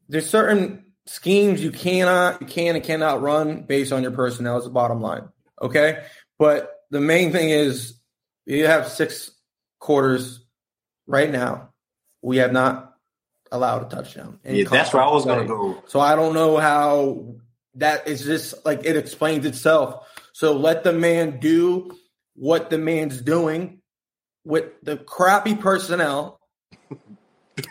there's 0.09 0.29
certain 0.29 0.85
schemes 1.07 1.63
you 1.63 1.71
cannot, 1.73 2.41
you 2.41 2.47
can 2.47 2.77
and 2.77 2.85
cannot 2.85 3.21
run 3.21 3.63
based 3.63 3.93
on 3.93 4.03
your 4.03 4.13
personnel. 4.13 4.59
Is 4.59 4.65
the 4.65 4.71
bottom 4.71 5.01
line, 5.01 5.29
okay? 5.61 6.05
But 6.39 6.71
the 6.91 7.01
main 7.01 7.33
thing 7.33 7.51
is 7.51 7.95
you 8.47 8.67
have 8.67 8.89
six 8.89 9.31
quarters 9.79 10.41
right 11.07 11.31
now. 11.31 11.71
We 12.23 12.39
have 12.39 12.53
not 12.53 12.90
allowed 13.53 13.87
a 13.87 13.97
touchdown. 13.97 14.39
Yeah, 14.45 14.65
that's 14.65 14.93
where 14.93 15.03
I 15.03 15.11
was 15.11 15.25
going 15.25 15.41
to 15.41 15.47
go. 15.47 15.83
So 15.87 16.01
I 16.01 16.15
don't 16.15 16.35
know 16.35 16.57
how 16.57 17.35
that 17.75 18.07
is 18.09 18.25
just 18.25 18.65
like 18.65 18.85
it 18.85 18.97
explains 18.97 19.47
itself. 19.47 20.07
So 20.33 20.57
let 20.57 20.85
the 20.85 20.93
man 20.93 21.41
do 21.41 21.97
what 22.35 22.71
the 22.71 22.79
man's 22.79 23.21
doing 23.21 23.81
with 24.45 24.65
the 24.83 24.97
crappy 24.97 25.55
personnel 25.55 26.41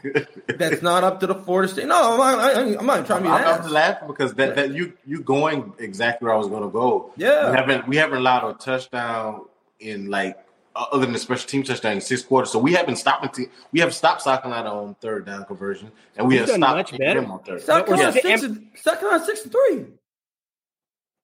that's 0.56 0.82
not 0.82 1.04
up 1.04 1.20
to 1.22 1.28
the 1.28 1.36
Florida 1.36 1.72
State. 1.72 1.88
No, 1.88 2.14
I'm 2.14 2.18
not, 2.18 2.40
I, 2.40 2.78
I'm 2.78 2.86
not 2.86 3.06
trying 3.06 3.24
to 3.24 3.30
be 3.30 3.30
I'm, 3.30 3.64
I'm 3.64 3.72
laughing 3.72 4.08
because 4.08 4.34
that, 4.36 4.56
that 4.56 4.72
you 4.72 4.94
you 5.06 5.22
going 5.22 5.74
exactly 5.80 6.26
where 6.26 6.36
I 6.36 6.38
was 6.38 6.48
going 6.48 6.64
to 6.64 6.70
go. 6.70 7.14
Yeah. 7.18 7.50
we 7.50 7.58
haven't 7.58 7.88
we 7.88 7.98
haven't 7.98 8.20
allowed 8.20 8.50
a 8.50 8.54
touchdown 8.54 9.46
in 9.80 10.10
like 10.10 10.38
uh, 10.80 10.86
other 10.94 11.06
than 11.06 11.14
the 11.14 11.20
special 11.20 11.48
team 11.48 11.64
touchdown 11.64 11.94
in 11.94 12.02
six 12.02 12.22
quarters. 12.24 12.52
So 12.52 12.60
we 12.60 12.74
haven't 12.74 12.96
stopped. 12.96 13.36
Te- 13.36 13.48
we 13.72 13.82
have 13.82 13.94
stopped 13.94 14.22
South 14.22 14.42
Carolina 14.42 14.74
on 14.74 14.96
third 14.96 15.26
down 15.26 15.44
conversion, 15.46 15.92
and 16.16 16.28
we 16.28 16.36
We've 16.36 16.42
have 16.48 16.50
stopped 16.56 16.92
much 16.92 16.98
better. 16.98 17.22
them 17.22 17.32
on 17.32 17.40
third. 17.44 17.62
South 17.62 17.86
But 17.86 17.90
we're 17.90 17.96
Carolina 17.98 18.20
still- 18.20 18.32
six, 18.38 18.44
and, 18.44 18.68
South 18.76 19.00
Carolina 19.00 19.26
six 19.26 19.44
and 19.44 19.52
three. 19.52 19.86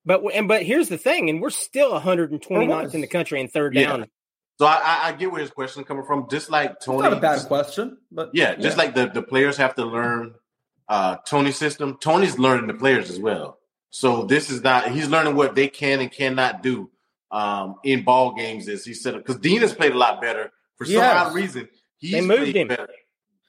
But 0.06 0.22
and 0.34 0.48
but 0.48 0.64
here's 0.64 0.90
the 0.90 0.98
thing, 0.98 1.30
and 1.30 1.42
we're 1.42 1.50
still 1.50 1.92
129th 2.00 2.94
in 2.94 3.02
the 3.02 3.08
country 3.08 3.42
in 3.42 3.48
third 3.48 3.74
Yeah. 3.76 3.88
down. 3.98 4.06
So 4.60 4.66
I, 4.66 4.76
I, 4.76 5.08
I 5.08 5.12
get 5.14 5.32
where 5.32 5.42
his 5.42 5.50
question 5.50 5.82
is 5.82 5.88
coming 5.88 6.06
from. 6.06 6.28
Just 6.30 6.50
like 6.50 6.72
It's 6.72 6.86
Tony, 6.86 7.02
not 7.04 7.14
a 7.14 7.18
bad 7.20 7.46
question, 7.48 7.98
but 8.12 8.30
yeah, 8.34 8.56
just 8.56 8.78
like 8.78 8.96
the, 8.96 9.08
the 9.08 9.22
players 9.22 9.58
have 9.58 9.76
to 9.76 9.84
learn 9.86 10.36
uh, 10.88 11.18
Toney's 11.28 11.58
system. 11.58 11.98
Toney's 12.00 12.38
learning 12.40 12.68
the 12.68 12.74
players 12.74 13.10
as 13.10 13.20
well. 13.20 13.58
So 13.90 14.24
this 14.24 14.50
is 14.50 14.62
not 14.62 14.92
he's 14.92 15.10
learning 15.10 15.36
what 15.36 15.56
they 15.56 15.68
can 15.68 16.00
and 16.02 16.12
cannot 16.12 16.62
do 16.62 16.90
um, 17.32 17.76
in 17.84 18.04
ball 18.04 18.34
games 18.36 18.68
as 18.70 18.86
he 18.86 18.94
said 18.94 19.16
because 19.16 19.38
Dean 19.38 19.62
has 19.62 19.74
played 19.74 19.92
a 19.94 19.98
lot 19.98 20.22
better 20.22 20.52
for 20.78 20.86
some 20.86 20.94
Yes. 20.96 21.28
odd 21.28 21.34
reason. 21.36 21.68
He's 21.98 22.12
They 22.12 22.22
moved 22.22 22.56
him. 22.56 22.68
better. 22.68 22.88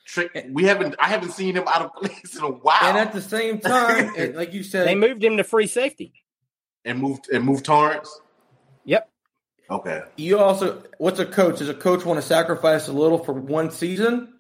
Trick, 0.07 0.47
we 0.51 0.65
haven't 0.65 0.95
I 1.01 1.09
haven't 1.09 1.33
seen 1.33 1.57
him 1.57 1.65
out 1.67 1.83
of 1.83 1.93
place 1.97 2.37
in 2.37 2.43
a 2.45 2.49
while. 2.51 2.79
and 2.83 2.97
at 2.97 3.13
the 3.13 3.21
same 3.23 3.59
time, 3.59 4.13
like 4.35 4.53
you 4.55 4.63
said, 4.63 4.87
They 4.87 4.95
moved 4.95 5.23
him 5.23 5.37
to 5.39 5.45
free 5.45 5.67
safety. 5.67 6.13
and 6.85 7.01
moved 7.01 7.29
and 7.31 7.45
moved 7.45 7.65
Torrence. 7.65 8.21
Yep. 8.85 9.11
Okay. 9.69 10.03
you 10.17 10.39
also 10.39 10.83
what's 10.99 11.19
a 11.19 11.27
coach? 11.27 11.59
Does 11.59 11.69
a 11.69 11.75
coach 11.75 12.05
want 12.05 12.21
to 12.21 12.27
sacrifice 12.27 12.87
a 12.89 12.93
little 12.93 13.19
for 13.19 13.33
one 13.33 13.73
season, 13.73 14.33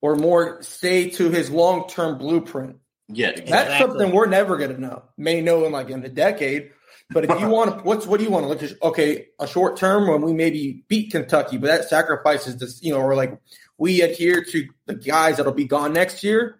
or 0.00 0.14
more 0.14 0.62
stay 0.62 1.10
to 1.10 1.30
his 1.30 1.50
long 1.50 1.88
term 1.88 2.16
blueprint? 2.18 2.76
Yeah. 3.08 3.32
That's 3.44 3.78
something 3.80 4.12
we're 4.12 4.26
never 4.26 4.56
going 4.56 4.72
to 4.74 4.80
know. 4.80 5.02
May 5.16 5.40
know 5.40 5.64
in 5.64 5.72
like 5.72 5.90
in 5.90 6.04
a 6.04 6.08
decade. 6.08 6.70
But 7.10 7.24
if 7.24 7.40
you 7.40 7.48
want 7.48 7.78
to, 7.78 7.84
what's 7.84 8.06
what 8.06 8.18
do 8.18 8.24
you 8.24 8.30
want 8.30 8.44
to 8.44 8.48
look 8.48 8.62
at? 8.62 8.82
Okay, 8.82 9.26
a 9.38 9.46
short 9.46 9.76
term 9.76 10.08
when 10.08 10.22
we 10.22 10.32
maybe 10.32 10.84
beat 10.88 11.10
Kentucky, 11.10 11.56
but 11.58 11.68
that 11.68 11.88
sacrifices 11.88 12.56
this, 12.58 12.82
you 12.82 12.92
know, 12.92 13.00
or 13.00 13.14
like 13.14 13.38
we 13.76 14.02
adhere 14.02 14.44
to 14.44 14.68
the 14.86 14.94
guys 14.94 15.36
that'll 15.36 15.52
be 15.52 15.66
gone 15.66 15.92
next 15.92 16.22
year, 16.22 16.58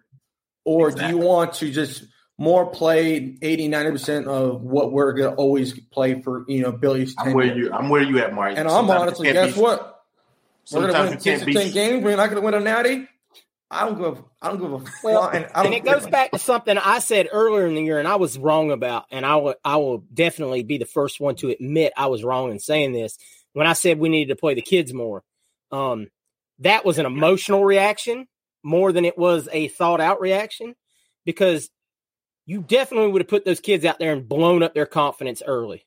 or 0.65 0.91
do 0.91 1.05
you 1.07 1.17
want 1.17 1.53
to 1.55 1.71
just 1.71 2.03
more 2.37 2.67
play 2.67 3.37
80, 3.41 3.67
90 3.67 3.91
percent 3.91 4.27
of 4.27 4.61
what 4.61 4.91
we're 4.91 5.13
going 5.13 5.31
to 5.31 5.35
always 5.35 5.77
play 5.91 6.21
for? 6.21 6.45
You 6.47 6.63
know, 6.63 6.71
Billy's 6.71 7.13
I'm 7.17 7.33
where 7.33 7.55
you 7.55 7.71
I'm 7.71 7.89
where 7.89 8.01
you 8.01 8.19
at, 8.19 8.33
Mark. 8.33 8.57
And 8.57 8.67
I'm 8.67 8.89
honestly, 8.89 9.31
guess 9.31 9.55
be- 9.55 9.61
what? 9.61 9.95
We're 10.71 10.81
going 10.81 10.93
to 10.93 10.99
Sometimes 10.99 11.09
win 11.09 11.17
you 11.17 11.19
six 11.19 11.23
can't 11.23 11.41
or 11.41 11.45
be 11.45 11.53
ten 11.53 11.71
games. 11.71 12.03
We're 12.03 12.15
not 12.15 12.29
going 12.29 12.41
to 12.41 12.45
win 12.45 12.53
a 12.53 12.59
natty. 12.59 13.07
I 13.71 13.85
don't 13.85 13.99
give. 13.99 14.23
I 14.41 14.49
don't 14.49 14.59
give 14.59 14.73
a 14.73 14.91
Well, 15.03 15.29
flying. 15.29 15.45
And 15.53 15.73
it 15.73 15.85
goes 15.85 16.07
back 16.07 16.31
to 16.31 16.39
something 16.39 16.77
I 16.77 16.99
said 16.99 17.27
earlier 17.31 17.67
in 17.67 17.75
the 17.75 17.83
year, 17.83 17.99
and 17.99 18.07
I 18.07 18.15
was 18.15 18.37
wrong 18.37 18.71
about, 18.71 19.05
and 19.11 19.25
I 19.25 19.35
will 19.35 19.55
I 19.63 19.77
will 19.77 19.99
definitely 20.13 20.63
be 20.63 20.77
the 20.77 20.85
first 20.85 21.19
one 21.19 21.35
to 21.35 21.49
admit 21.49 21.93
I 21.95 22.07
was 22.07 22.23
wrong 22.23 22.51
in 22.51 22.59
saying 22.59 22.93
this 22.93 23.17
when 23.53 23.67
I 23.67 23.73
said 23.73 23.99
we 23.99 24.09
needed 24.09 24.33
to 24.33 24.39
play 24.39 24.55
the 24.55 24.61
kids 24.61 24.93
more. 24.93 25.23
Um, 25.71 26.07
that 26.59 26.83
was 26.83 26.97
an 26.97 27.05
emotional 27.05 27.63
reaction 27.63 28.27
more 28.63 28.91
than 28.91 29.05
it 29.05 29.17
was 29.17 29.47
a 29.51 29.67
thought 29.67 30.01
out 30.01 30.19
reaction 30.19 30.75
because 31.25 31.69
you 32.45 32.61
definitely 32.61 33.11
would 33.11 33.21
have 33.21 33.29
put 33.29 33.45
those 33.45 33.59
kids 33.59 33.85
out 33.85 33.99
there 33.99 34.13
and 34.13 34.27
blown 34.27 34.63
up 34.63 34.73
their 34.73 34.87
confidence 34.87 35.43
early. 35.45 35.85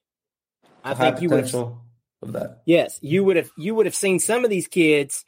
I 0.84 0.94
high 0.94 1.10
think 1.10 1.22
you 1.22 1.30
would 1.30 1.44
have 1.44 1.54
of 1.54 2.32
that. 2.34 2.62
Yes, 2.64 3.00
you 3.02 3.24
would 3.24 3.36
have 3.36 3.50
you 3.58 3.74
would 3.74 3.86
have 3.86 3.96
seen 3.96 4.20
some 4.20 4.44
of 4.44 4.50
these 4.50 4.68
kids 4.68 5.24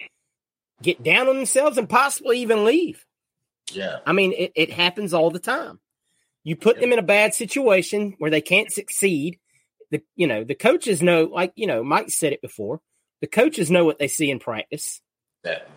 get 0.85 1.03
down 1.03 1.29
on 1.29 1.37
themselves 1.37 1.79
and 1.79 1.89
possibly 1.89 2.41
even 2.41 2.65
leave. 2.65 3.05
Yeah. 3.73 3.99
I 4.07 4.13
mean, 4.13 4.33
it, 4.33 4.53
it 4.55 4.71
happens 4.71 5.15
all 5.15 5.31
the 5.31 5.41
time. 5.41 5.81
You 6.45 6.57
put 6.57 6.79
them 6.79 6.93
in 6.93 6.99
a 6.99 7.03
bad 7.03 7.35
situation 7.35 8.15
where 8.19 8.31
they 8.31 8.43
can't 8.43 8.71
succeed. 8.71 9.39
The 9.91 10.03
you 10.15 10.27
know, 10.27 10.45
the 10.45 10.55
coaches 10.55 11.03
know, 11.03 11.25
like, 11.25 11.53
you 11.57 11.67
know, 11.67 11.83
Mike 11.83 12.11
said 12.11 12.35
it 12.35 12.43
before. 12.43 12.81
The 13.23 13.27
coaches 13.27 13.71
know 13.71 13.85
what 13.85 13.99
they 13.99 14.09
see 14.09 14.31
in 14.31 14.39
practice. 14.39 15.01
That. 15.43 15.69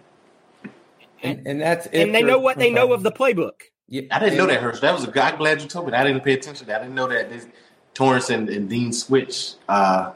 And, 1.24 1.48
and 1.48 1.62
that's 1.62 1.88
And 1.88 2.14
they 2.14 2.22
know 2.22 2.40
what 2.40 2.58
they 2.58 2.70
know 2.70 2.92
of 2.94 3.02
the 3.02 3.12
playbook. 3.12 3.62
Yeah, 3.88 4.02
I 4.12 4.20
didn't 4.20 4.38
know 4.38 4.48
that, 4.48 4.62
Hirsch. 4.62 4.82
That 4.82 4.94
was 4.94 5.06
a 5.06 5.08
good. 5.08 5.24
I'm 5.24 5.38
glad 5.38 5.62
you 5.62 5.68
told 5.70 5.86
me 5.86 5.92
that. 5.92 6.02
I 6.02 6.08
didn't 6.08 6.24
pay 6.24 6.34
attention 6.34 6.66
to 6.66 6.66
that. 6.66 6.82
I 6.82 6.84
didn't 6.84 6.96
know 6.96 7.08
that 7.08 7.30
this 7.30 7.48
Torrence 7.94 8.30
and, 8.30 8.50
and 8.50 8.70
Dean 8.70 8.92
switch 8.92 9.54
uh, 9.70 10.12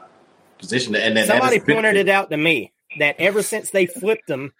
position. 0.58 0.94
And 0.94 1.16
that, 1.16 1.26
Somebody 1.26 1.58
that 1.58 1.68
is 1.68 1.74
pointed 1.74 1.96
it 1.96 2.08
out 2.10 2.30
to 2.30 2.36
me 2.36 2.72
that 2.98 3.16
ever 3.18 3.42
since 3.42 3.70
they 3.70 3.86
flipped 3.86 4.26
them, 4.26 4.52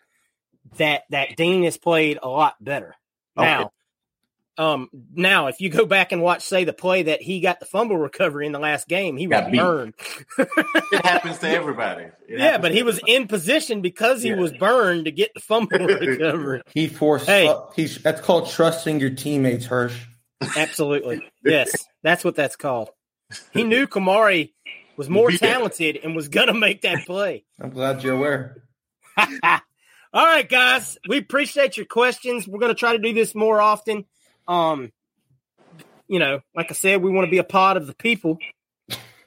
that 0.79 1.03
that 1.11 1.37
Dean 1.37 1.65
has 1.65 1.77
played 1.77 2.19
a 2.23 2.29
lot 2.29 2.55
better. 2.63 2.95
Okay. 3.37 3.47
Now, 3.47 3.73
um, 4.59 4.89
now 5.15 5.47
if 5.47 5.61
you 5.61 5.71
go 5.71 5.87
back 5.87 6.13
and 6.13 6.21
watch, 6.23 6.43
say, 6.43 6.65
the 6.65 6.75
play 6.75 7.05
that 7.05 7.23
he 7.23 7.41
got 7.41 7.59
the 7.59 7.65
fumble 7.67 7.97
recovery 7.97 8.45
in 8.47 8.53
the 8.53 8.59
last 8.59 8.87
game, 8.87 9.17
he 9.17 9.27
Got 9.27 9.45
was 9.45 9.53
beat. 9.53 9.59
burned. 9.61 9.95
It 10.39 11.05
happens 11.07 11.39
to 11.39 11.49
everybody. 11.49 12.05
It 12.29 12.39
yeah, 12.39 12.59
but 12.59 12.73
he 12.73 12.83
was 12.83 12.97
everybody. 12.99 13.15
in 13.15 13.29
position 13.29 13.81
because 13.81 14.23
he 14.23 14.29
Yeah. 14.29 14.37
was 14.37 14.53
burned 14.53 15.07
to 15.07 15.11
get 15.11 15.33
the 15.35 15.41
fumble 15.41 15.79
recovery. 15.79 16.63
He 16.75 16.87
forced. 16.89 17.27
Hey. 17.27 17.49
uh, 17.49 17.63
he's 17.75 18.03
that's 18.03 18.21
called 18.21 18.51
trusting 18.51 19.01
your 19.01 19.11
teammates, 19.11 19.65
Hirsch. 19.67 19.99
Absolutely, 20.57 21.23
yes, 21.45 21.75
that's 22.03 22.23
what 22.25 22.35
that's 22.37 22.57
called. 22.57 22.91
He 23.53 23.65
knew 23.65 23.87
Kamari 23.87 24.53
was 24.99 25.09
more 25.09 25.31
talented 25.31 25.99
and 26.05 26.15
was 26.15 26.29
gonna 26.29 26.53
make 26.53 26.83
that 26.83 27.07
play. 27.07 27.45
I'm 27.59 27.71
glad 27.71 28.03
you're 28.05 28.15
aware. 28.17 28.63
All 30.13 30.27
right, 30.27 30.49
guys. 30.49 30.99
We 31.09 31.19
appreciate 31.19 31.77
your 31.77 31.87
questions. 31.87 32.47
We're 32.47 32.59
going 32.59 32.75
to 32.75 32.79
try 32.79 32.93
to 32.93 32.99
do 32.99 33.15
this 33.15 33.35
more 33.35 33.61
often. 33.61 34.05
Um, 34.47 34.93
you 36.07 36.19
know, 36.19 36.41
like 36.55 36.71
I 36.71 36.75
said, 36.75 37.03
we 37.03 37.11
want 37.11 37.27
to 37.27 37.31
be 37.31 37.39
a 37.39 37.45
part 37.45 37.77
of 37.77 37.87
the 37.87 37.95
people. 37.95 38.39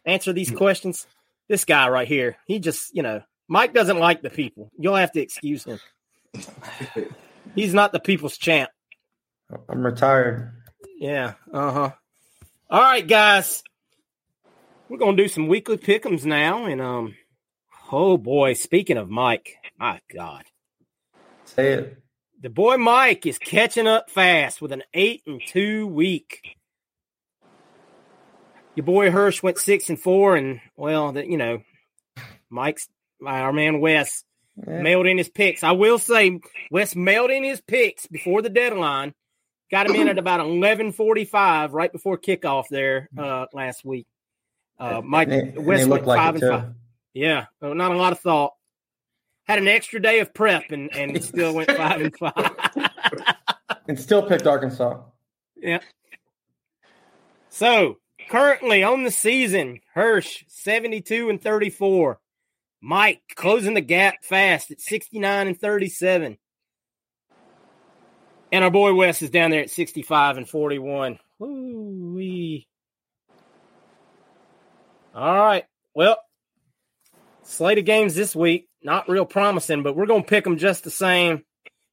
Answer 0.05 0.33
these 0.33 0.51
questions. 0.51 1.07
This 1.47 1.65
guy 1.65 1.89
right 1.89 2.07
here, 2.07 2.37
he 2.47 2.59
just, 2.59 2.95
you 2.95 3.03
know, 3.03 3.21
Mike 3.47 3.73
doesn't 3.73 3.97
like 3.97 4.21
the 4.21 4.29
people. 4.29 4.71
You'll 4.77 4.95
have 4.95 5.11
to 5.13 5.21
excuse 5.21 5.63
him. 5.63 5.79
He's 7.55 7.73
not 7.73 7.91
the 7.91 7.99
people's 7.99 8.37
champ. 8.37 8.69
I'm 9.69 9.85
retired. 9.85 10.51
Yeah. 10.99 11.33
Uh 11.51 11.71
huh. 11.71 11.91
All 12.69 12.81
right, 12.81 13.07
guys. 13.07 13.63
We're 14.89 14.97
gonna 14.97 15.17
do 15.17 15.27
some 15.27 15.47
weekly 15.47 15.77
pickums 15.77 16.25
now, 16.25 16.65
and 16.65 16.81
um, 16.81 17.15
oh 17.91 18.17
boy, 18.17 18.53
speaking 18.53 18.97
of 18.97 19.09
Mike, 19.09 19.55
my 19.79 19.99
God, 20.13 20.43
Say 21.55 21.73
it. 21.73 21.97
the 22.41 22.49
boy 22.49 22.77
Mike 22.77 23.25
is 23.25 23.37
catching 23.39 23.87
up 23.87 24.09
fast 24.09 24.61
with 24.61 24.71
an 24.71 24.83
eight 24.93 25.23
and 25.25 25.41
two 25.47 25.87
week. 25.87 26.41
Your 28.75 28.85
boy 28.85 29.09
Hirsch 29.09 29.41
went 29.41 29.57
six 29.57 29.89
and 29.89 29.99
four, 29.99 30.35
and 30.35 30.59
well, 30.75 31.13
that 31.13 31.27
you 31.27 31.37
know, 31.37 31.61
Mike's 32.49 32.87
our 33.25 33.53
man 33.53 33.79
Wes 33.79 34.23
Yeah. 34.57 34.81
mailed 34.81 35.05
in 35.07 35.17
his 35.17 35.29
picks. 35.29 35.63
I 35.63 35.71
will 35.71 35.97
say 35.97 36.39
Wes 36.71 36.95
mailed 36.95 37.31
in 37.31 37.43
his 37.43 37.61
picks 37.61 38.05
before 38.07 38.41
the 38.41 38.49
deadline. 38.49 39.13
Got 39.71 39.89
him 39.89 39.95
in 39.95 40.07
at 40.09 40.17
about 40.19 40.41
eleven 40.41 40.91
forty 40.91 41.23
five, 41.25 41.73
right 41.73 41.91
before 41.91 42.17
kickoff 42.17 42.65
there 42.69 43.09
uh, 43.17 43.45
last 43.53 43.83
week. 43.85 44.07
Uh, 44.77 45.01
Mike 45.03 45.29
And 45.29 45.57
and 45.57 45.65
Wes 45.65 45.79
went 45.79 45.89
look 45.89 46.05
like 46.05 46.17
five 46.17 46.35
and 46.35 46.41
too. 46.41 46.49
five. 46.49 46.73
Yeah, 47.13 47.45
uh, 47.61 47.73
not 47.73 47.93
a 47.93 47.97
lot 47.97 48.11
of 48.11 48.19
thought. 48.19 48.53
Had 49.47 49.59
an 49.59 49.67
extra 49.67 50.01
day 50.01 50.19
of 50.19 50.33
prep 50.33 50.71
and 50.71 50.93
and 50.95 51.23
still 51.23 51.53
went 51.53 51.71
five 51.71 52.01
and 52.01 52.15
five. 52.17 52.51
And 53.87 53.99
still 53.99 54.23
picked 54.23 54.47
Arkansas. 54.47 54.99
yeah. 55.55 55.79
So 57.49 57.97
currently 58.29 58.81
on 58.83 59.03
the 59.03 59.11
season, 59.11 59.79
Hirsch 59.93 60.43
seventy 60.47 61.01
two 61.01 61.29
and 61.29 61.39
thirty 61.39 61.69
four. 61.69 62.19
Mike 62.81 63.21
closing 63.35 63.75
the 63.75 63.81
gap 63.81 64.23
fast 64.23 64.71
at 64.71 64.81
sixty 64.81 65.19
nine 65.19 65.47
and 65.47 65.59
thirty 65.59 65.87
seven. 65.89 66.37
And 68.51 68.63
our 68.63 68.71
boy 68.71 68.93
Wes 68.95 69.21
is 69.21 69.29
down 69.29 69.51
there 69.51 69.61
at 69.61 69.69
65 69.69 70.37
and 70.37 70.47
41. 70.47 71.19
Ooh-wee. 71.41 72.67
All 75.13 75.35
right. 75.39 75.65
Well, 75.93 76.17
slate 77.43 77.79
of 77.79 77.85
games 77.85 78.15
this 78.15 78.35
week, 78.35 78.67
not 78.85 79.09
real 79.09 79.25
promising, 79.25 79.83
but 79.83 79.95
we're 79.95 80.05
going 80.05 80.21
to 80.21 80.29
pick 80.29 80.43
them 80.43 80.57
just 80.57 80.83
the 80.83 80.91
same. 80.91 81.43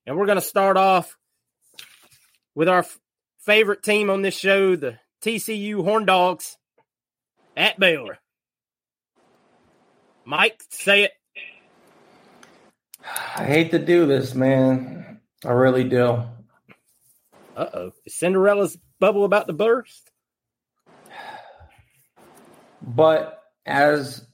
And 0.06 0.16
we're 0.16 0.27
going 0.27 0.36
to 0.36 0.43
start 0.43 0.77
off 0.77 1.16
with 2.55 2.69
our 2.69 2.81
f- 2.81 2.98
favorite 3.40 3.82
team 3.82 4.10
on 4.10 4.23
this 4.23 4.36
show, 4.36 4.77
the 4.77 4.98
TCU 5.24 5.82
Horn 5.82 6.05
Dogs 6.05 6.56
at 7.56 7.81
Baylor. 7.81 8.19
Mike, 10.24 10.62
say 10.70 11.05
it. 11.05 11.12
I 13.36 13.44
hate 13.44 13.73
to 13.73 13.78
do 13.78 14.06
this, 14.06 14.35
man. 14.35 15.20
I 15.44 15.51
really 15.52 15.85
do. 15.85 16.23
Uh 17.56 17.66
oh. 17.74 17.93
Is 18.06 18.14
Cinderella's 18.14 18.78
bubble 19.01 19.24
about 19.24 19.47
to 19.48 19.52
burst? 19.52 20.10
But 22.81 23.43
as 23.66 24.24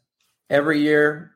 every 0.51 0.81
year, 0.81 1.33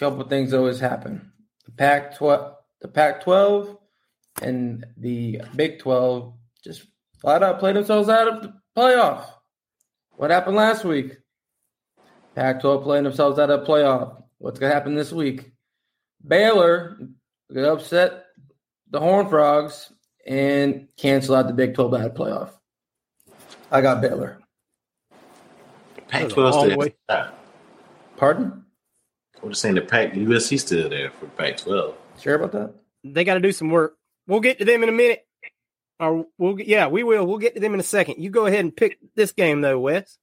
a 0.00 0.04
couple 0.04 0.24
things 0.24 0.54
always 0.54 0.80
happen. 0.80 1.30
The 1.66 1.72
Pac 1.72 2.16
12, 2.16 2.54
the 2.80 2.88
Pac 2.88 3.22
12 3.22 3.76
and 4.42 4.86
the 4.96 5.42
Big 5.54 5.78
12 5.78 6.32
just 6.64 6.86
flat 7.18 7.42
out 7.42 7.58
play 7.58 7.74
themselves 7.74 8.08
out 8.08 8.28
of 8.28 8.42
the 8.42 8.54
playoff. 8.76 9.26
What 10.12 10.30
happened 10.30 10.56
last 10.56 10.84
week? 10.84 11.18
Pac 12.34 12.60
12 12.62 12.82
playing 12.82 13.04
themselves 13.04 13.38
out 13.38 13.50
of 13.50 13.60
the 13.60 13.66
playoff. 13.66 14.22
What's 14.38 14.58
going 14.58 14.70
to 14.70 14.74
happen 14.74 14.94
this 14.94 15.12
week? 15.12 15.52
Baylor 16.26 16.96
going 17.52 17.66
to 17.66 17.72
upset 17.72 18.24
the 18.90 19.00
Horn 19.00 19.28
Frogs 19.28 19.92
and 20.26 20.88
cancel 20.96 21.34
out 21.34 21.46
the 21.46 21.52
Big 21.52 21.74
12 21.74 21.94
out 21.94 22.00
of 22.06 22.14
the 22.14 22.18
playoff. 22.18 22.50
I 23.70 23.82
got 23.82 24.00
Baylor. 24.00 24.40
Pac 26.08 26.22
That 26.22 26.24
was 26.24 26.32
a 26.32 26.34
12 26.34 26.54
long 26.54 26.64
still 26.66 26.78
way. 26.78 26.94
there. 27.08 27.30
Pardon? 28.16 28.64
I'm 29.42 29.50
just 29.50 29.62
saying 29.62 29.76
the 29.76 29.80
Pac 29.80 30.12
USC 30.12 30.60
still 30.60 30.88
there 30.88 31.10
for 31.10 31.26
Pac 31.26 31.58
12. 31.58 31.94
Sure 32.20 32.34
about 32.34 32.52
that? 32.52 32.74
They 33.04 33.24
got 33.24 33.34
to 33.34 33.40
do 33.40 33.52
some 33.52 33.70
work. 33.70 33.96
We'll 34.26 34.40
get 34.40 34.58
to 34.58 34.64
them 34.64 34.82
in 34.82 34.88
a 34.88 34.92
minute. 34.92 35.26
Or 35.98 36.26
we'll 36.38 36.54
get, 36.54 36.66
yeah, 36.66 36.88
we 36.88 37.02
will. 37.02 37.26
We'll 37.26 37.38
get 37.38 37.54
to 37.54 37.60
them 37.60 37.74
in 37.74 37.80
a 37.80 37.84
second. 37.84 38.22
You 38.22 38.30
go 38.30 38.46
ahead 38.46 38.60
and 38.60 38.74
pick 38.74 38.98
this 39.14 39.32
game 39.32 39.60
though, 39.60 39.78
Wes. 39.78 40.18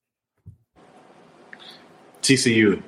TCU. 2.21 2.83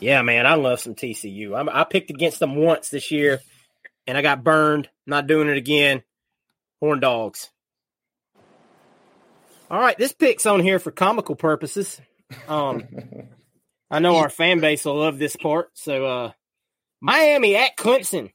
Yeah, 0.00 0.22
man, 0.22 0.46
I 0.46 0.54
love 0.54 0.80
some 0.80 0.94
TCU. 0.94 1.58
I'm, 1.58 1.68
I 1.68 1.84
picked 1.84 2.10
against 2.10 2.38
them 2.38 2.56
once 2.56 2.90
this 2.90 3.10
year, 3.10 3.40
and 4.06 4.16
I 4.16 4.22
got 4.22 4.44
burned. 4.44 4.88
Not 5.06 5.26
doing 5.26 5.48
it 5.48 5.56
again. 5.56 6.02
Horn 6.80 7.00
dogs. 7.00 7.50
All 9.70 9.80
right, 9.80 9.96
this 9.96 10.12
pick's 10.12 10.46
on 10.46 10.60
here 10.60 10.78
for 10.78 10.90
comical 10.90 11.34
purposes. 11.34 12.00
Um, 12.48 12.84
I 13.90 13.98
know 14.00 14.16
our 14.16 14.28
fan 14.28 14.60
base 14.60 14.84
will 14.84 14.96
love 14.96 15.18
this 15.18 15.36
part. 15.36 15.70
So, 15.74 16.06
uh, 16.06 16.32
Miami 17.00 17.56
at 17.56 17.76
Clemson. 17.76 18.32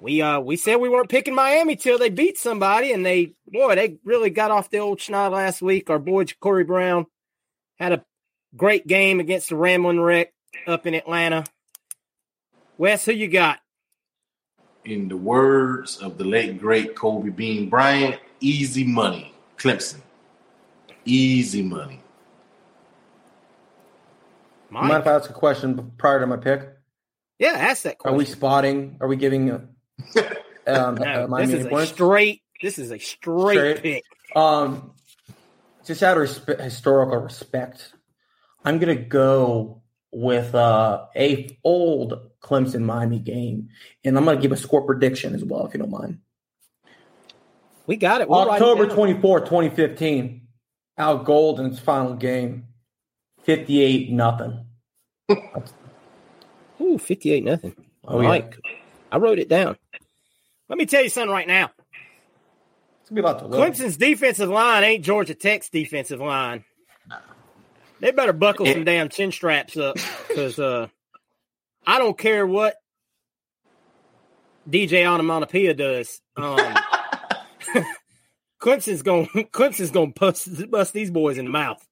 We 0.00 0.20
uh 0.20 0.40
we 0.40 0.56
said 0.56 0.76
we 0.76 0.90
weren't 0.90 1.08
picking 1.08 1.34
Miami 1.34 1.76
till 1.76 1.98
they 1.98 2.10
beat 2.10 2.36
somebody, 2.36 2.92
and 2.92 3.06
they 3.06 3.32
boy 3.46 3.74
they 3.74 3.96
really 4.04 4.30
got 4.30 4.50
off 4.50 4.68
the 4.68 4.78
old 4.78 4.98
schneid 4.98 5.32
last 5.32 5.62
week. 5.62 5.88
Our 5.88 5.98
boy 5.98 6.24
Jacurri 6.24 6.66
Brown 6.66 7.06
had 7.78 7.92
a 7.92 8.04
great 8.54 8.86
game 8.86 9.18
against 9.18 9.48
the 9.48 9.56
Ramblin' 9.56 10.00
Wreck 10.00 10.32
up 10.66 10.86
in 10.86 10.94
Atlanta. 10.94 11.44
Wes, 12.76 13.04
who 13.04 13.12
you 13.12 13.28
got? 13.28 13.60
In 14.84 15.08
the 15.08 15.16
words 15.16 15.96
of 15.98 16.18
the 16.18 16.24
late 16.24 16.60
great 16.60 16.94
Kobe 16.94 17.30
Bean 17.30 17.70
Bryant, 17.70 18.20
easy 18.40 18.84
money. 18.84 19.34
Clemson. 19.56 20.02
Easy 21.06 21.62
money. 21.62 22.03
Mind 24.82 25.02
if 25.02 25.06
I 25.06 25.12
ask 25.12 25.30
a 25.30 25.32
question 25.32 25.92
prior 25.98 26.20
to 26.20 26.26
my 26.26 26.36
pick? 26.36 26.68
Yeah, 27.38 27.50
ask 27.50 27.82
that 27.84 27.98
question. 27.98 28.14
Are 28.14 28.18
we 28.18 28.24
spotting? 28.24 28.96
Are 29.00 29.08
we 29.08 29.16
giving 29.16 29.50
uh, 29.50 29.60
um, 30.66 30.94
no, 30.96 31.24
uh, 31.24 31.26
Miami 31.28 31.52
this 31.52 31.60
is 31.60 31.66
a 31.66 31.68
points? 31.68 31.92
straight. 31.92 32.42
This 32.62 32.78
is 32.78 32.90
a 32.90 32.98
straight, 32.98 33.56
Straight. 33.56 33.82
pick. 33.82 34.04
Um, 34.36 34.92
just 35.84 36.02
out 36.02 36.16
of 36.16 36.24
respe- 36.24 36.60
historical 36.60 37.18
respect, 37.18 37.92
I'm 38.64 38.78
gonna 38.78 38.94
go 38.96 39.82
with 40.10 40.54
uh, 40.54 41.06
a 41.16 41.58
old 41.64 42.30
Clemson 42.40 42.82
Miami 42.82 43.18
game, 43.18 43.68
and 44.04 44.16
I'm 44.16 44.24
gonna 44.24 44.40
give 44.40 44.52
a 44.52 44.56
score 44.56 44.82
prediction 44.82 45.34
as 45.34 45.44
well, 45.44 45.66
if 45.66 45.74
you 45.74 45.80
don't 45.80 45.90
mind. 45.90 46.18
We 47.86 47.96
got 47.96 48.22
it. 48.22 48.28
We'll 48.28 48.50
October 48.50 48.86
down. 48.86 48.96
24, 48.96 49.40
2015, 49.40 50.46
Al 50.96 51.18
Golden's 51.18 51.78
final 51.78 52.14
game, 52.14 52.68
58 53.44 54.10
nothing. 54.10 54.66
Ooh, 56.80 56.98
58 56.98 57.44
nothing. 57.44 57.74
Oh, 58.06 58.20
yeah. 58.20 58.28
Mike, 58.28 58.58
I 59.10 59.18
wrote 59.18 59.38
it 59.38 59.48
down. 59.48 59.76
Let 60.68 60.78
me 60.78 60.86
tell 60.86 61.02
you 61.02 61.08
something 61.08 61.30
right 61.30 61.46
now. 61.46 61.70
It's 63.00 63.10
gonna 63.10 63.22
be 63.22 63.26
a 63.26 63.30
lot 63.30 63.38
to. 63.40 63.44
Clemson's 63.46 63.96
defensive 63.96 64.48
line 64.48 64.82
ain't 64.82 65.04
Georgia 65.04 65.34
Tech's 65.34 65.68
defensive 65.68 66.20
line. 66.20 66.64
They 68.00 68.10
better 68.10 68.32
buckle 68.32 68.66
some 68.66 68.84
damn 68.84 69.08
chin 69.08 69.30
straps 69.30 69.76
up 69.76 69.96
because 70.28 70.58
uh, 70.58 70.88
I 71.86 71.98
don't 71.98 72.18
care 72.18 72.46
what 72.46 72.76
DJ 74.68 75.06
Onomatopoeia 75.06 75.74
does. 75.74 76.20
Um, 76.36 76.58
Clemson's 78.60 79.02
going 79.02 79.26
Clemson's 79.52 79.90
going 79.90 80.12
to 80.12 80.20
bust, 80.20 80.70
bust 80.70 80.92
these 80.92 81.10
boys 81.10 81.38
in 81.38 81.44
the 81.44 81.50
mouth. 81.50 81.86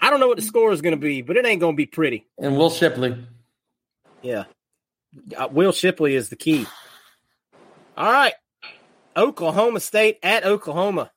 I 0.00 0.10
don't 0.10 0.20
know 0.20 0.28
what 0.28 0.36
the 0.36 0.42
score 0.42 0.72
is 0.72 0.82
going 0.82 0.94
to 0.94 1.00
be, 1.00 1.22
but 1.22 1.36
it 1.36 1.46
ain't 1.46 1.60
going 1.60 1.74
to 1.74 1.76
be 1.76 1.86
pretty. 1.86 2.26
And 2.38 2.56
Will 2.56 2.70
Shipley. 2.70 3.16
Yeah. 4.22 4.44
Uh, 5.36 5.48
Will 5.50 5.72
Shipley 5.72 6.14
is 6.14 6.28
the 6.28 6.36
key. 6.36 6.66
All 7.96 8.10
right. 8.10 8.34
Oklahoma 9.16 9.80
State 9.80 10.18
at 10.22 10.44
Oklahoma. 10.44 11.10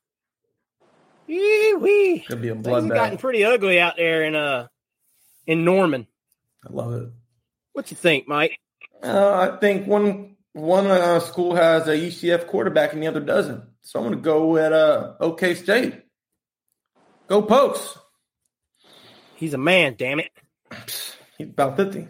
Wee-wee. 1.27 2.26
Could 2.27 2.41
be 2.41 2.49
a 2.49 2.56
Things 2.56 2.84
have 2.84 2.89
gotten 2.89 3.18
pretty 3.18 3.43
ugly 3.43 3.80
out 3.80 3.97
there 3.97 4.23
in 4.23 4.35
uh 4.35 4.68
in 5.45 5.65
Norman. 5.65 6.07
I 6.65 6.73
love 6.73 6.93
it. 6.93 7.10
What 7.73 7.91
you 7.91 7.97
think, 7.97 8.27
Mike? 8.27 8.60
Uh, 9.03 9.51
I 9.53 9.57
think 9.57 9.85
one 9.85 10.38
one 10.53 10.88
uh, 10.88 11.19
school 11.19 11.56
has 11.56 11.88
a 11.88 11.95
UCF 11.95 12.47
quarterback 12.47 12.93
and 12.93 13.03
the 13.03 13.07
other 13.07 13.19
doesn't. 13.19 13.64
So 13.81 13.99
I'm 13.99 14.06
going 14.06 14.18
to 14.18 14.22
go 14.22 14.57
at 14.57 14.73
uh, 14.73 15.14
OK 15.19 15.56
State. 15.56 16.01
Go 17.27 17.41
Pokes. 17.41 17.97
He's 19.39 19.53
a 19.53 19.57
man, 19.57 19.95
damn 19.97 20.19
it. 20.19 20.31
He's 21.37 21.47
about 21.47 21.77
50. 21.77 22.09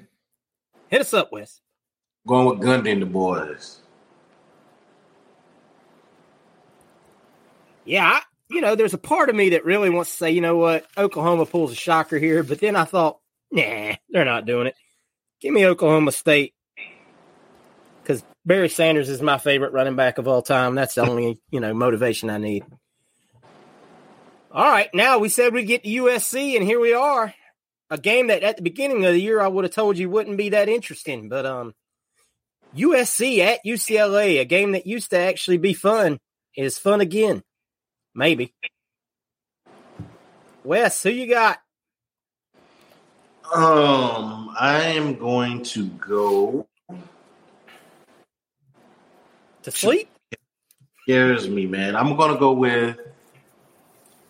Hit 0.88 1.01
us 1.01 1.14
up, 1.14 1.31
Wes. 1.31 1.61
Going 2.27 2.47
with 2.47 2.68
Gundy 2.68 2.91
and 2.91 3.03
the 3.03 3.06
boys. 3.06 3.81
Yeah, 7.85 8.06
I, 8.06 8.22
you 8.49 8.61
know, 8.61 8.73
there's 8.73 8.95
a 8.95 8.99
part 8.99 9.30
of 9.30 9.35
me 9.35 9.49
that 9.49 9.64
really 9.64 9.91
wants 9.91 10.10
to 10.10 10.18
say, 10.18 10.31
you 10.31 10.41
know 10.41 10.57
what, 10.57 10.88
Oklahoma 10.97 11.45
pulls 11.45 11.72
a 11.72 11.76
shocker 11.76 12.18
here, 12.18 12.41
but 12.41 12.60
then 12.60 12.76
I 12.76 12.85
thought, 12.85 13.19
nah, 13.51 13.93
they're 14.10 14.26
not 14.26 14.47
doing 14.47 14.65
it. 14.65 14.76
Give 15.39 15.53
me 15.53 15.68
Oklahoma 15.68 16.11
State 16.11 16.56
because 18.01 18.23
Barry 18.43 18.69
Sanders 18.69 19.07
is 19.07 19.22
my 19.22 19.38
favorite 19.38 19.73
running 19.73 19.95
back 19.95 20.18
of 20.18 20.27
all 20.27 20.41
time. 20.41 20.73
That's 20.73 20.95
the 20.95 21.07
only 21.07 21.39
you 21.51 21.60
know 21.60 21.76
motivation 21.76 22.31
I 22.31 22.39
need. 22.39 22.65
All 24.52 24.68
right, 24.68 24.90
now 24.96 25.20
we 25.20 25.30
said 25.30 25.54
we'd 25.54 25.68
get 25.68 25.84
to 25.84 25.90
USC, 25.90 26.56
and 26.56 26.66
here 26.66 26.80
we 26.80 26.94
are. 26.94 27.36
A 27.92 28.00
game 28.00 28.28
that 28.28 28.42
at 28.42 28.58
the 28.58 28.64
beginning 28.64 29.06
of 29.06 29.14
the 29.14 29.22
year 29.22 29.40
I 29.40 29.48
would 29.48 29.64
have 29.64 29.74
told 29.74 29.98
you 29.98 30.10
wouldn't 30.10 30.38
be 30.38 30.50
that 30.50 30.70
interesting, 30.70 31.30
but 31.30 31.46
um, 31.46 31.76
USC 32.76 33.40
at 33.40 33.60
UCLA, 33.64 34.40
a 34.40 34.46
game 34.46 34.72
that 34.72 34.88
used 34.88 35.12
to 35.12 35.20
actually 35.20 35.58
be 35.58 35.74
fun, 35.74 36.20
is 36.58 36.80
fun 36.80 37.00
again. 37.00 37.44
Maybe. 38.16 38.56
Wes, 40.64 41.04
who 41.04 41.12
you 41.12 41.30
got? 41.30 41.60
Um, 43.54 44.56
I 44.60 44.94
am 44.96 45.16
going 45.16 45.62
to 45.64 45.88
go 45.90 46.68
to 49.62 49.72
sleep. 49.72 50.10
Scares 51.04 51.48
me, 51.48 51.68
man. 51.68 51.96
I'm 51.96 52.16
gonna 52.16 52.38
go 52.38 52.52
with 52.54 52.98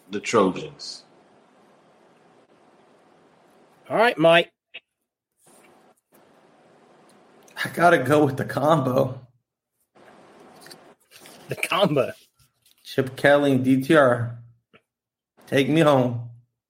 the 0.10 0.20
Trojans. 0.20 1.04
All 3.90 3.98
right, 3.98 4.18
Mike. 4.18 4.52
I 7.64 7.70
gotta 7.74 7.98
go 7.98 8.26
with 8.26 8.38
the 8.38 8.46
combo. 8.46 9.20
The 11.50 11.56
combo. 11.56 12.12
Chip 12.84 13.16
Kelly 13.16 13.54
and 13.54 13.66
DTR. 13.66 14.38
Take 15.48 15.70
me 15.70 15.82
home. 15.82 16.30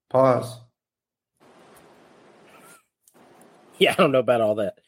Pause. 0.09 0.61
Yeah, 3.77 3.91
I 3.91 3.95
don't 3.95 4.11
know 4.11 4.19
about 4.19 4.41
all 4.41 4.55
that. 4.55 4.79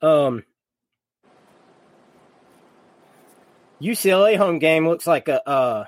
Um, 0.00 0.44
UCLA 3.80 4.36
home 4.36 4.58
game 4.58 4.86
looks 4.86 5.06
like 5.06 5.28
a 5.28 5.48
uh, 5.48 5.84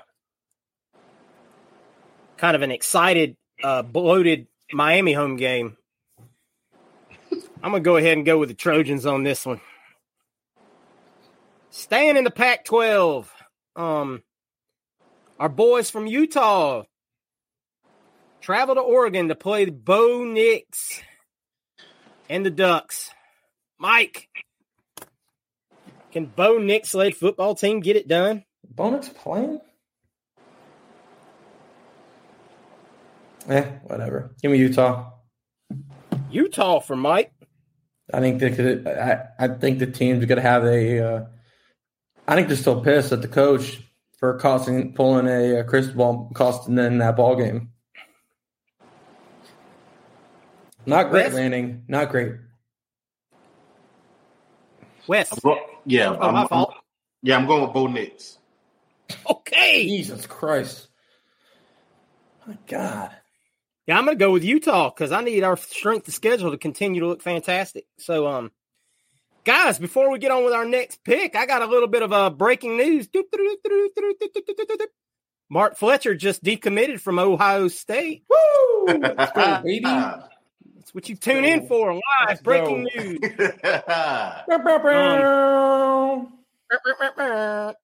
kind 2.43 2.57
of 2.57 2.61
an 2.61 2.71
excited, 2.71 3.37
uh, 3.63 3.81
bloated 3.81 4.47
Miami 4.73 5.13
home 5.13 5.37
game. 5.37 5.77
I'm 7.31 7.71
gonna 7.71 7.79
go 7.79 7.95
ahead 7.95 8.17
and 8.17 8.25
go 8.25 8.37
with 8.37 8.49
the 8.49 8.53
Trojans 8.53 9.05
on 9.05 9.23
this 9.23 9.45
one. 9.45 9.61
Staying 11.69 12.17
in 12.17 12.25
the 12.25 12.31
Pac-12, 12.31 13.27
um, 13.77 14.23
our 15.39 15.47
boys 15.47 15.89
from 15.89 16.05
Utah 16.05 16.83
travel 18.41 18.75
to 18.75 18.81
Oregon 18.81 19.29
to 19.29 19.35
play 19.35 19.63
the 19.63 19.71
Bo 19.71 20.25
Nix 20.25 21.01
and 22.29 22.45
the 22.45 22.51
Ducks. 22.51 23.09
Mike, 23.79 24.27
can 26.11 26.25
Bo 26.25 26.57
Nix 26.57 26.93
led 26.93 27.15
football 27.15 27.55
team 27.55 27.79
get 27.79 27.95
it 27.95 28.09
done? 28.09 28.43
Bo 28.69 28.89
Nix 28.89 29.07
playing? 29.07 29.61
Eh, 33.49 33.63
whatever. 33.83 34.35
Give 34.41 34.51
me 34.51 34.57
Utah. 34.57 35.11
Utah 36.31 36.79
for 36.79 36.95
Mike. 36.95 37.31
I 38.13 38.19
think 38.19 38.39
they 38.39 38.51
could. 38.51 38.87
I, 38.87 39.25
I 39.39 39.47
think 39.47 39.79
the 39.79 39.87
team's 39.87 40.25
going 40.25 40.37
to 40.37 40.41
have 40.47 40.63
a. 40.65 40.99
Uh, 40.99 41.25
I 42.27 42.35
think 42.35 42.47
they're 42.47 42.57
still 42.57 42.81
pissed 42.81 43.11
at 43.11 43.21
the 43.21 43.27
coach 43.27 43.81
for 44.17 44.37
costing 44.39 44.93
pulling 44.93 45.27
a, 45.27 45.59
a 45.59 45.63
crystal 45.63 45.95
ball, 45.95 46.31
costing 46.33 46.75
them 46.75 46.97
that 46.99 47.15
ball 47.17 47.35
game. 47.35 47.69
Not 50.85 51.09
great 51.09 51.25
Wes? 51.25 51.33
landing. 51.33 51.83
Not 51.87 52.09
great. 52.09 52.33
Wes. 55.07 55.33
Yeah, 55.85 56.15
Oh, 56.19 56.31
my 56.31 56.41
I'm, 56.41 56.47
fault. 56.47 56.73
yeah, 57.21 57.37
I'm 57.37 57.45
going 57.45 57.61
with 57.63 57.73
Bo 57.73 57.87
Nix. 57.87 58.37
Okay. 59.29 59.85
Jesus 59.87 60.25
Christ. 60.25 60.87
My 62.47 62.57
God. 62.67 63.15
Yeah, 63.85 63.97
I'm 63.97 64.05
going 64.05 64.17
to 64.17 64.23
go 64.23 64.31
with 64.31 64.43
Utah 64.45 64.89
because 64.89 65.11
I 65.11 65.21
need 65.21 65.43
our 65.43 65.57
strength 65.57 66.07
of 66.07 66.13
schedule 66.13 66.51
to 66.51 66.57
continue 66.57 67.01
to 67.01 67.07
look 67.07 67.21
fantastic. 67.21 67.85
So, 67.97 68.27
um, 68.27 68.51
guys, 69.43 69.77
before 69.77 70.09
we 70.09 70.19
get 70.19 70.31
on 70.31 70.45
with 70.45 70.53
our 70.53 70.65
next 70.65 71.03
pick, 71.03 71.35
I 71.35 71.45
got 71.45 71.61
a 71.61 71.65
little 71.67 71.89
bit 71.89 72.01
of 72.01 72.13
uh, 72.13 72.29
breaking 72.29 72.77
news. 72.77 73.09
Mark 75.49 75.75
Fletcher 75.77 76.15
just 76.15 76.43
decommitted 76.43 77.01
from 77.01 77.19
Ohio 77.19 77.67
State. 77.67 78.23
Woo! 78.29 78.85
Let's 78.87 79.31
go, 79.33 79.61
baby. 79.63 79.81
That's 79.83 80.93
what 80.93 81.09
you 81.09 81.15
tune 81.15 81.43
in 81.45 81.67
for 81.67 81.93
live 81.93 82.01
Let's 82.27 82.41
breaking 82.41 82.87
go. 82.95 83.01
news. 83.03 83.19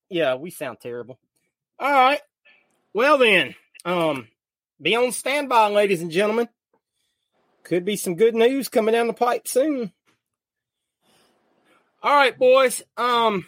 yeah, 0.09 0.35
we 0.35 0.49
sound 0.49 0.79
terrible. 0.81 1.19
All 1.77 1.91
right. 1.91 2.21
Well 2.93 3.17
then, 3.17 3.55
um, 3.85 4.27
be 4.81 4.95
on 4.95 5.11
standby, 5.11 5.69
ladies 5.69 6.01
and 6.01 6.11
gentlemen. 6.11 6.47
Could 7.63 7.85
be 7.85 7.95
some 7.95 8.15
good 8.15 8.35
news 8.35 8.69
coming 8.69 8.93
down 8.93 9.07
the 9.07 9.13
pipe 9.13 9.47
soon. 9.47 9.91
All 12.01 12.13
right, 12.15 12.37
boys. 12.37 12.81
Um, 12.97 13.45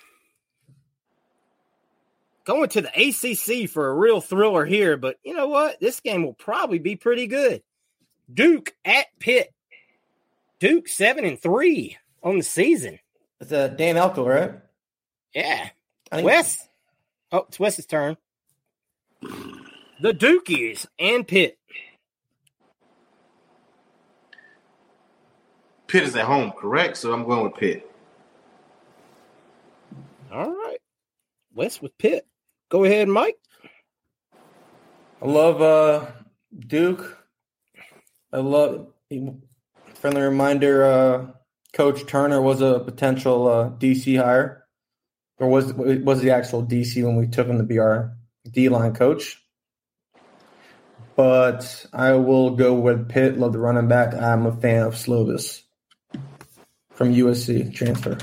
going 2.44 2.70
to 2.70 2.82
the 2.82 2.90
ACC 2.90 3.70
for 3.70 3.88
a 3.90 3.96
real 3.96 4.20
thriller 4.22 4.66
here, 4.66 4.98
but 4.98 5.18
you 5.24 5.34
know 5.34 5.48
what? 5.48 5.80
This 5.80 6.00
game 6.02 6.24
will 6.24 6.34
probably 6.34 6.80
be 6.80 6.96
pretty 6.98 7.28
good. 7.28 7.64
Duke 8.32 8.74
at 8.86 9.08
Pitt. 9.20 9.54
Duke 10.60 10.88
seven 10.88 11.26
and 11.26 11.42
three 11.42 11.98
on 12.22 12.38
the 12.38 12.44
season. 12.44 13.00
It's 13.40 13.52
uh, 13.52 13.70
Dan 13.70 13.98
Elko, 13.98 14.28
right? 14.28 14.52
Yeah. 15.34 15.70
I 16.12 16.16
think- 16.18 16.26
Wes. 16.26 16.68
Oh, 17.32 17.46
it's 17.48 17.60
Wes's 17.60 17.86
turn. 17.86 18.18
The 20.02 20.14
Dukies 20.14 20.88
and 20.98 21.28
Pitt. 21.28 21.60
Pitt 25.86 26.02
is 26.02 26.16
at 26.16 26.26
home, 26.26 26.54
correct? 26.58 26.98
So 26.98 27.14
I'm 27.14 27.24
going 27.24 27.44
with 27.44 27.54
Pitt. 27.54 27.88
All 30.34 30.50
right. 30.50 30.80
West 31.54 31.84
with 31.84 31.96
Pitt. 32.00 32.26
Go 32.70 32.84
ahead, 32.84 33.10
Mike. 33.10 33.38
I 35.22 35.28
love 35.28 35.62
uh, 35.62 36.08
Duke. 36.58 37.20
I 38.34 38.38
love 38.38 38.88
friendly 39.94 40.22
reminder. 40.24 40.84
Uh, 40.84 41.28
Coach 41.74 42.08
Turner 42.08 42.42
was 42.42 42.62
a 42.62 42.80
potential 42.80 43.48
uh, 43.48 43.70
DC 43.70 44.20
hire, 44.20 44.66
or 45.38 45.48
was 45.48 45.72
was 45.76 46.22
the 46.22 46.32
actual 46.32 46.66
DC 46.66 47.04
when 47.04 47.18
we 47.18 47.28
took 47.28 47.46
him 47.46 47.60
to 47.60 47.64
be 47.64 47.78
our 47.78 48.18
D 48.50 48.68
line 48.68 48.96
coach. 48.96 49.38
But 51.16 51.86
I 51.94 52.14
will 52.14 52.52
go 52.52 52.74
with 52.74 53.10
Pitt. 53.10 53.38
Love 53.38 53.54
the 53.54 53.60
running 53.60 53.88
back. 53.88 54.14
I'm 54.14 54.46
a 54.46 54.56
fan 54.56 54.84
of 54.84 54.96
Slovis 54.96 55.62
from 56.92 57.14
USC 57.14 57.74
transfer. 57.74 58.18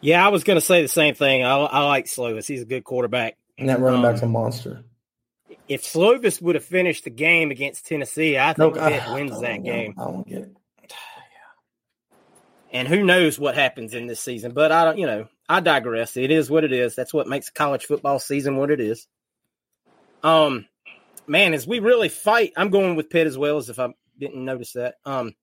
Yeah, 0.00 0.24
I 0.24 0.28
was 0.28 0.44
going 0.44 0.56
to 0.56 0.64
say 0.64 0.82
the 0.82 0.88
same 0.88 1.14
thing. 1.14 1.44
I, 1.44 1.56
I 1.56 1.84
like 1.86 2.06
Slovis. 2.06 2.46
He's 2.46 2.62
a 2.62 2.66
good 2.66 2.84
quarterback. 2.84 3.36
And 3.58 3.68
that 3.68 3.80
running 3.80 4.04
Um, 4.04 4.10
back's 4.10 4.22
a 4.22 4.26
monster. 4.26 4.84
If 5.68 5.82
Slovis 5.82 6.40
would 6.42 6.54
have 6.54 6.64
finished 6.64 7.04
the 7.04 7.10
game 7.10 7.50
against 7.50 7.86
Tennessee, 7.86 8.36
I 8.38 8.52
think 8.52 8.76
I, 8.76 8.90
Pitt 8.92 9.08
I 9.08 9.14
wins 9.14 9.30
don't- 9.32 9.42
that 9.42 9.62
game. 9.64 9.94
I 9.98 10.04
don't 10.04 10.26
get 10.28 10.38
it. 10.42 10.56
And 12.72 12.88
who 12.88 13.04
knows 13.04 13.38
what 13.38 13.54
happens 13.54 13.94
in 13.94 14.06
this 14.06 14.20
season? 14.20 14.52
But 14.52 14.70
I 14.70 14.84
don't, 14.84 14.98
you 14.98 15.06
know, 15.06 15.28
I 15.48 15.60
digress. 15.60 16.16
It 16.16 16.30
is 16.30 16.50
what 16.50 16.62
it 16.64 16.72
is. 16.72 16.94
That's 16.94 17.14
what 17.14 17.26
makes 17.28 17.48
college 17.48 17.86
football 17.86 18.18
season 18.18 18.56
what 18.56 18.70
it 18.70 18.80
is. 18.80 19.06
Um, 20.22 20.66
man, 21.28 21.54
as 21.54 21.66
we 21.66 21.78
really 21.78 22.08
fight, 22.08 22.52
I'm 22.56 22.70
going 22.70 22.96
with 22.96 23.10
Pitt 23.10 23.26
as 23.26 23.38
well 23.38 23.58
as 23.58 23.68
if 23.68 23.78
I 23.78 23.88
didn't 24.18 24.44
notice 24.44 24.72
that. 24.72 24.96
Um, 25.04 25.34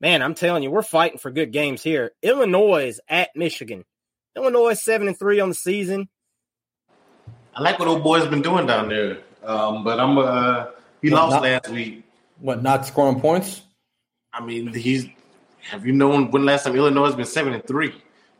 man, 0.00 0.22
I'm 0.22 0.34
telling 0.34 0.62
you, 0.62 0.70
we're 0.70 0.82
fighting 0.82 1.18
for 1.18 1.30
good 1.30 1.52
games 1.52 1.82
here. 1.82 2.12
Illinois 2.22 2.88
is 2.88 3.00
at 3.08 3.30
Michigan. 3.34 3.84
Illinois 4.36 4.74
seven 4.74 5.08
and 5.08 5.18
three 5.18 5.40
on 5.40 5.48
the 5.48 5.54
season. 5.54 6.08
I 7.54 7.62
like 7.62 7.78
what 7.78 7.88
old 7.88 8.04
boy's 8.04 8.26
been 8.26 8.42
doing 8.42 8.66
down 8.66 8.88
there. 8.88 9.18
Um, 9.42 9.82
but 9.84 9.98
I'm 9.98 10.18
uh 10.18 10.66
he 11.02 11.10
Not- 11.10 11.16
lost 11.30 11.32
not- 11.32 11.42
last 11.42 11.68
week. 11.70 12.04
What? 12.40 12.62
Not 12.62 12.86
scoring 12.86 13.20
points? 13.20 13.62
I 14.32 14.44
mean, 14.44 14.72
he's 14.72 15.06
have 15.62 15.84
you 15.84 15.92
known 15.92 16.30
when 16.30 16.44
last 16.44 16.64
time 16.64 16.76
Illinois 16.76 17.06
has 17.06 17.16
been 17.16 17.26
seven 17.26 17.52
and 17.52 17.66
three? 17.66 17.92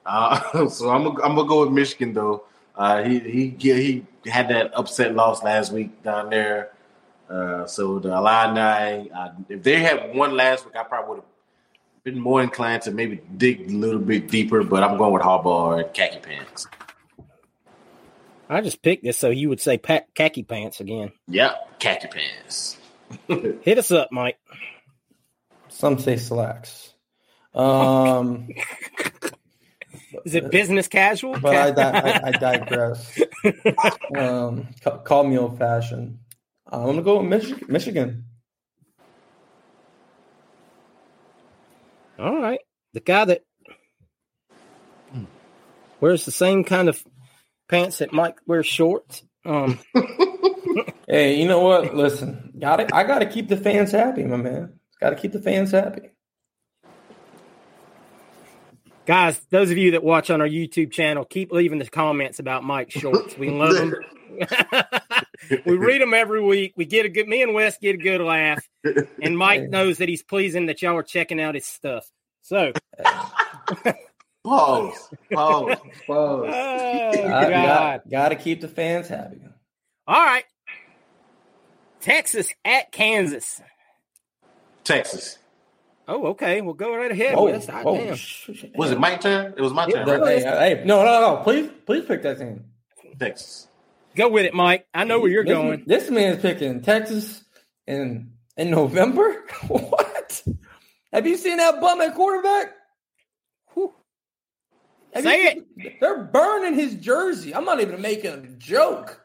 Uh, 0.07 0.69
so 0.69 0.91
I'm 0.91 1.03
gonna, 1.05 1.23
I'm 1.23 1.35
gonna 1.35 1.49
go 1.49 1.63
with 1.65 1.73
Michigan 1.73 2.13
though. 2.13 2.45
Uh, 2.77 3.03
he 3.03 3.19
he 3.19 3.57
he 3.59 4.31
had 4.31 4.49
that 4.51 4.71
upset 4.77 5.15
loss 5.15 5.43
last 5.43 5.73
week 5.73 6.03
down 6.05 6.31
there. 6.31 6.71
Uh, 7.29 7.67
so 7.67 7.99
the 7.99 8.09
Illini, 8.11 9.11
uh, 9.11 9.29
if 9.49 9.63
they 9.63 9.81
had 9.81 10.15
one 10.15 10.35
last 10.37 10.65
week, 10.65 10.77
I 10.77 10.83
probably 10.85 11.09
would 11.11 11.17
have 11.19 12.05
been 12.05 12.19
more 12.21 12.43
inclined 12.43 12.83
to 12.83 12.91
maybe 12.91 13.21
dig 13.37 13.71
a 13.71 13.75
little 13.75 14.01
bit 14.01 14.29
deeper. 14.29 14.63
But 14.63 14.83
I'm 14.83 14.97
going 14.97 15.13
with 15.13 15.23
Harbaugh 15.23 15.83
and 15.85 15.93
khaki 15.93 16.21
pants. 16.21 16.67
I 18.49 18.63
just 18.63 18.81
picked 18.81 19.05
this 19.05 19.19
so 19.19 19.29
you 19.29 19.51
would 19.51 19.61
say 19.61 19.77
pa- 19.77 20.07
khaki 20.15 20.43
pants 20.43 20.81
again. 20.81 21.13
Yep, 21.29 21.79
khaki 21.81 22.09
pants. 22.09 22.79
Hit 23.63 23.79
us 23.79 23.91
up, 23.91 24.09
Mike. 24.11 24.39
Some 25.69 25.99
say 25.99 26.17
slacks. 26.17 26.95
Um, 27.55 28.49
Is 30.25 30.35
it 30.35 30.51
business 30.51 30.89
casual? 30.89 31.39
but 31.39 31.79
I, 31.79 31.83
I, 31.83 32.21
I 32.29 32.31
digress. 32.39 33.21
um, 34.17 34.69
ca- 34.83 34.99
call 34.99 35.25
me 35.25 35.37
old 35.39 35.59
fashioned. 35.59 36.19
I'm 36.71 36.85
gonna 36.87 37.03
go 37.03 37.23
with 37.23 37.43
Michi- 37.43 37.69
Michigan. 37.69 38.25
All 42.19 42.41
right. 42.41 42.61
The 42.95 43.01
guy 43.01 43.25
that 43.27 43.43
wears 46.01 46.25
the 46.25 46.31
same 46.33 46.65
kind 46.65 46.89
of 46.89 47.03
pants 47.69 47.99
that 47.99 48.13
Mike 48.13 48.37
wears 48.47 48.67
shorts. 48.67 49.23
Um, 49.45 49.79
Hey, 51.09 51.41
you 51.41 51.49
know 51.49 51.61
what? 51.61 51.95
Listen, 51.95 52.53
got 52.61 52.81
it. 52.81 52.93
I 52.93 53.03
got 53.05 53.21
to 53.21 53.27
keep 53.27 53.49
the 53.49 53.57
fans 53.57 53.93
happy, 53.93 54.25
my 54.25 54.37
man. 54.37 54.79
Got 55.01 55.11
to 55.11 55.17
keep 55.17 55.33
the 55.33 55.41
fans 55.41 55.71
happy. 55.71 56.11
Guys, 59.09 59.41
those 59.49 59.71
of 59.71 59.79
you 59.79 59.93
that 59.93 60.05
watch 60.05 60.29
on 60.29 60.43
our 60.43 60.47
YouTube 60.47 60.93
channel, 60.93 61.25
keep 61.25 61.51
leaving 61.51 61.79
the 61.79 61.89
comments 61.89 62.39
about 62.39 62.63
Mike 62.63 62.91
shorts. 62.91 63.39
We 63.39 63.49
love 63.49 63.75
them. 63.75 63.95
we 65.65 65.77
read 65.79 66.03
them 66.03 66.13
every 66.13 66.45
week. 66.45 66.75
We 66.77 66.85
get 66.85 67.07
a 67.07 67.09
good. 67.09 67.27
Me 67.27 67.43
and 67.43 67.55
Wes 67.55 67.79
get 67.79 67.95
a 67.95 67.99
good 67.99 68.21
laugh, 68.21 68.63
and 69.21 69.37
Mike 69.37 69.71
knows 69.71 69.99
that 69.99 70.09
he's 70.11 70.23
pleasing 70.23 70.67
that 70.67 70.83
y'all 70.83 70.95
are 70.97 71.03
checking 71.03 71.41
out 71.41 71.55
his 71.55 71.65
stuff. 71.65 72.07
So, 72.43 72.73
Pause. 74.45 75.09
Pause. 75.33 75.77
Pause. 76.07 76.07
oh 76.07 76.45
uh, 76.47 77.35
I 77.35 77.51
God! 77.51 78.03
got 78.11 78.29
to 78.29 78.37
keep 78.37 78.61
the 78.61 78.69
fans 78.69 79.09
happy. 79.09 79.41
All 80.07 80.23
right, 80.23 80.45
Texas 82.01 82.53
at 82.65 82.93
Kansas. 82.93 83.61
Texas. 84.85 85.39
Oh, 86.11 86.29
okay. 86.29 86.63
Well, 86.63 86.73
go 86.75 86.97
right 86.97 87.11
ahead, 87.11 87.35
Oh, 87.37 87.45
Wes. 87.45 87.69
Ah, 87.69 87.83
damn. 87.85 88.15
sh- 88.17 88.49
sh- 88.55 88.65
Was 88.75 88.91
it 88.91 88.99
my 88.99 89.17
turn? 89.17 89.53
It 89.57 89.61
was 89.61 89.75
my 89.75 89.87
Yeah, 89.87 90.05
turn, 90.05 90.23
right? 90.23 90.43
Hey, 90.43 90.77
hey, 90.77 90.83
no, 90.85 91.05
no, 91.05 91.21
no! 91.21 91.43
Please, 91.45 91.71
please 91.85 92.05
pick 92.07 92.23
that 92.23 92.39
team. 92.39 92.65
Texas. 93.19 93.69
Go 94.17 94.29
with 94.31 94.47
it, 94.47 94.55
Mike. 94.55 94.87
I 94.95 95.05
know 95.05 95.21
where 95.21 95.31
you're 95.31 95.45
This- 95.45 95.53
going. 95.53 95.85
This 95.87 96.11
man's 96.11 96.41
picking 96.41 96.81
Texas 96.83 97.45
in 97.87 98.33
in 98.57 98.71
November. 98.71 99.45
what? 99.69 100.43
Have 101.13 101.27
you 101.27 101.37
seen 101.37 101.59
that 101.59 101.81
bum 101.81 102.01
at 102.01 102.15
quarterback? 102.15 102.73
Whew. 103.75 103.93
Have 105.13 105.25
you 105.25 105.31
Say 105.31 105.53
seen- 105.55 105.97
They're 106.01 106.25
burning 106.25 106.75
his 106.75 106.95
jersey. 106.95 107.55
I'm 107.55 107.65
not 107.67 107.81
even 107.81 108.01
making 108.01 108.33
a 108.33 108.47
joke. 108.59 109.21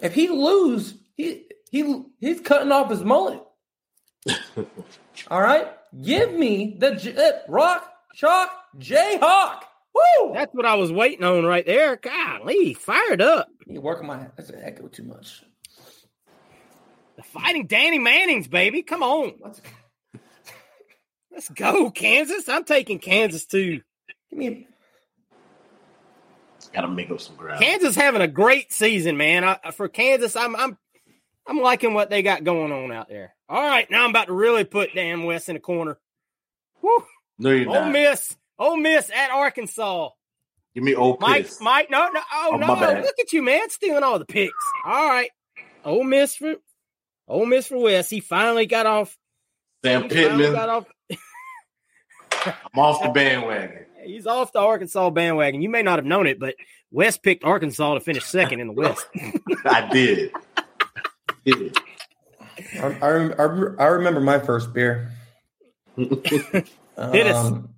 If 0.00 0.14
he 0.14 0.28
lose, 0.28 0.94
he 1.16 1.46
he 1.70 2.02
he's 2.20 2.40
cutting 2.40 2.72
off 2.72 2.90
his 2.90 3.04
mullet. 3.04 3.42
All 5.30 5.40
right, 5.40 5.68
give 6.02 6.32
me 6.32 6.76
the 6.78 6.94
J- 6.94 7.16
uh, 7.16 7.32
rock 7.48 7.92
chalk 8.14 8.50
Jayhawk. 8.78 9.60
Woo! 9.94 10.32
That's 10.32 10.54
what 10.54 10.64
I 10.66 10.74
was 10.74 10.90
waiting 10.90 11.24
on 11.24 11.44
right 11.44 11.66
there. 11.66 11.96
Golly, 11.96 12.74
fired 12.74 13.20
up. 13.20 13.48
You 13.66 13.80
working 13.80 14.06
my 14.06 14.26
that's 14.36 14.50
an 14.50 14.60
echo 14.62 14.88
too 14.88 15.04
much. 15.04 15.42
The 17.16 17.22
fighting 17.22 17.66
Danny 17.66 17.98
Mannings, 17.98 18.48
baby. 18.48 18.82
Come 18.82 19.02
on. 19.02 19.34
Let's 21.30 21.48
go, 21.50 21.90
Kansas. 21.90 22.48
I'm 22.48 22.64
taking 22.64 22.98
Kansas 22.98 23.46
too. 23.46 23.80
Give 24.30 24.38
me 24.38 24.66
Got 26.72 26.82
to 26.82 26.88
make 26.88 27.10
up 27.10 27.20
some 27.20 27.36
ground. 27.36 27.60
Kansas 27.60 27.94
having 27.94 28.22
a 28.22 28.28
great 28.28 28.72
season, 28.72 29.16
man. 29.16 29.44
I, 29.44 29.72
for 29.72 29.88
Kansas, 29.88 30.36
I'm 30.36 30.56
I'm 30.56 30.78
I'm 31.46 31.60
liking 31.60 31.94
what 31.94 32.10
they 32.10 32.22
got 32.22 32.44
going 32.44 32.72
on 32.72 32.92
out 32.92 33.08
there. 33.08 33.34
All 33.48 33.60
right, 33.62 33.90
now 33.90 34.04
I'm 34.04 34.10
about 34.10 34.28
to 34.28 34.32
really 34.32 34.64
put 34.64 34.94
Dan 34.94 35.24
West 35.24 35.48
in 35.48 35.54
the 35.54 35.60
corner. 35.60 35.98
Woo. 36.80 37.04
no, 37.38 37.50
you're 37.50 37.68
Ole 37.68 37.74
not. 37.74 37.92
Miss, 37.92 38.36
Ole 38.58 38.76
Miss 38.76 39.10
at 39.10 39.30
Arkansas. 39.30 40.10
Give 40.74 40.84
me 40.84 40.94
old 40.94 41.20
Mike, 41.20 41.44
piss. 41.44 41.60
Mike, 41.60 41.90
no, 41.90 42.08
no, 42.08 42.20
oh, 42.32 42.50
Oh, 42.52 42.56
no, 42.56 43.00
look 43.00 43.18
at 43.20 43.32
you, 43.32 43.42
man, 43.42 43.68
stealing 43.70 44.02
all 44.02 44.18
the 44.18 44.24
picks. 44.24 44.52
All 44.84 45.08
right, 45.08 45.30
Ole 45.84 46.04
Miss 46.04 46.34
for 46.36 46.54
Ole 47.28 47.46
Miss 47.46 47.66
for 47.66 47.78
West. 47.78 48.10
He 48.10 48.20
finally 48.20 48.66
got 48.66 48.86
off. 48.86 49.16
Sam 49.84 50.08
Pittman. 50.08 50.52
got 50.52 50.68
off. 50.68 50.86
I'm 52.46 52.78
off 52.78 53.02
the 53.02 53.10
bandwagon. 53.10 53.86
He's 54.04 54.26
off 54.26 54.52
the 54.52 54.58
Arkansas 54.58 55.10
bandwagon. 55.10 55.62
You 55.62 55.68
may 55.68 55.82
not 55.82 55.98
have 55.98 56.06
known 56.06 56.26
it, 56.26 56.40
but 56.40 56.56
West 56.90 57.22
picked 57.22 57.44
Arkansas 57.44 57.94
to 57.94 58.00
finish 58.00 58.24
second 58.24 58.60
in 58.60 58.66
the 58.68 58.72
West. 58.72 59.06
I 59.64 59.88
did. 59.92 60.32
I, 61.46 61.70
I, 62.80 63.08
I, 63.08 63.44
I 63.78 63.86
remember 63.86 64.20
my 64.20 64.38
first 64.38 64.72
beer. 64.72 65.10
Hit 65.96 67.26
us. 67.26 67.52
Um, 67.52 67.68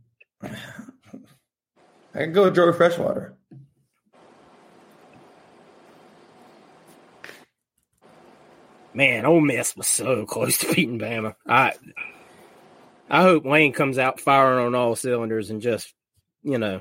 I 2.14 2.18
can 2.18 2.32
go 2.32 2.44
with 2.44 2.54
Joey 2.54 2.72
Freshwater. 2.72 3.34
Man, 8.92 9.26
Ole 9.26 9.40
Miss 9.40 9.76
was 9.76 9.88
so 9.88 10.24
close 10.24 10.58
to 10.58 10.72
beating 10.72 11.00
Bama. 11.00 11.34
I 11.46 11.72
I 13.10 13.22
hope 13.22 13.44
Wayne 13.44 13.72
comes 13.72 13.98
out 13.98 14.20
firing 14.20 14.66
on 14.66 14.74
all 14.74 14.94
cylinders 14.96 15.50
and 15.50 15.60
just, 15.60 15.92
you 16.42 16.58
know, 16.58 16.80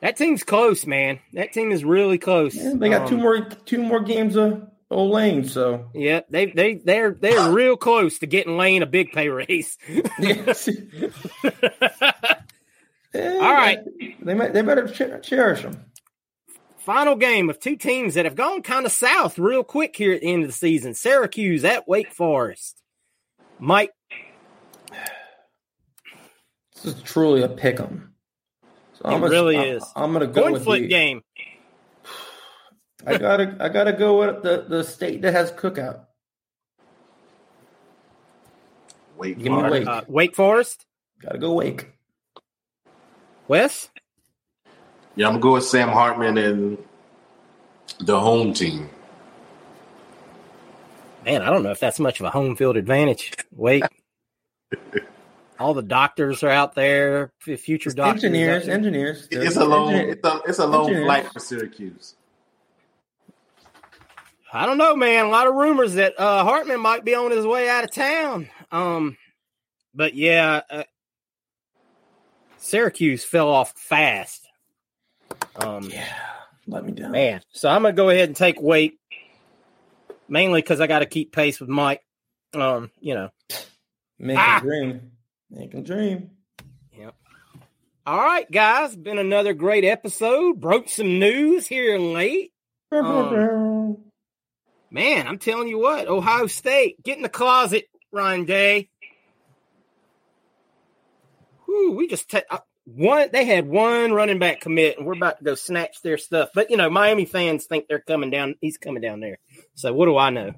that 0.00 0.16
team's 0.16 0.44
close, 0.44 0.86
man. 0.86 1.18
That 1.32 1.52
team 1.52 1.72
is 1.72 1.84
really 1.84 2.18
close. 2.18 2.54
Yeah, 2.54 2.74
they 2.76 2.90
got 2.90 3.08
two 3.08 3.16
Um, 3.16 3.22
more 3.22 3.40
two 3.40 3.82
more 3.82 4.00
games 4.00 4.36
of 4.36 4.68
old 4.90 5.10
Lane, 5.12 5.44
so 5.44 5.90
Yeah, 5.94 6.20
they 6.30 6.46
they 6.46 6.74
they're 6.74 7.12
they're 7.12 7.50
real 7.52 7.76
close 7.76 8.18
to 8.20 8.26
getting 8.26 8.56
Lane 8.56 8.82
a 8.82 8.86
big 8.86 9.12
pay 9.12 9.28
raise. 9.28 9.76
All 13.14 13.52
right. 13.52 13.78
they 14.20 14.34
might 14.34 14.52
they 14.52 14.62
better 14.62 14.86
cher- 14.92 15.20
cherish 15.20 15.62
them. 15.62 15.84
Final 16.78 17.16
game 17.16 17.50
of 17.50 17.60
two 17.60 17.76
teams 17.76 18.14
that 18.14 18.24
have 18.24 18.34
gone 18.34 18.62
kind 18.62 18.86
of 18.86 18.92
south 18.92 19.38
real 19.38 19.62
quick 19.62 19.94
here 19.96 20.12
at 20.14 20.20
the 20.22 20.32
end 20.32 20.42
of 20.42 20.48
the 20.48 20.54
season. 20.54 20.94
Syracuse 20.94 21.64
at 21.64 21.86
Wake 21.86 22.12
Forest. 22.12 22.80
Mike, 23.58 23.92
This 26.74 26.94
is 26.94 27.02
truly 27.02 27.42
a 27.42 27.48
pick 27.48 27.78
'em. 27.80 28.14
So 29.02 29.10
It 29.10 29.20
really 29.28 29.56
I, 29.58 29.64
is. 29.64 29.84
I'm 29.96 30.12
gonna 30.12 30.26
go 30.28 30.42
coin 30.42 30.52
with 30.52 30.64
flip 30.64 30.82
the, 30.82 30.88
game. 30.88 31.22
I 33.08 33.18
gotta 33.18 33.56
I 33.60 33.68
gotta 33.68 33.92
go 33.92 34.18
with 34.18 34.42
the, 34.42 34.66
the 34.68 34.84
state 34.84 35.22
that 35.22 35.32
has 35.32 35.50
cookout. 35.52 36.00
Wait, 39.16 39.38
Give 39.38 39.52
me 39.52 39.62
Wake. 39.62 39.86
Uh, 39.86 40.02
Wake 40.06 40.34
Forest. 40.36 40.84
Gotta 41.20 41.38
go 41.38 41.54
Wake. 41.54 41.88
Wes? 43.48 43.88
Yeah, 45.16 45.26
I'm 45.26 45.32
going 45.32 45.40
to 45.40 45.42
go 45.42 45.52
with 45.54 45.64
Sam 45.64 45.88
Hartman 45.88 46.38
and 46.38 46.78
the 47.98 48.20
home 48.20 48.52
team. 48.52 48.88
Man, 51.24 51.42
I 51.42 51.50
don't 51.50 51.64
know 51.64 51.72
if 51.72 51.80
that's 51.80 51.98
much 51.98 52.20
of 52.20 52.26
a 52.26 52.30
home 52.30 52.54
field 52.54 52.76
advantage. 52.76 53.32
Wait. 53.50 53.84
All 55.58 55.74
the 55.74 55.82
doctors 55.82 56.44
are 56.44 56.50
out 56.50 56.76
there, 56.76 57.32
f- 57.48 57.58
future 57.58 57.90
doctors. 57.90 58.22
Engineers, 58.22 58.68
engineers. 58.68 59.26
It's 59.32 59.56
a 59.56 59.64
long, 59.64 59.92
Engineer- 59.92 60.12
it's 60.12 60.24
a, 60.24 60.40
it's 60.46 60.58
a 60.60 60.66
long 60.66 60.94
flight 60.94 61.26
for 61.32 61.40
Syracuse. 61.40 62.14
I 64.52 64.66
don't 64.66 64.78
know, 64.78 64.96
man. 64.96 65.26
A 65.26 65.28
lot 65.28 65.46
of 65.46 65.54
rumors 65.54 65.94
that 65.94 66.18
uh, 66.18 66.42
Hartman 66.44 66.80
might 66.80 67.04
be 67.04 67.14
on 67.14 67.30
his 67.30 67.46
way 67.46 67.68
out 67.68 67.84
of 67.84 67.92
town. 67.92 68.48
Um, 68.72 69.16
but 69.94 70.14
yeah, 70.14 70.62
uh, 70.70 70.84
Syracuse 72.58 73.24
fell 73.24 73.48
off 73.48 73.72
fast. 73.76 74.46
Um, 75.56 75.84
Yeah, 75.90 76.06
let 76.66 76.84
me 76.84 76.92
down. 76.92 77.12
man. 77.12 77.42
So 77.52 77.68
I'm 77.68 77.82
gonna 77.82 77.94
go 77.94 78.10
ahead 78.10 78.28
and 78.28 78.36
take 78.36 78.60
Wake, 78.60 78.98
mainly 80.28 80.60
because 80.62 80.80
I 80.80 80.86
got 80.86 81.00
to 81.00 81.06
keep 81.06 81.32
pace 81.32 81.60
with 81.60 81.68
Mike. 81.68 82.02
Um, 82.54 82.90
you 83.00 83.14
know. 83.14 83.30
Make 84.18 84.38
Ah. 84.38 84.58
a 84.58 84.60
dream. 84.60 85.12
Make 85.50 85.74
a 85.74 85.80
dream. 85.80 86.30
Yep. 86.96 87.14
All 88.06 88.18
right, 88.18 88.50
guys. 88.50 88.96
Been 88.96 89.18
another 89.18 89.52
great 89.54 89.84
episode. 89.84 90.60
Broke 90.60 90.88
some 90.88 91.18
news 91.18 91.66
here 91.66 91.98
late. 91.98 92.52
Um, 92.90 93.98
Man, 94.90 95.26
I'm 95.26 95.38
telling 95.38 95.68
you 95.68 95.78
what, 95.78 96.08
Ohio 96.08 96.46
State, 96.46 97.02
get 97.02 97.16
in 97.16 97.22
the 97.22 97.28
closet, 97.28 97.88
Ryan 98.10 98.44
Day. 98.44 98.88
Whew, 101.66 101.92
we 101.92 102.08
just 102.08 102.30
ta- 102.30 102.40
uh, 102.50 102.58
one. 102.86 103.28
They 103.30 103.44
had 103.44 103.68
one 103.68 104.12
running 104.12 104.38
back 104.38 104.60
commit, 104.60 104.96
and 104.96 105.06
we're 105.06 105.12
about 105.12 105.38
to 105.38 105.44
go 105.44 105.54
snatch 105.54 106.00
their 106.00 106.16
stuff. 106.16 106.48
But 106.54 106.70
you 106.70 106.78
know, 106.78 106.88
Miami 106.88 107.26
fans 107.26 107.66
think 107.66 107.86
they're 107.86 107.98
coming 107.98 108.30
down. 108.30 108.54
He's 108.62 108.78
coming 108.78 109.02
down 109.02 109.20
there. 109.20 109.38
So 109.74 109.92
what 109.92 110.06
do 110.06 110.16
I 110.16 110.30
know? 110.30 110.54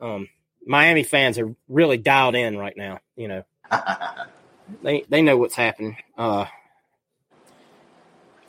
Um, 0.00 0.28
Miami 0.66 1.02
fans 1.02 1.38
are 1.38 1.54
really 1.68 1.96
dialed 1.96 2.34
in 2.34 2.58
right 2.58 2.76
now. 2.76 2.98
You 3.16 3.28
know, 3.28 3.42
they 4.82 5.04
they 5.08 5.22
know 5.22 5.38
what's 5.38 5.56
happening. 5.56 5.96
Uh, 6.18 6.44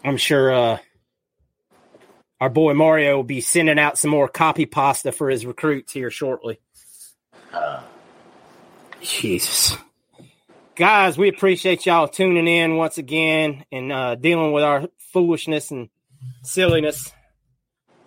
I'm 0.04 0.18
sure. 0.18 0.54
Uh, 0.54 0.78
our 2.44 2.50
boy 2.50 2.74
Mario 2.74 3.16
will 3.16 3.24
be 3.24 3.40
sending 3.40 3.80
out 3.80 3.98
some 3.98 4.12
more 4.12 4.28
copy 4.28 4.66
pasta 4.66 5.14
for 5.14 5.30
his 5.30 5.46
recruits 5.46 5.94
here 5.94 6.12
shortly. 6.12 6.60
Uh, 7.54 7.82
Jesus. 9.00 9.78
Guys, 10.76 11.18
we 11.18 11.30
appreciate 11.30 11.86
y'all 11.86 12.10
tuning 12.10 12.50
in 12.50 12.76
once 12.76 12.98
again 12.98 13.64
and 13.72 13.94
uh, 13.94 14.16
dealing 14.16 14.52
with 14.52 14.66
our 14.66 14.90
foolishness 15.14 15.72
and 15.72 15.88
silliness. 16.42 17.14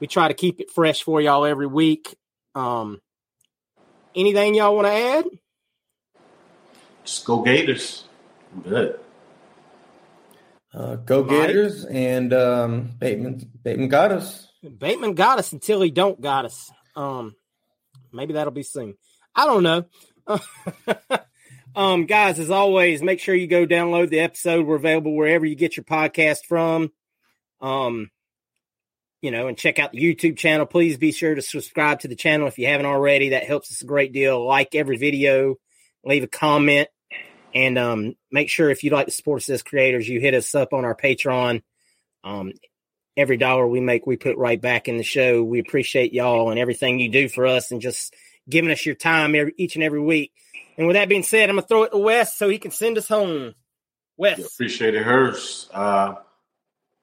We 0.01 0.07
try 0.07 0.29
to 0.29 0.35
keep 0.35 0.61
it 0.61 0.71
fresh 0.71 1.03
for 1.03 1.19
y'all 1.19 1.47
every 1.47 1.67
week. 1.67 2.15
Um, 2.55 3.01
anything 4.15 4.55
y'all 4.55 4.77
want 4.77 4.87
to 4.87 4.93
add? 4.93 5.25
Just 7.05 7.25
go 7.25 7.41
Gators. 7.41 8.05
I'm 8.53 8.61
good. 8.71 9.01
Uh, 10.77 10.97
go 10.97 11.25
Mike? 11.25 11.47
Gators 11.47 11.87
and 11.87 12.35
um, 12.35 12.91
Bateman. 12.99 13.51
Bateman 13.63 13.89
got 13.89 14.13
us. 14.13 14.47
Bateman 14.79 15.15
got 15.15 15.39
us 15.39 15.53
until 15.53 15.81
he 15.81 15.91
don't 15.91 16.21
got 16.21 16.45
us. 16.45 16.71
Um, 16.95 17.35
maybe 18.13 18.35
that'll 18.35 18.53
be 18.53 18.63
soon. 18.63 18.95
I 19.35 19.47
don't 19.47 19.63
know. 19.63 19.87
um, 21.77 22.05
guys, 22.05 22.39
as 22.39 22.51
always, 22.51 23.03
make 23.03 23.21
sure 23.21 23.35
you 23.35 23.47
go 23.47 23.67
download 23.67 24.11
the 24.11 24.21
episode. 24.21 24.67
We're 24.67 24.77
available 24.77 25.17
wherever 25.17 25.47
you 25.47 25.55
get 25.55 25.79
your 25.79 25.85
podcast 25.85 26.45
from. 26.47 26.93
Um, 27.63 28.11
you 29.23 29.31
know, 29.31 29.49
and 29.49 29.57
check 29.57 29.79
out 29.79 29.93
the 29.93 29.99
YouTube 29.99 30.37
channel. 30.37 30.67
Please 30.67 30.99
be 30.99 31.11
sure 31.11 31.35
to 31.35 31.43
subscribe 31.43 32.01
to 32.01 32.09
the 32.09 32.17
channel 32.17 32.49
if 32.49 32.59
you 32.59 32.67
haven't 32.67 32.87
already. 32.87 33.31
That 33.31 33.45
helps 33.45 33.73
us 33.73 33.81
a 33.81 33.87
great 33.87 34.13
deal. 34.13 34.45
Like 34.45 34.75
every 34.75 34.99
video, 34.99 35.57
leave 36.05 36.23
a 36.23 36.29
comment, 36.29 36.89
and 37.57 37.79
um, 37.79 38.17
make 38.31 38.51
sure 38.51 38.69
if 38.69 38.85
you'd 38.85 38.93
like 38.93 39.07
to 39.07 39.13
support 39.13 39.41
us 39.41 39.49
as 39.49 39.63
creators, 39.63 40.07
you 40.07 40.21
hit 40.21 40.35
us 40.35 40.55
up 40.55 40.75
on 40.75 40.85
our 40.85 40.95
Patreon. 40.95 41.63
Um, 42.23 42.53
every 43.17 43.39
dollar 43.39 43.67
we 43.67 43.81
make, 43.81 44.07
we 44.07 44.19
put 44.19 44.37
right 44.37 44.61
back 44.61 44.89
in 44.89 44.99
the 44.99 45.03
show. 45.03 45.43
We 45.43 45.59
appreciate 45.59 46.13
y'all 46.13 46.51
and 46.51 46.61
everything 46.61 47.01
you 47.01 47.09
do 47.09 47.31
for 47.31 47.47
us, 47.47 47.71
and 47.71 47.81
just 47.81 48.15
giving 48.47 48.71
us 48.71 48.85
your 48.85 48.95
time 48.95 49.35
every, 49.35 49.55
each 49.57 49.75
and 49.75 49.83
every 49.83 50.03
week. 50.03 50.33
And 50.77 50.87
with 50.87 50.97
that 50.97 51.09
being 51.09 51.23
said, 51.23 51.49
I'm 51.49 51.57
gonna 51.57 51.67
throw 51.67 51.85
it 51.85 51.93
to 51.93 51.97
Wes 51.97 52.37
so 52.37 52.51
he 52.51 52.59
can 52.59 52.73
send 52.73 52.99
us 52.99 53.09
home. 53.09 53.55
Wes, 54.19 54.53
Appreciate 54.53 54.95
it, 54.95 55.03
Hurst. 55.03 55.71
Uh, 55.73 56.17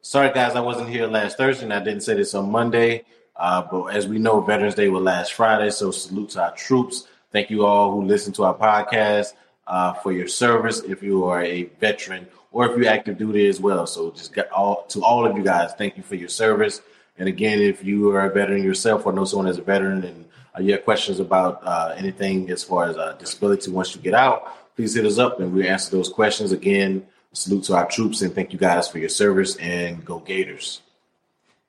sorry, 0.02 0.32
guys, 0.34 0.56
I 0.56 0.60
wasn't 0.60 0.90
here 0.90 1.08
last 1.08 1.38
Thursday, 1.38 1.64
and 1.64 1.74
I 1.74 1.80
didn't 1.80 2.02
say 2.02 2.14
this 2.14 2.36
on 2.36 2.52
Monday. 2.52 3.06
Uh, 3.36 3.64
but 3.72 3.86
as 3.88 4.08
we 4.08 4.20
know, 4.20 4.40
Veterans 4.42 4.76
Day 4.76 4.88
was 4.88 5.02
last 5.02 5.34
Friday, 5.34 5.72
so 5.72 5.90
salute 5.90 6.30
to 6.32 6.44
our 6.44 6.54
troops. 6.54 7.08
Thank 7.32 7.50
you 7.50 7.66
all 7.66 7.92
who 7.92 8.04
listen 8.06 8.34
to 8.34 8.44
our 8.44 8.56
podcast 8.56 9.34
uh, 9.68 9.94
for 9.94 10.12
your 10.12 10.28
service. 10.28 10.82
If 10.82 11.04
you 11.04 11.26
are 11.26 11.44
a 11.44 11.64
veteran 11.80 12.28
or 12.52 12.70
if 12.70 12.78
you're 12.78 12.92
active 12.92 13.18
duty 13.18 13.48
as 13.48 13.60
well, 13.60 13.88
so 13.88 14.12
just 14.12 14.34
get 14.34 14.52
all 14.52 14.84
to 14.90 15.04
all 15.04 15.26
of 15.26 15.36
you 15.38 15.44
guys. 15.44 15.74
Thank 15.78 15.98
you 15.98 16.04
for 16.04 16.16
your 16.16 16.30
service. 16.30 16.82
And 17.18 17.30
again, 17.30 17.60
if 17.60 17.84
you 17.84 18.10
are 18.12 18.26
a 18.30 18.34
veteran 18.34 18.64
yourself 18.64 19.06
or 19.06 19.14
know 19.14 19.26
someone 19.26 19.48
as 19.48 19.58
a 19.58 19.62
veteran 19.62 20.04
and 20.04 20.26
uh, 20.56 20.62
you 20.62 20.72
have 20.74 20.84
questions 20.84 21.20
about 21.20 21.62
uh, 21.64 21.94
anything 21.96 22.50
as 22.50 22.64
far 22.64 22.86
as 22.86 22.98
uh, 22.98 23.14
disability 23.14 23.72
once 23.72 23.96
you 23.96 24.02
get 24.02 24.14
out, 24.14 24.54
please 24.76 24.96
hit 24.96 25.06
us 25.06 25.20
up 25.20 25.40
and 25.40 25.54
we'll 25.54 25.68
answer 25.68 25.96
those 25.96 26.10
questions. 26.10 26.52
Again, 26.52 27.06
salute 27.32 27.64
to 27.66 27.76
our 27.76 27.88
troops 27.88 28.22
and 28.22 28.34
thank 28.34 28.54
you 28.54 28.60
guys 28.60 28.88
for 28.88 29.00
your 29.00 29.10
service 29.10 29.56
and 29.58 30.04
go 30.06 30.20
Gators. 30.20 30.82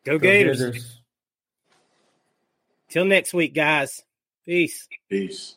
go, 0.04 0.18
Go 0.18 0.18
Gators. 0.18 1.00
Till 2.88 3.04
next 3.04 3.34
week, 3.34 3.54
guys. 3.54 4.02
Peace. 4.46 4.86
Peace. 5.08 5.56